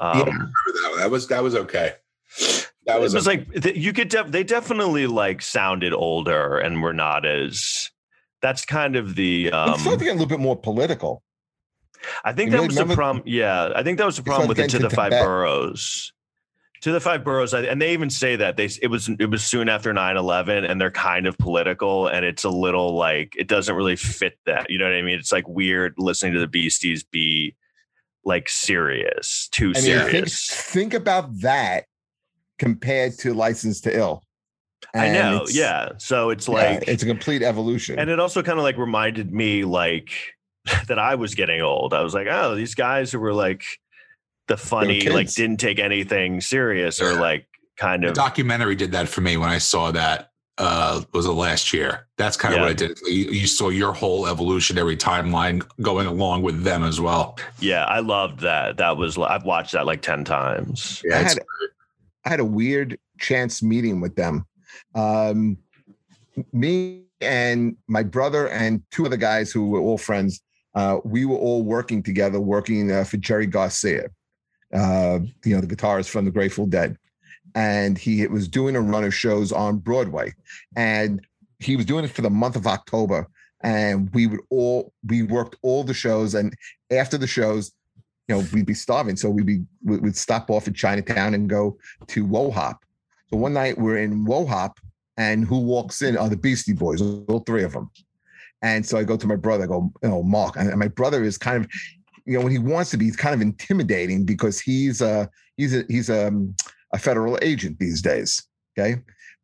I 0.00 0.18
remember 0.20 0.50
that, 0.66 0.88
one. 0.90 0.98
that 1.00 1.10
was 1.10 1.28
that 1.28 1.42
was 1.42 1.54
okay. 1.54 1.92
That 2.86 3.00
was, 3.00 3.14
it 3.14 3.18
was 3.18 3.26
a- 3.26 3.30
like 3.30 3.76
you 3.76 3.92
could. 3.92 4.08
Def- 4.08 4.30
they 4.32 4.42
definitely 4.42 5.06
like 5.06 5.42
sounded 5.42 5.92
older 5.92 6.58
and 6.58 6.82
were 6.82 6.92
not 6.94 7.24
as. 7.24 7.90
That's 8.40 8.64
kind 8.64 8.96
of 8.96 9.14
the. 9.14 9.46
it's 9.46 9.54
Um, 9.56 9.78
starting 9.78 9.98
to 10.00 10.04
get 10.06 10.10
a 10.10 10.14
little 10.14 10.26
bit 10.26 10.40
more 10.40 10.56
political. 10.56 11.22
I 12.24 12.32
think 12.32 12.46
You 12.48 12.50
that 12.52 12.56
really 12.56 12.66
was 12.66 12.76
the 12.88 12.94
problem. 12.96 13.22
Yeah, 13.24 13.70
I 13.76 13.84
think 13.84 13.98
that 13.98 14.06
was 14.06 14.16
the 14.16 14.24
problem 14.24 14.48
with 14.48 14.58
it 14.58 14.70
to 14.70 14.80
the 14.80 14.90
five 14.90 15.12
Tibet. 15.12 15.24
boroughs. 15.24 16.12
To 16.82 16.90
the 16.90 17.00
five 17.00 17.22
boroughs, 17.22 17.54
and 17.54 17.80
they 17.80 17.92
even 17.92 18.10
say 18.10 18.34
that 18.34 18.56
they 18.56 18.68
it 18.82 18.88
was 18.88 19.08
it 19.08 19.30
was 19.30 19.44
soon 19.44 19.68
after 19.68 19.92
9-11 19.94 20.68
and 20.68 20.80
they're 20.80 20.90
kind 20.90 21.28
of 21.28 21.38
political 21.38 22.08
and 22.08 22.24
it's 22.24 22.42
a 22.42 22.50
little 22.50 22.96
like 22.96 23.34
it 23.38 23.46
doesn't 23.46 23.76
really 23.76 23.94
fit 23.94 24.36
that. 24.46 24.68
You 24.68 24.78
know 24.78 24.86
what 24.86 24.94
I 24.94 25.02
mean? 25.02 25.16
It's 25.16 25.30
like 25.30 25.46
weird 25.46 25.94
listening 25.96 26.32
to 26.34 26.40
the 26.40 26.48
Beasties 26.48 27.04
be 27.04 27.54
like 28.24 28.48
serious, 28.48 29.48
too 29.52 29.72
I 29.76 29.80
mean, 29.80 29.84
think, 29.84 30.10
serious. 30.10 30.46
think 30.50 30.94
about 30.94 31.40
that 31.40 31.84
compared 32.58 33.18
to 33.18 33.34
License 33.34 33.80
to 33.82 33.96
Ill. 33.96 34.24
I 34.94 35.10
know, 35.10 35.46
yeah. 35.48 35.90
So 35.98 36.30
it's 36.30 36.48
yeah, 36.48 36.54
like 36.54 36.88
it's 36.88 37.02
a 37.02 37.06
complete 37.06 37.42
evolution. 37.42 37.98
And 37.98 38.10
it 38.10 38.20
also 38.20 38.42
kind 38.42 38.58
of 38.58 38.64
like 38.64 38.76
reminded 38.76 39.32
me 39.32 39.64
like 39.64 40.10
that 40.88 40.98
I 40.98 41.14
was 41.14 41.34
getting 41.34 41.60
old. 41.60 41.94
I 41.94 42.02
was 42.02 42.14
like, 42.14 42.26
oh, 42.30 42.54
these 42.54 42.74
guys 42.74 43.12
who 43.12 43.20
were 43.20 43.34
like 43.34 43.64
the 44.52 44.56
funny, 44.58 45.08
like 45.08 45.32
didn't 45.32 45.58
take 45.58 45.78
anything 45.78 46.40
serious 46.40 47.00
or 47.00 47.14
like 47.14 47.46
kind 47.76 48.02
the 48.02 48.08
of 48.08 48.14
documentary 48.14 48.74
did 48.74 48.92
that 48.92 49.08
for 49.08 49.20
me 49.22 49.36
when 49.36 49.48
I 49.48 49.58
saw 49.58 49.90
that. 49.92 50.28
Uh, 50.58 51.00
was 51.14 51.24
the 51.24 51.32
last 51.32 51.72
year. 51.72 52.06
That's 52.18 52.36
kind 52.36 52.52
of 52.54 52.58
Yeah. 52.58 52.64
what 52.64 52.70
I 52.70 52.74
did. 52.74 52.98
You, 53.06 53.30
you 53.40 53.46
saw 53.46 53.70
your 53.70 53.94
whole 53.94 54.26
evolutionary 54.28 54.98
timeline 54.98 55.66
going 55.80 56.06
along 56.06 56.42
with 56.42 56.62
them 56.62 56.84
as 56.84 57.00
well. 57.00 57.38
yeah, 57.58 57.84
I 57.86 58.00
loved 58.00 58.40
that. 58.40 58.76
That 58.76 58.98
was 58.98 59.16
I've 59.16 59.44
watched 59.46 59.72
that 59.72 59.86
like 59.86 60.02
10 60.02 60.24
times. 60.24 61.00
Yeah, 61.06 61.18
I 61.18 61.22
had 61.22 61.38
I 62.26 62.28
had 62.28 62.40
a 62.40 62.44
weird 62.44 62.98
chance 63.18 63.62
meeting 63.62 64.00
with 64.02 64.14
them. 64.14 64.44
Um, 64.94 65.56
me 66.52 67.04
and 67.22 67.74
my 67.88 68.02
brother 68.02 68.48
and 68.48 68.82
two 68.90 69.06
other 69.06 69.16
guys 69.16 69.50
who 69.50 69.70
were 69.70 69.80
all 69.80 69.98
friends. 69.98 70.42
Uh, 70.74 70.98
we 71.04 71.24
were 71.24 71.36
all 71.38 71.62
working 71.62 72.02
together, 72.02 72.38
working 72.40 72.92
uh, 72.92 73.04
for 73.04 73.16
Jerry 73.16 73.46
Garcia, 73.46 74.08
uh, 74.72 75.20
you 75.44 75.54
know, 75.54 75.60
the 75.60 75.74
guitarist 75.74 76.08
from 76.08 76.24
the 76.24 76.30
Grateful 76.30 76.66
Dead, 76.66 76.96
and 77.54 77.98
he 77.98 78.26
was 78.26 78.48
doing 78.48 78.76
a 78.76 78.80
run 78.80 79.04
of 79.04 79.14
shows 79.14 79.52
on 79.52 79.78
Broadway, 79.78 80.32
and 80.76 81.20
he 81.58 81.76
was 81.76 81.86
doing 81.86 82.04
it 82.04 82.10
for 82.10 82.22
the 82.22 82.30
month 82.30 82.56
of 82.56 82.66
October. 82.66 83.28
And 83.64 84.12
we 84.12 84.26
would 84.26 84.40
all 84.50 84.92
we 85.06 85.22
worked 85.22 85.56
all 85.62 85.84
the 85.84 85.94
shows, 85.94 86.34
and 86.34 86.52
after 86.90 87.16
the 87.16 87.28
shows, 87.28 87.72
you 88.26 88.34
know, 88.34 88.44
we'd 88.52 88.66
be 88.66 88.74
starving. 88.74 89.16
So 89.16 89.30
we'd 89.30 89.46
be 89.46 89.62
we- 89.84 89.98
we'd 89.98 90.16
stop 90.16 90.50
off 90.50 90.66
at 90.66 90.74
Chinatown 90.74 91.34
and 91.34 91.48
go 91.48 91.78
to 92.08 92.24
Wo 92.24 92.50
Hop. 92.50 92.84
So 93.28 93.36
one 93.36 93.52
night 93.52 93.78
we're 93.78 93.98
in 93.98 94.24
Wo 94.24 94.46
Hop, 94.46 94.80
and 95.16 95.44
who 95.44 95.60
walks 95.60 96.02
in 96.02 96.16
are 96.16 96.28
the 96.28 96.36
Beastie 96.36 96.72
Boys, 96.72 97.00
all 97.00 97.40
three 97.40 97.62
of 97.62 97.72
them. 97.72 97.90
And 98.62 98.84
so 98.84 98.96
I 98.96 99.04
go 99.04 99.16
to 99.16 99.26
my 99.26 99.36
brother, 99.36 99.64
I 99.64 99.66
go, 99.66 99.92
you 100.02 100.08
know, 100.08 100.22
Mark, 100.22 100.56
and 100.56 100.76
my 100.78 100.88
brother 100.88 101.24
is 101.24 101.36
kind 101.36 101.64
of, 101.64 101.70
you 102.24 102.38
know, 102.38 102.44
when 102.44 102.52
he 102.52 102.58
wants 102.58 102.90
to 102.90 102.96
be, 102.96 103.06
he's 103.06 103.16
kind 103.16 103.34
of 103.34 103.40
intimidating 103.40 104.24
because 104.24 104.60
he's 104.60 105.00
a 105.00 105.28
he's 105.56 105.74
a 105.74 105.84
he's 105.88 106.08
a, 106.08 106.32
a 106.92 106.98
federal 106.98 107.38
agent 107.42 107.78
these 107.78 108.00
days. 108.02 108.42
Okay. 108.78 109.02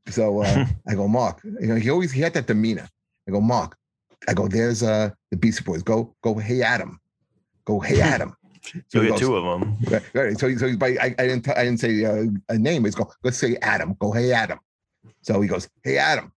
So 0.08 0.42
uh, 0.42 0.66
I 0.88 0.94
go, 0.94 1.08
Mark, 1.08 1.40
you 1.44 1.66
know, 1.66 1.76
he 1.76 1.90
always 1.90 2.12
he 2.12 2.20
had 2.20 2.34
that 2.34 2.46
demeanor. 2.46 2.88
I 3.26 3.32
go, 3.32 3.40
Mark, 3.40 3.76
I 4.26 4.34
go, 4.34 4.48
there's 4.48 4.82
uh 4.82 5.10
the 5.30 5.36
Beastie 5.36 5.64
Boys. 5.64 5.82
Go, 5.82 6.14
go, 6.22 6.34
hey 6.34 6.62
Adam. 6.62 7.00
Go, 7.64 7.80
hey 7.80 8.00
Adam. 8.14 8.34
So 8.88 9.00
you 9.00 9.10
get 9.10 9.18
two 9.18 9.34
of 9.36 9.44
them. 9.44 9.76
Right, 9.90 10.02
right. 10.14 10.38
So, 10.38 10.54
so 10.56 10.66
he's 10.66 10.76
by, 10.76 10.88
I, 11.00 11.14
I 11.18 11.26
didn't, 11.26 11.42
t- 11.42 11.52
I 11.52 11.64
didn't 11.64 11.80
say 11.80 12.04
uh, 12.04 12.26
a 12.50 12.58
name. 12.58 12.84
He's 12.84 12.94
go, 12.94 13.10
let's 13.22 13.38
say 13.38 13.56
Adam. 13.62 13.96
Go, 13.98 14.12
hey 14.12 14.32
Adam. 14.32 14.58
So 15.22 15.40
he 15.40 15.48
goes, 15.48 15.68
hey 15.82 15.96
Adam, 15.96 16.32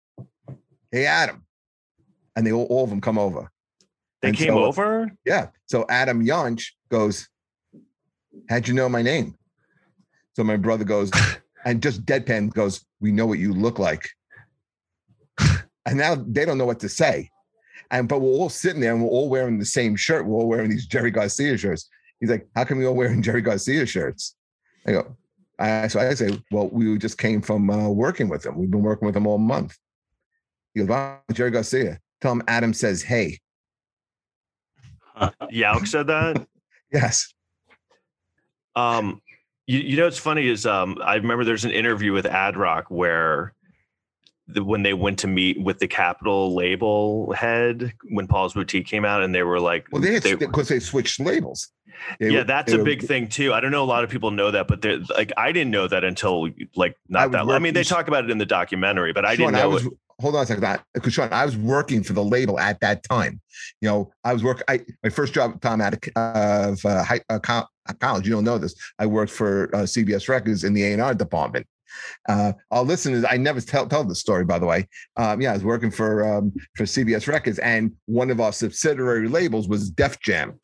hey 0.93 1.07
Adam, 1.07 1.45
and 2.37 2.47
they 2.47 2.53
all, 2.53 2.65
all 2.65 2.85
of 2.85 2.91
them 2.91 3.01
come 3.01 3.19
over. 3.19 3.51
They 4.23 4.29
And 4.29 4.37
came 4.37 4.49
so- 4.49 4.65
over. 4.65 5.11
Yeah. 5.25 5.49
So 5.67 5.87
Adam 5.89 6.25
Yauch 6.25 6.73
goes, 6.91 7.29
how'd 8.49 8.69
you 8.69 8.75
know 8.75 8.89
my 8.89 9.03
name? 9.03 9.37
So 10.37 10.45
my 10.45 10.57
brother 10.57 10.85
goes, 10.85 11.11
and 11.65 11.83
just 11.83 12.05
deadpan 12.07 12.53
goes, 12.53 12.85
we 13.01 13.13
know 13.13 13.27
what 13.27 13.39
you 13.39 13.53
look 13.53 13.79
like. 13.79 14.09
And 15.87 15.97
now 15.99 16.15
they 16.15 16.45
don't 16.45 16.59
know 16.59 16.67
what 16.67 16.81
to 16.81 16.89
say. 16.89 17.31
And 17.91 18.07
but 18.09 18.21
we're 18.21 18.29
all 18.29 18.51
sitting 18.51 18.81
there 18.81 18.93
and 18.93 19.03
we're 19.03 19.09
all 19.09 19.29
wearing 19.29 19.59
the 19.59 19.65
same 19.65 19.97
shirt. 19.97 20.27
We're 20.27 20.39
all 20.39 20.47
wearing 20.49 20.71
these 20.71 20.87
Jerry 20.87 21.11
Garcia 21.11 21.57
shirts. 21.57 21.89
He's 22.21 22.29
like, 22.31 22.47
how 22.55 22.65
come 22.65 22.79
we 22.79 22.87
all 22.87 22.95
wearing 22.95 23.23
Jerry 23.23 23.41
Garcia 23.41 23.87
shirts? 23.87 24.37
I 24.87 24.93
go, 24.93 25.17
I, 25.59 25.89
so 25.89 25.99
I 25.99 26.13
say, 26.15 26.39
well, 26.53 26.69
we 26.69 26.97
just 26.99 27.19
came 27.19 27.41
from 27.41 27.69
uh, 27.71 27.89
working 27.89 28.29
with 28.29 28.45
him. 28.45 28.59
We've 28.59 28.71
been 28.71 28.83
working 28.83 29.07
with 29.07 29.17
him 29.17 29.27
all 29.27 29.39
month. 29.39 29.77
He 30.75 30.81
goes, 30.81 30.89
wow, 30.89 31.21
Jerry 31.33 31.51
Garcia. 31.51 31.99
Tell 32.21 32.33
him 32.33 32.43
Adam 32.47 32.73
says, 32.75 33.03
hey. 33.03 33.39
Yauch 35.51 35.87
said 35.87 36.07
that. 36.09 36.47
Yes. 36.93 37.33
Um, 38.75 39.21
you, 39.69 39.79
you 39.79 39.97
know 39.97 40.05
what's 40.05 40.19
funny 40.19 40.49
is 40.49 40.67
um, 40.67 40.99
I 41.05 41.15
remember 41.15 41.45
there's 41.45 41.65
an 41.65 41.71
interview 41.71 42.13
with 42.13 42.27
Ad 42.27 42.57
Rock 42.57 42.87
where 42.89 43.55
the, 44.49 44.65
when 44.65 44.83
they 44.83 44.93
went 44.93 45.21
to 45.21 45.29
meet 45.29 45.63
with 45.63 45.79
the 45.79 45.87
Capitol 45.87 46.57
label 46.57 47.33
head 47.33 47.93
when 48.11 48.27
Paul's 48.27 48.55
Boutique 48.55 48.87
came 48.87 49.05
out, 49.05 49.23
and 49.23 49.33
they 49.33 49.45
were 49.45 49.61
like, 49.61 49.87
Well, 49.93 50.03
they 50.03 50.15
had 50.15 50.25
they- 50.25 50.35
because 50.35 50.67
they 50.67 50.81
switched 50.81 51.21
labels. 51.21 51.69
They 52.19 52.31
yeah, 52.31 52.45
that's 52.45 52.73
they 52.73 52.81
a 52.81 52.83
big 52.83 53.03
thing 53.03 53.29
too. 53.29 53.53
I 53.53 53.61
don't 53.61 53.71
know 53.73 53.85
a 53.85 53.87
lot 53.87 54.03
of 54.05 54.11
people 54.11 54.31
know 54.31 54.51
that, 54.51 54.67
but 54.67 54.81
they're 54.81 54.99
like 55.17 55.33
I 55.37 55.53
didn't 55.53 55.71
know 55.71 55.87
that 55.87 56.03
until 56.03 56.49
like 56.75 56.97
not 57.09 57.29
was 57.29 57.33
that. 57.33 57.47
long. 57.47 57.55
I 57.55 57.59
mean, 57.59 57.75
they 57.75 57.85
talk 57.85 58.09
about 58.09 58.25
it 58.25 58.31
in 58.31 58.39
the 58.39 58.47
documentary, 58.47 59.13
but 59.13 59.25
I 59.27 59.37
Sean, 59.37 59.53
didn't 59.53 59.63
know. 59.63 59.69
was, 59.71 59.87
it. 59.87 59.93
Hold 60.21 60.37
on 60.37 60.43
a 60.43 60.47
second, 60.47 60.81
because 60.95 61.15
Sean, 61.15 61.33
I 61.33 61.45
was 61.47 61.57
working 61.57 62.03
for 62.03 62.13
the 62.13 62.23
label 62.23 62.59
at 62.59 62.79
that 62.81 63.03
time. 63.05 63.41
You 63.81 63.89
know, 63.89 64.13
I 64.23 64.33
was 64.33 64.45
working. 64.45 64.65
I 64.69 64.81
my 65.03 65.11
first 65.11 65.33
job 65.33 65.61
time 65.61 65.81
out 65.81 65.95
of, 65.95 66.85
uh, 66.85 67.03
high, 67.03 67.21
uh, 67.31 67.39
college. 67.39 68.27
You 68.27 68.33
don't 68.33 68.45
know 68.45 68.59
this. 68.59 68.75
I 68.99 69.07
worked 69.07 69.33
for 69.33 69.75
uh, 69.75 69.81
CBS 69.81 70.29
Records 70.29 70.65
in 70.65 70.75
the 70.75 70.85
A 70.85 70.93
and 70.93 71.03
R 71.03 71.15
department. 71.15 71.67
Uh, 72.29 72.53
our 72.71 72.83
listeners, 72.83 73.25
I 73.29 73.37
never 73.37 73.61
tell 73.61 73.87
tell 73.87 74.05
the 74.05 74.15
story. 74.15 74.45
By 74.45 74.59
the 74.59 74.67
way, 74.67 74.89
um, 75.17 75.41
yeah, 75.41 75.51
I 75.51 75.55
was 75.55 75.65
working 75.65 75.91
for 75.91 76.25
um, 76.25 76.53
for 76.77 76.85
CBS 76.85 77.27
Records, 77.27 77.59
and 77.59 77.93
one 78.07 78.31
of 78.31 78.41
our 78.41 78.53
subsidiary 78.53 79.29
labels 79.29 79.69
was 79.69 79.91
Def 79.91 80.21
Jam, 80.21 80.59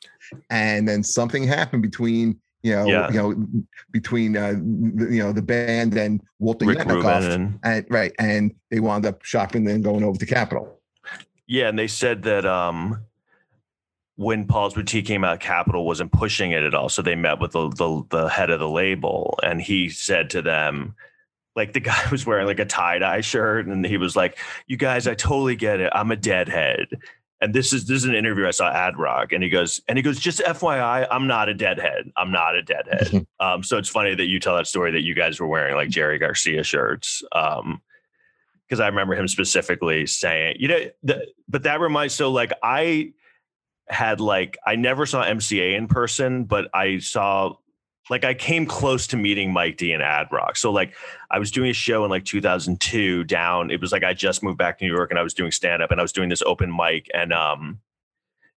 and 0.49 0.87
then 0.87 1.03
something 1.03 1.43
happened 1.43 1.81
between. 1.81 2.39
You 2.63 2.75
know, 2.75 2.85
Yeah. 2.87 3.11
you 3.11 3.17
know, 3.17 3.45
between 3.91 4.35
uh, 4.35 4.51
you 4.51 5.21
know 5.23 5.31
the 5.31 5.41
band 5.41 5.95
and 5.95 6.21
Walter 6.39 6.65
Rick 6.65 6.79
and 6.79 7.59
and 7.63 7.85
right, 7.89 8.11
and 8.19 8.53
they 8.71 8.79
wound 8.79 9.05
up 9.05 9.23
shopping 9.23 9.69
and 9.69 9.83
going 9.83 10.03
over 10.03 10.17
to 10.17 10.25
Capitol. 10.25 10.79
yeah, 11.47 11.69
and 11.69 11.77
they 11.77 11.87
said 11.87 12.23
that 12.23 12.45
um 12.45 12.99
when 14.15 14.47
Paul's 14.47 14.73
Boutique 14.73 15.05
came 15.05 15.23
out, 15.23 15.39
Capitol 15.39 15.85
wasn't 15.85 16.11
pushing 16.11 16.51
it 16.51 16.63
at 16.63 16.73
all. 16.73 16.89
So 16.89 17.03
they 17.03 17.13
met 17.15 17.39
with 17.39 17.51
the, 17.51 17.69
the 17.69 18.03
the 18.09 18.27
head 18.27 18.49
of 18.49 18.59
the 18.59 18.67
label, 18.69 19.37
and 19.43 19.61
he 19.61 19.89
said 19.89 20.31
to 20.31 20.41
them, 20.41 20.95
like 21.55 21.73
the 21.73 21.79
guy 21.91 22.01
was 22.11 22.25
wearing 22.25 22.47
like 22.47 22.59
a 22.59 22.65
tie 22.65 22.97
dye 22.99 23.21
shirt, 23.21 23.67
and 23.67 23.85
he 23.85 23.97
was 23.97 24.15
like, 24.15 24.39
"You 24.65 24.75
guys, 24.77 25.07
I 25.07 25.13
totally 25.13 25.55
get 25.55 25.79
it. 25.79 25.91
I'm 25.93 26.11
a 26.11 26.15
deadhead." 26.15 26.87
And 27.39 27.53
this 27.53 27.71
is 27.71 27.85
this 27.85 27.97
is 27.97 28.05
an 28.05 28.15
interview 28.15 28.47
I 28.47 28.51
saw 28.51 28.71
Ad 28.71 28.97
Rock, 28.97 29.31
and 29.31 29.43
he 29.43 29.49
goes, 29.49 29.79
and 29.87 29.97
he 29.97 30.01
goes, 30.01 30.19
just 30.19 30.39
FYI, 30.39 31.07
I'm 31.11 31.27
not 31.27 31.49
a 31.49 31.53
deadhead. 31.53 32.11
I'm 32.17 32.31
not 32.31 32.55
a 32.55 32.63
deadhead. 32.63 33.27
um, 33.39 33.61
so 33.61 33.77
it's 33.77 33.89
funny 33.89 34.15
that 34.15 34.25
you 34.25 34.39
tell 34.39 34.55
that 34.55 34.67
story 34.67 34.91
that 34.91 35.03
you 35.03 35.13
guys 35.13 35.39
were 35.39 35.47
wearing 35.47 35.75
like 35.75 35.89
Jerry 35.89 36.17
Garcia 36.17 36.63
shirts. 36.63 37.23
Um, 37.31 37.81
because 38.67 38.81
I 38.81 38.87
remember 38.87 39.15
him 39.15 39.29
specifically 39.29 40.05
saying, 40.05 40.57
you 40.59 40.67
know, 40.67 40.79
the, 41.01 41.25
but 41.47 41.63
that 41.63 41.79
reminds 41.79 42.13
so 42.13 42.31
like 42.31 42.51
I 42.61 43.13
had 43.87 44.19
like 44.19 44.57
I 44.65 44.75
never 44.75 45.05
saw 45.05 45.23
MCA 45.23 45.77
in 45.77 45.87
person, 45.87 46.43
but 46.43 46.69
I 46.73 46.99
saw 46.99 47.55
like 48.09 48.23
I 48.23 48.33
came 48.33 48.65
close 48.65 49.07
to 49.07 49.17
meeting 49.17 49.51
Mike 49.51 49.77
D 49.77 49.91
and 49.91 50.01
Ad 50.01 50.27
Rock. 50.31 50.55
So 50.57 50.71
like 50.71 50.93
I 51.29 51.39
was 51.39 51.51
doing 51.51 51.69
a 51.69 51.73
show 51.73 52.03
in 52.05 52.09
like 52.09 52.25
2002 52.25 53.23
down. 53.25 53.69
It 53.71 53.81
was 53.81 53.91
like 53.91 54.03
I 54.03 54.13
just 54.13 54.41
moved 54.43 54.57
back 54.57 54.79
to 54.79 54.85
New 54.85 54.93
York 54.93 55.09
and 55.11 55.19
I 55.19 55.23
was 55.23 55.33
doing 55.33 55.51
stand 55.51 55.81
up 55.81 55.91
and 55.91 55.99
I 55.99 56.03
was 56.03 56.13
doing 56.13 56.29
this 56.29 56.41
open 56.43 56.73
mic 56.75 57.09
and 57.13 57.33
um 57.33 57.79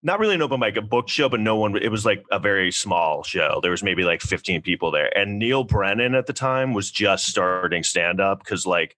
not 0.03 0.19
really 0.19 0.35
an 0.35 0.41
open 0.41 0.61
mic, 0.61 0.77
a 0.79 0.81
book 0.83 1.11
show, 1.11 1.29
but 1.29 1.41
no 1.41 1.57
one. 1.57 1.77
It 1.77 1.91
was 1.91 2.07
like 2.07 2.25
a 2.31 2.39
very 2.39 2.73
small 2.73 3.23
show. 3.23 3.59
There 3.63 3.71
was 3.71 3.83
maybe 3.83 4.03
like 4.03 4.23
15 4.23 4.63
people 4.63 4.91
there, 4.91 5.15
and 5.19 5.39
Neal 5.39 5.63
Brennan 5.63 6.15
at 6.15 6.27
the 6.27 6.33
time 6.33 6.73
was 6.73 6.91
just 6.91 7.27
starting 7.27 7.83
stand 7.83 8.19
up 8.19 8.39
because 8.39 8.65
like 8.67 8.97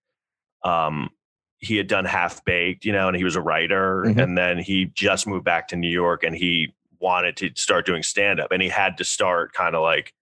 um 0.63 1.11
he 1.59 1.77
had 1.77 1.87
done 1.87 2.05
Half 2.05 2.45
Baked, 2.45 2.85
you 2.85 2.93
know, 2.93 3.07
and 3.09 3.17
he 3.17 3.25
was 3.25 3.37
a 3.37 3.41
writer, 3.41 4.03
Mhm. 4.07 4.21
and 4.23 4.37
then 4.39 4.59
he 4.59 4.87
just 4.95 5.27
moved 5.27 5.45
back 5.45 5.69
to 5.69 5.77
New 5.77 5.91
York, 5.91 6.23
and 6.25 6.37
he 6.37 6.73
wanted 7.01 7.37
to 7.39 7.51
start 7.57 7.85
doing 7.87 8.03
stand 8.05 8.39
up, 8.41 8.53
and 8.53 8.63
he 8.63 8.69
had 8.69 8.97
to 8.99 9.05
start 9.05 9.53
kind 9.55 9.75
of 9.75 9.83
like 9.83 10.13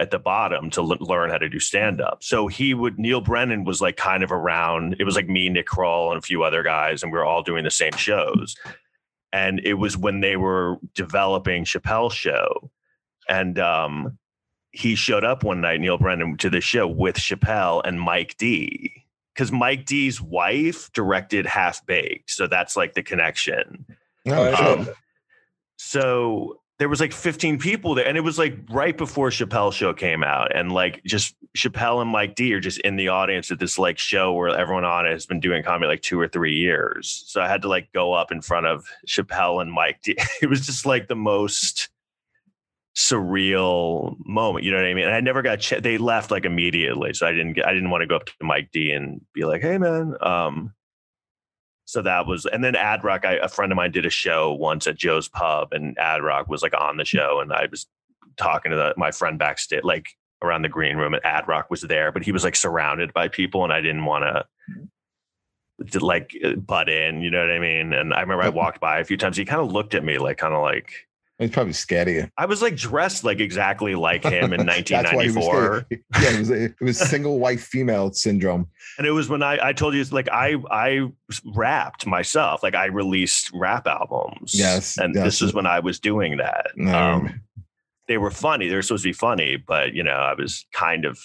at 0.00 0.10
the 0.10 0.18
bottom 0.18 0.70
to 0.70 0.80
l- 0.80 0.96
learn 1.00 1.30
how 1.30 1.38
to 1.38 1.48
do 1.48 1.58
stand 1.58 2.00
up. 2.00 2.22
So 2.22 2.46
he 2.46 2.72
would 2.74 2.98
Neal 2.98 3.20
Brennan 3.20 3.64
was 3.64 3.80
like 3.80 3.96
kind 3.96 4.22
of 4.22 4.30
around. 4.32 4.96
It 5.00 5.04
was 5.04 5.16
like 5.16 5.28
me, 5.28 5.48
Nick 5.48 5.66
Kroll, 5.66 6.10
and 6.12 6.18
a 6.18 6.22
few 6.22 6.42
other 6.44 6.62
guys, 6.62 7.02
and 7.02 7.12
we 7.12 7.18
were 7.18 7.24
all 7.24 7.42
doing 7.42 7.64
the 7.64 7.70
same 7.70 7.92
shows. 7.96 8.54
And 9.32 9.60
it 9.64 9.74
was 9.74 9.96
when 9.96 10.20
they 10.20 10.36
were 10.36 10.76
developing 10.94 11.64
Chappelle's 11.64 12.14
show, 12.14 12.70
and 13.28 13.58
um, 13.58 14.18
he 14.70 14.94
showed 14.94 15.24
up 15.24 15.42
one 15.44 15.60
night, 15.60 15.80
Neal 15.80 15.98
Brennan, 15.98 16.36
to 16.38 16.48
the 16.48 16.60
show 16.60 16.86
with 16.86 17.16
Chappelle 17.16 17.82
and 17.84 18.00
Mike 18.00 18.36
D. 18.38 19.04
Because 19.34 19.52
Mike 19.52 19.84
D's 19.84 20.20
wife 20.20 20.90
directed 20.92 21.46
Half 21.46 21.86
Baked, 21.86 22.30
so 22.30 22.46
that's 22.46 22.76
like 22.76 22.94
the 22.94 23.02
connection. 23.02 23.84
No, 24.24 24.54
Oh. 24.58 24.78
Um, 24.80 24.88
so 25.76 26.60
there 26.78 26.88
was 26.88 27.00
like 27.00 27.12
15 27.12 27.58
people 27.58 27.94
there, 27.94 28.06
and 28.06 28.16
it 28.16 28.20
was 28.20 28.38
like 28.38 28.56
right 28.70 28.96
before 28.96 29.30
Chappelle 29.30 29.72
show 29.72 29.92
came 29.92 30.22
out, 30.22 30.54
and 30.54 30.70
like 30.70 31.02
just 31.04 31.34
Chappelle 31.56 32.00
and 32.00 32.10
Mike 32.10 32.36
D 32.36 32.54
are 32.54 32.60
just 32.60 32.78
in 32.80 32.96
the 32.96 33.08
audience 33.08 33.50
at 33.50 33.58
this 33.58 33.78
like 33.78 33.98
show 33.98 34.32
where 34.32 34.48
everyone 34.48 34.84
on 34.84 35.04
it 35.06 35.10
has 35.10 35.26
been 35.26 35.40
doing 35.40 35.62
comedy 35.62 35.88
like 35.88 36.02
two 36.02 36.20
or 36.20 36.28
three 36.28 36.54
years. 36.54 37.24
So 37.26 37.40
I 37.40 37.48
had 37.48 37.62
to 37.62 37.68
like 37.68 37.92
go 37.92 38.12
up 38.12 38.30
in 38.30 38.40
front 38.40 38.66
of 38.66 38.86
Chappelle 39.08 39.60
and 39.60 39.72
Mike 39.72 40.00
D. 40.02 40.16
It 40.42 40.48
was 40.48 40.64
just 40.66 40.86
like 40.86 41.08
the 41.08 41.16
most 41.16 41.88
surreal 42.96 44.16
moment. 44.24 44.64
You 44.64 44.70
know 44.70 44.78
what 44.78 44.86
I 44.86 44.94
mean? 44.94 45.06
And 45.06 45.14
I 45.14 45.20
never 45.20 45.42
got. 45.42 45.60
Ch- 45.60 45.82
they 45.82 45.98
left 45.98 46.30
like 46.30 46.44
immediately, 46.44 47.12
so 47.12 47.26
I 47.26 47.32
didn't 47.32 47.54
get. 47.54 47.66
I 47.66 47.72
didn't 47.72 47.90
want 47.90 48.02
to 48.02 48.06
go 48.06 48.16
up 48.16 48.26
to 48.26 48.32
Mike 48.40 48.70
D 48.72 48.92
and 48.92 49.20
be 49.34 49.44
like, 49.44 49.62
"Hey, 49.62 49.78
man." 49.78 50.14
Um, 50.20 50.74
so 51.88 52.02
that 52.02 52.26
was, 52.26 52.44
and 52.44 52.62
then 52.62 52.76
Ad 52.76 53.02
Rock. 53.02 53.24
I, 53.24 53.36
a 53.36 53.48
friend 53.48 53.72
of 53.72 53.76
mine 53.76 53.92
did 53.92 54.04
a 54.04 54.10
show 54.10 54.52
once 54.52 54.86
at 54.86 54.98
Joe's 54.98 55.26
Pub, 55.26 55.72
and 55.72 55.98
Ad 55.98 56.22
Rock 56.22 56.46
was 56.46 56.62
like 56.62 56.74
on 56.78 56.98
the 56.98 57.02
mm-hmm. 57.02 57.16
show, 57.16 57.40
and 57.40 57.50
I 57.50 57.66
was 57.70 57.86
talking 58.36 58.70
to 58.72 58.76
the, 58.76 58.92
my 58.98 59.10
friend 59.10 59.38
backstage, 59.38 59.84
like 59.84 60.10
around 60.42 60.60
the 60.60 60.68
green 60.68 60.98
room, 60.98 61.14
and 61.14 61.24
Ad 61.24 61.48
Rock 61.48 61.70
was 61.70 61.80
there, 61.80 62.12
but 62.12 62.22
he 62.22 62.30
was 62.30 62.44
like 62.44 62.56
surrounded 62.56 63.14
by 63.14 63.28
people, 63.28 63.64
and 63.64 63.72
I 63.72 63.80
didn't 63.80 64.04
want 64.04 64.24
to. 64.24 64.44
To 65.92 66.04
like 66.04 66.36
uh, 66.44 66.56
butt 66.56 66.90
in, 66.90 67.22
you 67.22 67.30
know 67.30 67.40
what 67.40 67.52
I 67.52 67.58
mean? 67.58 67.94
And 67.94 68.12
I 68.12 68.20
remember 68.20 68.42
I 68.42 68.48
walked 68.48 68.80
by 68.80 68.98
a 68.98 69.04
few 69.04 69.16
times. 69.16 69.36
He 69.36 69.44
kind 69.44 69.62
of 69.62 69.72
looked 69.72 69.94
at 69.94 70.04
me 70.04 70.18
like, 70.18 70.36
kind 70.36 70.52
of 70.52 70.60
like, 70.60 70.90
He's 71.38 71.50
probably 71.50 71.72
scared 71.72 72.08
of 72.08 72.14
you. 72.14 72.28
I 72.36 72.46
was 72.46 72.62
like 72.62 72.74
dressed 72.74 73.22
like 73.22 73.38
exactly 73.38 73.94
like 73.94 74.24
him 74.24 74.52
in 74.52 74.66
That's 74.66 74.90
why 74.90 75.24
he 75.24 75.30
was 75.30 75.36
1994. 75.36 75.86
Yeah, 75.90 76.30
it 76.30 76.38
was, 76.38 76.50
it 76.50 76.74
was 76.80 76.98
single 76.98 77.38
white 77.38 77.60
female 77.60 78.12
syndrome. 78.12 78.66
And 78.98 79.06
it 79.06 79.12
was 79.12 79.28
when 79.28 79.42
I, 79.42 79.68
I 79.68 79.72
told 79.72 79.94
you, 79.94 80.02
like 80.04 80.28
I 80.30 80.56
I 80.70 81.08
rapped 81.44 82.06
myself, 82.06 82.62
like 82.64 82.74
I 82.74 82.86
released 82.86 83.50
rap 83.54 83.86
albums. 83.86 84.52
Yes, 84.54 84.98
and 84.98 85.14
yes. 85.14 85.24
this 85.24 85.42
is 85.42 85.54
when 85.54 85.66
I 85.66 85.78
was 85.78 86.00
doing 86.00 86.38
that. 86.38 86.72
No. 86.74 86.98
Um, 86.98 87.40
they 88.08 88.18
were 88.18 88.30
funny. 88.30 88.68
They 88.68 88.74
were 88.74 88.82
supposed 88.82 89.04
to 89.04 89.10
be 89.10 89.12
funny, 89.12 89.56
but 89.56 89.92
you 89.94 90.02
know, 90.02 90.10
I 90.10 90.34
was 90.34 90.66
kind 90.72 91.04
of 91.04 91.20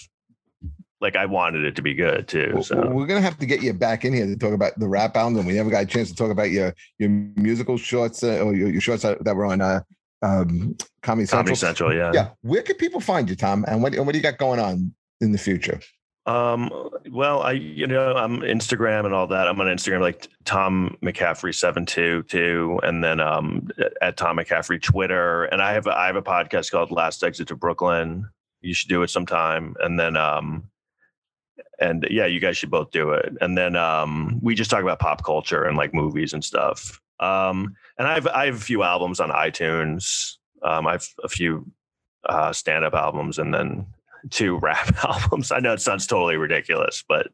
like 1.00 1.16
I 1.16 1.26
wanted 1.26 1.64
it 1.64 1.74
to 1.76 1.82
be 1.82 1.94
good 1.94 2.28
too. 2.28 2.62
So 2.62 2.88
We're 2.88 3.06
gonna 3.06 3.20
have 3.20 3.38
to 3.38 3.46
get 3.46 3.62
you 3.62 3.72
back 3.72 4.04
in 4.04 4.12
here 4.12 4.26
to 4.26 4.36
talk 4.36 4.52
about 4.52 4.78
the 4.78 4.86
rap 4.86 5.16
album, 5.16 5.38
and 5.38 5.46
we 5.46 5.54
never 5.54 5.70
got 5.70 5.82
a 5.82 5.86
chance 5.86 6.08
to 6.10 6.14
talk 6.14 6.30
about 6.30 6.50
your 6.50 6.72
your 6.98 7.10
musical 7.10 7.76
shorts 7.76 8.22
uh, 8.22 8.38
or 8.38 8.54
your, 8.54 8.70
your 8.70 8.80
shorts 8.80 9.02
that, 9.02 9.24
that 9.24 9.34
were 9.34 9.46
on 9.46 9.60
uh, 9.60 9.80
um, 10.24 10.76
Comedy 11.02 11.26
Central. 11.26 11.42
Comedy 11.42 11.54
Central, 11.54 11.94
yeah. 11.94 12.10
Yeah, 12.14 12.28
where 12.40 12.62
can 12.62 12.76
people 12.76 13.00
find 13.00 13.28
you, 13.28 13.36
Tom? 13.36 13.64
And 13.68 13.82
what 13.82 13.94
and 13.94 14.06
what 14.06 14.12
do 14.12 14.18
you 14.18 14.22
got 14.22 14.38
going 14.38 14.58
on 14.58 14.94
in 15.20 15.32
the 15.32 15.38
future? 15.38 15.80
Um, 16.26 16.70
well, 17.10 17.42
I 17.42 17.52
you 17.52 17.86
know 17.86 18.14
I'm 18.14 18.40
Instagram 18.40 19.04
and 19.04 19.12
all 19.12 19.26
that. 19.26 19.46
I'm 19.46 19.60
on 19.60 19.66
Instagram 19.66 20.00
like 20.00 20.28
Tom 20.44 20.96
McCaffrey 21.04 21.54
seven 21.54 21.84
two 21.84 22.22
two, 22.24 22.80
and 22.82 23.04
then 23.04 23.20
um 23.20 23.68
at 24.00 24.16
Tom 24.16 24.38
McCaffrey 24.38 24.80
Twitter, 24.80 25.44
and 25.44 25.60
I 25.60 25.74
have 25.74 25.86
a, 25.86 25.94
I 25.96 26.06
have 26.06 26.16
a 26.16 26.22
podcast 26.22 26.70
called 26.70 26.90
Last 26.90 27.22
Exit 27.22 27.48
to 27.48 27.56
Brooklyn. 27.56 28.26
You 28.62 28.72
should 28.72 28.88
do 28.88 29.02
it 29.02 29.10
sometime, 29.10 29.76
and 29.80 30.00
then 30.00 30.16
um 30.16 30.70
and 31.78 32.06
yeah, 32.10 32.24
you 32.24 32.40
guys 32.40 32.56
should 32.56 32.70
both 32.70 32.90
do 32.90 33.10
it. 33.10 33.34
And 33.42 33.58
then 33.58 33.76
um 33.76 34.38
we 34.42 34.54
just 34.54 34.70
talk 34.70 34.82
about 34.82 35.00
pop 35.00 35.22
culture 35.22 35.64
and 35.64 35.76
like 35.76 35.92
movies 35.92 36.32
and 36.32 36.42
stuff. 36.42 37.02
Um 37.20 37.74
and 37.98 38.08
I 38.08 38.14
have 38.14 38.26
I 38.26 38.46
have 38.46 38.56
a 38.56 38.60
few 38.60 38.82
albums 38.82 39.20
on 39.20 39.30
iTunes. 39.30 40.34
Um 40.62 40.86
I 40.86 40.92
have 40.92 41.06
a 41.22 41.28
few 41.28 41.66
uh 42.28 42.52
stand 42.52 42.84
up 42.84 42.94
albums 42.94 43.38
and 43.38 43.52
then 43.52 43.86
two 44.30 44.58
rap 44.58 44.94
albums. 45.04 45.52
I 45.52 45.58
know 45.60 45.72
it 45.74 45.80
sounds 45.80 46.06
totally 46.06 46.36
ridiculous, 46.36 47.04
but 47.08 47.28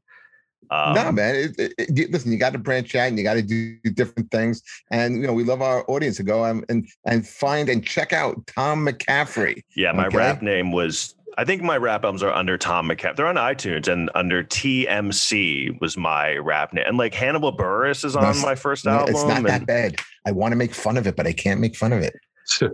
um, 0.72 0.94
no, 0.94 1.10
man. 1.10 1.34
It, 1.34 1.54
it, 1.58 1.72
it- 1.78 2.10
listen, 2.12 2.30
you 2.30 2.38
got 2.38 2.52
to 2.52 2.58
branch 2.58 2.94
out 2.94 3.08
and 3.08 3.18
you 3.18 3.24
got 3.24 3.34
to 3.34 3.42
do 3.42 3.76
different 3.94 4.30
things. 4.30 4.62
And 4.92 5.16
you 5.16 5.26
know, 5.26 5.32
we 5.32 5.42
love 5.42 5.62
our 5.62 5.84
audience 5.90 6.16
to 6.18 6.22
go 6.22 6.44
um, 6.44 6.64
and 6.68 6.86
and 7.06 7.26
find 7.26 7.68
and 7.68 7.84
check 7.84 8.12
out 8.12 8.46
Tom 8.46 8.86
McCaffrey. 8.86 9.64
Yeah, 9.74 9.90
my 9.92 10.06
Okay. 10.06 10.16
rap 10.18 10.42
name 10.42 10.70
was. 10.70 11.14
I 11.38 11.44
think 11.44 11.62
my 11.62 11.76
rap 11.76 12.04
albums 12.04 12.22
are 12.22 12.32
under 12.32 12.58
Tom 12.58 12.88
McCaffrey. 12.88 13.16
They're 13.16 13.26
on 13.26 13.36
iTunes 13.36 13.88
and 13.88 14.10
under 14.14 14.42
TMC 14.44 15.80
was 15.80 15.96
my 15.96 16.36
rap 16.36 16.72
name. 16.72 16.84
And 16.86 16.98
like 16.98 17.14
Hannibal 17.14 17.56
Buress 17.56 18.04
is 18.04 18.16
on 18.16 18.22
That's- 18.22 18.44
my 18.44 18.54
first 18.54 18.84
No, 18.84 18.92
album. 18.92 19.14
it's 19.14 19.24
not 19.24 19.42
that 19.44 19.66
bad. 19.66 19.96
I 20.26 20.32
want 20.32 20.52
to 20.52 20.56
make 20.56 20.74
fun 20.74 20.96
of 20.96 21.06
it, 21.06 21.16
but 21.16 21.26
I 21.26 21.32
can't 21.32 21.60
make 21.60 21.76
fun 21.76 21.92
of 21.92 22.02
it. 22.02 22.14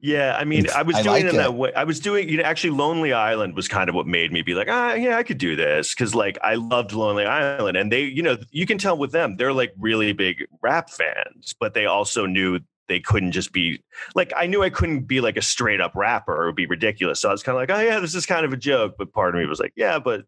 yeah, 0.00 0.36
I 0.38 0.44
mean, 0.44 0.60
It's- 0.60 0.74
I 0.76 0.82
was 0.82 0.96
I 0.96 1.02
doing 1.02 1.12
like 1.14 1.24
it 1.24 1.30
in 1.30 1.36
that 1.36 1.54
way. 1.54 1.72
I 1.74 1.84
was 1.84 2.00
doing, 2.00 2.28
you 2.28 2.38
know, 2.38 2.42
actually 2.44 2.70
Lonely 2.70 3.12
Island 3.12 3.54
was 3.54 3.68
kind 3.68 3.88
of 3.88 3.94
what 3.94 4.06
made 4.06 4.32
me 4.32 4.42
be 4.42 4.54
like, 4.54 4.68
ah, 4.70 4.94
yeah, 4.94 5.16
I 5.18 5.22
could 5.22 5.38
do 5.38 5.54
this. 5.56 5.94
Cause 5.94 6.14
like 6.14 6.38
I 6.42 6.54
loved 6.54 6.92
Lonely 6.92 7.26
Island. 7.26 7.76
And 7.76 7.92
they, 7.92 8.02
you 8.04 8.22
know, 8.22 8.36
you 8.50 8.66
can 8.66 8.78
tell 8.78 8.96
with 8.98 9.12
them, 9.12 9.36
they're 9.36 9.52
like 9.52 9.72
really 9.78 10.12
big 10.12 10.44
rap 10.62 10.90
fans, 10.90 11.54
but 11.60 11.74
they 11.74 11.86
also 11.86 12.26
knew 12.26 12.60
they 12.88 13.00
couldn't 13.00 13.32
just 13.32 13.52
be 13.52 13.82
like 14.14 14.32
I 14.36 14.46
knew 14.46 14.62
I 14.62 14.70
couldn't 14.70 15.00
be 15.02 15.20
like 15.20 15.36
a 15.36 15.42
straight 15.42 15.80
up 15.80 15.92
rapper. 15.94 16.42
It 16.42 16.46
would 16.46 16.56
be 16.56 16.66
ridiculous. 16.66 17.20
So 17.20 17.28
I 17.28 17.32
was 17.32 17.42
kind 17.42 17.56
of 17.56 17.60
like, 17.62 17.70
oh 17.76 17.80
yeah, 17.80 18.00
this 18.00 18.14
is 18.14 18.26
kind 18.26 18.44
of 18.44 18.52
a 18.52 18.56
joke. 18.56 18.94
But 18.98 19.12
part 19.12 19.34
of 19.34 19.40
me 19.40 19.46
was 19.46 19.60
like, 19.60 19.72
yeah, 19.76 19.98
but 19.98 20.24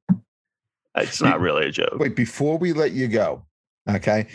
it's 0.97 1.21
not 1.21 1.41
really 1.41 1.67
a 1.67 1.71
joke. 1.71 1.99
Wait, 1.99 2.17
before 2.17 2.57
we 2.57 2.73
let 2.73 2.93
you 2.93 3.09
go, 3.09 3.45
okay, 3.89 4.27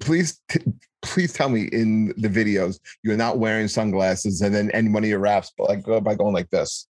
please, 0.00 0.40
t- 0.48 0.60
please 1.02 1.32
tell 1.32 1.48
me 1.48 1.68
in 1.72 2.08
the 2.16 2.28
videos 2.28 2.80
you're 3.04 3.16
not 3.16 3.38
wearing 3.38 3.68
sunglasses, 3.68 4.40
and 4.40 4.52
then 4.54 4.70
any 4.72 4.88
one 4.88 5.04
of 5.04 5.08
your 5.08 5.20
raps, 5.20 5.52
but 5.56 5.68
like 5.68 5.84
go 5.84 6.00
by 6.00 6.14
going 6.16 6.34
like 6.34 6.50
this. 6.50 6.88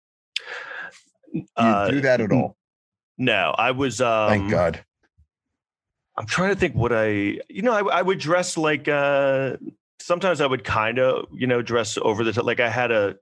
Do 1.33 1.41
you 1.41 1.47
Uh, 1.57 1.91
do 1.91 2.01
that 2.03 2.21
at 2.21 2.31
all? 2.31 2.57
No, 3.19 3.55
I 3.59 3.73
was. 3.73 4.01
Um, 4.01 4.29
Thank 4.29 4.51
God. 4.51 4.85
I'm 6.17 6.27
trying 6.27 6.55
to 6.55 6.57
think 6.61 6.77
what 6.77 6.93
I, 6.93 7.41
you 7.49 7.63
know, 7.63 7.73
I, 7.73 7.99
I 7.99 8.03
would 8.03 8.21
dress 8.21 8.57
like. 8.57 8.87
uh 8.87 9.57
Sometimes 10.01 10.41
I 10.41 10.47
would 10.47 10.65
kind 10.65 10.99
of, 10.99 11.27
you 11.33 11.47
know, 11.47 11.63
dress 11.63 11.99
over 12.01 12.25
the 12.25 12.33
top. 12.33 12.45
Like 12.45 12.61
I 12.61 12.69
had 12.69 12.91
a 12.91 13.17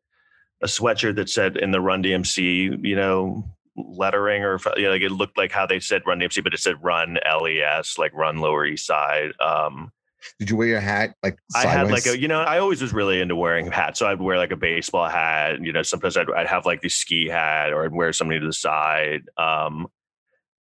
a 0.63 0.67
sweatshirt 0.67 1.17
that 1.17 1.29
said 1.29 1.57
in 1.57 1.73
the 1.73 1.81
Run 1.81 2.03
DMC, 2.03 2.85
you 2.85 2.97
know, 2.97 3.45
lettering 3.77 4.45
or 4.45 4.59
you 4.77 4.85
know, 4.85 4.91
like 4.91 5.03
it 5.03 5.11
looked 5.11 5.37
like 5.37 5.53
how 5.53 5.67
they 5.67 5.81
said 5.81 6.03
Run 6.07 6.21
DMC, 6.21 6.43
but 6.43 6.55
it 6.55 6.61
said 6.61 6.83
Run 6.83 7.19
LES, 7.25 7.99
like 7.99 8.13
Run 8.15 8.39
Lower 8.39 8.65
East 8.65 8.87
Side. 8.87 9.33
Um, 9.41 9.93
Did 10.39 10.51
you 10.51 10.57
wear 10.57 10.69
your 10.69 10.81
hat 10.81 11.15
like 11.23 11.39
I 11.55 11.67
had 11.67 11.91
like 11.91 12.07
a, 12.07 12.19
you 12.19 12.29
know, 12.29 12.41
I 12.41 12.59
always 12.59 12.81
was 12.81 12.93
really 12.93 13.21
into 13.21 13.35
wearing 13.35 13.71
hats. 13.71 13.99
So 13.99 14.07
I'd 14.07 14.21
wear 14.21 14.39
like 14.39 14.53
a 14.53 14.57
baseball 14.57 15.09
hat. 15.09 15.61
You 15.61 15.73
know, 15.73 15.83
sometimes 15.83 16.17
I'd, 16.17 16.31
I'd 16.31 16.47
have 16.47 16.65
like 16.65 16.81
the 16.81 16.89
ski 16.89 17.29
hat 17.29 17.73
or 17.73 17.85
I'd 17.85 17.93
wear 17.93 18.13
something 18.13 18.41
to 18.41 18.47
the 18.47 18.53
side. 18.53 19.23
Um, 19.37 19.89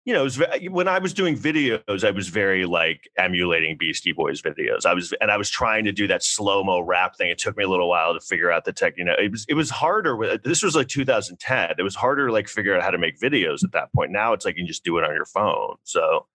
you 0.07 0.13
know, 0.13 0.23
was 0.23 0.41
when 0.69 0.87
I 0.87 0.99
was 0.99 1.13
doing 1.13 1.35
videos, 1.37 2.05
I 2.05 2.11
was 2.11 2.29
very 2.29 2.65
like 2.65 3.09
emulating 3.17 3.75
Beastie 3.77 4.13
Boys 4.13 4.41
videos. 4.41 4.85
I 4.85 4.93
was, 4.93 5.13
and 5.19 5.29
I 5.29 5.35
was 5.35 5.49
trying 5.49 5.83
to 5.83 5.91
do 5.91 6.07
that 6.07 6.23
slow 6.23 6.63
mo 6.63 6.79
rap 6.79 7.17
thing. 7.17 7.29
It 7.29 7.37
took 7.37 7.57
me 7.57 7.65
a 7.65 7.67
little 7.67 7.89
while 7.89 8.13
to 8.13 8.21
figure 8.21 8.49
out 8.49 8.63
the 8.63 8.71
tech. 8.71 8.93
You 8.97 9.03
know, 9.03 9.15
it 9.19 9.31
was 9.31 9.45
it 9.49 9.55
was 9.55 9.69
harder. 9.69 10.15
with- 10.15 10.43
This 10.43 10.63
was 10.63 10.77
like 10.77 10.87
2010. 10.87 11.71
It 11.77 11.83
was 11.83 11.93
harder 11.93 12.27
to 12.27 12.31
like 12.31 12.47
figure 12.47 12.73
out 12.73 12.81
how 12.81 12.89
to 12.89 12.97
make 12.97 13.19
videos 13.19 13.65
at 13.65 13.73
that 13.73 13.91
point. 13.93 14.11
Now 14.11 14.31
it's 14.31 14.45
like 14.45 14.55
you 14.55 14.61
can 14.63 14.67
just 14.67 14.85
do 14.85 14.97
it 14.97 15.03
on 15.03 15.13
your 15.13 15.25
phone. 15.25 15.75
So 15.83 16.25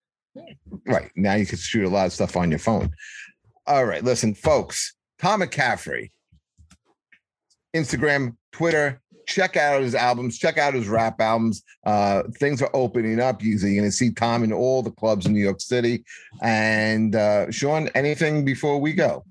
Right. 0.87 1.11
Now 1.17 1.35
you 1.35 1.45
can 1.47 1.57
shoot 1.59 1.85
a 1.85 1.89
lot 1.89 2.05
of 2.07 2.13
stuff 2.13 2.37
on 2.37 2.51
your 2.51 2.59
phone. 2.59 2.91
All 3.67 3.85
right. 3.87 4.05
Listen, 4.05 4.35
folks, 4.35 4.95
Tom 5.19 5.41
McCaffrey, 5.41 6.11
Instagram, 7.75 8.37
Twitter, 8.53 9.01
check 9.27 9.57
out 9.57 9.83
his 9.83 9.95
albums, 9.95 10.39
check 10.39 10.59
out 10.59 10.75
his 10.75 10.89
rap 10.89 11.21
albums. 11.21 11.63
Uh, 11.85 12.23
things 12.39 12.63
are 12.63 12.71
opening 12.75 13.21
up. 13.21 13.43
You're 13.43 13.59
going 13.59 13.83
to 13.83 13.93
see 13.93 14.11
Tom 14.11 14.45
in 14.45 14.53
all 14.53 14.83
the 14.83 14.91
clubs 14.91 15.27
in 15.27 15.33
New 15.33 15.43
York 15.43 15.61
City. 15.61 16.05
And 16.43 17.15
uh, 17.15 17.51
Sean, 17.51 17.89
anything 17.95 18.45
before 18.45 18.79
we 18.79 18.93
go? 18.93 19.25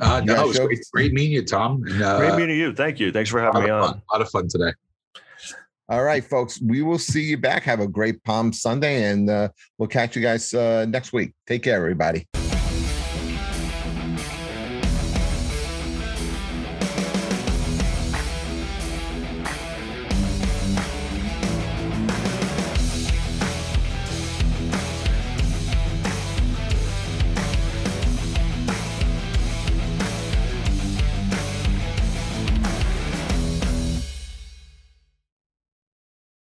Uh, 0.00 0.22
Yeah, 0.24 0.34
no, 0.34 0.44
it 0.44 0.48
was 0.48 0.58
great, 0.58 0.78
great 0.92 1.12
meeting 1.12 1.32
you, 1.32 1.44
Tom. 1.44 1.82
And, 1.86 2.02
uh, 2.02 2.18
great 2.18 2.36
meeting 2.36 2.58
you. 2.58 2.74
Thank 2.74 3.00
you. 3.00 3.12
Thanks 3.12 3.30
for 3.30 3.40
having 3.40 3.64
me 3.64 3.70
on. 3.70 3.88
fun, 3.88 4.02
a 4.10 4.12
lot 4.14 4.22
of 4.22 4.30
fun 4.30 4.48
today. 4.48 4.72
All 5.88 6.02
right, 6.02 6.24
folks, 6.24 6.60
we 6.60 6.82
will 6.82 6.98
see 6.98 7.22
you 7.22 7.36
back. 7.36 7.62
Have 7.62 7.80
a 7.80 7.86
great 7.86 8.22
Palm 8.24 8.52
Sunday, 8.52 9.04
and 9.04 9.30
uh, 9.30 9.48
we'll 9.78 9.88
catch 9.88 10.16
you 10.16 10.22
guys 10.22 10.52
uh, 10.52 10.84
next 10.88 11.12
week. 11.12 11.32
Take 11.46 11.62
care, 11.62 11.76
everybody. 11.76 12.26